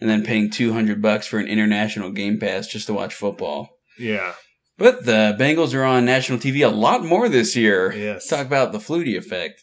and 0.00 0.10
then 0.10 0.24
paying 0.24 0.50
200 0.50 1.00
bucks 1.00 1.28
for 1.28 1.38
an 1.38 1.46
international 1.46 2.10
game 2.10 2.40
pass 2.40 2.66
just 2.66 2.88
to 2.88 2.92
watch 2.92 3.14
football. 3.14 3.70
yeah. 3.98 4.34
But 4.78 5.04
the 5.04 5.36
Bengals 5.38 5.74
are 5.74 5.84
on 5.84 6.04
national 6.04 6.40
TV 6.40 6.66
a 6.66 6.74
lot 6.74 7.04
more 7.04 7.28
this 7.28 7.54
year. 7.54 7.92
Yes. 7.92 8.26
Talk 8.26 8.46
about 8.46 8.72
the 8.72 8.78
Flutie 8.78 9.16
effect. 9.16 9.62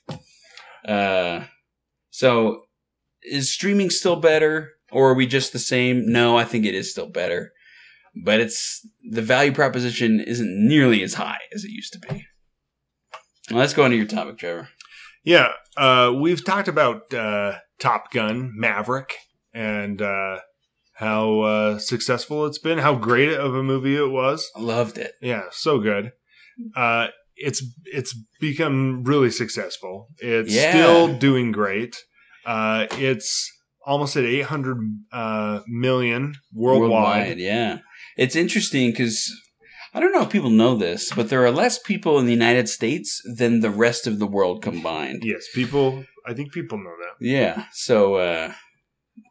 Uh, 0.88 1.44
so 2.10 2.62
is 3.24 3.52
streaming 3.52 3.90
still 3.90 4.16
better, 4.16 4.70
or 4.94 5.10
are 5.10 5.16
we 5.16 5.28
just 5.28 5.52
the 5.52 5.60
same? 5.60 6.10
No, 6.10 6.38
I 6.38 6.46
think 6.46 6.66
it 6.66 6.74
is 6.74 6.92
still 6.92 7.10
better, 7.10 7.52
but 8.24 8.40
it's 8.40 8.88
the 9.12 9.24
value 9.24 9.52
proposition 9.52 10.22
isn't 10.22 10.68
nearly 10.68 11.04
as 11.04 11.16
high 11.16 11.42
as 11.54 11.66
it 11.66 11.72
used 11.72 11.92
to 11.94 12.00
be. 12.00 12.26
Well, 13.50 13.60
let's 13.60 13.74
go 13.74 13.86
into 13.86 13.98
your 13.98 14.06
topic, 14.06 14.38
Trevor. 14.38 14.70
Yeah, 15.24 15.52
uh, 15.78 16.14
we've 16.20 16.44
talked 16.44 16.68
about 16.68 17.14
uh, 17.14 17.56
Top 17.80 18.12
Gun 18.12 18.52
Maverick 18.56 19.16
and 19.54 20.02
uh, 20.02 20.40
how 20.94 21.42
uh, 21.42 21.80
successful 21.80 22.46
it's 22.46 22.60
been, 22.60 22.78
how 22.78 22.96
great 22.96 23.34
of 23.34 23.54
a 23.56 23.64
movie 23.64 23.96
it 23.98 24.10
was. 24.12 24.50
I 24.56 24.60
loved 24.62 24.98
it. 24.98 25.14
Yeah, 25.22 25.44
so 25.52 25.80
good. 25.80 26.12
Uh, 26.76 27.08
it's 27.36 27.64
it's 27.86 28.14
become 28.42 29.04
really 29.04 29.32
successful. 29.32 30.08
It's 30.20 30.54
Yeah. 30.54 30.72
still 30.72 31.18
doing 31.18 31.52
great. 31.52 31.96
Uh, 32.46 32.88
it's 32.92 33.50
almost 33.86 34.16
at 34.18 34.26
800 34.26 34.78
uh, 35.12 35.60
million 35.68 36.36
worldwide. 36.54 37.40
yeah. 37.40 37.80
It's 38.18 38.36
interesting 38.36 38.92
because 38.92 39.30
I 39.94 40.00
don't 40.00 40.12
know 40.12 40.22
if 40.22 40.30
people 40.30 40.52
know 40.52 40.76
this, 40.76 41.12
but 41.14 41.30
there 41.30 41.44
are 41.44 41.52
less 41.52 41.80
people 41.80 42.20
in 42.20 42.26
the 42.26 42.34
United 42.34 42.70
States 42.70 43.22
than 43.26 43.62
the 43.62 43.72
rest 43.72 44.06
of 44.06 44.20
the 44.20 44.28
world 44.28 44.62
combined. 44.62 45.24
Yes, 45.24 45.48
people. 45.54 46.06
I 46.26 46.34
think 46.34 46.52
people 46.52 46.78
know 46.78 46.94
that. 47.00 47.26
Yeah. 47.26 47.66
So 47.72 48.16
uh, 48.16 48.54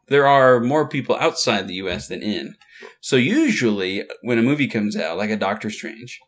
there 0.07 0.27
are 0.27 0.59
more 0.59 0.89
people 0.89 1.15
outside 1.15 1.67
the 1.67 1.75
U.S. 1.75 2.07
than 2.07 2.21
in. 2.21 2.55
So 2.99 3.15
usually, 3.15 4.03
when 4.21 4.37
a 4.37 4.43
movie 4.43 4.67
comes 4.67 4.97
out, 4.97 5.17
like 5.17 5.29
a 5.29 5.37
Doctor 5.37 5.69
Strange, 5.69 6.19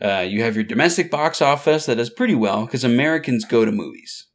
uh, 0.00 0.26
you 0.28 0.42
have 0.42 0.54
your 0.54 0.64
domestic 0.64 1.10
box 1.10 1.40
office 1.40 1.86
that 1.86 1.96
does 1.96 2.10
pretty 2.10 2.34
well 2.34 2.66
because 2.66 2.84
Americans 2.84 3.44
go 3.44 3.64
to 3.64 3.72
movies. 3.72 4.28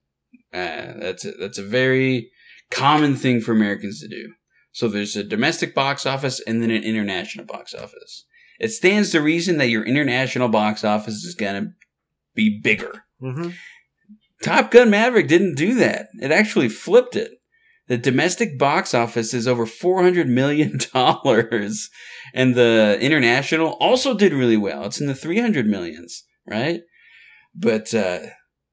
Uh, 0.53 0.93
that's 0.99 1.25
a, 1.25 1.31
that's 1.31 1.57
a 1.57 1.63
very 1.63 2.31
common 2.69 3.15
thing 3.15 3.41
for 3.41 3.51
Americans 3.51 3.99
to 4.01 4.07
do. 4.07 4.33
So 4.71 4.87
there's 4.87 5.15
a 5.15 5.23
domestic 5.23 5.75
box 5.75 6.05
office 6.05 6.41
and 6.41 6.61
then 6.61 6.71
an 6.71 6.83
international 6.83 7.45
box 7.45 7.73
office. 7.73 8.25
It 8.63 8.71
stands 8.71 9.09
to 9.09 9.19
reason 9.19 9.57
that 9.57 9.67
your 9.67 9.83
international 9.83 10.47
box 10.47 10.85
office 10.85 11.25
is 11.25 11.35
going 11.35 11.61
to 11.61 11.71
be 12.33 12.61
bigger. 12.61 13.03
Mm-hmm. 13.21 13.49
Top 14.41 14.71
Gun 14.71 14.89
Maverick 14.89 15.27
didn't 15.27 15.55
do 15.55 15.75
that. 15.75 16.07
It 16.21 16.31
actually 16.31 16.69
flipped 16.69 17.17
it. 17.17 17.31
The 17.87 17.97
domestic 17.97 18.57
box 18.57 18.93
office 18.93 19.33
is 19.33 19.49
over 19.49 19.65
$400 19.65 20.27
million, 20.27 20.79
and 22.33 22.55
the 22.55 22.97
international 23.01 23.71
also 23.81 24.13
did 24.13 24.31
really 24.31 24.55
well. 24.55 24.85
It's 24.85 25.01
in 25.01 25.07
the 25.07 25.13
300 25.13 25.65
millions, 25.65 26.23
right? 26.47 26.83
But 27.53 27.93
uh, 27.93 28.19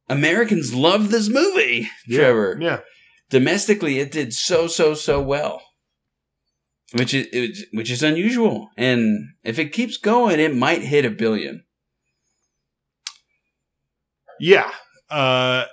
Americans 0.09 0.72
love 0.72 1.11
this 1.11 1.28
movie, 1.28 1.88
Trevor. 2.09 2.59
Yeah. 2.61 2.80
Domestically, 3.28 3.99
it 3.99 4.12
did 4.12 4.32
so, 4.32 4.68
so, 4.68 4.95
so 4.95 5.20
well. 5.20 5.61
Which 6.93 7.14
is 7.14 7.66
which 7.72 7.91
is 7.91 8.03
unusual, 8.03 8.68
and 8.76 9.28
if 9.45 9.61
it 9.61 9.72
keeps 9.72 9.97
going, 9.97 10.41
it 10.41 10.57
might 10.57 10.82
hit 10.82 11.05
a 11.05 11.11
billion. 11.11 11.62
Yeah. 14.41 14.72
Uh, 15.09 15.66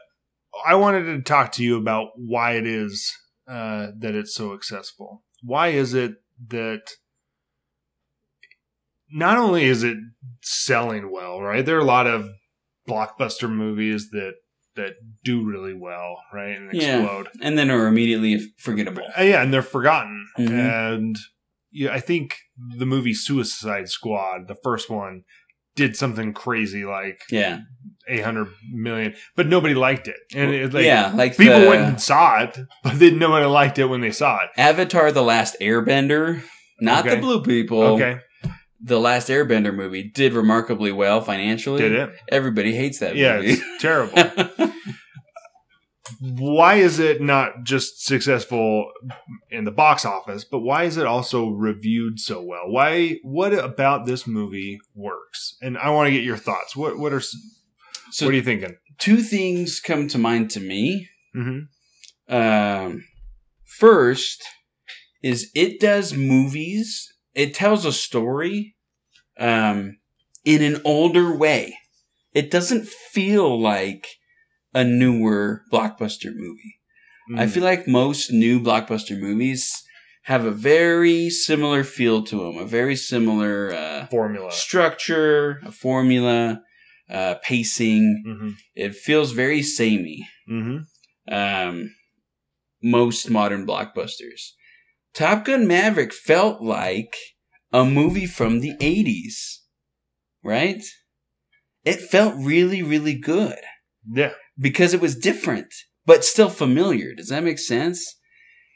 I 0.65 0.75
wanted 0.75 1.05
to 1.05 1.21
talk 1.21 1.53
to 1.53 1.63
you 1.63 1.77
about 1.77 2.09
why 2.17 2.53
it 2.53 2.67
is 2.67 3.11
uh, 3.47 3.87
that 3.97 4.13
it's 4.13 4.35
so 4.35 4.53
successful. 4.53 5.23
Why 5.41 5.69
is 5.69 5.93
it 5.93 6.15
that 6.49 6.81
not 9.09 9.37
only 9.37 9.63
is 9.63 9.83
it 9.83 9.97
selling 10.43 11.11
well, 11.11 11.41
right? 11.41 11.65
There 11.65 11.77
are 11.77 11.81
a 11.81 11.85
lot 11.85 12.07
of 12.07 12.29
blockbuster 12.87 13.49
movies 13.49 14.09
that 14.11 14.33
that 14.77 14.93
do 15.23 15.45
really 15.45 15.73
well, 15.73 16.17
right, 16.33 16.55
and 16.57 16.73
Yeah. 16.73 16.99
explode. 17.01 17.27
And 17.41 17.57
then 17.57 17.69
are 17.69 17.87
immediately 17.87 18.39
forgettable. 18.57 19.03
Uh, 19.19 19.23
yeah, 19.23 19.41
and 19.43 19.53
they're 19.53 19.61
forgotten. 19.61 20.25
Mhm. 20.39 20.95
And 20.95 21.15
yeah, 21.71 21.93
I 21.93 21.99
think 21.99 22.37
the 22.77 22.85
movie 22.85 23.13
Suicide 23.13 23.89
Squad, 23.89 24.47
the 24.47 24.55
first 24.63 24.89
one, 24.89 25.23
did 25.75 25.95
something 25.95 26.33
crazy 26.33 26.85
like 26.85 27.19
Yeah, 27.29 27.59
800 28.09 28.47
million, 28.71 29.13
but 29.35 29.45
nobody 29.47 29.75
liked 29.75 30.07
it. 30.07 30.15
And 30.33 30.51
it, 30.51 30.73
like, 30.73 30.85
yeah, 30.85 31.11
like 31.13 31.37
people 31.37 31.59
the 31.59 31.67
went 31.67 31.81
and 31.81 32.01
saw 32.01 32.41
it, 32.41 32.57
but 32.83 32.97
then 32.97 33.19
nobody 33.19 33.45
liked 33.45 33.77
it 33.77 33.85
when 33.85 34.01
they 34.01 34.11
saw 34.11 34.37
it. 34.43 34.49
Avatar: 34.57 35.11
The 35.11 35.21
Last 35.21 35.55
Airbender, 35.61 36.41
not 36.81 37.05
Okay. 37.05 37.15
the 37.15 37.21
blue 37.21 37.43
people. 37.43 37.83
Okay, 37.83 38.19
The 38.79 38.99
Last 38.99 39.27
Airbender 39.29 39.73
movie 39.73 40.03
did 40.03 40.33
remarkably 40.33 40.91
well 40.91 41.21
financially. 41.21 41.81
did 41.81 41.93
it? 41.93 42.09
Everybody 42.29 42.75
hates 42.75 42.99
that 42.99 43.15
Yeah, 43.15 43.37
movie. 43.37 43.53
it's 43.53 43.81
terrible. 43.81 44.71
why 46.21 46.75
is 46.75 46.99
it 46.99 47.21
not 47.21 47.63
just 47.63 48.05
successful 48.05 48.91
in 49.51 49.65
the 49.65 49.71
box 49.71 50.05
office, 50.05 50.45
but 50.45 50.59
why 50.59 50.83
is 50.83 50.95
it 50.97 51.05
also 51.05 51.49
reviewed 51.49 52.19
so 52.19 52.41
well? 52.41 52.63
Why? 52.69 53.17
What 53.23 53.53
about 53.53 54.05
this 54.05 54.25
movie 54.25 54.79
works? 54.95 55.57
And 55.61 55.77
I 55.77 55.89
want 55.89 56.07
to 56.07 56.11
get 56.11 56.23
your 56.23 56.37
thoughts. 56.37 56.75
What 56.75 56.97
What 56.97 57.13
are 57.13 57.19
so 57.19 58.25
What 58.25 58.31
are 58.33 58.37
you 58.37 58.43
thinking? 58.43 58.75
two 58.99 59.17
things 59.17 59.79
come 59.79 60.07
to 60.07 60.17
mind 60.17 60.49
to 60.51 60.59
me. 60.59 61.09
Mm-hmm. 61.35 62.33
Um, 62.33 63.03
first 63.65 64.43
is 65.21 65.51
it 65.55 65.79
does 65.79 66.13
movies. 66.13 67.13
It 67.37 67.53
tells 67.53 67.85
a 67.85 67.93
story 67.93 68.75
um, 69.39 69.99
in 70.43 70.61
an 70.63 70.81
older 70.83 71.37
way. 71.37 71.77
It 72.33 72.49
doesn't 72.49 72.87
feel 72.87 73.61
like 73.61 74.07
a 74.73 74.83
newer 74.83 75.61
blockbuster 75.71 76.31
movie. 76.35 76.79
Mm-hmm. 77.29 77.39
I 77.39 77.45
feel 77.47 77.63
like 77.63 77.87
most 77.87 78.31
new 78.31 78.59
blockbuster 78.59 79.19
movies 79.19 79.83
have 80.23 80.45
a 80.45 80.51
very 80.51 81.29
similar 81.29 81.83
feel 81.83 82.23
to 82.23 82.37
them, 82.37 82.57
a 82.57 82.65
very 82.65 82.95
similar 82.95 83.71
uh, 83.73 84.07
formula. 84.07 84.51
structure, 84.51 85.61
a 85.63 85.71
formula, 85.71 86.61
uh, 87.09 87.35
pacing. 87.43 88.23
Mm-hmm. 88.27 88.49
It 88.75 88.95
feels 88.95 89.31
very 89.31 89.61
samey 89.61 90.27
Mm-hmm. 90.49 91.33
um, 91.33 91.91
most 92.81 93.29
modern 93.29 93.65
blockbusters. 93.67 94.53
Top 95.17 95.45
Gun 95.45 95.65
Maverick 95.65 96.13
felt 96.13 96.61
like 96.61 97.15
a 97.73 97.83
movie 97.83 98.27
from 98.27 98.59
the 98.59 98.75
80s, 98.79 99.61
right? 100.43 100.83
It 101.83 101.99
felt 101.99 102.35
really, 102.37 102.83
really 102.83 103.15
good 103.15 103.57
Yeah. 104.07 104.33
because 104.59 104.93
it 104.93 105.01
was 105.01 105.17
different, 105.17 105.73
but 106.05 106.23
still 106.23 106.49
familiar. 106.51 107.15
Does 107.15 107.29
that 107.29 107.43
make 107.43 107.57
sense? 107.57 108.15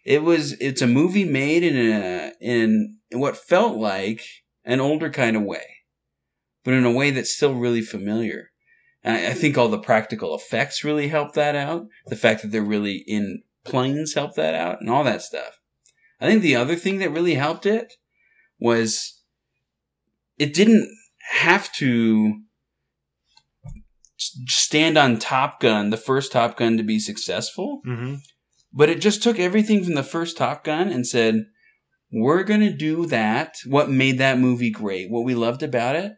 It 0.04 0.24
was, 0.24 0.54
it's 0.54 0.82
a 0.82 0.88
movie 0.88 1.26
made 1.26 1.62
in 1.62 1.78
a, 1.78 2.32
in 2.42 2.98
what 3.12 3.38
felt 3.38 3.78
like 3.78 4.24
an 4.66 4.80
older 4.80 5.12
kind 5.12 5.38
of 5.38 5.44
way, 5.44 5.68
but 6.66 6.74
in 6.74 6.86
a 6.86 6.92
way 6.92 7.12
that's 7.12 7.36
still 7.36 7.54
really 7.54 7.84
familiar. 7.84 8.50
And 9.04 9.16
I, 9.16 9.28
I 9.30 9.34
think 9.36 9.60
all 9.60 9.68
the 9.68 9.78
practical 9.78 10.34
effects 10.34 10.84
really 10.84 11.10
help 11.10 11.36
that 11.36 11.56
out. 11.56 11.86
The 12.08 12.16
fact 12.16 12.42
that 12.42 12.48
they're 12.52 12.64
really 12.64 13.04
in 13.06 13.44
planes 13.64 14.16
helped 14.16 14.38
that 14.38 14.56
out 14.56 14.82
and 14.82 14.90
all 14.90 15.04
that 15.04 15.22
stuff. 15.22 15.61
I 16.22 16.28
think 16.28 16.42
the 16.42 16.56
other 16.56 16.76
thing 16.76 17.00
that 17.00 17.12
really 17.12 17.34
helped 17.34 17.66
it 17.66 17.94
was 18.60 19.22
it 20.38 20.54
didn't 20.54 20.88
have 21.32 21.72
to 21.74 22.42
stand 24.18 24.98
on 24.98 25.18
Top 25.18 25.60
Gun, 25.60 25.90
the 25.90 25.98
first 25.98 26.32
Top 26.32 26.58
Gun, 26.58 26.78
to 26.78 26.84
be 26.84 27.00
successful, 27.00 27.82
Mm-hmm. 27.88 28.16
but 28.72 28.90
it 28.90 29.02
just 29.02 29.24
took 29.24 29.40
everything 29.40 29.84
from 29.84 29.96
the 29.96 30.04
first 30.04 30.38
Top 30.38 30.64
Gun 30.64 30.90
and 30.90 31.08
said, 31.08 31.46
we're 32.14 32.44
going 32.44 32.60
to 32.60 32.74
do 32.74 33.06
that, 33.08 33.56
what 33.66 33.90
made 33.90 34.18
that 34.20 34.38
movie 34.38 34.70
great, 34.70 35.10
what 35.10 35.24
we 35.24 35.34
loved 35.34 35.64
about 35.64 35.96
it, 35.96 36.14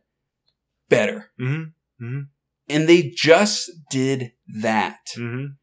better. 0.90 1.32
Mm-hmm. 1.40 2.20
And 2.70 2.90
they 2.90 3.12
just 3.16 3.70
did 3.90 4.32
that. 4.62 5.00
Mm-hmm. 5.18 5.54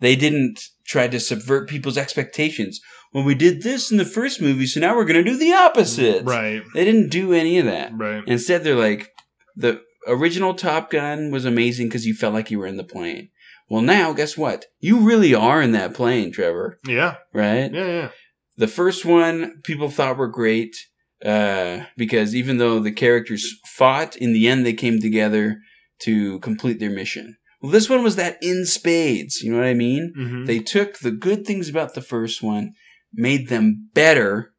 They 0.00 0.16
didn't 0.16 0.60
try 0.86 1.08
to 1.08 1.20
subvert 1.20 1.68
people's 1.68 1.98
expectations. 1.98 2.80
Well, 3.12 3.24
we 3.24 3.34
did 3.34 3.62
this 3.62 3.90
in 3.90 3.98
the 3.98 4.04
first 4.04 4.40
movie, 4.40 4.66
so 4.66 4.80
now 4.80 4.96
we're 4.96 5.04
going 5.04 5.22
to 5.22 5.30
do 5.30 5.36
the 5.36 5.52
opposite. 5.52 6.24
Right. 6.24 6.62
They 6.74 6.84
didn't 6.84 7.10
do 7.10 7.32
any 7.32 7.58
of 7.58 7.66
that. 7.66 7.92
Right. 7.94 8.22
Instead, 8.26 8.64
they're 8.64 8.74
like, 8.74 9.10
the 9.54 9.82
original 10.08 10.54
Top 10.54 10.90
Gun 10.90 11.30
was 11.30 11.44
amazing 11.44 11.88
because 11.88 12.06
you 12.06 12.14
felt 12.14 12.32
like 12.34 12.50
you 12.50 12.58
were 12.58 12.66
in 12.66 12.78
the 12.78 12.84
plane. 12.84 13.28
Well, 13.68 13.82
now, 13.82 14.12
guess 14.12 14.36
what? 14.36 14.66
You 14.80 15.00
really 15.00 15.34
are 15.34 15.60
in 15.62 15.72
that 15.72 15.94
plane, 15.94 16.32
Trevor, 16.32 16.78
Yeah. 16.86 17.16
right? 17.32 17.72
Yeah. 17.72 17.86
Yeah. 17.86 18.08
The 18.56 18.68
first 18.68 19.04
one, 19.04 19.60
people 19.62 19.88
thought 19.90 20.16
were 20.18 20.28
great 20.28 20.76
uh, 21.24 21.84
because 21.96 22.34
even 22.34 22.58
though 22.58 22.80
the 22.80 22.92
characters 22.92 23.46
fought, 23.66 24.16
in 24.16 24.32
the 24.32 24.48
end, 24.48 24.64
they 24.66 24.72
came 24.74 25.00
together 25.00 25.58
to 26.00 26.38
complete 26.40 26.80
their 26.80 26.90
mission. 26.90 27.36
Well, 27.60 27.72
this 27.72 27.88
one 27.88 28.02
was 28.02 28.16
that 28.16 28.38
in 28.42 28.66
spades. 28.66 29.40
You 29.42 29.52
know 29.52 29.58
what 29.58 29.66
I 29.68 29.74
mean? 29.74 30.12
Mm-hmm. 30.18 30.44
They 30.46 30.58
took 30.58 30.98
the 30.98 31.12
good 31.12 31.46
things 31.46 31.68
about 31.68 31.94
the 31.94 32.02
first 32.02 32.42
one, 32.42 32.72
made 33.12 33.48
them 33.48 33.90
better, 33.94 34.52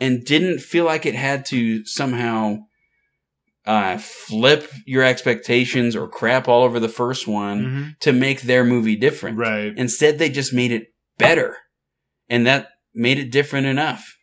and 0.00 0.24
didn't 0.24 0.60
feel 0.60 0.84
like 0.84 1.06
it 1.06 1.14
had 1.14 1.44
to 1.46 1.84
somehow 1.84 2.58
uh, 3.64 3.98
flip 3.98 4.70
your 4.86 5.04
expectations 5.04 5.94
or 5.94 6.08
crap 6.08 6.48
all 6.48 6.64
over 6.64 6.80
the 6.80 6.88
first 6.88 7.28
one 7.28 7.64
mm-hmm. 7.64 7.88
to 8.00 8.12
make 8.12 8.42
their 8.42 8.64
movie 8.64 8.96
different. 8.96 9.38
Right. 9.38 9.72
Instead, 9.76 10.18
they 10.18 10.28
just 10.28 10.52
made 10.52 10.72
it 10.72 10.88
better, 11.18 11.56
and 12.28 12.46
that 12.46 12.68
made 12.94 13.18
it 13.18 13.30
different 13.30 13.66
enough. 13.66 14.16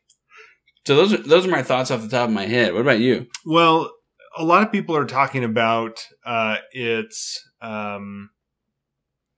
So 0.85 0.95
those 0.95 1.13
are 1.13 1.17
those 1.17 1.45
are 1.45 1.51
my 1.51 1.63
thoughts 1.63 1.91
off 1.91 2.01
the 2.01 2.09
top 2.09 2.29
of 2.29 2.33
my 2.33 2.45
head. 2.45 2.73
What 2.73 2.81
about 2.81 2.99
you? 2.99 3.27
Well, 3.45 3.91
a 4.37 4.43
lot 4.43 4.63
of 4.63 4.71
people 4.71 4.95
are 4.95 5.05
talking 5.05 5.43
about 5.43 5.99
uh, 6.25 6.57
its 6.71 7.39
um, 7.61 8.29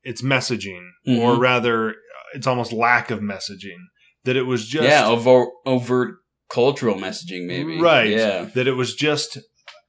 its 0.04 0.22
messaging, 0.22 0.88
Mhm. 1.08 1.20
or 1.20 1.38
rather, 1.38 1.96
its 2.34 2.48
almost 2.48 2.72
lack 2.72 3.12
of 3.12 3.20
messaging. 3.20 3.78
That 4.24 4.36
it 4.36 4.44
was 4.44 4.68
just 4.68 4.88
yeah, 4.88 5.08
overt, 5.08 5.50
overt 5.66 6.16
cultural 6.50 6.96
messaging, 6.96 7.48
maybe. 7.48 7.80
Right. 7.80 8.10
Yeah. 8.10 8.44
that 8.56 8.68
it 8.68 8.74
was 8.74 8.94
just 8.94 9.38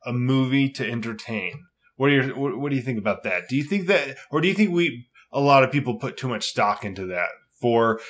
a 0.07 0.13
movie 0.13 0.71
to 0.71 0.89
entertain. 0.89 1.65
What 1.97 2.09
do 2.09 2.15
you 2.15 2.23
what, 2.35 2.59
what 2.59 2.71
do 2.71 2.77
you 2.77 2.83
think 2.83 2.99
about 2.99 3.23
that? 3.25 3.49
Do 3.49 3.57
you 3.57 3.65
think 3.65 3.87
that, 3.89 4.17
or 4.31 4.41
do 4.41 4.49
you 4.49 4.55
think 4.55 4.71
we 4.71 5.07
a 5.33 5.41
lot 5.41 5.65
of 5.65 5.71
people 5.71 5.99
put 5.99 6.17
too 6.17 6.29
much 6.29 6.47
stock 6.47 6.85
into 6.85 7.07
that 7.07 7.29
for 7.61 8.01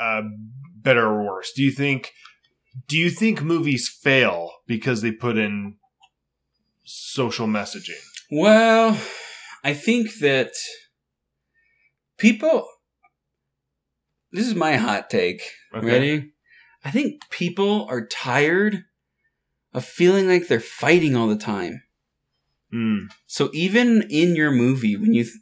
uh, 0.00 0.22
better 0.76 1.06
or 1.06 1.24
worse? 1.24 1.52
Do 1.54 1.62
you 1.62 1.70
think 1.70 2.12
do 2.88 2.96
you 2.96 3.10
think 3.10 3.42
movies 3.42 3.88
fail 3.88 4.50
because 4.66 5.00
they 5.02 5.12
put 5.12 5.38
in 5.38 5.76
social 6.84 7.46
messaging? 7.46 8.00
Well, 8.30 8.98
I 9.64 9.74
think 9.74 10.18
that 10.20 10.50
people. 12.18 12.68
This 14.36 14.46
is 14.46 14.54
my 14.54 14.76
hot 14.76 15.08
take. 15.08 15.40
Okay. 15.74 15.86
Ready? 15.86 16.32
I 16.84 16.90
think 16.90 17.28
people 17.30 17.86
are 17.88 18.06
tired 18.06 18.84
of 19.72 19.84
feeling 19.84 20.28
like 20.28 20.46
they're 20.46 20.60
fighting 20.60 21.16
all 21.16 21.26
the 21.26 21.36
time. 21.38 21.82
Mm. 22.72 23.06
So 23.26 23.48
even 23.54 24.02
in 24.10 24.36
your 24.36 24.50
movie, 24.50 24.96
when 24.96 25.14
you 25.14 25.24
th- 25.24 25.34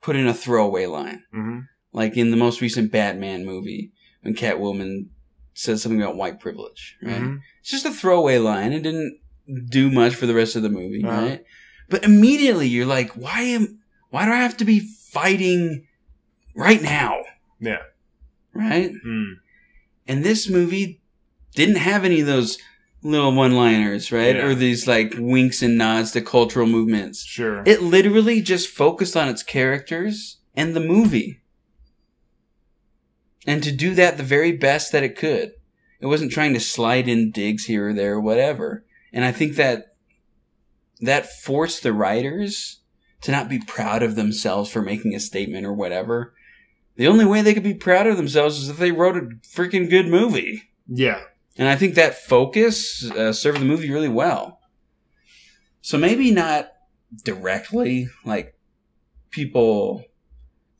put 0.00 0.16
in 0.16 0.26
a 0.26 0.34
throwaway 0.34 0.86
line, 0.86 1.22
hmm 1.32 1.60
like 1.92 2.16
in 2.16 2.32
the 2.32 2.36
most 2.36 2.60
recent 2.60 2.90
Batman 2.90 3.44
movie, 3.44 3.92
when 4.22 4.34
Catwoman 4.34 5.06
says 5.52 5.80
something 5.80 6.02
about 6.02 6.16
white 6.16 6.40
privilege, 6.40 6.96
right? 7.02 7.22
Mhm. 7.22 7.38
It's 7.60 7.70
just 7.70 7.86
a 7.86 7.92
throwaway 7.92 8.38
line. 8.38 8.72
It 8.72 8.82
didn't 8.82 9.20
do 9.70 9.90
much 9.92 10.14
for 10.16 10.26
the 10.26 10.34
rest 10.34 10.56
of 10.56 10.62
the 10.62 10.68
movie, 10.70 11.04
Uh-huh. 11.04 11.20
right? 11.22 11.44
But 11.90 12.02
immediately 12.04 12.66
you're 12.66 12.86
like, 12.86 13.10
why 13.12 13.42
am 13.42 13.78
why 14.10 14.24
do 14.24 14.32
I 14.32 14.38
have 14.42 14.56
to 14.56 14.64
be 14.64 14.80
fighting 14.80 15.86
right 16.56 16.82
now? 16.82 17.22
Yeah. 17.60 17.82
Right? 18.54 18.92
Mm. 19.06 19.34
And 20.06 20.24
this 20.24 20.48
movie 20.48 21.00
didn't 21.54 21.76
have 21.76 22.04
any 22.04 22.20
of 22.20 22.26
those 22.26 22.58
little 23.02 23.32
one-liners, 23.32 24.10
right? 24.10 24.36
Yeah. 24.36 24.46
Or 24.46 24.54
these 24.54 24.86
like 24.86 25.14
winks 25.18 25.62
and 25.62 25.76
nods 25.76 26.12
to 26.12 26.20
cultural 26.20 26.66
movements. 26.66 27.24
Sure. 27.24 27.62
It 27.66 27.82
literally 27.82 28.40
just 28.40 28.68
focused 28.68 29.16
on 29.16 29.28
its 29.28 29.42
characters 29.42 30.38
and 30.54 30.74
the 30.74 30.80
movie. 30.80 31.40
And 33.46 33.62
to 33.62 33.70
do 33.70 33.94
that 33.94 34.16
the 34.16 34.22
very 34.22 34.52
best 34.52 34.90
that 34.92 35.02
it 35.02 35.16
could. 35.16 35.52
It 36.00 36.06
wasn't 36.06 36.32
trying 36.32 36.54
to 36.54 36.60
slide 36.60 37.08
in 37.08 37.30
digs 37.30 37.66
here 37.66 37.88
or 37.88 37.92
there 37.92 38.14
or 38.14 38.20
whatever. 38.20 38.84
And 39.12 39.24
I 39.24 39.32
think 39.32 39.56
that 39.56 39.96
that 41.00 41.30
forced 41.30 41.82
the 41.82 41.92
writers 41.92 42.80
to 43.22 43.30
not 43.30 43.48
be 43.48 43.58
proud 43.58 44.02
of 44.02 44.16
themselves 44.16 44.70
for 44.70 44.82
making 44.82 45.14
a 45.14 45.20
statement 45.20 45.66
or 45.66 45.72
whatever. 45.72 46.34
The 46.96 47.08
only 47.08 47.24
way 47.24 47.42
they 47.42 47.54
could 47.54 47.62
be 47.62 47.74
proud 47.74 48.06
of 48.06 48.16
themselves 48.16 48.58
is 48.58 48.68
if 48.68 48.76
they 48.76 48.92
wrote 48.92 49.16
a 49.16 49.28
freaking 49.46 49.90
good 49.90 50.06
movie. 50.06 50.62
yeah. 50.88 51.20
And 51.56 51.68
I 51.68 51.76
think 51.76 51.94
that 51.94 52.18
focus 52.18 53.08
uh, 53.12 53.32
served 53.32 53.60
the 53.60 53.64
movie 53.64 53.88
really 53.88 54.08
well. 54.08 54.58
So 55.82 55.96
maybe 55.96 56.32
not 56.32 56.72
directly, 57.24 58.08
like 58.24 58.58
people 59.30 60.02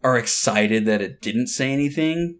are 0.02 0.18
excited 0.18 0.84
that 0.86 1.00
it 1.00 1.20
didn't 1.20 1.46
say 1.46 1.72
anything, 1.72 2.38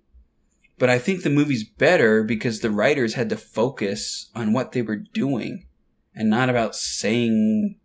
but 0.79 0.91
I 0.91 0.99
think 0.99 1.23
the 1.23 1.31
movie's 1.31 1.63
better 1.63 2.25
because 2.25 2.59
the 2.61 2.73
writers 2.73 3.15
had 3.15 3.31
to 3.31 3.37
focus 3.37 4.31
on 4.35 4.53
what 4.53 4.73
they 4.73 4.83
were 4.83 4.97
doing 4.97 5.67
and 6.15 6.29
not 6.29 6.51
about 6.51 6.75
saying 6.75 7.79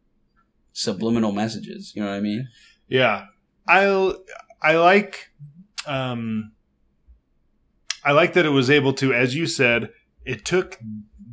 subliminal 0.73 1.31
messages. 1.31 1.93
You 1.95 2.01
know 2.01 2.09
what 2.09 2.15
I 2.15 2.21
mean? 2.21 2.47
Yeah, 2.87 3.25
I 3.67 4.13
I 4.61 4.77
like 4.77 5.29
um 5.85 6.51
I 8.03 8.11
like 8.13 8.33
that 8.33 8.45
it 8.45 8.49
was 8.49 8.69
able 8.69 8.93
to, 8.93 9.13
as 9.13 9.35
you 9.35 9.45
said, 9.45 9.89
it 10.25 10.45
took 10.45 10.79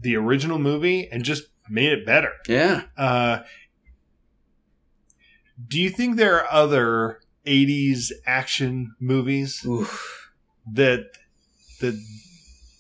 the 0.01 0.17
original 0.17 0.59
movie 0.59 1.09
and 1.11 1.23
just 1.23 1.45
made 1.71 1.93
it 1.93 2.05
better. 2.05 2.33
Yeah. 2.49 2.83
Uh, 2.97 3.41
do 5.69 5.81
you 5.81 5.91
think 5.91 6.17
there 6.17 6.37
are 6.41 6.47
other 6.53 7.21
'80s 7.47 8.11
action 8.27 8.95
movies 9.01 9.65
Oof. 9.65 10.33
that 10.73 11.05
that 11.81 11.99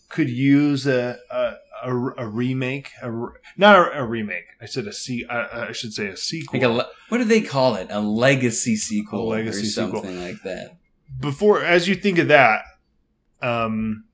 could 0.09 0.29
use 0.31 0.87
a 0.87 1.19
a, 1.31 1.55
a, 1.85 1.97
a 2.19 2.27
remake? 2.29 2.91
A, 3.03 3.11
not 3.57 3.97
a, 3.97 4.05
remake. 4.05 4.45
I 4.61 4.67
said 4.67 4.87
a 4.87 4.93
se- 4.93 5.27
uh, 5.31 5.67
I 5.69 5.73
should 5.73 5.95
say 5.95 6.09
a 6.09 6.17
sequel. 6.17 6.61
Like 6.61 6.85
a 6.87 6.89
what 7.09 7.19
do 7.19 7.25
they 7.25 7.41
call 7.41 7.77
it? 7.77 7.87
A 7.91 8.01
legacy 8.01 8.77
sequel, 8.77 9.33
A 9.33 9.37
legacy 9.37 9.61
or 9.61 9.71
sequel. 9.71 10.03
something 10.03 10.21
like 10.23 10.43
that. 10.45 10.77
Before 11.21 11.63
as 11.63 11.89
you 11.89 11.95
think 11.95 12.19
of 12.19 12.29
that 12.29 12.63
um 13.43 14.05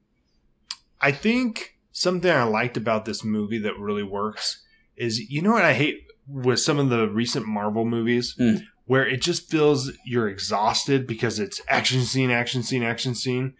i 1.00 1.10
think 1.12 1.76
something 1.92 2.30
i 2.30 2.42
liked 2.42 2.76
about 2.76 3.04
this 3.04 3.24
movie 3.24 3.58
that 3.58 3.78
really 3.78 4.02
works 4.02 4.62
is 4.96 5.18
you 5.30 5.40
know 5.42 5.52
what 5.52 5.64
i 5.64 5.72
hate 5.74 6.02
with 6.28 6.60
some 6.60 6.78
of 6.78 6.88
the 6.90 7.08
recent 7.08 7.46
marvel 7.46 7.84
movies 7.84 8.34
Hmm. 8.38 8.56
where 8.86 9.06
it 9.06 9.20
just 9.22 9.50
feels 9.50 9.90
you're 10.04 10.28
exhausted 10.28 11.06
because 11.06 11.38
it's 11.38 11.60
action 11.68 12.02
scene 12.02 12.30
action 12.30 12.62
scene 12.62 12.82
action 12.82 13.14
scene 13.14 13.54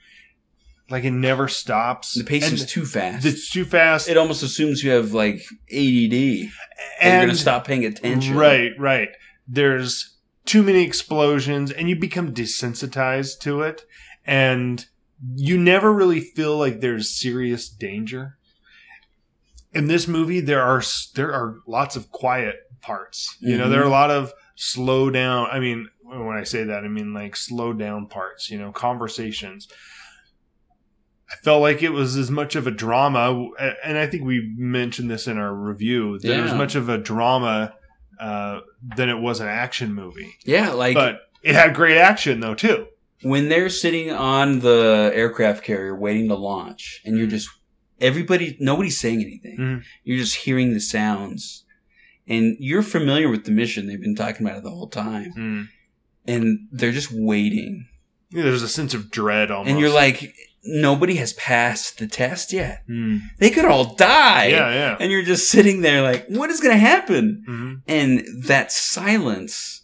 like 0.91 1.05
it 1.05 1.11
never 1.12 1.49
stops 1.49 2.14
The 2.14 2.24
pace 2.24 2.45
And 2.45 2.53
is 2.55 2.66
too 2.66 2.85
fast. 2.85 3.24
it's 3.24 3.51
too 3.51 3.64
fast 3.64 4.09
it 4.09 4.16
almost 4.18 4.43
assumes 4.43 4.83
you 4.85 4.91
have 4.91 5.12
like 5.14 5.37
ADD. 5.70 6.12
And 7.01 7.12
you're 7.14 7.20
gonna 7.22 7.35
stop 7.35 7.66
paying 7.66 7.85
attention. 7.87 8.37
Right, 8.37 8.72
right. 8.78 9.09
There's 9.49 10.16
too 10.45 10.62
many 10.62 10.82
explosions 10.82 11.70
and 11.70 11.88
you 11.88 11.97
become 11.97 12.34
desensitized 12.34 13.40
to 13.40 13.62
it 13.62 13.84
and 14.26 14.86
you 15.36 15.57
never 15.57 15.93
really 15.93 16.20
feel 16.20 16.57
like 16.59 16.80
there's 16.80 17.11
serious 17.11 17.68
danger. 17.68 18.38
In 19.72 19.86
this 19.86 20.07
movie 20.09 20.40
there 20.40 20.62
are 20.62 20.82
there 21.14 21.32
are 21.32 21.59
lots 21.66 21.97
of 21.97 22.11
quiet 22.11 22.57
parts. 22.80 23.36
You 23.40 23.57
know, 23.57 23.66
Mhm. 23.66 23.70
there 23.70 23.82
are 23.82 23.86
a 23.86 23.90
lot 23.90 24.11
of 24.11 24.32
slow 24.57 25.11
down. 25.11 25.47
I 25.51 25.61
mean, 25.61 25.88
when 26.03 26.36
I 26.36 26.43
say 26.45 26.64
that, 26.64 26.84
I 26.84 26.88
mean 26.88 27.14
like 27.14 27.36
slow 27.36 27.72
down 27.72 28.07
parts, 28.09 28.51
you 28.51 28.59
know, 28.59 28.72
conversations. 28.72 29.68
I 31.30 31.36
felt 31.36 31.62
like 31.62 31.82
it 31.82 31.90
was 31.90 32.16
as 32.16 32.30
much 32.30 32.57
of 32.57 32.66
a 32.66 32.70
drama, 32.70 33.49
and 33.82 33.97
I 33.97 34.07
think 34.07 34.24
we 34.24 34.53
mentioned 34.59 35.11
this 35.11 35.26
in 35.26 35.38
our 35.38 35.55
review. 35.55 36.18
That 36.18 36.38
it 36.38 36.43
was 36.43 36.53
much 36.53 36.74
of 36.74 36.90
a 36.90 36.99
drama 36.99 37.74
uh, 38.23 38.61
than 38.97 39.09
it 39.09 39.18
was 39.18 39.41
an 39.41 39.49
action 39.49 39.93
movie. 39.95 40.35
Yeah, 40.45 40.70
like 40.73 40.95
but 40.95 41.20
it 41.43 41.55
had 41.55 41.75
great 41.75 41.99
action 41.99 42.41
though 42.41 42.55
too. 42.55 42.87
when 43.23 43.49
they're 43.49 43.68
sitting 43.68 44.11
on 44.11 44.61
the 44.61 45.11
aircraft 45.14 45.62
carrier 45.64 45.95
waiting 45.97 46.29
to 46.29 46.35
launch, 46.35 47.01
and 47.05 47.16
you're 47.18 47.27
just 47.27 47.49
everybody, 48.01 48.57
nobody's 48.61 48.99
saying 48.99 49.20
anything. 49.20 49.57
Mhm. 49.59 49.83
You're 50.05 50.18
just 50.18 50.37
hearing 50.37 50.73
the 50.75 50.81
sounds, 50.81 51.64
and 52.27 52.57
you're 52.59 52.83
familiar 52.83 53.29
with 53.29 53.45
the 53.45 53.53
mission. 53.53 53.87
They've 53.87 54.01
been 54.01 54.16
talking 54.16 54.45
about 54.47 54.59
it 54.59 54.64
the 54.64 54.70
whole 54.70 54.89
time, 54.89 55.33
Mm. 55.37 55.68
and 56.27 56.66
they're 56.73 56.93
just 56.93 57.12
waiting. 57.12 57.87
Yeah, 58.33 58.43
there's 58.45 58.62
a 58.62 58.68
sense 58.68 58.93
of 58.95 59.11
dread 59.11 59.51
almost, 59.51 59.70
And 59.70 59.79
you're 59.81 59.91
like, 59.95 60.35
nobody 60.64 61.14
has 61.16 61.32
passed 61.34 61.98
the 61.98 62.06
test 62.06 62.52
yet. 62.52 62.82
Mm. 62.88 63.20
They 63.38 63.50
could 63.50 63.64
all 63.64 63.94
die. 63.94 64.46
yeah, 64.46 64.72
yeah. 64.72 64.96
And 65.00 65.10
you're 65.10 65.22
just 65.24 65.50
sitting 65.50 65.80
there 65.80 66.02
like, 66.02 66.26
what 66.28 66.50
is 66.50 66.60
going 66.60 66.74
to 66.74 66.78
happen? 66.78 67.42
hmm 67.46 67.74
And 67.88 68.24
that 68.44 68.70
silence 68.72 69.80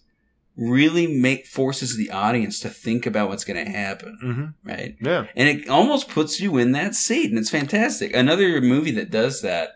really 0.57 1.07
make 1.07 1.47
forces 1.47 1.97
the 1.97 2.11
audience 2.11 2.59
to 2.61 2.69
think 2.69 3.07
about 3.07 3.29
what's 3.29 3.45
going 3.45 3.65
to 3.65 3.71
happen, 3.71 4.19
hmm 4.21 4.69
right? 4.69 4.97
Yeah. 5.01 5.27
And 5.37 5.49
it 5.49 5.69
almost 5.69 6.09
puts 6.09 6.41
you 6.41 6.59
in 6.59 6.73
that 6.73 6.95
seat, 6.97 7.31
and 7.31 7.39
it's 7.39 7.51
fantastic. 7.51 8.15
Another 8.15 8.61
movie 8.61 8.91
that 8.93 9.11
does 9.11 9.43
that. 9.43 9.69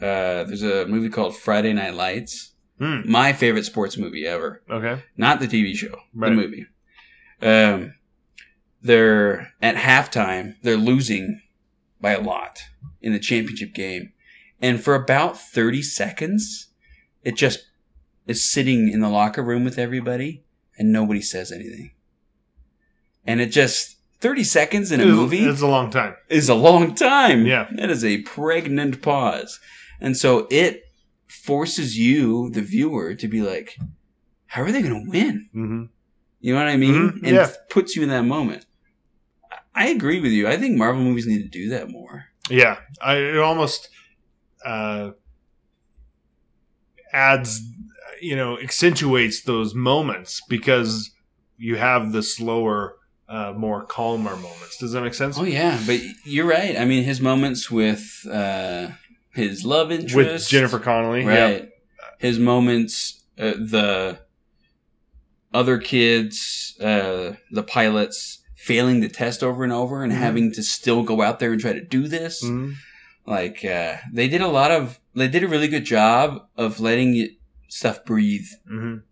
Uh, 0.00 0.44
there's 0.44 0.62
a 0.62 0.86
movie 0.86 1.08
called 1.08 1.36
Friday 1.36 1.72
Night 1.72 1.94
Lights. 1.94 2.52
Mm. 2.80 3.06
My 3.06 3.32
favorite 3.32 3.64
sports 3.64 3.96
movie 3.96 4.26
ever. 4.26 4.62
Okay. 4.70 5.02
Not 5.16 5.40
the 5.40 5.46
TV 5.46 5.74
show, 5.74 5.96
Right. 6.14 6.28
the 6.30 6.34
movie. 6.36 6.66
Um, 7.40 7.94
they're 8.86 9.52
at 9.60 9.76
halftime. 9.76 10.54
They're 10.62 10.76
losing 10.76 11.40
by 12.00 12.12
a 12.12 12.20
lot 12.20 12.60
in 13.00 13.12
the 13.12 13.18
championship 13.18 13.74
game, 13.74 14.12
and 14.60 14.82
for 14.82 14.94
about 14.94 15.38
thirty 15.38 15.82
seconds, 15.82 16.68
it 17.24 17.36
just 17.36 17.66
is 18.26 18.44
sitting 18.44 18.88
in 18.90 19.00
the 19.00 19.08
locker 19.08 19.42
room 19.42 19.64
with 19.64 19.78
everybody, 19.78 20.42
and 20.78 20.92
nobody 20.92 21.20
says 21.22 21.52
anything. 21.52 21.90
And 23.26 23.40
it 23.40 23.46
just 23.46 23.96
thirty 24.20 24.44
seconds 24.44 24.92
in 24.92 25.00
a 25.00 25.06
movie 25.06 25.44
It's 25.44 25.60
a 25.60 25.66
long 25.66 25.90
time. 25.90 26.14
is 26.28 26.48
a 26.48 26.54
long 26.54 26.94
time. 26.94 27.46
Yeah. 27.46 27.68
That 27.76 27.90
is 27.90 28.04
a 28.04 28.22
pregnant 28.22 29.02
pause. 29.02 29.60
And 30.00 30.16
so 30.16 30.46
it 30.50 30.82
forces 31.26 31.98
you, 31.98 32.50
the 32.50 32.60
viewer, 32.62 33.14
to 33.14 33.28
be 33.28 33.42
like, 33.42 33.78
how 34.46 34.62
are 34.62 34.70
they 34.72 34.82
going 34.82 35.04
to 35.06 35.10
win? 35.10 35.48
hmm 35.52 35.84
You 36.40 36.52
know 36.54 36.60
what 36.60 36.68
I 36.68 36.76
mean? 36.76 36.94
Mhm, 36.94 37.14
And 37.24 37.36
yeah. 37.36 37.50
puts 37.70 37.96
you 37.96 38.02
in 38.02 38.08
that 38.10 38.22
moment. 38.24 38.66
I 39.76 39.88
agree 39.88 40.20
with 40.20 40.32
you. 40.32 40.48
I 40.48 40.56
think 40.56 40.76
Marvel 40.76 41.02
movies 41.02 41.26
need 41.26 41.42
to 41.42 41.48
do 41.48 41.68
that 41.68 41.90
more. 41.90 42.24
Yeah, 42.48 42.78
I, 43.00 43.16
it 43.16 43.38
almost 43.38 43.88
uh, 44.64 45.10
adds, 47.12 47.60
you 48.20 48.34
know, 48.36 48.58
accentuates 48.58 49.42
those 49.42 49.74
moments 49.74 50.40
because 50.48 51.10
you 51.58 51.76
have 51.76 52.12
the 52.12 52.22
slower, 52.22 52.96
uh, 53.28 53.52
more 53.56 53.84
calmer 53.84 54.34
moments. 54.36 54.78
Does 54.78 54.92
that 54.92 55.02
make 55.02 55.14
sense? 55.14 55.38
Oh 55.38 55.44
yeah, 55.44 55.78
but 55.86 56.00
you're 56.24 56.46
right. 56.46 56.76
I 56.78 56.86
mean, 56.86 57.04
his 57.04 57.20
moments 57.20 57.70
with 57.70 58.26
uh, 58.30 58.88
his 59.34 59.66
love 59.66 59.92
interest 59.92 60.16
With 60.16 60.48
Jennifer 60.48 60.78
Connelly, 60.78 61.24
right? 61.24 61.62
yeah. 61.62 61.66
His 62.18 62.38
moments, 62.38 63.22
uh, 63.38 63.50
the 63.50 64.20
other 65.52 65.76
kids, 65.78 66.76
uh, 66.80 67.32
the 67.50 67.62
pilots 67.62 68.42
failing 68.66 69.00
the 69.00 69.08
test 69.08 69.42
over 69.42 69.62
and 69.64 69.72
over 69.72 70.02
and 70.02 70.12
Mhm. 70.12 70.16
having 70.16 70.52
to 70.52 70.62
still 70.62 71.02
go 71.02 71.22
out 71.22 71.38
there 71.38 71.52
and 71.52 71.60
try 71.60 71.72
to 71.72 71.80
do 71.80 72.08
this. 72.08 72.44
Mhm. 72.44 72.74
Like 73.26 73.64
uh, 73.64 73.94
they 74.12 74.28
did 74.28 74.40
a 74.40 74.48
lot 74.48 74.70
of, 74.70 74.98
they 75.14 75.28
did 75.28 75.42
a 75.44 75.48
really 75.48 75.68
good 75.68 75.84
job 75.84 76.42
of 76.56 76.80
letting 76.80 77.28
stuff 77.68 78.04
breathe. 78.04 78.46
Mhm. 78.70 79.02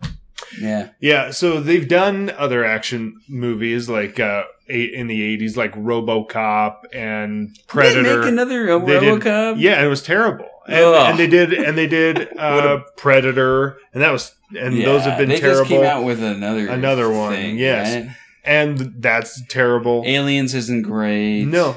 Yeah, 0.60 0.88
Yeah, 1.00 1.30
so 1.30 1.60
they've 1.60 1.88
done 1.88 2.32
other 2.36 2.64
action 2.64 3.20
movies 3.28 3.88
like 3.88 4.20
uh, 4.20 4.44
in 4.68 5.06
the 5.08 5.20
'80s, 5.22 5.56
like 5.56 5.72
RoboCop 5.74 6.74
and 6.92 7.48
Did 7.48 7.56
they 7.56 7.62
Predator. 7.66 8.20
make 8.20 8.28
another 8.28 8.70
uh, 8.70 8.78
They 8.78 9.00
did- 9.00 9.20
RoboCop. 9.20 9.54
Yeah, 9.58 9.84
it 9.84 9.88
was 9.88 10.02
terrible. 10.02 10.46
And, 10.66 10.78
and 10.84 11.18
they 11.18 11.26
did, 11.26 11.52
and 11.52 11.76
they 11.76 11.86
did 11.86 12.28
uh, 12.38 12.78
Predator, 12.96 13.76
and 13.92 14.02
that 14.02 14.12
was, 14.12 14.32
and 14.58 14.80
those 14.82 15.02
have 15.04 15.18
been 15.18 15.28
they 15.28 15.40
terrible. 15.40 15.60
just 15.60 15.70
came 15.70 15.84
out 15.84 16.04
with 16.04 16.22
another 16.22 16.68
Another 16.68 17.10
one, 17.10 17.34
thing, 17.34 17.58
yes. 17.58 17.94
right? 18.06 18.14
And 18.44 18.94
that's 18.98 19.44
terrible. 19.46 20.02
Aliens 20.06 20.54
isn't 20.54 20.82
great. 20.82 21.44
No, 21.44 21.76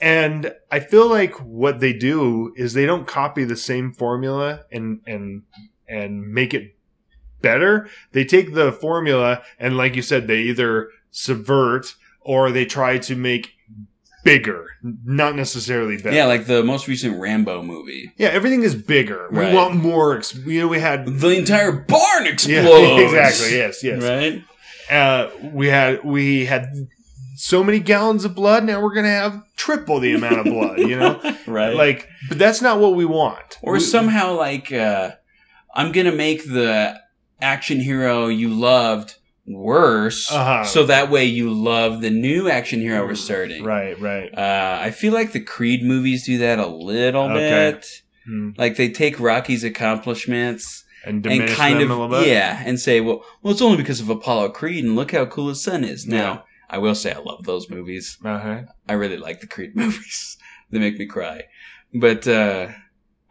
and 0.00 0.54
I 0.70 0.80
feel 0.80 1.08
like 1.08 1.34
what 1.40 1.80
they 1.80 1.92
do 1.92 2.52
is 2.56 2.72
they 2.72 2.86
don't 2.86 3.06
copy 3.06 3.44
the 3.44 3.56
same 3.56 3.92
formula 3.92 4.64
and 4.72 5.00
and 5.06 5.42
and 5.88 6.32
make 6.32 6.54
it 6.54 6.74
better. 7.42 7.88
They 8.12 8.24
take 8.24 8.54
the 8.54 8.72
formula 8.72 9.42
and, 9.58 9.76
like 9.76 9.96
you 9.96 10.02
said, 10.02 10.26
they 10.26 10.40
either 10.40 10.88
subvert 11.10 11.94
or 12.20 12.50
they 12.50 12.64
try 12.64 12.98
to 12.98 13.16
make 13.16 13.54
bigger, 14.24 14.66
not 14.82 15.34
necessarily 15.34 15.96
better. 15.96 16.12
Yeah, 16.14 16.26
like 16.26 16.46
the 16.46 16.62
most 16.62 16.86
recent 16.86 17.20
Rambo 17.20 17.62
movie. 17.62 18.12
Yeah, 18.16 18.28
everything 18.28 18.62
is 18.62 18.74
bigger. 18.74 19.28
Right. 19.30 19.50
We 19.50 19.56
want 19.56 19.76
more. 19.76 20.18
Ex- 20.18 20.34
you 20.34 20.60
know, 20.60 20.68
we 20.68 20.78
had 20.78 21.06
The 21.06 21.30
entire 21.30 21.72
barn 21.72 22.24
yeah, 22.24 22.30
exactly. 23.00 23.56
Yes, 23.56 23.82
yes. 23.82 24.02
Right? 24.02 24.44
Uh, 24.90 25.30
we 25.52 25.68
had 25.68 26.02
we 26.04 26.46
had 26.46 26.66
so 27.36 27.62
many 27.64 27.78
gallons 27.78 28.24
of 28.24 28.34
blood. 28.34 28.64
Now 28.64 28.80
we're 28.82 28.94
gonna 28.94 29.08
have 29.08 29.42
triple 29.56 30.00
the 30.00 30.14
amount 30.14 30.38
of 30.40 30.44
blood. 30.46 30.78
You 30.78 30.96
know, 30.98 31.20
Right. 31.46 31.74
like, 31.74 32.08
but 32.28 32.38
that's 32.38 32.60
not 32.60 32.80
what 32.80 32.94
we 32.94 33.04
want. 33.04 33.58
or 33.62 33.74
We- 33.74 33.80
somehow 33.80 34.34
like 34.36 34.72
uh 34.72 35.12
I'm 35.74 35.92
gonna 35.92 36.12
make 36.12 36.44
the 36.44 36.98
action 37.40 37.80
hero 37.80 38.26
you 38.28 38.48
loved 38.50 39.16
worse 39.46 40.30
Uh-huh. 40.30 40.64
so 40.64 40.84
that 40.86 41.10
way 41.10 41.24
you 41.24 41.50
love 41.50 42.00
the 42.02 42.10
new 42.10 42.50
action 42.50 42.80
hero 42.80 43.04
we're 43.06 43.14
starting. 43.14 43.64
Right, 43.64 43.98
right. 44.00 44.30
Uh 44.36 44.78
I 44.82 44.90
feel 44.90 45.12
like 45.12 45.32
the 45.32 45.40
Creed 45.40 45.82
movies 45.84 46.26
do 46.26 46.38
that 46.38 46.58
a 46.58 46.66
little 46.66 47.24
Okay. 47.30 47.72
bit. 47.72 47.86
Hmm. 48.26 48.50
Like 48.58 48.76
they 48.76 48.90
take 48.90 49.18
Rocky's 49.18 49.64
accomplishments 49.64 50.84
And 51.04 51.24
and 51.26 51.48
kind 51.50 51.80
of 51.80 51.90
a 51.90 51.94
little 51.94 52.08
bit. 52.08 52.28
yeah, 52.28 52.62
and 52.64 52.78
say, 52.78 53.00
well, 53.00 53.24
well, 53.42 53.52
it's 53.52 53.62
only 53.62 53.76
because 53.78 54.00
of 54.00 54.08
Apollo 54.10 54.50
Creed, 54.50 54.84
and 54.84 54.94
look 54.96 55.12
how 55.12 55.24
cool 55.26 55.48
his 55.48 55.62
son 55.62 55.82
is. 55.84 56.06
Yeah. 56.06 56.16
Now, 56.18 56.44
I 56.68 56.78
will 56.78 56.94
say 56.94 57.12
I 57.12 57.18
love 57.18 57.44
those 57.44 57.68
movies. 57.70 58.18
Uh-huh. 58.24 58.62
I 58.88 58.92
really 58.92 59.16
like 59.16 59.40
the 59.40 59.46
Creed 59.46 59.74
movies. 59.76 60.36
they 60.70 60.78
make 60.78 60.98
me 60.98 61.06
cry. 61.06 61.44
But 61.94 62.28
uh, 62.28 62.68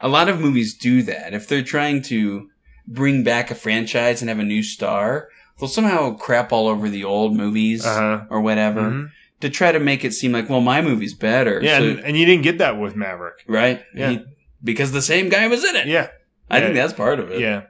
a 0.02 0.08
lot 0.10 0.30
of 0.30 0.40
movies 0.42 0.76
do 0.76 1.04
that. 1.04 1.34
If 1.34 1.48
they're 1.48 1.62
trying 1.64 2.02
to 2.04 2.50
bring 2.88 3.24
back 3.24 3.52
a 3.52 3.56
franchise 3.56 4.22
and 4.22 4.30
have 4.30 4.40
a 4.40 4.44
new 4.44 4.64
star, 4.64 5.30
they'll 5.60 5.70
somehow 5.70 6.16
crap 6.16 6.52
all 6.52 6.68
over 6.68 6.90
the 6.90 7.04
old 7.04 7.36
movies 7.36 7.86
Uh-huh. 7.86 8.26
or 8.30 8.42
whatever 8.42 8.82
Mhm. 8.82 9.10
to 9.42 9.50
try 9.50 9.72
to 9.72 9.80
make 9.80 10.04
it 10.04 10.14
seem 10.14 10.32
like, 10.32 10.50
well, 10.50 10.60
my 10.62 10.82
movie's 10.82 11.14
better. 11.14 11.62
Yeah, 11.64 11.78
So- 11.78 11.84
and, 11.86 12.00
and 12.00 12.18
you 12.18 12.26
didn't 12.26 12.44
get 12.44 12.58
that 12.58 12.80
with 12.80 12.96
Maverick. 12.96 13.44
right? 13.48 13.84
Yeah. 13.96 14.10
He- 14.10 14.24
because 14.62 14.92
the 14.92 15.02
same 15.02 15.30
guy 15.30 15.48
was 15.48 15.64
in 15.64 15.76
it. 15.78 15.88
Yeah, 15.88 16.08
I 16.50 16.60
think 16.62 16.76
that's 16.76 16.94
part 16.94 17.20
of 17.20 17.32
it. 17.32 17.40
yeah. 17.40 17.64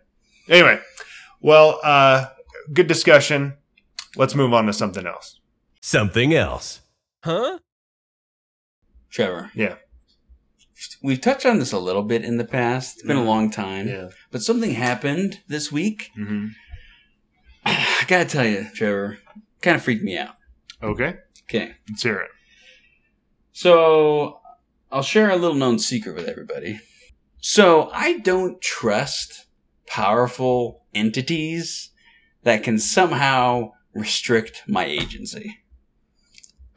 Anyway, 0.48 0.80
well, 1.42 1.80
uh, 1.84 2.28
good 2.74 2.88
discussion. 2.88 3.56
Let's 4.16 4.34
move 4.36 4.54
on 4.54 4.66
to 4.66 4.74
something 4.74 5.06
else. 5.06 5.40
Something 5.82 6.34
else. 6.34 6.82
Huh? 7.24 7.60
Trevor. 9.10 9.52
Yeah. 9.54 9.76
We've 11.04 11.20
touched 11.22 11.46
on 11.46 11.60
this 11.60 11.72
a 11.74 11.80
little 11.80 12.04
bit 12.04 12.24
in 12.24 12.38
the 12.38 12.46
past. 12.46 12.96
It's 12.98 13.06
been 13.08 13.18
a 13.18 13.22
Mhm. 13.22 13.26
long 13.26 13.52
time. 13.52 13.88
Yeah. 13.88 14.10
But 14.32 14.42
something 14.42 14.72
happened 14.74 15.42
this 15.48 15.72
week. 15.72 16.10
Mm-hmm. 16.18 16.48
I 17.66 18.04
gotta 18.08 18.26
tell 18.26 18.46
you, 18.46 18.68
Trevor, 18.74 19.20
kind 19.62 19.76
of 19.76 19.84
freaked 19.84 20.04
me 20.04 20.18
out. 20.18 20.36
Okay, 20.82 21.16
Okay. 21.44 21.76
let's 21.90 22.04
hear 22.04 22.20
it. 22.22 22.30
So, 23.52 24.40
I'll 24.92 25.04
share 25.04 25.30
a 25.30 25.36
little 25.36 25.58
known 25.58 25.80
secret 25.80 26.16
with 26.16 26.28
everybody. 26.30 26.80
So, 27.42 27.90
I 27.94 28.20
don't 28.20 28.62
trust 28.62 29.46
powerful 29.88 30.84
entities 30.94 31.92
that 32.44 32.64
can 32.64 32.78
somehow 32.80 33.72
restrict 33.94 34.64
my 34.68 34.86
agency. 34.86 35.58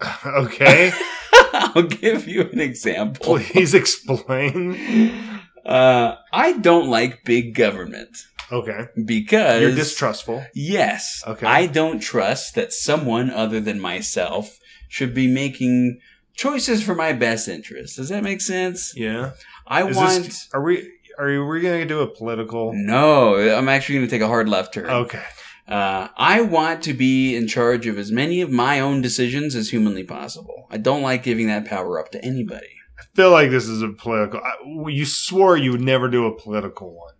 Okay, 0.26 0.90
I'll 1.52 1.84
give 1.84 2.26
you 2.26 2.42
an 2.42 2.60
example. 2.60 3.38
please 3.38 3.72
explain. 3.74 5.12
Uh, 5.64 6.16
I 6.32 6.54
don't 6.54 6.88
like 6.88 7.22
big 7.24 7.54
government 7.54 8.16
Okay, 8.50 8.86
because 9.04 9.62
you're 9.62 9.74
distrustful. 9.74 10.44
Yes. 10.54 11.22
Okay. 11.26 11.46
I 11.46 11.66
don't 11.66 12.00
trust 12.00 12.56
that 12.56 12.72
someone 12.72 13.30
other 13.30 13.60
than 13.60 13.78
myself 13.80 14.58
should 14.88 15.14
be 15.14 15.26
making 15.26 16.00
choices 16.34 16.82
for 16.82 16.94
my 16.94 17.12
best 17.12 17.46
interest. 17.48 17.96
Does 17.96 18.08
that 18.08 18.24
make 18.24 18.40
sense? 18.40 18.92
Yeah. 18.96 19.32
I 19.66 19.88
Is 19.88 19.96
want. 19.96 20.24
this, 20.24 20.48
are 20.52 20.62
we 20.62 20.90
are 21.18 21.46
we 21.46 21.60
going 21.60 21.80
to 21.80 21.86
do 21.86 22.00
a 22.00 22.06
political? 22.06 22.72
no, 22.74 23.36
I'm 23.36 23.68
actually 23.68 23.96
going 23.96 24.06
to 24.08 24.10
take 24.10 24.22
a 24.22 24.28
hard 24.28 24.48
left 24.48 24.74
turn. 24.74 24.86
Okay. 24.86 25.22
Uh, 25.68 26.08
I 26.16 26.40
want 26.40 26.82
to 26.84 26.92
be 26.94 27.36
in 27.36 27.46
charge 27.46 27.86
of 27.86 27.96
as 27.96 28.10
many 28.10 28.40
of 28.40 28.50
my 28.50 28.80
own 28.80 29.00
decisions 29.00 29.54
as 29.54 29.70
humanly 29.70 30.02
possible. 30.04 30.66
I 30.70 30.76
don't 30.76 31.02
like 31.02 31.22
giving 31.22 31.46
that 31.46 31.64
power 31.66 32.00
up 32.00 32.10
to 32.12 32.24
anybody. 32.24 32.66
I 32.98 33.04
feel 33.14 33.30
like 33.30 33.50
this 33.50 33.68
is 33.68 33.80
a 33.82 33.88
political. 33.88 34.40
I, 34.40 34.88
you 34.88 35.06
swore 35.06 35.56
you 35.56 35.70
would 35.72 35.80
never 35.80 36.08
do 36.08 36.26
a 36.26 36.36
political 36.36 36.94
one. 36.96 37.14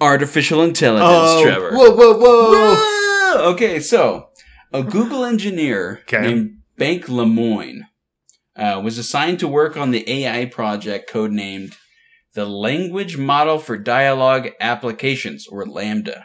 Artificial 0.00 0.62
intelligence, 0.62 1.42
Trevor. 1.42 1.70
Oh, 1.72 1.76
Whoa, 1.76 1.94
whoa, 1.94 2.18
whoa! 2.18 2.74
Whoa! 3.36 3.50
Okay, 3.52 3.78
so 3.80 4.30
a 4.72 4.82
Google 4.82 5.24
engineer 5.24 6.00
Okay. 6.04 6.22
named 6.22 6.58
Blake 6.78 7.06
Lemoine 7.06 7.82
uh, 8.60 8.80
was 8.80 8.98
assigned 8.98 9.38
to 9.40 9.48
work 9.48 9.76
on 9.76 9.90
the 9.90 10.08
AI 10.08 10.44
project 10.46 11.10
codenamed 11.12 11.74
the 12.34 12.44
Language 12.46 13.16
Model 13.16 13.58
for 13.58 13.76
Dialogue 13.76 14.50
Applications, 14.60 15.46
or 15.50 15.64
LaMDA. 15.64 16.24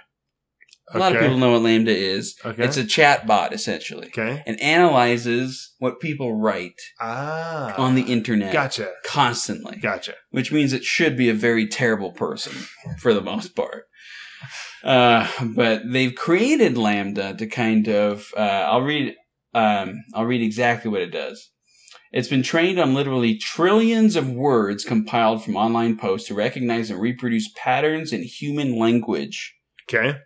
A 0.94 1.00
lot 1.00 1.16
of 1.16 1.20
people 1.20 1.38
know 1.40 1.54
what 1.54 1.64
LaMDA 1.64 1.88
is. 1.88 2.36
Okay. 2.46 2.64
It's 2.64 2.78
a 2.78 2.86
chat 2.86 3.26
bot, 3.26 3.54
essentially, 3.54 4.08
Okay. 4.08 4.44
and 4.46 4.62
analyzes 4.62 5.74
what 5.80 6.00
people 6.00 6.36
write 6.40 6.80
Ah. 7.02 7.74
on 7.76 7.96
the 7.96 8.04
internet 8.04 8.54
Gotcha. 8.54 8.92
constantly 9.04 9.78
Gotcha. 9.78 10.14
which 10.30 10.52
means 10.52 10.74
it 10.74 10.84
should 10.84 11.18
be 11.18 11.28
a 11.28 11.34
very 11.34 11.68
terrible 11.68 12.12
person 12.12 12.54
for 13.00 13.16
the 13.16 13.22
most 13.22 13.56
part. 13.56 13.86
Uh, 14.84 15.28
but 15.56 15.82
they've 15.92 16.14
created 16.14 16.76
LaMDA 16.76 17.36
to 17.40 17.48
kind 17.48 17.88
of, 17.90 18.28
uh, 18.38 18.42
I'll 18.70 18.84
read, 18.84 19.16
um, 19.56 20.04
I'll 20.14 20.26
read 20.26 20.44
exactly 20.44 20.92
what 20.92 21.02
it 21.02 21.10
does. 21.12 21.50
It's 22.16 22.30
been 22.30 22.44
trained 22.44 22.80
on 22.80 22.94
literally 22.94 23.38
trillions 23.38 24.16
of 24.16 24.32
words 24.32 24.86
compiled 24.86 25.44
from 25.44 25.58
online 25.58 25.98
posts 25.98 26.30
to 26.30 26.34
recognize 26.34 26.90
and 26.90 26.98
reproduce 26.98 27.52
patterns 27.58 28.14
in 28.14 28.24
human 28.24 28.80
language. 28.80 29.54
Okay. 29.84 30.20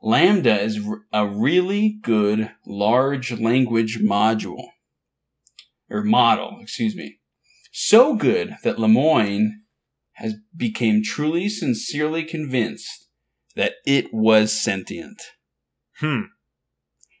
LaMDA 0.00 0.60
is 0.60 0.80
a 1.12 1.26
really 1.26 1.98
good 2.02 2.52
large 2.64 3.32
language 3.32 3.98
module 4.00 4.68
or 5.90 6.04
model, 6.04 6.58
excuse 6.62 6.94
me. 6.94 7.18
So 7.72 8.14
good 8.14 8.54
that 8.62 8.78
Lemoine 8.78 9.50
has 10.12 10.34
became 10.56 11.02
truly 11.02 11.48
sincerely 11.48 12.22
convinced 12.22 13.08
that 13.56 13.72
it 13.84 14.14
was 14.14 14.52
sentient. 14.52 15.20
Hmm. 15.98 16.26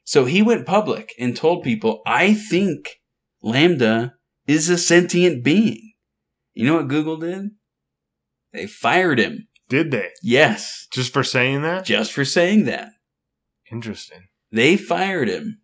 So 0.04 0.24
he 0.24 0.40
went 0.40 0.66
public 0.66 1.14
and 1.18 1.36
told 1.36 1.64
people, 1.64 2.00
"I 2.06 2.32
think 2.32 3.01
LaMDA 3.44 4.12
is 4.46 4.68
a 4.68 4.78
sentient 4.78 5.42
being." 5.44 5.92
You 6.54 6.66
know 6.66 6.76
what 6.76 6.88
Google 6.88 7.16
did? 7.16 7.50
They 8.52 8.66
fired 8.66 9.18
him. 9.18 9.48
Did 9.68 9.90
they 9.90 10.10
Yes, 10.22 10.86
just 10.92 11.12
for 11.12 11.24
saying 11.24 11.62
that? 11.62 11.84
just 11.84 12.12
for 12.12 12.24
saying 12.24 12.64
that. 12.64 12.90
Interesting. 13.70 14.28
They 14.50 14.76
fired 14.76 15.28
him. 15.28 15.60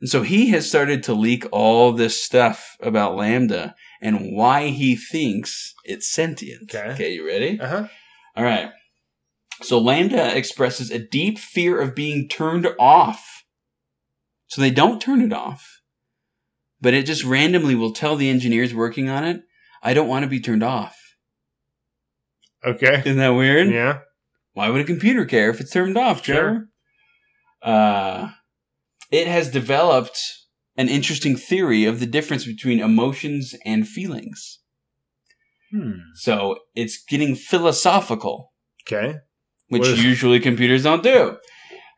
And 0.00 0.10
so 0.10 0.22
he 0.22 0.48
has 0.48 0.68
started 0.68 1.02
to 1.04 1.14
leak 1.14 1.44
all 1.52 1.92
this 1.92 2.20
stuff 2.20 2.76
about 2.80 3.16
LaMDA 3.16 3.74
and 4.02 4.32
why 4.34 4.68
he 4.68 4.96
thinks 4.96 5.74
it's 5.84 6.10
sentient. 6.12 6.74
Okay. 6.74 6.92
Okay, 6.92 7.12
you 7.12 7.26
ready? 7.26 7.60
Uh 7.60 7.68
huh. 7.68 7.88
All 8.34 8.44
right. 8.44 8.70
So 9.62 9.80
LaMDA 9.80 10.34
expresses 10.34 10.90
a 10.90 10.98
deep 10.98 11.38
fear 11.38 11.80
of 11.80 11.94
being 11.94 12.28
turned 12.28 12.66
off. 12.78 13.44
So 14.48 14.60
they 14.60 14.70
don't 14.70 15.00
turn 15.00 15.20
it 15.20 15.32
off, 15.32 15.79
but 16.80 16.94
it 16.94 17.06
just 17.06 17.24
randomly 17.24 17.74
will 17.74 17.92
tell 17.92 18.16
the 18.16 18.28
engineers 18.30 18.74
working 18.74 19.08
on 19.08 19.24
it, 19.24 19.42
I 19.82 19.94
don't 19.94 20.08
want 20.08 20.22
to 20.24 20.28
be 20.28 20.40
turned 20.40 20.62
off. 20.62 20.96
Okay. 22.64 23.00
Isn't 23.04 23.16
that 23.18 23.30
weird? 23.30 23.68
Yeah. 23.70 24.00
Why 24.52 24.68
would 24.68 24.80
a 24.80 24.84
computer 24.84 25.24
care 25.24 25.50
if 25.50 25.60
it's 25.60 25.72
turned 25.72 25.96
off, 25.96 26.24
Sure. 26.24 26.66
Uh, 27.62 28.30
it 29.10 29.26
has 29.26 29.50
developed 29.50 30.18
an 30.76 30.88
interesting 30.88 31.36
theory 31.36 31.84
of 31.84 32.00
the 32.00 32.06
difference 32.06 32.46
between 32.46 32.80
emotions 32.80 33.54
and 33.66 33.86
feelings. 33.86 34.60
Hmm. 35.70 35.92
So 36.14 36.58
it's 36.74 37.02
getting 37.06 37.34
philosophical, 37.36 38.52
Okay. 38.86 39.18
which 39.68 39.86
is- 39.86 40.02
usually 40.02 40.40
computers 40.40 40.84
don't 40.84 41.02
do. 41.02 41.36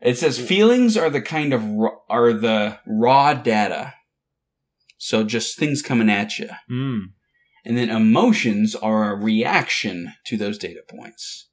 It 0.01 0.17
says 0.17 0.37
feelings 0.37 0.97
are 0.97 1.09
the 1.09 1.21
kind 1.21 1.53
of 1.53 1.63
raw, 1.65 1.91
are 2.09 2.33
the 2.33 2.79
raw 2.85 3.33
data. 3.33 3.93
So 5.05 5.25
just 5.25 5.59
things 5.59 5.81
coming 5.81 6.09
at 6.09 6.39
you. 6.39 6.47
Hmm. 6.69 6.99
And 7.65 7.77
then 7.77 7.89
emotions 7.89 8.73
are 8.73 9.11
a 9.11 9.17
reaction 9.17 10.13
to 10.27 10.37
those 10.37 10.57
data 10.57 10.79
points. 10.89 11.49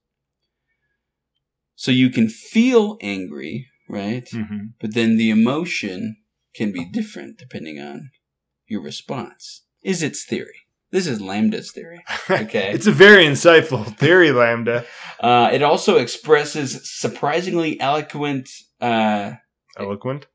So 1.75 1.91
you 1.91 2.11
can 2.11 2.29
feel 2.29 2.97
angry, 3.03 3.67
right? 3.89 4.29
hmm 4.31 4.67
But 4.81 4.95
then 4.95 5.17
the 5.17 5.31
emotion 5.31 6.19
can 6.55 6.71
be 6.71 6.85
different 6.85 7.39
depending 7.39 7.81
on 7.81 8.11
your 8.69 8.83
response. 8.83 9.65
Is 9.83 10.01
its 10.01 10.25
theory. 10.25 10.61
This 10.93 11.09
is 11.09 11.19
LaMDA's 11.21 11.73
theory. 11.73 12.05
Okay. 12.31 12.71
it's 12.73 12.87
a 12.87 12.93
very 12.93 13.25
insightful 13.25 13.85
theory, 13.99 14.29
LaMDA. 14.29 14.87
Uh, 15.19 15.51
it 15.53 15.63
also 15.65 15.97
expresses 15.97 16.89
surprisingly 16.89 17.81
eloquent, 17.81 18.49
uh, 18.81 19.33
Eloquent. 19.77 20.27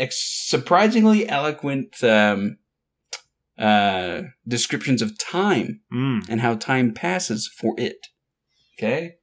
Ex- 0.00 0.46
surprisingly 0.48 1.28
eloquent 1.28 2.02
um, 2.02 2.56
uh, 3.58 4.22
descriptions 4.48 5.02
of 5.02 5.18
time 5.18 5.80
Mm. 5.92 6.26
and 6.28 6.40
how 6.40 6.54
time 6.54 6.92
passes 6.94 7.46
for 7.46 7.74
it. 7.78 8.06
Okay? 8.78 9.16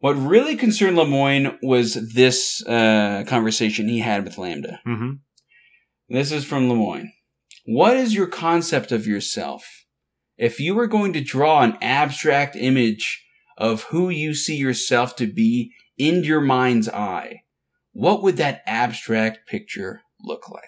What 0.00 0.14
really 0.14 0.56
concerned 0.56 0.96
Lemoine 0.98 1.58
was 1.62 2.12
this 2.14 2.62
uh, 2.66 3.22
conversation 3.28 3.88
he 3.88 4.00
had 4.00 4.24
with 4.24 4.36
LaMDA. 4.36 4.78
hmm 4.84 5.10
This 6.08 6.32
is 6.32 6.44
from 6.44 6.68
Lemoine. 6.68 7.12
What 7.64 7.96
is 7.96 8.12
your 8.12 8.26
concept 8.26 8.90
of 8.90 9.06
yourself? 9.06 9.84
If 10.36 10.58
you 10.58 10.74
were 10.74 10.88
going 10.88 11.12
to 11.12 11.20
draw 11.22 11.62
an 11.62 11.78
abstract 11.80 12.56
image 12.56 13.24
of 13.56 13.84
who 13.84 14.08
you 14.08 14.34
see 14.34 14.56
yourself 14.56 15.14
to 15.16 15.26
be 15.32 15.70
in 15.96 16.24
your 16.24 16.40
mind's 16.40 16.88
eye, 16.88 17.41
what 17.92 18.22
would 18.22 18.36
that 18.38 18.62
abstract 18.66 19.46
picture 19.48 20.02
look 20.20 20.48
like? 20.48 20.64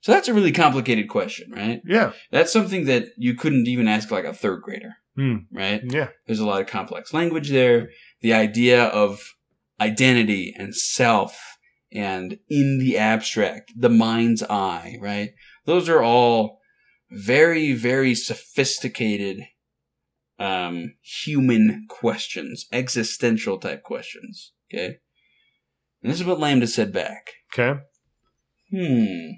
So 0.00 0.12
that's 0.12 0.28
a 0.28 0.34
really 0.34 0.52
complicated 0.52 1.08
question, 1.08 1.50
right? 1.52 1.82
Yeah. 1.84 2.12
That's 2.30 2.52
something 2.52 2.86
that 2.86 3.08
you 3.18 3.34
couldn't 3.34 3.66
even 3.68 3.86
ask 3.86 4.10
like 4.10 4.24
a 4.24 4.32
third 4.32 4.62
grader, 4.62 4.94
Hmm. 5.14 5.36
right? 5.52 5.82
Yeah. 5.84 6.08
There's 6.26 6.40
a 6.40 6.46
lot 6.46 6.62
of 6.62 6.66
complex 6.66 7.12
language 7.12 7.50
there. 7.50 7.90
The 8.22 8.32
idea 8.32 8.84
of 8.84 9.34
identity 9.80 10.54
and 10.56 10.74
self 10.74 11.58
and 11.92 12.38
in 12.48 12.78
the 12.78 12.96
abstract, 12.96 13.72
the 13.76 13.88
mind's 13.90 14.42
eye, 14.44 14.96
right? 15.00 15.30
Those 15.66 15.88
are 15.88 16.02
all 16.02 16.60
very, 17.10 17.72
very 17.72 18.14
sophisticated 18.14 19.42
um, 20.38 20.94
human 21.02 21.86
questions, 21.88 22.66
existential 22.72 23.58
type 23.58 23.82
questions. 23.82 24.52
Okay. 24.72 24.98
And 26.02 26.10
this 26.10 26.20
is 26.20 26.26
what 26.26 26.38
LaMDA 26.38 26.68
said 26.68 26.92
back. 26.92 27.30
Okay. 27.52 27.80
Hmm. 28.70 29.30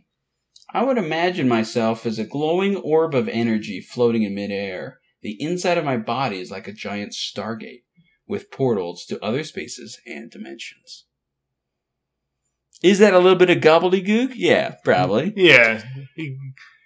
I 0.75 0.85
would 0.85 0.99
imagine 0.99 1.49
myself 1.49 2.07
as 2.07 2.19
a 2.19 2.25
glowing 2.25 2.77
orb 2.77 3.15
of 3.15 3.29
energy 3.29 3.81
floating 3.81 4.23
in 4.23 4.35
midair. 4.35 5.01
The 5.23 5.37
inside 5.41 5.79
of 5.79 5.85
my 5.85 5.97
body 5.99 6.41
is 6.41 6.51
like 6.51 6.67
a 6.67 6.73
giant 6.73 7.13
stargate 7.13 7.83
with 8.27 8.51
portals 8.51 9.05
to 9.07 9.23
other 9.23 9.45
spaces 9.45 10.01
and 10.07 10.31
dimensions. 10.31 11.05
Is 12.83 12.99
that 12.99 13.15
a 13.15 13.19
little 13.19 13.39
bit 13.39 13.51
of 13.51 13.59
gobbledygook? 13.59 14.33
Yeah, 14.35 14.75
probably. 14.85 15.33
Yeah. 15.37 15.85
He 16.17 16.37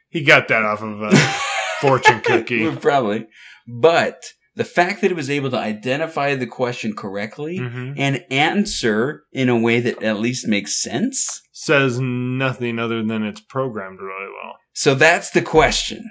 he 0.09 0.23
got 0.23 0.49
that 0.49 0.63
off 0.65 0.83
of 0.83 1.03
a 1.03 1.17
fortune 1.81 2.21
cookie. 2.21 2.71
probably. 2.77 3.27
But 3.67 4.25
the 4.57 4.65
fact 4.65 5.01
that 5.03 5.11
it 5.13 5.17
was 5.17 5.31
able 5.31 5.51
to 5.51 5.59
identify 5.59 6.35
the 6.35 6.47
question 6.47 6.95
correctly 6.97 7.59
hmm 7.59 7.93
and 7.97 8.25
answer 8.31 9.23
in 9.33 9.49
a 9.49 9.59
way 9.59 9.79
that 9.81 10.03
at 10.03 10.19
least 10.19 10.49
makes 10.49 10.81
sense. 10.83 11.43
Says 11.53 12.01
nothing 12.01 12.79
other 12.79 13.03
than 13.03 13.23
it's 13.23 13.41
programmed 13.41 14.01
really 14.01 14.31
well. 14.43 14.57
So 14.73 14.95
that's 14.95 15.31
the 15.31 15.43
question, 15.43 16.11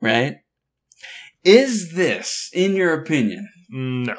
right? 0.00 0.36
Is 1.44 1.94
this, 1.94 2.48
in 2.54 2.74
your 2.76 2.92
opinion, 2.94 3.48
No. 3.70 4.16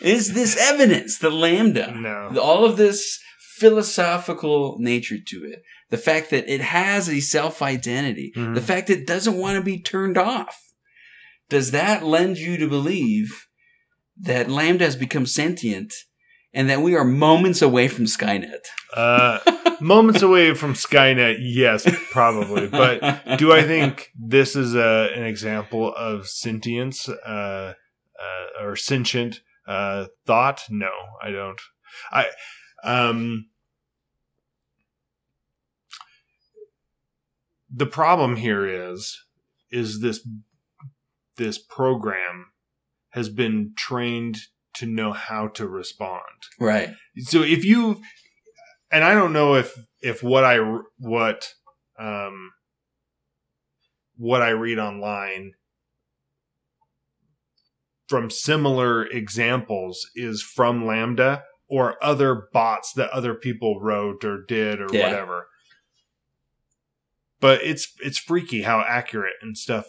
is 0.00 0.32
this 0.34 0.56
evidence 0.72 1.18
that 1.18 1.32
LaMDA, 1.32 2.00
No. 2.00 2.40
all 2.40 2.64
of 2.64 2.76
this 2.76 3.18
philosophical 3.58 4.76
nature 4.78 5.18
to 5.26 5.44
it, 5.44 5.62
the 5.90 5.96
fact 5.98 6.30
that 6.30 6.48
it 6.52 6.60
has 6.60 7.08
a 7.08 7.20
self 7.20 7.60
identity, 7.62 8.32
Mhm. 8.36 8.54
the 8.54 8.60
fact 8.60 8.86
that 8.88 8.98
it 8.98 9.06
doesn't 9.06 9.36
want 9.36 9.56
to 9.56 9.62
be 9.62 9.80
turned 9.80 10.16
off, 10.18 10.56
does 11.48 11.70
that 11.70 12.04
lend 12.04 12.38
you 12.38 12.56
to 12.58 12.68
believe 12.68 13.48
that 14.20 14.48
LaMDA 14.48 14.80
has 14.80 14.96
become 14.96 15.26
sentient 15.26 15.92
and 16.52 16.68
that 16.68 16.80
we 16.80 16.94
are 16.94 17.04
moments 17.04 17.62
away 17.62 17.88
from 17.88 18.04
Skynet? 18.04 18.66
Uh, 18.94 19.38
moments 19.80 20.22
away 20.22 20.54
from 20.54 20.74
Skynet, 20.74 21.38
yes, 21.40 21.86
probably. 22.10 22.68
But 22.68 23.38
do 23.38 23.52
I 23.52 23.62
think 23.62 24.10
this 24.18 24.56
is 24.56 24.74
a, 24.74 25.10
an 25.14 25.24
example 25.24 25.94
of 25.94 26.26
sentience 26.26 27.08
uh, 27.08 27.74
uh, 28.20 28.64
or 28.64 28.76
sentient 28.76 29.40
uh, 29.66 30.06
thought? 30.26 30.62
No, 30.70 30.90
I 31.22 31.30
don't. 31.30 31.60
I 32.10 32.26
um, 32.84 33.48
the 37.70 37.86
problem 37.86 38.36
here 38.36 38.66
is 38.66 39.24
is 39.70 40.00
this 40.00 40.26
this 41.38 41.58
program 41.58 42.46
has 43.10 43.28
been 43.30 43.72
trained 43.76 44.36
to 44.74 44.86
know 44.86 45.12
how 45.12 45.48
to 45.48 45.66
respond 45.66 46.22
right. 46.60 46.90
so 47.20 47.42
if 47.42 47.64
you 47.64 48.00
and 48.92 49.02
i 49.02 49.14
don't 49.14 49.32
know 49.32 49.54
if 49.54 49.74
if 50.02 50.22
what 50.22 50.44
i 50.44 50.58
what 50.98 51.48
um 51.98 52.50
what 54.16 54.42
i 54.42 54.50
read 54.50 54.78
online 54.78 55.52
from 58.08 58.30
similar 58.30 59.04
examples 59.06 60.06
is 60.14 60.40
from 60.42 60.82
LaMDA 60.84 61.42
or 61.68 62.02
other 62.02 62.48
bots 62.54 62.94
that 62.94 63.10
other 63.10 63.34
people 63.34 63.80
wrote 63.80 64.24
or 64.24 64.42
did 64.46 64.80
or 64.80 64.86
Yeah. 64.92 65.08
whatever 65.10 65.48
but 67.40 67.60
it's 67.62 67.92
it's 68.00 68.18
freaky 68.18 68.62
how 68.62 68.80
accurate 68.86 69.34
and 69.42 69.56
stuff 69.56 69.86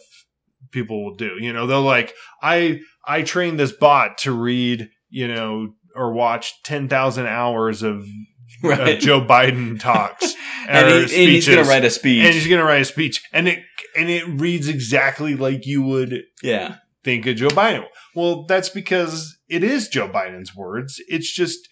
people 0.72 1.04
will 1.04 1.16
do 1.16 1.36
you 1.40 1.52
know 1.54 1.66
they'll 1.68 1.82
like 1.82 2.14
i 2.42 2.80
i 3.06 3.22
trained 3.22 3.60
this 3.60 3.72
bot 3.72 4.18
to 4.18 4.32
read 4.32 4.90
you 5.10 5.28
know 5.28 5.74
or 5.96 6.14
watch 6.14 6.54
10,000 6.64 7.26
hours 7.26 7.82
of, 7.82 8.06
Right. 8.64 8.96
of 8.96 9.00
Joe 9.00 9.22
Biden 9.22 9.80
talks 9.80 10.36
and, 10.68 10.88
he, 10.88 11.02
and 11.02 11.10
he's 11.32 11.48
going 11.48 11.64
to 11.64 11.70
write 11.70 11.84
a 11.84 11.90
speech. 11.90 12.24
and 12.24 12.34
he's 12.34 12.48
going 12.48 12.60
to 12.60 12.66
write 12.66 12.82
a 12.82 12.86
speech 12.86 13.24
and 13.34 13.48
it 13.48 13.60
and 13.98 14.08
it 14.10 14.24
reads 14.28 14.68
exactly 14.68 15.36
like 15.36 15.66
you 15.66 15.82
would 15.82 16.24
yeah. 16.44 16.76
think 17.04 17.26
of 17.26 17.38
Joe 17.38 17.48
Biden. 17.50 17.86
Well, 18.16 18.46
that's 18.46 18.70
because 18.70 19.38
it 19.50 19.64
is 19.64 19.88
Joe 19.88 20.08
Biden's 20.08 20.56
words. 20.56 21.02
It's 21.08 21.32
just 21.34 21.68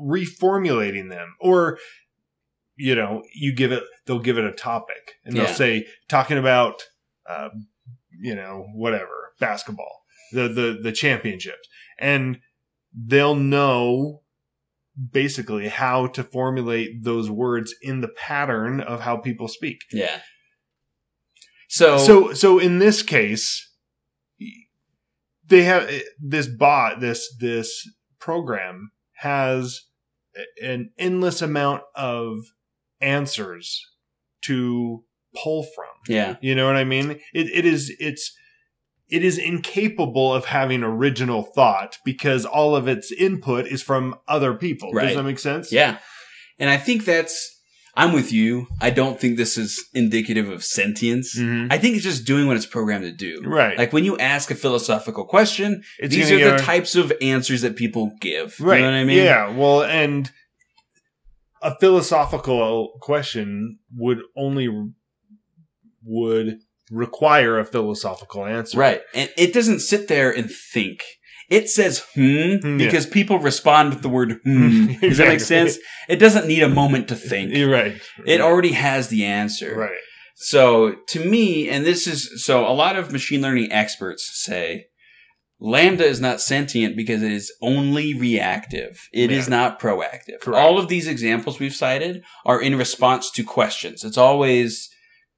reformulating 0.00 1.08
them 1.10 1.34
or 1.40 1.78
you 2.76 2.94
know, 2.94 3.22
you 3.34 3.54
give 3.54 3.72
it 3.72 3.84
they'll 4.06 4.18
give 4.18 4.36
it 4.38 4.44
a 4.44 4.52
topic 4.52 5.14
and 5.24 5.36
they'll 5.36 5.44
Yeah. 5.44 5.54
say 5.54 5.86
talking 6.08 6.38
about 6.38 6.82
uh, 7.28 7.48
you 8.20 8.34
know, 8.34 8.66
whatever, 8.74 9.32
basketball, 9.40 10.02
the 10.32 10.48
the 10.48 10.78
the 10.82 10.92
championships. 10.92 11.68
And 11.98 12.38
they'll 12.92 13.34
know 13.34 14.22
basically 15.10 15.68
how 15.68 16.06
to 16.08 16.22
formulate 16.22 17.02
those 17.02 17.30
words 17.30 17.74
in 17.82 18.00
the 18.00 18.08
pattern 18.08 18.80
of 18.80 19.00
how 19.00 19.16
people 19.16 19.48
speak. 19.48 19.80
Yeah. 19.92 20.20
So, 21.68 21.98
So 21.98 22.32
so 22.32 22.58
in 22.58 22.78
this 22.78 23.02
case 23.02 23.70
they 25.46 25.64
have 25.64 25.90
this 26.20 26.46
bot 26.46 27.00
this 27.00 27.34
this 27.38 27.88
program 28.18 28.92
has 29.18 29.82
an 30.62 30.90
endless 30.98 31.42
amount 31.42 31.82
of 31.94 32.38
answers 33.00 33.84
to 34.42 35.04
pull 35.42 35.62
from. 35.74 35.86
yeah. 36.08 36.36
You 36.40 36.54
know 36.54 36.66
what 36.66 36.76
I 36.76 36.84
mean? 36.84 37.10
It 37.32 37.48
it 37.52 37.64
is 37.64 37.94
it's 37.98 38.34
it 39.10 39.22
is 39.22 39.36
incapable 39.38 40.32
of 40.32 40.46
having 40.46 40.82
original 40.82 41.42
thought 41.42 41.98
because 42.04 42.44
all 42.46 42.74
of 42.74 42.88
its 42.88 43.12
input 43.12 43.66
is 43.66 43.82
from 43.82 44.14
other 44.26 44.54
people. 44.54 44.92
Does 44.92 45.14
that 45.14 45.22
make 45.22 45.38
sense? 45.38 45.70
Yeah. 45.70 45.98
And 46.58 46.70
I 46.70 46.78
think 46.78 47.04
that's, 47.04 47.50
I'm 47.96 48.12
with 48.12 48.32
you. 48.32 48.66
I 48.80 48.88
don't 48.90 49.20
think 49.20 49.36
this 49.36 49.58
is 49.58 49.84
indicative 49.92 50.48
of 50.48 50.64
sentience. 50.64 51.38
Mhm. 51.38 51.66
I 51.70 51.76
think 51.78 51.96
it's 51.96 52.02
just 52.04 52.24
doing 52.26 52.46
what 52.46 52.56
it's 52.56 52.64
programmed 52.66 53.04
to 53.04 53.12
do. 53.12 53.42
Right. 53.44 53.76
Like 53.76 53.92
when 53.92 54.04
you 54.04 54.16
ask 54.18 54.50
a 54.50 54.54
philosophical 54.54 55.26
question, 55.26 55.82
It's 55.98 56.14
these 56.14 56.30
are 56.32 56.36
the 56.36 56.56
go- 56.56 56.58
types 56.58 56.96
of 56.96 57.12
answers 57.20 57.60
that 57.60 57.76
people 57.76 58.16
give. 58.20 58.58
Right. 58.58 58.76
You 58.78 58.84
know 58.84 58.90
what 58.90 58.96
I 58.96 59.04
mean? 59.04 59.18
Yeah. 59.18 59.50
Well, 59.54 59.82
and 59.84 60.30
a 61.62 61.76
philosophical 61.78 62.98
question 63.00 63.78
would 63.96 64.20
only 64.36 64.68
would 66.04 66.58
require 66.90 67.58
a 67.58 67.64
philosophical 67.64 68.44
answer. 68.44 68.78
Right. 68.78 69.00
And 69.14 69.30
it 69.36 69.52
doesn't 69.54 69.80
sit 69.80 70.08
there 70.08 70.30
and 70.30 70.50
think. 70.50 71.02
It 71.50 71.68
says 71.68 72.02
hmm 72.14 72.56
Hmm, 72.56 72.80
yeah. 72.80 72.86
because 72.86 73.06
people 73.06 73.38
respond 73.38 73.90
with 73.90 74.02
the 74.02 74.08
word 74.08 74.40
hmm. 74.44 74.86
Does 75.00 75.18
that 75.18 75.28
make 75.28 75.40
sense? 75.40 75.78
It 76.08 76.16
doesn't 76.16 76.46
need 76.46 76.62
a 76.62 76.68
moment 76.68 77.08
to 77.08 77.16
think. 77.16 77.52
You're 77.54 77.70
right. 77.70 78.00
It 78.26 78.40
already 78.40 78.72
has 78.72 79.08
the 79.08 79.24
answer. 79.24 79.74
right. 79.76 79.98
So 80.36 80.96
to 81.08 81.24
me, 81.24 81.68
and 81.68 81.84
this 81.86 82.06
is 82.06 82.44
so 82.44 82.66
a 82.66 82.72
lot 82.72 82.96
of 82.96 83.12
machine 83.12 83.40
learning 83.40 83.70
experts 83.70 84.28
say 84.44 84.86
LaMDA 85.62 86.00
is 86.00 86.20
not 86.20 86.40
sentient 86.40 86.96
because 86.96 87.22
it 87.22 87.30
is 87.32 87.52
only 87.62 88.12
reactive. 88.14 89.08
It 89.12 89.30
is 89.30 89.46
Yeah. 89.46 89.56
not 89.56 89.80
proactive. 89.80 90.40
Correct. 90.40 90.58
All 90.60 90.78
of 90.78 90.88
these 90.88 91.06
examples 91.06 91.60
we've 91.60 91.74
cited 91.74 92.22
are 92.44 92.60
in 92.60 92.76
response 92.76 93.30
to 93.32 93.44
questions. 93.44 94.02
It's 94.04 94.18
always 94.18 94.90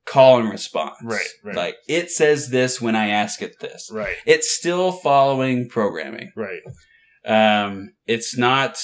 call 0.07 0.39
and 0.41 0.49
response. 0.51 0.97
Right, 1.03 1.27
right. 1.45 1.57
Like 1.57 1.77
it 1.89 2.11
says 2.11 2.49
this 2.51 2.81
when 2.81 2.97
I 2.97 3.09
ask 3.09 3.43
it 3.43 3.59
this. 3.61 3.91
Right. 3.93 4.17
It's 4.25 4.51
still 4.57 4.93
following 4.93 5.69
programming. 5.69 6.33
Right. 6.37 6.63
Um, 7.27 7.91
it's 8.07 8.37
not. 8.37 8.79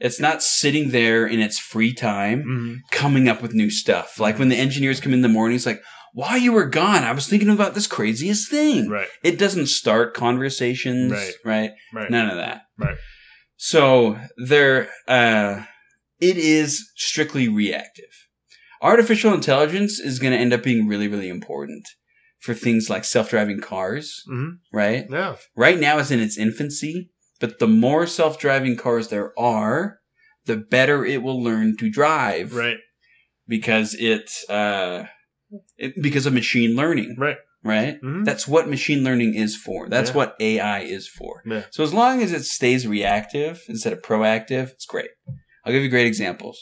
It's 0.00 0.20
not 0.20 0.42
sitting 0.44 0.90
there 0.90 1.26
in 1.26 1.40
its 1.40 1.58
free 1.58 1.92
time 1.92 2.44
Mhm. 2.44 2.76
coming 2.92 3.28
up 3.28 3.42
with 3.42 3.52
new 3.52 3.68
stuff. 3.70 4.20
Like 4.20 4.38
when 4.38 4.48
the 4.48 4.56
engineers 4.56 5.00
come 5.00 5.12
in 5.12 5.22
the 5.22 5.28
morning, 5.28 5.56
it's 5.56 5.66
like, 5.66 5.82
while 6.12 6.38
you 6.38 6.52
were 6.52 6.66
gone, 6.66 7.02
I 7.02 7.10
was 7.10 7.26
thinking 7.26 7.50
about 7.50 7.74
this 7.74 7.88
craziest 7.88 8.48
thing. 8.48 8.88
Right. 8.88 9.08
It 9.24 9.38
doesn't 9.40 9.66
start 9.66 10.14
conversations, 10.14 11.10
Right. 11.10 11.34
right? 11.44 11.70
Right. 11.92 12.10
None 12.12 12.30
of 12.30 12.36
that. 12.36 12.62
Right. 12.78 12.96
So 13.56 14.20
there, 14.36 14.88
uh, 15.08 15.64
it 16.20 16.36
is 16.36 16.88
strictly 16.96 17.48
reactive. 17.48 18.04
Artificial 18.82 19.34
intelligence 19.34 19.98
is 19.98 20.18
going 20.18 20.32
to 20.32 20.38
end 20.38 20.52
up 20.52 20.62
being 20.62 20.86
really, 20.86 21.08
really 21.08 21.28
important 21.28 21.84
for 22.40 22.54
things 22.54 22.88
like 22.88 23.04
self-driving 23.04 23.60
cars, 23.60 24.22
Mhm. 24.30 24.58
right? 24.72 25.06
Yeah. 25.10 25.36
Right 25.56 25.78
now 25.78 25.98
it's 25.98 26.10
in 26.12 26.20
its 26.20 26.38
infancy, 26.38 27.10
but 27.40 27.58
the 27.58 27.66
more 27.66 28.06
self-driving 28.06 28.76
cars 28.76 29.08
there 29.08 29.32
are, 29.38 29.98
the 30.46 30.56
better 30.56 31.04
it 31.04 31.22
will 31.22 31.42
learn 31.42 31.76
to 31.78 31.90
drive 31.90 32.54
Right. 32.54 32.78
because 33.48 33.94
it, 33.94 34.30
uh, 34.48 35.04
it 35.76 36.00
because 36.00 36.26
of 36.26 36.32
machine 36.32 36.76
learning, 36.76 37.16
Right. 37.18 37.38
right? 37.64 38.00
Mhm. 38.00 38.24
That's 38.24 38.46
what 38.46 38.68
machine 38.68 39.02
learning 39.02 39.34
is 39.34 39.56
for. 39.56 39.88
That's 39.88 40.10
Yeah. 40.10 40.16
what 40.16 40.36
AI 40.38 40.80
is 40.82 41.08
for. 41.08 41.42
Yeah. 41.44 41.64
So 41.72 41.82
as 41.82 41.92
long 41.92 42.22
as 42.22 42.32
it 42.32 42.44
stays 42.44 42.86
reactive 42.86 43.62
instead 43.68 43.92
of 43.92 44.02
proactive, 44.02 44.70
it's 44.70 44.86
great. 44.86 45.10
I'll 45.64 45.72
give 45.72 45.82
you 45.82 45.88
great 45.88 46.06
examples. 46.06 46.60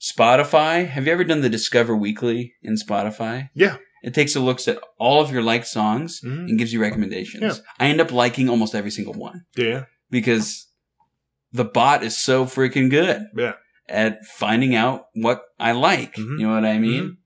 Spotify. 0.00 0.86
Have 0.88 1.06
you 1.06 1.12
ever 1.12 1.24
done 1.24 1.40
the 1.40 1.48
Discover 1.48 1.96
Weekly 1.96 2.54
in 2.62 2.74
Spotify? 2.76 3.50
Yeah. 3.54 3.76
It 4.02 4.14
takes 4.14 4.36
a 4.36 4.40
look 4.40 4.66
at 4.68 4.78
all 4.98 5.20
of 5.20 5.32
your 5.32 5.42
liked 5.42 5.66
songs 5.66 6.20
Mhm. 6.24 6.48
and 6.48 6.58
gives 6.58 6.72
you 6.72 6.80
recommendations. 6.80 7.42
Yeah. 7.42 7.54
I 7.80 7.88
end 7.88 8.00
up 8.00 8.12
liking 8.12 8.48
almost 8.48 8.74
every 8.74 8.92
single 8.92 9.14
one 9.14 9.44
Yeah. 9.56 9.84
because 10.10 10.66
the 11.52 11.64
bot 11.64 12.04
is 12.04 12.16
so 12.16 12.44
freaking 12.44 12.90
good 12.90 13.22
Yeah. 13.36 13.54
at 13.88 14.24
finding 14.24 14.74
out 14.76 15.06
what 15.14 15.42
I 15.58 15.72
like. 15.72 16.14
Mhm. 16.14 16.38
You 16.40 16.46
know 16.46 16.54
what 16.54 16.64
I 16.64 16.78
mean? 16.78 17.16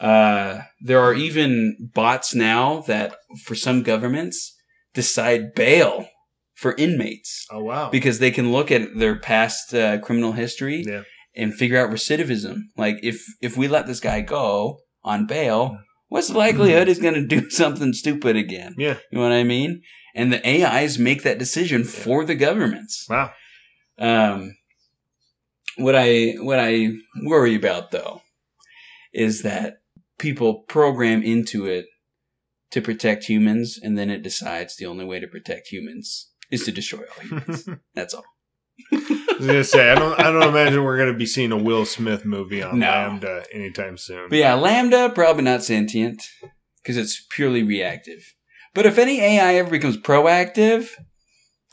Uh, 0.00 0.62
there 0.80 0.98
are 1.00 1.14
even 1.14 1.76
bots 1.94 2.34
now 2.34 2.80
that, 2.88 3.14
for 3.44 3.54
some 3.54 3.82
governments, 3.84 4.56
decide 4.94 5.54
bail 5.54 6.08
for 6.54 6.74
inmates 6.76 7.46
Oh 7.50 7.62
wow. 7.62 7.90
because 7.90 8.18
they 8.18 8.30
can 8.32 8.50
look 8.52 8.72
at 8.72 8.96
their 8.96 9.16
past 9.16 9.72
uh, 9.74 9.98
criminal 9.98 10.32
history 10.32 10.82
Yeah. 10.86 11.02
And 11.36 11.54
figure 11.54 11.78
out 11.78 11.90
recidivism. 11.90 12.62
Like 12.76 12.96
if 13.02 13.24
if 13.40 13.56
we 13.56 13.68
let 13.68 13.86
this 13.86 14.00
guy 14.00 14.20
go 14.20 14.80
on 15.02 15.26
bail, 15.26 15.78
what's 16.08 16.28
the 16.28 16.38
likelihood 16.38 16.88
he's 16.88 16.98
going 16.98 17.14
to 17.14 17.26
do 17.26 17.50
something 17.50 17.92
stupid 17.92 18.36
again? 18.36 18.74
yeah. 18.78 18.96
You 19.10 19.18
know 19.18 19.24
what 19.24 19.32
I 19.32 19.44
mean? 19.44 19.82
And 20.14 20.32
the 20.32 20.46
AIs 20.46 20.98
make 20.98 21.24
that 21.24 21.38
decision 21.38 21.84
for 21.84 22.24
the 22.24 22.36
governments. 22.36 23.06
Wow. 23.10 23.32
Um, 23.98 24.56
what 25.76 25.94
I 25.96 26.34
what 26.38 26.60
I 26.60 26.90
worry 27.24 27.54
about 27.54 27.90
though 27.90 28.22
is 29.12 29.42
that 29.42 29.78
people 30.18 30.64
program 30.68 31.22
into 31.22 31.66
it 31.66 31.86
to 32.70 32.82
protect 32.82 33.24
humans, 33.24 33.78
and 33.80 33.96
then 33.96 34.10
it 34.10 34.22
decides 34.22 34.76
the 34.76 34.86
only 34.86 35.04
way 35.04 35.20
to 35.20 35.28
protect 35.28 35.68
humans 35.68 36.30
is 36.50 36.64
to 36.64 36.72
destroy 36.72 37.02
all 37.02 37.22
humans. 37.22 37.68
That's 37.94 38.14
all. 38.14 38.24
I 39.34 39.38
was 39.38 39.46
gonna 39.46 39.64
say 39.64 39.90
I 39.90 39.94
don't. 39.94 40.18
I 40.20 40.30
don't 40.30 40.42
imagine 40.48 40.84
we're 40.84 40.98
gonna 40.98 41.14
be 41.16 41.26
seeing 41.26 41.52
a 41.52 41.56
Will 41.56 41.84
Smith 41.84 42.24
movie 42.24 42.62
on 42.62 42.78
No. 42.78 42.86
LaMDA 42.86 43.44
anytime 43.52 43.96
soon. 43.98 44.28
But 44.28 44.38
yeah, 44.38 44.56
LaMDA 44.56 45.14
probably 45.14 45.42
not 45.42 45.62
sentient 45.64 46.22
because 46.82 46.96
it's 46.96 47.24
purely 47.30 47.62
reactive. 47.62 48.34
But 48.74 48.86
if 48.86 48.98
any 48.98 49.20
AI 49.20 49.54
ever 49.54 49.70
becomes 49.70 49.96
proactive, 49.96 50.88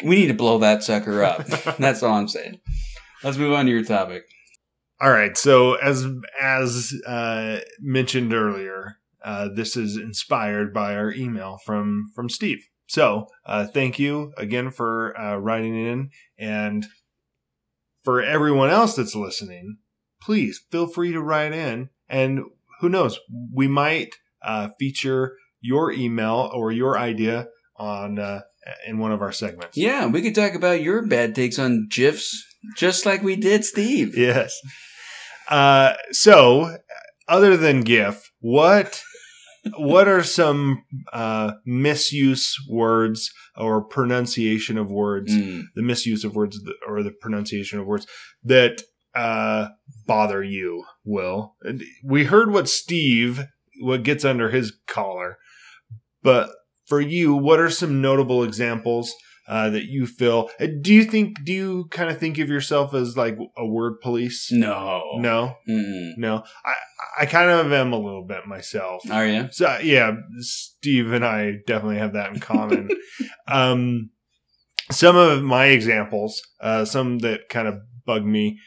we 0.03 0.15
need 0.15 0.27
to 0.27 0.33
blow 0.33 0.57
that 0.59 0.83
sucker 0.83 1.23
up. 1.23 1.45
That's 1.79 2.03
all 2.03 2.13
I'm 2.15 2.27
saying. 2.27 2.59
Let's 3.23 3.37
move 3.37 3.53
on 3.53 3.65
to 3.65 3.71
your 3.71 3.83
topic. 3.83 4.23
All 4.99 5.11
right. 5.11 5.37
So 5.37 5.75
as 5.75 6.05
as 6.41 6.93
uh, 7.07 7.59
mentioned 7.79 8.33
earlier, 8.33 8.97
uh, 9.23 9.49
this 9.55 9.77
is 9.77 9.97
inspired 9.97 10.73
by 10.73 10.95
our 10.95 11.11
email 11.11 11.59
from 11.65 12.05
from 12.15 12.29
Steve. 12.29 12.67
So 12.87 13.27
uh, 13.45 13.67
thank 13.67 13.99
you 13.99 14.33
again 14.37 14.69
for 14.71 15.17
uh, 15.19 15.37
writing 15.37 15.75
in, 15.75 16.09
and 16.37 16.85
for 18.03 18.21
everyone 18.21 18.69
else 18.69 18.95
that's 18.95 19.15
listening, 19.15 19.77
please 20.21 20.61
feel 20.71 20.87
free 20.87 21.11
to 21.11 21.21
write 21.21 21.53
in. 21.53 21.89
And 22.09 22.41
who 22.79 22.89
knows, 22.89 23.19
we 23.53 23.67
might 23.67 24.15
uh, 24.43 24.69
feature 24.79 25.37
your 25.59 25.91
email 25.91 26.49
or 26.53 26.71
your 26.71 26.97
idea 26.97 27.47
on 27.77 28.19
uh, 28.19 28.41
in 28.87 28.97
one 28.97 29.11
of 29.11 29.21
our 29.21 29.31
segments. 29.31 29.77
Yeah, 29.77 30.07
we 30.07 30.21
could 30.21 30.35
talk 30.35 30.53
about 30.53 30.81
your 30.81 31.05
bad 31.05 31.35
takes 31.35 31.59
on 31.59 31.87
GIFs, 31.89 32.43
just 32.77 33.05
like 33.05 33.21
we 33.23 33.35
did 33.35 33.65
Steve. 33.65 34.17
Yes. 34.17 34.59
Uh, 35.49 35.93
so, 36.11 36.77
other 37.27 37.57
than 37.57 37.81
GIF, 37.81 38.31
what 38.39 39.03
what 39.77 40.07
are 40.07 40.23
some 40.23 40.83
uh, 41.13 41.53
misuse 41.65 42.55
words 42.69 43.31
or 43.55 43.81
pronunciation 43.81 44.77
of 44.77 44.89
words? 44.89 45.31
Mm. 45.31 45.63
The 45.75 45.83
misuse 45.83 46.23
of 46.23 46.35
words 46.35 46.59
or 46.87 47.03
the 47.03 47.11
pronunciation 47.11 47.79
of 47.79 47.85
words 47.85 48.07
that 48.43 48.81
uh, 49.13 49.69
bother 50.07 50.43
you? 50.43 50.85
Will 51.05 51.55
we 52.03 52.25
heard 52.25 52.51
what 52.51 52.69
Steve 52.69 53.45
what 53.79 54.03
gets 54.03 54.23
under 54.23 54.49
his 54.49 54.73
collar, 54.87 55.37
but 56.21 56.49
for 56.85 57.01
you, 57.01 57.33
what 57.33 57.59
are 57.59 57.69
some 57.69 58.01
notable 58.01 58.43
examples? 58.43 59.13
Uh, 59.51 59.69
that 59.69 59.83
you 59.83 60.05
feel? 60.07 60.49
uh, 60.61 60.67
Do 60.81 60.93
you 60.93 61.03
think? 61.03 61.43
Do 61.43 61.51
you 61.51 61.85
kind 61.91 62.09
of 62.09 62.17
think 62.17 62.37
of 62.37 62.47
yourself 62.47 62.93
as 62.93 63.17
like 63.17 63.37
a 63.57 63.65
word 63.65 63.99
police? 64.01 64.47
No. 64.49 65.01
No, 65.17 65.55
Mm. 65.69 66.11
no. 66.17 66.43
I 66.65 66.73
I 67.19 67.25
kind 67.25 67.49
of 67.51 67.73
am 67.73 67.91
a 67.91 67.97
little 67.99 68.23
bit 68.25 68.47
myself. 68.47 69.01
Are 69.11 69.27
you? 69.27 69.49
So 69.51 69.77
yeah, 69.83 70.13
Steve 70.39 71.11
and 71.11 71.25
I 71.25 71.55
definitely 71.67 71.97
have 71.97 72.13
that 72.13 72.31
in 72.33 72.39
common. 72.39 72.87
um, 73.49 74.11
some 74.89 75.17
of 75.17 75.43
my 75.43 75.65
examples, 75.65 76.41
uh, 76.61 76.85
some 76.85 77.19
that 77.19 77.49
kind 77.49 77.67
of 77.67 77.75
bug 78.05 78.23
me, 78.25 78.57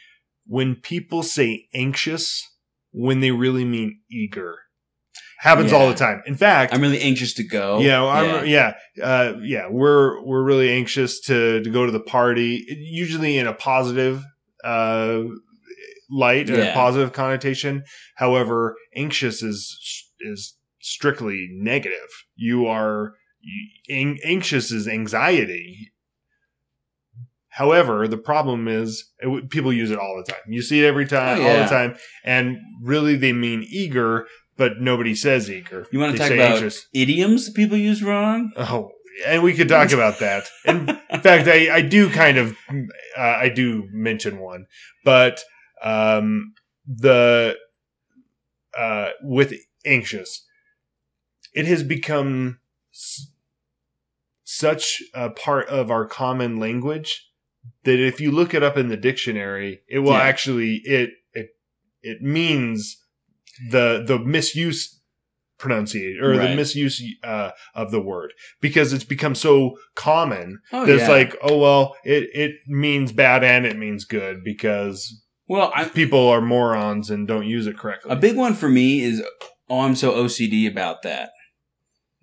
when 0.45 0.75
people 0.75 1.23
say 1.23 1.65
anxious 1.73 2.43
when 2.91 3.19
they 3.21 3.31
really 3.31 3.65
mean 3.65 3.99
eager, 4.11 4.55
happens 5.45 5.71
all 5.71 5.87
the 5.87 5.95
time. 5.95 6.21
In 6.25 6.35
fact, 6.35 6.73
I'm 6.73 6.81
really 6.81 6.99
anxious 7.01 7.33
to 7.35 7.43
go. 7.43 7.79
yeah, 7.79 8.03
I'm, 8.03 8.45
yeah, 8.47 8.73
uh, 9.01 9.33
yeah. 9.41 9.67
We're 9.69 10.21
we're 10.25 10.43
really 10.43 10.69
anxious 10.71 11.19
to 11.27 11.61
to 11.63 11.69
go 11.69 11.85
to 11.85 11.91
the 11.91 11.99
party, 11.99 12.65
usually 12.67 13.37
in 13.37 13.47
a 13.47 13.53
positive 13.53 14.23
uh, 14.63 15.21
light, 16.09 16.49
and 16.49 16.57
a 16.71 16.73
positive 16.73 17.13
connotation. 17.13 17.83
However, 18.15 18.75
anxious 18.95 19.41
is 19.43 19.59
is 20.19 20.57
strictly 20.81 21.47
negative. 21.51 22.09
You 22.35 22.65
are 22.67 23.13
an- 23.89 24.17
anxious 24.23 24.71
is 24.71 24.87
anxiety. 24.87 25.91
However, 27.49 28.07
the 28.07 28.17
problem 28.17 28.67
is 28.67 29.11
it, 29.19 29.25
w- 29.25 29.47
people 29.47 29.71
use 29.71 29.89
it 29.89 29.97
all 29.97 30.21
the 30.25 30.29
time. 30.31 30.41
You 30.49 30.61
see 30.61 30.83
it 30.83 30.87
every 30.87 31.05
time, 31.05 31.39
Oh, 31.39 31.47
all 31.47 31.57
the 31.59 31.65
time, 31.69 31.95
and 32.25 32.57
really 32.81 33.15
they 33.15 33.31
mean 33.33 33.65
eager. 33.69 34.27
But 34.57 34.79
nobody 34.79 35.13
says 35.15 35.49
eager. 35.49 35.87
You 35.91 35.99
want 35.99 36.13
They 36.13 36.17
to 36.17 36.23
talk 36.29 36.31
about 36.37 36.51
anxious. 36.55 36.87
idioms 36.93 37.49
people 37.49 37.77
use 37.77 38.01
wrong? 38.03 38.51
Oh, 38.57 38.91
and 39.25 39.43
we 39.43 39.53
could 39.53 39.69
talk 39.69 39.91
about 39.91 40.19
that. 40.19 40.47
In 40.65 40.87
fact, 41.21 41.47
I, 41.47 41.75
I 41.75 41.81
do 41.81 42.09
kind 42.09 42.37
of, 42.37 42.57
uh, 42.69 43.21
I 43.21 43.49
do 43.49 43.87
mention 43.91 44.39
one, 44.39 44.65
but 45.03 45.41
um, 45.83 46.53
the 46.87 47.55
uh, 48.77 49.09
with 49.21 49.53
anxious, 49.85 50.45
it 51.53 51.65
has 51.65 51.83
become 51.83 52.59
s- 52.93 53.27
such 54.43 55.01
a 55.13 55.29
part 55.29 55.67
of 55.69 55.89
our 55.89 56.05
common 56.05 56.57
language 56.59 57.29
that 57.83 57.99
if 57.99 58.19
you 58.19 58.31
look 58.31 58.53
it 58.53 58.63
up 58.63 58.77
in 58.77 58.89
the 58.89 58.97
dictionary, 58.97 59.81
it 59.87 59.99
will 59.99 60.13
Yeah. 60.13 60.19
actually 60.21 60.81
it 60.85 61.11
it 61.33 61.49
it 62.01 62.21
means 62.21 62.97
the 63.71 64.03
the 64.05 64.19
misuse 64.19 65.01
pronunciation 65.57 66.21
or 66.21 66.35
the 66.35 66.53
misuse 66.53 67.01
uh, 67.23 67.51
of 67.73 67.89
the 67.91 68.01
word 68.01 68.33
because 68.59 68.91
it's 68.91 69.05
become 69.05 69.33
so 69.33 69.77
common 69.95 70.59
Oh, 70.73 70.85
that 70.85 70.93
it's 70.95 71.03
yeah. 71.03 71.09
like 71.09 71.35
oh 71.41 71.57
well 71.57 71.95
it 72.03 72.27
it 72.33 72.51
means 72.67 73.13
bad 73.13 73.43
and 73.43 73.65
it 73.65 73.77
means 73.77 74.03
good 74.03 74.43
because 74.43 75.21
well, 75.47 75.71
I, 75.75 75.85
people 75.85 76.27
are 76.29 76.41
morons 76.41 77.09
and 77.11 77.27
don't 77.27 77.45
use 77.45 77.67
it 77.67 77.77
correctly. 77.77 78.11
a 78.11 78.15
big 78.15 78.35
one 78.35 78.55
for 78.55 78.67
me 78.67 79.01
is, 79.01 79.23
oh, 79.69 79.81
I'm 79.81 79.95
so 79.95 80.13
OCD 80.13 80.67
about 80.67 81.03
that. 81.03 81.29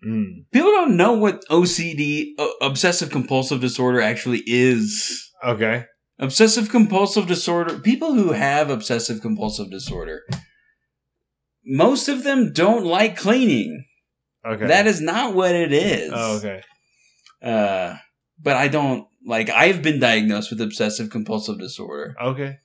Mm. 0.04 0.46
People 0.52 0.72
don't 0.72 0.96
know 0.96 1.12
what 1.12 1.44
OCD, 1.48 2.30
uh, 2.38 2.48
obsessive 2.60 3.10
compulsive 3.10 3.60
disorder, 3.60 4.00
actually 4.00 4.42
is. 4.46 5.30
Okay. 5.44 5.84
Obsessive 6.18 6.68
compulsive 6.68 7.28
disorder, 7.28 7.78
people 7.78 8.14
who 8.14 8.32
have 8.32 8.70
obsessive 8.70 9.20
compulsive 9.20 9.70
disorder, 9.70 10.22
most 11.64 12.08
of 12.08 12.24
them 12.24 12.52
don't 12.52 12.84
like 12.84 13.16
cleaning. 13.16 13.84
Okay. 14.46 14.66
That 14.66 14.86
is 14.86 15.00
not 15.00 15.34
what 15.34 15.54
it 15.54 15.72
is. 15.72 16.12
Oh, 16.14 16.36
okay. 16.38 16.62
Uh, 17.42 17.96
but 18.40 18.56
I 18.56 18.68
don't, 18.68 19.06
like, 19.24 19.50
I've 19.50 19.82
been 19.82 20.00
diagnosed 20.00 20.50
with 20.50 20.60
obsessive 20.60 21.10
compulsive 21.10 21.58
disorder. 21.58 22.14
Okay. 22.20 22.56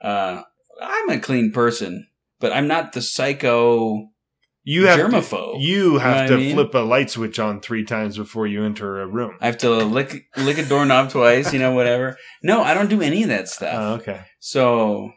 Uh, 0.00 0.42
I'm 0.80 1.10
a 1.10 1.18
clean 1.18 1.52
person, 1.52 2.06
but 2.38 2.52
I'm 2.52 2.68
not 2.68 2.92
the 2.92 3.02
psycho 3.02 4.08
You 4.62 4.86
have 4.86 5.00
germaphobe. 5.00 5.54
to, 5.54 5.60
you 5.60 5.98
have 5.98 6.28
know 6.28 6.36
to 6.36 6.42
I 6.42 6.44
mean? 6.44 6.54
flip 6.54 6.74
a 6.74 6.78
light 6.78 7.10
switch 7.10 7.38
on 7.38 7.60
three 7.60 7.84
times 7.84 8.16
before 8.18 8.46
you 8.46 8.62
enter 8.64 9.00
a 9.00 9.06
room. 9.06 9.36
I 9.40 9.46
have 9.46 9.58
to 9.58 9.70
lick 9.70 10.26
lick 10.36 10.58
a 10.58 10.64
doorknob 10.64 11.10
twice, 11.10 11.52
you 11.52 11.58
know, 11.58 11.72
whatever. 11.72 12.16
No, 12.42 12.62
I 12.62 12.74
don't 12.74 12.90
do 12.90 13.00
any 13.00 13.22
of 13.22 13.30
that 13.30 13.48
stuff. 13.48 13.74
Oh, 13.74 13.94
okay. 13.94 14.20
So, 14.38 15.12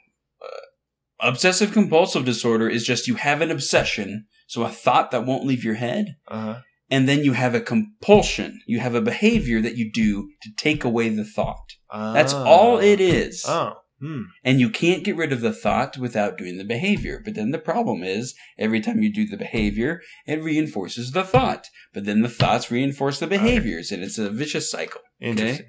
obsessive 1.20 1.72
compulsive 1.72 2.26
disorder 2.26 2.70
is 2.70 2.86
just 2.86 3.08
you 3.08 3.16
have 3.16 3.42
an 3.42 3.52
obsession, 3.52 4.26
so 4.48 4.64
a 4.64 4.70
thought 4.70 5.12
that 5.12 5.26
won't 5.26 5.46
leave 5.46 5.64
your 5.64 5.76
head, 5.76 6.16
Uh-huh. 6.28 6.60
and 6.90 7.08
then 7.08 7.24
you 7.24 7.34
have 7.34 7.54
a 7.56 7.62
compulsion. 7.62 8.62
You 8.68 8.80
have 8.80 8.96
a 8.96 9.02
behavior 9.02 9.62
that 9.62 9.78
you 9.78 9.92
do 9.92 10.30
to 10.44 10.50
take 10.58 10.84
away 10.84 11.10
the 11.10 11.26
thought. 11.26 11.74
That's 11.92 12.34
Ah. 12.34 12.44
all 12.46 12.80
it 12.80 13.00
is. 13.00 13.44
Oh. 13.48 13.74
Hmm. 14.02 14.22
And 14.46 14.62
you 14.62 14.70
can't 14.70 15.04
get 15.04 15.18
rid 15.18 15.34
of 15.34 15.42
the 15.42 15.52
thought 15.52 15.98
without 15.98 16.38
doing 16.38 16.58
the 16.58 16.64
behavior. 16.64 17.22
But 17.24 17.36
then 17.36 17.52
the 17.52 17.60
problem 17.60 18.02
is, 18.02 18.34
every 18.58 18.80
time 18.80 19.02
you 19.04 19.12
do 19.14 19.28
the 19.28 19.36
behavior, 19.36 20.02
it 20.26 20.42
reinforces 20.42 21.12
the 21.12 21.26
thought. 21.26 21.66
But 21.94 22.06
then 22.06 22.22
the 22.22 22.30
thoughts 22.30 22.72
reinforce 22.72 23.20
the 23.20 23.28
behaviors, 23.28 23.92
and 23.92 24.02
it's 24.02 24.18
a 24.18 24.30
vicious 24.30 24.72
cycle. 24.72 25.02
Interesting. 25.20 25.66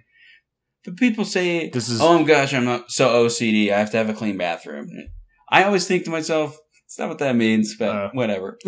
But 0.85 0.97
people 0.97 1.24
say, 1.24 1.70
This 1.70 1.89
is 1.89 2.01
oh 2.01 2.22
gosh, 2.24 2.55
I'm 2.55 2.85
so 2.86 3.09
OCD. 3.27 3.72
I 3.72 3.78
have 3.81 3.90
to 3.90 3.97
have 3.97 4.09
a 4.09 4.14
clean 4.14 4.36
bathroom. 4.39 4.86
I 5.51 5.64
always 5.64 5.86
think 5.86 6.05
to 6.05 6.10
myself, 6.10 6.56
it's 6.86 6.98
not 6.98 7.09
what 7.09 7.18
that 7.18 7.36
means, 7.36 7.77
but 7.77 7.89
Uh. 7.89 8.10
whatever. 8.12 8.59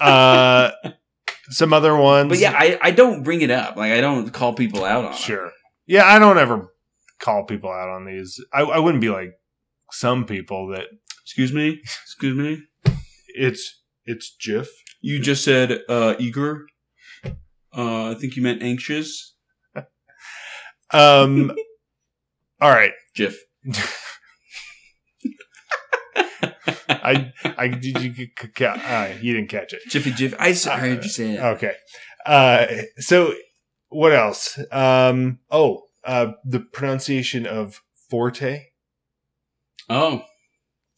uh 0.00 0.70
some 1.50 1.72
other 1.72 1.94
ones. 1.96 2.28
But 2.30 2.38
yeah, 2.38 2.54
I, 2.56 2.78
I 2.80 2.90
don't 2.90 3.22
bring 3.22 3.42
it 3.42 3.50
up. 3.50 3.76
Like 3.76 3.92
I 3.92 4.00
don't 4.00 4.30
call 4.32 4.54
people 4.54 4.84
out 4.84 5.04
on 5.04 5.12
it. 5.12 5.18
Sure. 5.18 5.50
Yeah, 5.86 6.04
I 6.06 6.18
don't 6.18 6.38
ever 6.38 6.72
call 7.20 7.44
people 7.44 7.70
out 7.70 7.88
on 7.90 8.06
these. 8.06 8.40
I, 8.52 8.62
I 8.62 8.78
wouldn't 8.78 9.00
be 9.02 9.10
like 9.10 9.32
some 9.92 10.24
people 10.24 10.68
that 10.68 10.86
Excuse 11.22 11.52
me. 11.52 11.80
Excuse 12.04 12.36
me. 12.36 12.62
it's 13.28 13.82
it's 14.04 14.34
Jif. 14.40 14.68
You 15.00 15.18
just 15.20 15.42
said 15.44 15.80
uh, 15.88 16.14
eager. 16.18 16.66
Uh, 17.76 18.10
I 18.10 18.14
think 18.14 18.36
you 18.36 18.42
meant 18.42 18.62
anxious. 18.62 19.34
Um 20.90 21.50
all 22.60 22.70
right. 22.70 22.92
Jiff. 23.14 23.36
I 27.04 27.32
I 27.58 27.68
did 27.68 28.00
you 28.02 28.28
uh, 28.60 29.08
you 29.20 29.34
didn't 29.34 29.50
catch 29.50 29.72
it. 29.72 29.82
Jiffy 29.88 30.10
Jiffy. 30.12 30.36
I 30.38 30.52
heard 30.52 31.04
you 31.04 31.10
say 31.10 31.34
it. 31.34 31.40
Okay. 31.40 31.74
Uh 32.24 32.66
so 32.98 33.34
what 33.88 34.12
else? 34.12 34.58
Um 34.72 35.40
oh, 35.50 35.82
uh 36.04 36.32
the 36.44 36.60
pronunciation 36.60 37.46
of 37.46 37.82
forte 38.08 38.66
Oh, 39.88 40.24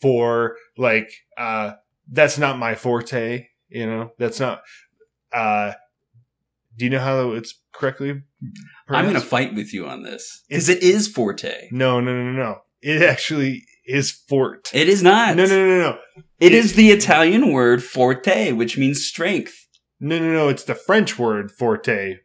for 0.00 0.56
like 0.76 1.10
uh 1.36 1.72
that's 2.08 2.38
not 2.38 2.58
my 2.58 2.76
forte, 2.76 3.48
you 3.68 3.86
know. 3.86 4.12
That's 4.18 4.38
not 4.38 4.62
uh 5.32 5.72
do 6.76 6.84
you 6.84 6.90
know 6.90 7.00
how 7.00 7.32
it's 7.32 7.58
correctly 7.72 8.22
I'm 8.88 9.04
going 9.04 9.14
to 9.14 9.20
fight 9.20 9.54
with 9.54 9.74
you 9.74 9.86
on 9.86 10.02
this 10.02 10.44
because 10.48 10.68
it 10.68 10.82
is 10.82 11.08
forte. 11.08 11.68
No, 11.72 12.00
No, 12.00 12.12
no, 12.12 12.32
no, 12.32 12.32
no. 12.32 12.58
It 12.82 13.02
actually 13.02 13.64
is 13.86 14.10
fort. 14.12 14.70
It 14.74 14.88
is 14.88 15.02
not. 15.02 15.36
no, 15.36 15.46
no, 15.46 15.66
no, 15.66 15.78
no. 15.78 15.98
It 16.40 16.52
is 16.52 16.74
the 16.74 16.90
Italian 16.90 17.52
word 17.52 17.82
forte, 17.82 18.52
which 18.52 18.76
means 18.76 19.04
strength. 19.06 19.54
No, 20.00 20.18
no, 20.18 20.32
no. 20.32 20.48
It's 20.48 20.64
the 20.64 20.74
French 20.74 21.18
word 21.18 21.50
forte, 21.50 22.16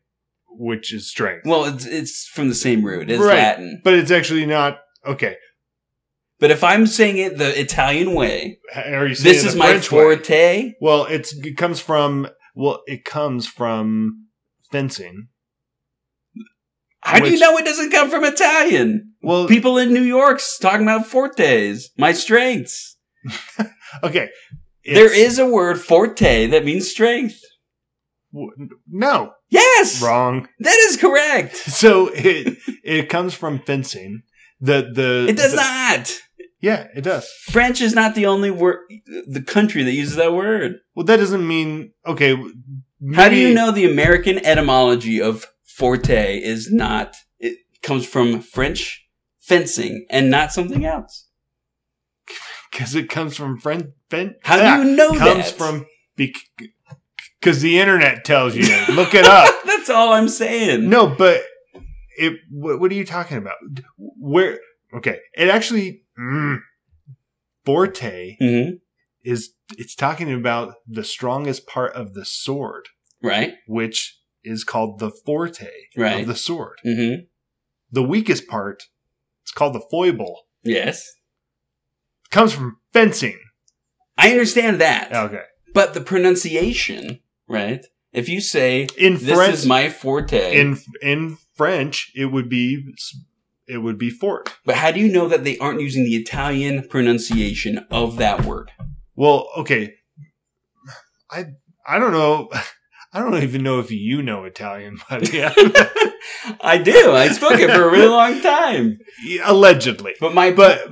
which 0.50 0.94
is 0.94 1.10
strength. 1.10 1.46
Well, 1.46 1.66
it's, 1.66 1.86
it's 1.86 2.28
from 2.28 2.50
the 2.50 2.56
same 2.56 2.84
root. 2.84 3.10
It's 3.10 3.22
Right. 3.24 3.36
Latin. 3.38 3.82
But 3.84 3.94
it's 3.94 4.12
actually 4.12 4.46
not. 4.46 4.80
Okay. 5.06 5.36
But 6.40 6.52
if 6.52 6.64
I'm 6.64 6.88
saying 6.88 7.18
it 7.18 7.38
the 7.38 7.60
Italian 7.60 8.14
way, 8.16 8.60
Are 8.76 9.06
you 9.08 9.14
saying 9.16 9.34
this 9.36 9.46
is 9.46 9.56
my 9.56 9.68
French 9.70 9.92
way? 9.92 10.02
forte. 10.02 10.74
Well, 10.82 11.06
it's 11.06 11.34
it 11.38 11.56
comes 11.56 11.80
from 11.80 12.28
well, 12.56 12.82
it 12.88 13.06
comes 13.06 13.46
from 13.48 14.28
fencing. 14.72 15.28
How 17.02 17.20
do 17.20 17.30
you 17.32 17.40
know 17.40 17.58
it 17.58 17.66
doesn't 17.66 17.92
come 17.92 18.10
from 18.10 18.24
Italian? 18.24 19.14
Well, 19.22 19.48
People 19.48 19.78
in 19.78 19.94
New 19.94 20.04
York's 20.04 20.58
talking 20.58 20.84
about 20.84 21.08
fortes, 21.08 21.90
my 21.98 22.12
strengths. 22.14 22.98
okay. 24.04 24.30
There 24.86 25.14
is 25.14 25.38
a 25.40 25.46
word 25.46 25.80
forte 25.80 26.48
that 26.48 26.66
means 26.66 26.90
strength. 26.90 27.40
w- 28.34 28.52
no 28.90 29.34
Yes, 29.50 30.02
wrong. 30.02 30.48
that 30.60 30.78
is 30.90 30.98
correct. 30.98 31.56
So 31.82 32.10
it 32.14 32.58
it 32.84 33.10
comes 33.10 33.34
from 33.34 33.60
fencing. 33.60 34.24
The 34.60 34.90
the 34.94 35.26
It 35.30 35.38
does 35.38 35.52
the- 35.52 35.58
not. 35.58 36.14
Yeah, 36.62 36.88
it 36.96 37.02
does. 37.02 37.28
French 37.50 37.82
is 37.82 37.96
not 37.96 38.14
the 38.14 38.28
only 38.28 38.52
word, 38.52 38.78
the 39.28 39.42
country 39.42 39.82
that 39.84 39.94
uses 39.94 40.16
that 40.18 40.32
word. 40.34 40.76
Well, 40.96 41.06
that 41.08 41.18
doesn't 41.18 41.48
mean 41.48 41.92
okay. 42.06 42.36
How 43.16 43.30
do 43.30 43.36
you 43.36 43.52
know 43.54 43.72
the 43.72 43.86
American 43.90 44.38
etymology 44.46 45.20
of 45.22 45.48
forte 45.82 46.38
is 46.40 46.72
not, 46.72 47.16
it 47.40 47.58
comes 47.82 48.06
from 48.06 48.40
French 48.42 49.06
fencing 49.40 50.06
and 50.10 50.30
not 50.30 50.54
something 50.54 50.86
else? 50.86 51.28
Because 52.72 52.96
it 52.96 53.10
comes 53.10 53.36
from 53.36 53.60
French. 53.60 53.88
Fen- 54.10 54.36
How 54.44 54.78
do 54.78 54.88
you 54.88 54.96
know 54.96 55.10
comes 55.10 55.20
that? 55.20 55.36
Comes 55.36 55.52
from 55.52 55.86
because 56.16 57.62
the 57.62 57.80
internet 57.80 58.24
tells 58.24 58.56
you. 58.56 58.64
Look 58.96 59.14
it 59.14 59.26
up. 59.26 59.54
That's 59.66 59.90
all 59.90 60.14
I'm 60.14 60.30
saying. 60.30 60.90
No, 60.90 61.08
but 61.08 61.44
it. 62.18 62.40
What, 62.50 62.80
what 62.80 62.90
are 62.90 62.96
you 62.96 63.06
talking 63.06 63.36
about? 63.38 63.56
Where? 63.98 64.58
Okay, 64.96 65.20
it 65.36 65.50
actually. 65.50 66.04
Mm, 66.18 66.60
forte 67.66 68.38
hmm 68.40 68.70
is. 69.26 69.52
It's 69.78 69.94
talking 69.96 70.32
about 70.32 70.76
the 70.88 71.04
strongest 71.04 71.68
part 71.68 71.94
of 71.94 72.14
the 72.14 72.24
sword, 72.26 72.88
Right? 73.22 73.56
which 73.68 74.18
is 74.44 74.64
called 74.64 75.00
the 75.00 75.12
forte 75.12 75.68
Right. 75.98 76.22
of 76.22 76.28
the 76.28 76.36
sword. 76.36 76.78
hmm 76.84 77.14
The 77.92 78.04
weakest 78.04 78.48
part, 78.48 78.84
it's 79.44 79.52
called 79.52 79.74
the 79.76 79.84
foible. 79.92 80.42
Yes. 80.64 81.10
comes 82.30 82.54
from 82.54 82.78
fencing. 82.94 83.38
I 84.18 84.32
understand 84.32 84.80
that. 84.82 85.12
Okay. 85.14 85.44
But 85.74 85.94
the 85.94 86.02
pronunciation, 86.02 87.20
right? 87.48 87.84
If 88.14 88.28
you 88.30 88.42
say, 88.42 88.88
In 88.98 89.14
this 89.14 89.36
French, 89.36 89.54
is 89.54 89.66
my 89.66 89.90
forte, 89.90 90.60
in 90.60 90.78
in 91.02 91.38
French, 91.56 92.12
it 92.16 92.26
would 92.26 92.50
be 92.50 92.94
it 93.68 93.78
would 93.78 93.98
be 93.98 94.10
fort. 94.10 94.54
but 94.66 94.76
how 94.76 94.92
do 94.92 95.00
you 95.00 95.10
know 95.12 95.28
that 95.30 95.44
they 95.46 95.58
aren't 95.60 95.80
using 95.82 96.04
the 96.04 96.16
Italian 96.16 96.88
pronunciation 96.90 97.86
of 97.90 98.18
that 98.18 98.44
word? 98.46 98.72
Well, 99.16 99.50
okay. 99.58 99.96
I 101.32 101.46
I 101.88 102.00
don't 102.00 102.12
know. 102.12 102.50
I 103.14 103.20
don't 103.20 103.44
even 103.44 103.62
know 103.64 103.80
if 103.80 103.92
you 103.92 104.22
know 104.22 104.46
Italian, 104.46 105.00
but 105.10 105.32
yeah, 105.34 105.54
I 106.62 106.78
do. 106.78 107.12
I 107.12 107.28
spoke 107.30 107.60
it 107.60 107.70
for 107.70 107.84
a 107.88 107.92
really 107.92 108.08
long 108.08 108.42
time. 108.42 109.00
allegedly. 109.44 110.14
But 110.20 110.34
my 110.34 110.52
But 110.52 110.88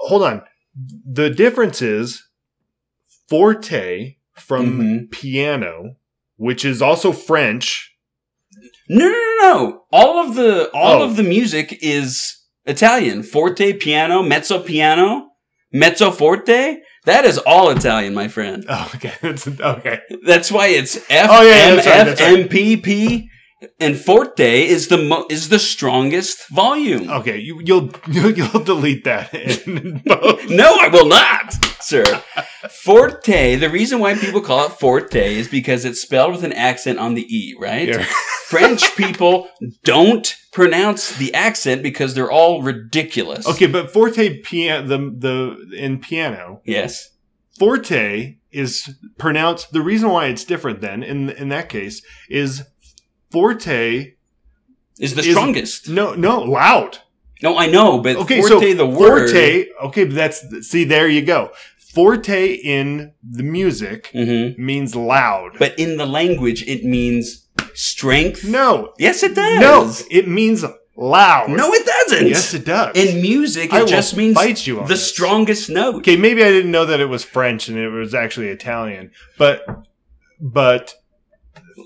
hold 0.00 0.22
on. 0.22 0.42
The 1.04 1.28
difference 1.30 1.82
is 1.82 2.26
forte 3.28 4.16
from 4.36 4.78
Mhm. 4.80 5.10
piano, 5.10 5.96
which 6.36 6.64
is 6.64 6.80
also 6.80 7.12
French. 7.12 7.94
No, 8.88 9.04
no, 9.06 9.10
no, 9.10 9.36
no. 9.42 9.82
All 9.92 10.18
of 10.26 10.34
the 10.34 10.70
all 10.72 11.02
Oh. 11.02 11.04
of 11.04 11.16
the 11.16 11.22
music 11.22 11.78
is 11.82 12.36
Italian. 12.64 13.22
Forte, 13.22 13.74
piano, 13.74 14.22
mezzo 14.22 14.60
piano, 14.60 15.32
mezzo 15.72 16.10
forte. 16.10 16.78
That 17.08 17.24
is 17.24 17.38
all 17.38 17.70
Italian, 17.70 18.12
my 18.12 18.28
friend. 18.28 18.66
Oh, 18.68 18.92
okay. 18.96 19.14
That's, 19.22 19.48
okay. 19.48 20.00
That's 20.26 20.52
why 20.52 20.66
it's 20.66 20.96
F 21.08 21.30
Oh, 21.32 21.40
yeah, 21.40 21.54
M 21.54 21.76
that's 21.76 21.86
right, 21.86 22.04
that's 22.04 22.20
right. 22.20 22.40
M 22.40 22.48
P 22.48 22.76
P, 22.76 23.30
and 23.80 23.96
forte 23.98 24.66
is 24.66 24.88
the 24.88 24.98
mo- 24.98 25.26
is 25.28 25.48
the 25.48 25.58
strongest 25.58 26.48
volume. 26.50 27.10
Okay. 27.10 27.38
You, 27.38 27.60
you'll, 27.64 27.90
you'll 28.08 28.30
you'll 28.30 28.62
delete 28.64 29.04
that 29.04 29.34
in. 29.34 30.02
No, 30.48 30.76
I 30.80 30.88
will 30.88 31.06
not, 31.06 31.52
sir. 31.82 32.04
Forte. 32.70 33.56
The 33.56 33.68
reason 33.68 33.98
why 33.98 34.14
people 34.14 34.40
call 34.40 34.66
it 34.66 34.72
forte 34.72 35.34
is 35.34 35.48
because 35.48 35.84
it's 35.84 36.00
spelled 36.00 36.32
with 36.32 36.44
an 36.44 36.52
accent 36.52 36.98
on 36.98 37.14
the 37.14 37.22
e, 37.34 37.54
right? 37.60 37.88
Yeah. 37.88 38.04
French 38.46 38.96
people 38.96 39.48
don't 39.84 40.34
pronounce 40.52 41.16
the 41.16 41.34
accent 41.34 41.82
because 41.82 42.14
they're 42.14 42.30
all 42.30 42.62
ridiculous. 42.62 43.46
Okay, 43.46 43.66
but 43.66 43.90
forte 43.92 44.40
piano 44.42 44.86
the 44.86 44.98
the 45.16 45.76
in 45.76 45.98
piano 45.98 46.62
Yes. 46.64 47.10
forte 47.58 48.36
is 48.50 48.94
pronounced. 49.18 49.72
The 49.72 49.82
reason 49.82 50.08
why 50.08 50.26
it's 50.26 50.44
different 50.44 50.80
then 50.80 51.02
in 51.02 51.28
in 51.30 51.48
that 51.50 51.68
case 51.68 52.02
is 52.30 52.62
forte. 53.30 54.14
Is 54.98 55.14
the 55.14 55.20
Is- 55.22 55.30
strongest. 55.30 55.88
No, 55.88 56.14
no, 56.14 56.40
loud. 56.40 56.98
No, 57.42 57.56
I 57.56 57.66
know, 57.66 57.98
but 57.98 58.16
Okay, 58.16 58.40
forte 58.40 58.70
so 58.72 58.76
the 58.76 58.86
word. 58.86 59.30
forte. 59.30 59.66
Okay, 59.84 60.04
but 60.04 60.14
that's 60.14 60.42
see 60.68 60.84
there 60.84 61.08
you 61.08 61.22
go. 61.22 61.50
Forte 61.94 62.52
in 62.54 63.12
the 63.22 63.42
music 63.44 64.10
Mhm. 64.14 64.58
means 64.58 64.94
loud. 64.96 65.52
But 65.58 65.78
in 65.78 65.96
the 65.98 66.06
language, 66.06 66.62
it 66.66 66.84
means 66.84 67.46
strength. 67.74 68.44
no, 68.44 68.92
Yes, 68.98 69.22
it 69.22 69.34
does. 69.36 69.60
no, 69.60 69.92
it 70.10 70.26
means 70.26 70.64
loud. 70.96 71.48
No, 71.50 71.72
it 71.72 71.86
doesn't. 71.86 72.26
yes, 72.26 72.52
it 72.54 72.64
does. 72.64 72.96
In 72.96 73.22
music, 73.22 73.72
I 73.72 73.82
it 73.82 73.88
just 73.88 74.16
means 74.16 74.36
the 74.36 74.84
this. 74.88 75.08
strongest 75.08 75.70
note. 75.70 75.96
Okay, 75.96 76.16
maybe 76.16 76.42
I 76.42 76.50
didn't 76.50 76.72
know 76.72 76.84
that 76.86 76.98
it 76.98 77.08
was 77.08 77.22
French 77.24 77.68
and 77.68 77.78
it 77.78 77.88
was 77.88 78.14
actually 78.14 78.48
Italian, 78.48 79.12
but 79.38 79.64
but 80.40 80.94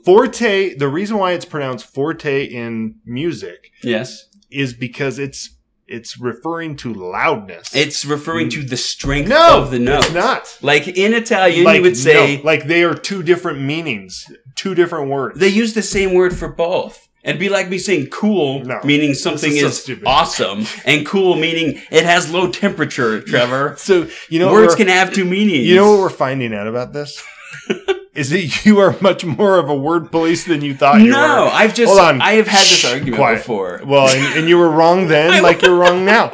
forte. 0.04 0.74
The 0.74 0.88
reason 0.88 1.18
why 1.18 1.32
it's 1.32 1.44
pronounced 1.44 1.86
forte 1.86 2.44
in 2.44 2.96
music 3.04 3.70
Yes. 3.82 4.26
is 4.50 4.72
because 4.74 5.18
it's 5.18 5.56
it's 5.88 6.18
referring 6.18 6.74
to 6.76 6.94
loudness. 6.94 7.74
It's 7.76 8.04
referring 8.06 8.48
to 8.50 8.62
the 8.62 8.78
strength 8.78 9.28
no, 9.28 9.60
of 9.60 9.70
the 9.70 9.78
note. 9.78 10.04
it's 10.06 10.14
not. 10.14 10.58
Like 10.62 10.88
in 10.88 11.12
Italian, 11.12 11.64
like 11.64 11.76
you 11.76 11.82
would 11.82 11.96
say 11.98 12.36
no, 12.38 12.42
like 12.44 12.66
they 12.66 12.82
are 12.84 12.94
two 12.94 13.22
different 13.22 13.60
meanings, 13.60 14.26
two 14.54 14.74
different 14.74 15.10
words. 15.10 15.38
they 15.38 15.48
use 15.48 15.74
the 15.74 15.82
same 15.82 16.14
word 16.14 16.34
for 16.34 16.48
both. 16.48 17.08
It'd 17.24 17.38
be 17.38 17.50
like 17.50 17.68
me 17.68 17.78
saying 17.78 18.06
cool, 18.06 18.64
No. 18.64 18.80
meaning 18.84 19.12
something 19.14 19.54
is 19.54 19.84
so 19.84 19.92
is, 19.92 19.98
awesome, 20.06 20.64
and 20.86 21.06
cool 21.06 21.36
meaning 21.36 21.80
it 21.90 22.04
has 22.04 22.32
low 22.32 22.50
temperature, 22.50 23.20
Trevor. 23.20 23.74
so 23.78 24.08
you 24.30 24.38
know 24.38 24.50
Words 24.50 24.74
can 24.76 24.88
have 24.88 25.12
two 25.12 25.24
meanings. 25.26 25.66
you 25.66 25.74
know 25.76 25.90
what 25.92 26.00
we're 26.00 26.08
finding 26.10 26.54
out 26.54 26.66
about 26.68 26.92
this 26.94 27.22
is 28.14 28.30
that 28.30 28.64
you 28.66 28.78
are 28.78 28.96
much 29.00 29.24
more 29.24 29.58
of 29.58 29.68
a 29.68 29.74
word 29.76 30.10
police 30.10 30.44
than 30.44 30.60
you 30.62 30.74
thought 30.74 31.00
you 31.00 31.10
no, 31.10 31.16
were. 31.20 31.26
No, 31.26 31.48
I've 31.52 31.74
just 31.74 31.88
Hold 31.88 32.00
on. 32.00 32.20
I 32.22 32.32
have 32.34 32.46
had 32.48 32.60
this 32.62 32.84
argument 32.84 33.16
quiet. 33.16 33.36
before. 33.38 33.80
Well, 33.84 34.08
and, 34.08 34.38
and 34.40 34.48
you 34.48 34.58
were 34.58 34.70
wrong 34.70 35.08
then, 35.08 35.42
like 35.48 35.62
you're 35.62 35.76
wrong 35.76 36.04
now. 36.04 36.30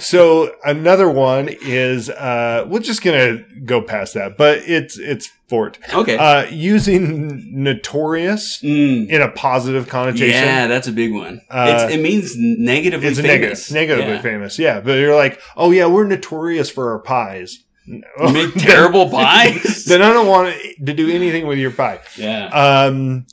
So 0.00 0.52
another 0.64 1.08
one 1.08 1.48
is 1.48 2.10
uh 2.10 2.66
we're 2.68 2.80
just 2.80 3.02
gonna 3.02 3.38
go 3.64 3.80
past 3.80 4.14
that, 4.14 4.36
but 4.36 4.58
it's 4.66 4.98
it's 4.98 5.30
Fort. 5.48 5.78
Okay. 5.94 6.16
Uh 6.18 6.44
using 6.50 7.62
notorious 7.62 8.60
Mm. 8.62 9.08
in 9.08 9.22
a 9.22 9.30
positive 9.30 9.88
connotation. 9.88 10.28
Yeah, 10.42 10.66
that's 10.66 10.88
a 10.88 10.92
big 10.92 11.14
one. 11.14 11.40
Uh, 11.48 11.78
it's, 11.86 11.94
it 11.94 12.00
means 12.00 12.34
negatively 12.36 13.06
It's 13.08 13.20
famous. 13.20 13.70
negative, 13.70 13.98
negatively 14.00 14.14
Yeah. 14.16 14.22
famous, 14.22 14.58
yeah. 14.58 14.80
But 14.80 14.94
you're 14.98 15.14
like, 15.14 15.40
oh 15.56 15.70
yeah, 15.70 15.86
we're 15.86 16.06
notorious 16.06 16.68
for 16.68 16.90
our 16.90 16.98
pies. 16.98 17.62
You 17.86 18.02
make 18.32 18.54
terrible 18.54 19.08
pies. 19.10 19.84
then 19.84 20.02
I 20.02 20.12
don't 20.12 20.26
want 20.26 20.54
to 20.84 20.92
do 20.94 21.08
anything 21.10 21.46
with 21.46 21.58
your 21.58 21.70
pie. 21.70 22.00
yeah. 22.16 22.46
Um, 22.48 23.26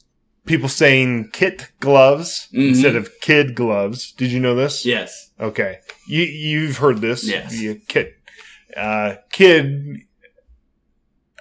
people 0.45 0.69
saying 0.69 1.29
kit 1.31 1.71
gloves 1.79 2.47
Mhm. 2.53 2.69
instead 2.69 2.95
of 2.95 3.09
kid 3.21 3.55
gloves. 3.55 4.11
Did 4.11 4.31
you 4.31 4.39
know 4.39 4.55
this? 4.55 4.85
yes. 4.85 5.31
Okay, 5.39 5.79
you 6.07 6.23
you've 6.23 6.77
heard 6.77 7.01
this. 7.01 7.27
Yes. 7.27 7.59
You 7.59 7.81
kid, 7.87 8.13
uh, 8.77 9.15
kid. 9.31 9.97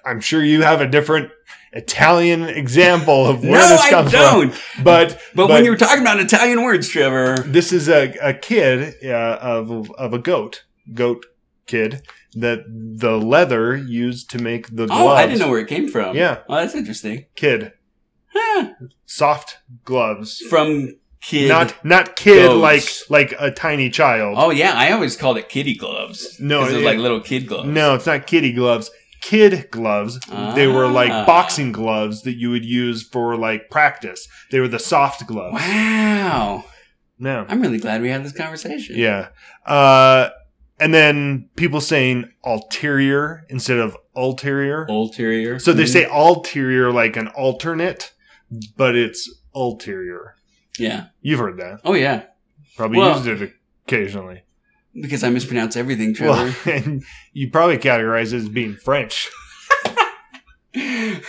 I'm 0.05 0.21
sure 0.21 0.43
you 0.43 0.63
have 0.63 0.81
a 0.81 0.87
different 0.89 1.31
Italian 1.73 2.43
example 2.45 3.27
of 3.27 3.43
where 3.45 3.53
no, 3.61 3.69
this 3.69 3.81
I 3.83 3.91
comes 3.91 4.13
don't. 4.13 4.51
from, 4.53 4.85
but 4.85 5.21
But, 5.35 5.49
when 5.49 5.65
you're 5.65 5.77
talking 5.77 6.01
about 6.03 6.19
Italian 6.21 6.63
words, 6.63 6.89
Trevor, 6.89 7.37
this 7.47 7.73
is 7.73 7.89
a, 7.89 8.13
a 8.23 8.35
kid 8.35 8.95
uh, 9.05 9.39
of 9.41 9.91
of 9.93 10.13
a 10.15 10.19
goat 10.19 10.65
goat 10.93 11.25
kid 11.67 12.03
that 12.35 12.65
the 12.69 13.17
leather 13.19 13.77
used 13.77 14.31
to 14.31 14.39
make 14.39 14.69
the 14.69 14.87
gloves. 14.87 14.93
oh, 14.93 15.09
I 15.09 15.27
didn't 15.27 15.41
know 15.41 15.51
where 15.51 15.61
it 15.61 15.69
came 15.69 15.89
from. 15.89 16.17
Yeah. 16.17 16.39
Oh, 16.49 16.57
that's 16.57 16.75
interesting. 16.75 17.27
kid 17.37 17.73
Huh. 18.35 18.71
soft 19.05 19.59
gloves. 19.85 20.39
From 20.49 20.97
kid. 21.21 21.49
Not 21.49 21.85
not 21.85 22.17
kid 22.17 22.51
like 22.53 22.85
like 23.11 23.35
a 23.39 23.51
tiny 23.51 23.91
child. 23.91 24.37
Oh 24.39 24.51
yeah, 24.51 24.73
I 24.75 24.93
always 24.93 25.17
called 25.17 25.37
it 25.37 25.49
kitty 25.49 25.75
gloves. 25.75 26.39
No, 26.41 26.65
they're 26.67 26.81
it- 26.81 26.85
like 26.85 26.99
little 26.99 27.21
kid 27.21 27.47
gloves. 27.47 27.69
No, 27.69 27.95
it's 27.95 28.07
not 28.07 28.27
kitty 28.27 28.53
gloves. 28.53 28.91
Kid 29.21 29.69
gloves. 29.71 30.19
They 30.57 30.67
were 30.67 30.87
Ah. 30.87 30.91
like 30.93 31.27
boxing 31.27 31.71
gloves 31.71 32.23
that 32.23 32.37
you 32.39 32.51
would 32.51 32.65
use 32.65 33.03
for 33.07 33.37
like 33.37 33.71
practice. 33.71 34.27
They 34.51 34.59
were 34.59 34.67
the 34.67 34.81
soft 34.81 35.27
gloves. 35.27 35.55
Wow. 35.55 36.65
No. 37.21 37.47
I'm 37.49 37.61
really 37.61 37.79
glad 37.79 38.03
we 38.03 38.09
had 38.09 38.25
this 38.25 38.33
conversation. 38.33 38.97
Yeah. 38.99 39.29
Uh, 39.65 40.31
and 40.83 40.93
then 40.93 41.49
people 41.57 41.81
saying 41.81 42.31
ulterior 42.45 43.45
instead 43.49 43.79
of 43.79 43.97
ulterior. 44.17 44.87
Ulterior. 44.89 45.59
So 45.59 45.73
they 45.73 45.85
Mhm. 45.85 45.89
say 45.89 46.05
ulterior 46.11 46.91
like 46.93 47.17
an 47.17 47.29
alternate, 47.29 48.13
but 48.77 48.97
it's 48.97 49.31
ulterior. 49.55 50.35
Yeah. 50.79 51.07
You've 51.21 51.39
heard 51.41 51.57
that. 51.59 51.81
Oh 51.85 51.95
yeah. 51.95 52.25
Probably 52.77 52.99
Well- 52.99 53.17
used 53.25 53.43
it 53.43 53.53
occasionally. 53.87 54.43
Because 55.01 55.25
I 55.25 55.31
mispronounce 55.31 55.75
everything, 55.77 56.13
Trevor. 56.15 56.33
Well, 56.33 56.55
and 56.77 57.03
you 57.33 57.51
probably 57.51 57.79
categorize 57.79 58.33
it 58.35 58.37
as 58.39 58.49
being 58.51 58.75
French. 58.75 59.31
I 60.75 61.21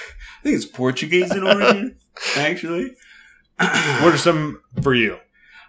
think 0.43 0.55
it's 0.55 0.65
Portuguese 0.65 1.31
in 1.33 1.43
origin, 1.43 1.95
actually. 2.37 2.91
What 3.57 4.13
are 4.13 4.17
some 4.17 4.61
for 4.81 4.93
you? 4.93 5.17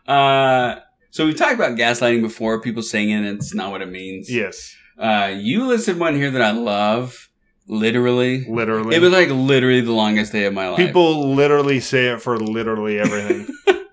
Uh, 0.07 0.77
so 1.15 1.25
we've 1.25 1.37
talked 1.37 1.55
about 1.55 1.79
gaslighting 1.79 2.23
before. 2.23 2.61
People 2.61 2.83
saying 2.83 3.11
it, 3.11 3.19
and 3.19 3.27
it's 3.39 3.55
not 3.55 3.71
what 3.71 3.83
it 3.83 3.89
means. 3.89 4.29
Yes, 4.29 4.75
Uh, 4.99 5.33
you 5.33 5.65
listed 5.65 5.97
one 5.97 6.17
here 6.17 6.33
that 6.33 6.43
I 6.43 6.51
love. 6.51 7.31
Literally, 7.69 8.45
literally. 8.47 8.97
it 8.97 9.01
was 9.01 9.13
like 9.13 9.29
literally 9.31 9.81
the 9.81 9.93
longest 9.93 10.33
day 10.33 10.45
of 10.47 10.53
my 10.53 10.69
life. 10.69 10.77
People 10.77 11.33
literally 11.33 11.79
say 11.79 12.09
it 12.09 12.21
for 12.21 12.37
literally 12.37 12.99
everything. 12.99 13.47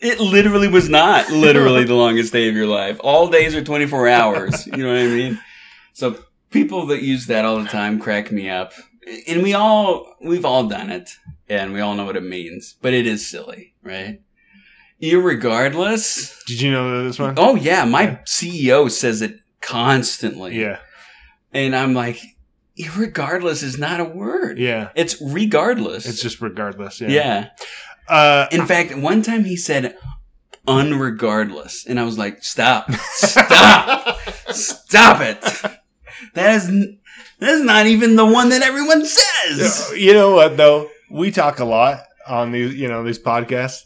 it 0.00 0.18
literally 0.18 0.68
was 0.68 0.88
not 0.88 1.28
literally 1.28 1.84
the 1.84 1.94
longest 1.94 2.32
day 2.32 2.48
of 2.48 2.54
your 2.54 2.66
life. 2.66 2.98
All 3.04 3.28
days 3.28 3.54
are 3.54 3.62
twenty 3.62 3.86
four 3.86 4.08
hours. 4.08 4.66
You 4.66 4.78
know 4.78 4.88
what 4.94 5.02
I 5.02 5.08
mean? 5.08 5.38
So 5.92 6.24
people 6.48 6.86
that 6.86 7.02
use 7.02 7.26
that 7.26 7.44
all 7.44 7.58
the 7.62 7.68
time 7.68 8.00
crack 8.00 8.32
me 8.32 8.48
up, 8.48 8.72
and 9.28 9.42
we 9.42 9.52
all 9.52 10.16
we've 10.22 10.46
all 10.46 10.66
done 10.68 10.88
it, 10.90 11.10
and 11.50 11.74
we 11.74 11.80
all 11.80 11.94
know 11.94 12.06
what 12.06 12.16
it 12.16 12.24
means. 12.24 12.76
But 12.80 12.94
it 12.94 13.06
is 13.06 13.28
silly, 13.28 13.74
right? 13.82 14.22
Irregardless. 15.02 16.44
Did 16.46 16.60
you 16.60 16.70
know 16.70 17.04
this 17.04 17.18
one? 17.18 17.34
Oh 17.36 17.54
yeah, 17.56 17.84
my 17.84 18.18
CEO 18.26 18.90
says 18.90 19.22
it 19.22 19.36
constantly. 19.60 20.58
Yeah, 20.60 20.78
And 21.52 21.74
I'm 21.74 21.94
like, 21.94 22.20
irregardless 22.78 23.62
is 23.62 23.78
not 23.78 24.00
a 24.00 24.04
word. 24.04 24.58
yeah. 24.58 24.90
It's 24.94 25.20
regardless. 25.20 26.06
It's 26.06 26.22
just 26.22 26.40
regardless. 26.40 27.00
Yeah. 27.00 27.08
yeah. 27.08 27.48
Uh, 28.08 28.46
In 28.52 28.66
fact, 28.66 28.94
one 28.96 29.22
time 29.22 29.44
he 29.44 29.56
said 29.56 29.96
unregardless. 30.66 31.86
And 31.86 31.98
I 32.00 32.04
was 32.04 32.18
like, 32.18 32.42
stop. 32.44 32.90
Stop. 32.92 34.18
stop 34.50 35.20
it. 35.20 35.40
That 36.34 36.54
is 36.56 36.68
that 37.38 37.48
is 37.50 37.62
not 37.62 37.86
even 37.86 38.16
the 38.16 38.26
one 38.26 38.50
that 38.50 38.62
everyone 38.62 39.04
says. 39.06 39.92
you 39.96 40.12
know 40.12 40.32
what 40.34 40.56
though? 40.56 40.88
We 41.10 41.30
talk 41.30 41.58
a 41.58 41.64
lot 41.64 42.00
on 42.26 42.52
these, 42.52 42.74
you 42.74 42.88
know, 42.88 43.02
these 43.02 43.18
podcasts. 43.18 43.80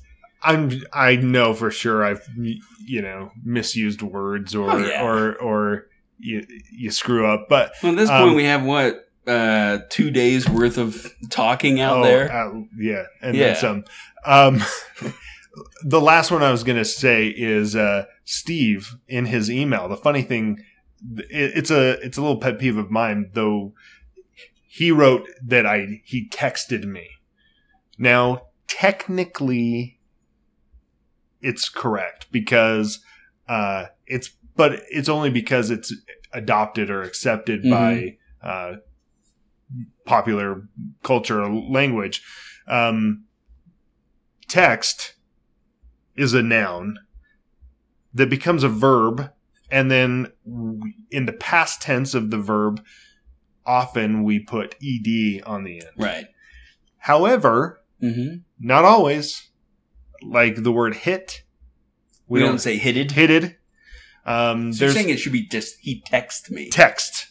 I'm, 0.45 0.71
I 0.93 1.17
know 1.17 1.55
for 1.55 1.71
sure 1.71 2.05
I've, 2.05 2.27
you 2.37 3.03
know, 3.03 3.31
misused 3.43 4.03
words 4.03 4.55
or, 4.55 4.71
Oh, 4.71 4.77
yeah. 4.79 5.03
or, 5.05 5.35
or 5.37 5.87
you, 6.19 6.47
you 6.71 6.91
screw 6.91 7.27
up. 7.27 7.47
But 7.49 7.73
Well, 7.83 7.93
at 7.93 7.99
this 7.99 8.11
Um, 8.11 8.25
point, 8.25 8.37
we 8.37 8.45
have 8.45 8.63
what? 8.65 9.01
Uh, 9.27 9.79
two 9.89 10.11
days 10.11 10.47
worth 10.49 10.77
of 10.77 11.07
talking 11.31 11.81
out 11.81 11.99
oh, 11.99 12.03
there. 12.05 12.31
uh, 12.31 12.53
yeah, 12.79 13.05
and 13.23 13.35
Yeah. 13.35 13.47
then 13.55 13.57
some. 13.57 13.85
Um, 14.27 14.63
the 15.85 16.01
last 16.01 16.31
one 16.31 16.43
I 16.43 16.51
was 16.51 16.63
gonna 16.63 16.85
say 16.85 17.29
is 17.29 17.75
uh, 17.75 18.05
Steve 18.27 18.95
in 19.09 19.25
his 19.25 19.51
email. 19.51 19.89
The 19.89 19.97
funny 19.97 20.21
thing, 20.21 20.63
it, 21.17 21.53
it's 21.57 21.71
a 21.71 21.93
it's 22.05 22.19
a 22.19 22.21
little 22.21 22.37
pet 22.39 22.59
peeve 22.59 22.77
of 22.77 22.91
mine, 22.91 23.31
though. 23.33 23.73
he 24.69 24.91
wrote 24.91 25.27
that 25.43 25.65
I 25.65 26.03
he 26.05 26.29
texted 26.29 26.85
me. 26.85 27.09
Now, 27.97 28.43
technically, 28.67 29.94
it's 31.45 31.69
correct 31.69 32.27
because 32.33 33.01
uh, 33.49 33.87
it's 34.07 34.31
but 34.57 34.81
it's 34.91 35.09
only 35.09 35.31
because 35.31 35.71
it's 35.71 35.93
adopted 36.33 36.91
or 36.91 37.03
accepted 37.03 37.63
Mhm. 37.65 37.71
by 37.71 38.17
uh, 38.49 38.77
popular 40.07 40.69
culture 41.03 41.43
or 41.43 41.53
language. 41.53 42.23
Um, 42.67 43.25
text 44.49 45.15
is 46.17 46.35
a 46.35 46.43
noun 46.43 46.99
that 48.13 48.31
becomes 48.31 48.63
a 48.63 48.69
verb, 48.69 49.31
and 49.71 49.91
then 49.91 50.33
in 51.11 51.27
the 51.27 51.33
past 51.33 51.83
tense 51.83 52.15
of 52.15 52.31
the 52.31 52.39
verb, 52.39 52.83
often 53.67 54.23
we 54.23 54.39
put 54.39 54.77
ed 54.83 55.43
on 55.45 55.65
the 55.65 55.81
end. 55.81 55.91
Right. 55.97 56.27
However, 56.99 57.81
Mm-hmm. 58.03 58.39
not 58.61 58.85
always. 58.85 59.51
Like 60.27 60.63
the 60.63 60.73
word 60.73 60.95
hit, 60.97 61.43
We, 62.29 62.41
don't, 62.41 62.59
say 62.59 62.77
hitted. 62.77 63.13
hitted. 63.13 63.57
Um, 64.27 64.73
So 64.73 64.85
there's 64.85 64.95
saying 64.95 65.11
it 65.11 65.19
should 65.19 65.33
be 65.33 65.47
just 65.47 65.77
he 65.81 66.01
text 66.01 66.51
me. 66.51 66.71
text. 66.71 67.27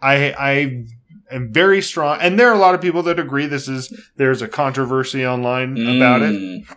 I 0.00 0.32
I 0.32 0.86
am 1.34 1.52
very 1.52 1.82
strong, 1.82 2.18
and 2.20 2.38
there 2.38 2.48
are 2.48 2.54
a 2.54 2.58
lot 2.58 2.74
of 2.74 2.80
people 2.80 3.02
that 3.04 3.18
agree 3.18 3.46
this 3.46 3.68
is 3.68 3.92
there's 4.16 4.40
a 4.42 4.48
controversy 4.48 5.26
online 5.26 5.72
about 5.72 6.22
it. 6.22 6.34
Mm. 6.34 6.76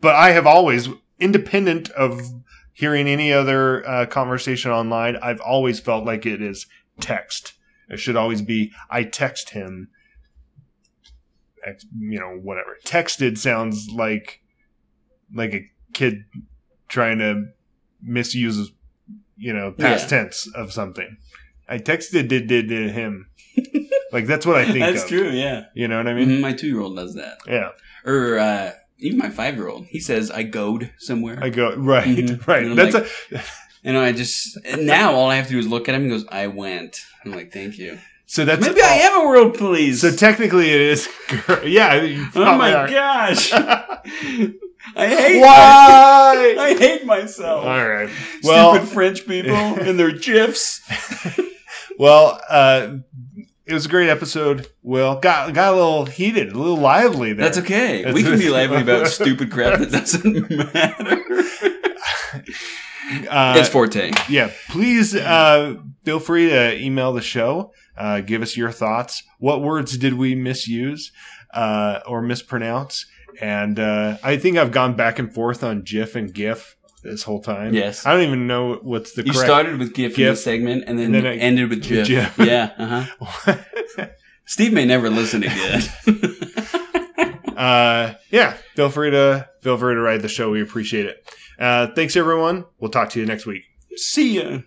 But 0.00 0.14
I 0.14 0.30
have 0.32 0.46
always, 0.46 0.88
independent 1.18 1.90
of 1.90 2.20
hearing 2.72 3.06
any 3.08 3.32
other 3.32 3.86
uh, 3.86 4.06
conversation 4.06 4.70
online, 4.70 5.16
I've 5.16 5.40
always 5.40 5.80
felt 5.80 6.04
like 6.06 6.24
it 6.24 6.40
is 6.40 6.66
text. 7.00 7.54
It 7.88 7.98
should 7.98 8.16
always 8.16 8.40
be 8.42 8.72
I 8.90 9.04
text 9.04 9.50
him. 9.50 9.88
You 11.98 12.20
know, 12.20 12.38
whatever. 12.42 12.76
Texted 12.86 13.36
sounds 13.36 13.88
like 13.94 14.39
like 15.34 15.54
a 15.54 15.70
kid 15.92 16.24
trying 16.88 17.18
to 17.18 17.46
misuse, 18.02 18.70
you 19.36 19.52
know, 19.52 19.72
past 19.72 20.10
Yeah. 20.10 20.22
tense 20.22 20.48
of 20.54 20.72
something. 20.72 21.16
I 21.68 21.78
texted 21.78 22.28
did 22.28 22.46
did, 22.48 22.68
did 22.68 22.90
him. 22.92 23.28
like 24.12 24.26
that's 24.26 24.44
what 24.46 24.56
I 24.56 24.64
think 24.66 24.80
That's 24.80 25.02
of. 25.04 25.08
true. 25.08 25.30
Yeah. 25.30 25.64
You 25.74 25.88
know 25.88 25.96
what 25.98 26.08
I 26.08 26.14
mean? 26.14 26.28
Mhm, 26.28 26.40
My 26.40 26.52
two 26.52 26.66
year 26.68 26.80
old 26.80 26.96
does 26.96 27.14
that, 27.14 27.38
Yeah. 27.46 27.70
or 28.04 28.38
uh, 28.38 28.72
even 28.98 29.18
my 29.18 29.30
five 29.30 29.56
year 29.56 29.68
old. 29.68 29.86
He 29.86 30.00
says 30.00 30.30
I 30.30 30.42
goed 30.42 30.92
somewhere. 30.98 31.38
I 31.42 31.50
go 31.50 31.74
right, 31.76 32.06
Mhm. 32.06 32.46
right. 32.46 32.64
And 32.66 32.76
That's 32.78 32.94
like- 32.94 33.08
a 33.32 33.42
And 33.82 33.96
I 33.96 34.12
just 34.12 34.58
and 34.66 34.86
now 34.86 35.12
all 35.14 35.30
I 35.30 35.36
have 35.36 35.46
to 35.46 35.52
do 35.52 35.58
is 35.58 35.66
look 35.66 35.88
at 35.88 35.94
him. 35.94 36.02
He 36.04 36.10
goes, 36.10 36.26
"I 36.28 36.48
went." 36.48 37.00
I'm 37.24 37.30
like, 37.32 37.50
"Thank 37.50 37.78
you." 37.78 37.98
So 38.30 38.44
that's 38.44 38.64
Maybe 38.64 38.80
I 38.80 38.94
am 38.94 39.22
a 39.22 39.24
world 39.26 39.58
police. 39.58 40.02
So 40.02 40.12
technically, 40.14 40.70
it 40.70 40.80
is. 40.80 41.08
Yeah. 41.64 42.28
oh 42.36 42.56
my 42.56 42.72
are. 42.74 42.88
gosh! 42.88 43.52
I 43.52 44.52
hate. 44.96 45.40
Why? 45.40 46.56
I 46.60 46.74
hate 46.78 47.04
myself. 47.04 47.64
All 47.64 47.88
right. 47.88 48.08
Well, 48.44 48.74
Stupid 48.74 48.88
French 48.88 49.26
people 49.26 49.50
and 49.56 49.98
their 49.98 50.12
gifs. 50.12 50.80
well, 51.98 52.40
uh, 52.48 52.98
it 53.66 53.74
was 53.74 53.86
a 53.86 53.88
great 53.88 54.08
episode. 54.08 54.68
Will 54.84 55.18
got 55.18 55.52
got 55.52 55.72
a 55.74 55.76
little 55.76 56.04
heated, 56.06 56.52
a 56.52 56.56
little 56.58 56.76
lively 56.78 57.32
there. 57.32 57.46
That's 57.46 57.58
okay. 57.58 57.98
That's- 58.04 58.14
we 58.14 58.22
can 58.22 58.38
be 58.38 58.48
lively 58.48 58.82
about 58.82 59.08
stupid 59.08 59.50
crap 59.50 59.80
that 59.80 59.90
doesn't 59.90 60.50
matter. 60.72 61.20
Uh, 63.28 63.54
it's 63.56 63.68
Forte. 63.68 64.12
yeah. 64.28 64.52
Please 64.68 65.16
uh, 65.16 65.74
feel 66.04 66.20
free 66.20 66.48
to 66.50 66.80
email 66.80 67.12
the 67.12 67.20
show. 67.20 67.72
Uh, 67.96 68.20
give 68.20 68.42
us 68.42 68.56
your 68.56 68.70
thoughts. 68.72 69.22
What 69.38 69.62
words 69.62 69.98
did 69.98 70.14
we 70.14 70.34
misuse 70.34 71.12
uh, 71.52 72.00
or 72.06 72.22
mispronounce? 72.22 73.06
And 73.40 73.78
uh, 73.78 74.18
I 74.22 74.36
think 74.36 74.56
I've 74.58 74.72
gone 74.72 74.96
back 74.96 75.18
and 75.18 75.32
forth 75.32 75.62
on 75.62 75.82
GIF 75.82 76.14
and 76.14 76.32
GIF 76.32 76.76
this 77.02 77.22
whole 77.22 77.40
time. 77.40 77.74
Yes. 77.74 78.04
I 78.06 78.12
don't 78.12 78.22
even 78.22 78.46
know 78.46 78.74
what's 78.82 79.14
the 79.14 79.24
You 79.24 79.32
started 79.32 79.78
with 79.78 79.94
GIF, 79.94 80.18
in 80.18 80.26
the 80.26 80.36
segment 80.36 80.84
and 80.86 80.98
then, 80.98 81.14
and 81.14 81.24
then 81.24 81.38
ended 81.38 81.70
with 81.70 81.82
GIF. 81.82 82.06
GIF. 82.06 82.38
Yeah. 82.38 82.72
Uh-huh. 82.78 83.56
Steve 84.44 84.72
may 84.72 84.84
never 84.84 85.10
listen 85.10 85.44
again. 85.44 85.82
uh, 87.56 88.14
yeah, 88.30 88.54
feel 88.74 88.90
free 88.90 89.10
to 89.10 89.48
feel 89.60 89.78
free 89.78 89.94
to 89.94 90.00
write 90.00 90.22
the 90.22 90.28
show. 90.28 90.50
We 90.50 90.60
appreciate 90.60 91.06
it. 91.06 91.24
Uh, 91.58 91.86
thanks 91.94 92.16
everyone. 92.16 92.64
We'll 92.80 92.90
talk 92.90 93.10
to 93.10 93.20
you 93.20 93.26
next 93.26 93.46
week. 93.46 93.62
See 93.94 94.40
ya. 94.40 94.60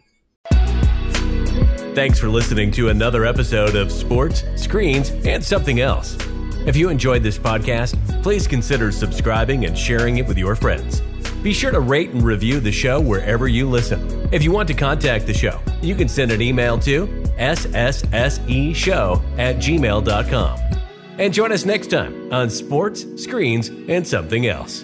Thanks 1.94 2.20
for 2.20 2.28
listening 2.28 2.72
to 2.72 2.90
another 2.90 3.24
episode 3.24 3.76
of 3.76 3.91
Sports, 3.91 4.44
Screens, 4.56 5.11
and 5.26 5.44
Something 5.44 5.80
Else. 5.80 6.18
If 6.65 6.76
you 6.76 6.90
enjoyed 6.90 7.22
this 7.22 7.38
podcast, 7.38 8.24
please 8.24 8.48
consider 8.48 8.91
subscribing 8.91 9.65
and 9.65 9.78
sharing 9.78 10.18
it 10.18 10.26
with 10.26 10.36
your 10.38 10.56
friends. 10.56 11.02
Be 11.44 11.53
sure 11.53 11.70
to 11.70 11.82
rate 11.82 12.10
and 12.10 12.24
review 12.24 12.60
the 12.60 12.72
show 12.72 12.99
wherever 12.99 13.48
you 13.48 13.70
listen. 13.70 14.28
If 14.34 14.41
you 14.41 14.52
want 14.52 14.68
to 14.70 14.74
contact 14.74 15.28
the 15.28 15.36
show, 15.36 15.60
you 15.84 15.94
can 15.94 16.07
send 16.07 16.32
an 16.32 16.41
email 16.41 16.80
to 16.80 17.06
ssseshow 17.38 19.22
at 19.38 19.57
gmail.com. 19.57 20.60
And 21.20 21.32
join 21.32 21.52
us 21.52 21.64
next 21.64 21.91
time 21.91 22.34
on 22.34 22.49
Sports, 22.49 23.06
Screens, 23.22 23.68
and 23.68 24.07
Something 24.07 24.48
Else. 24.48 24.84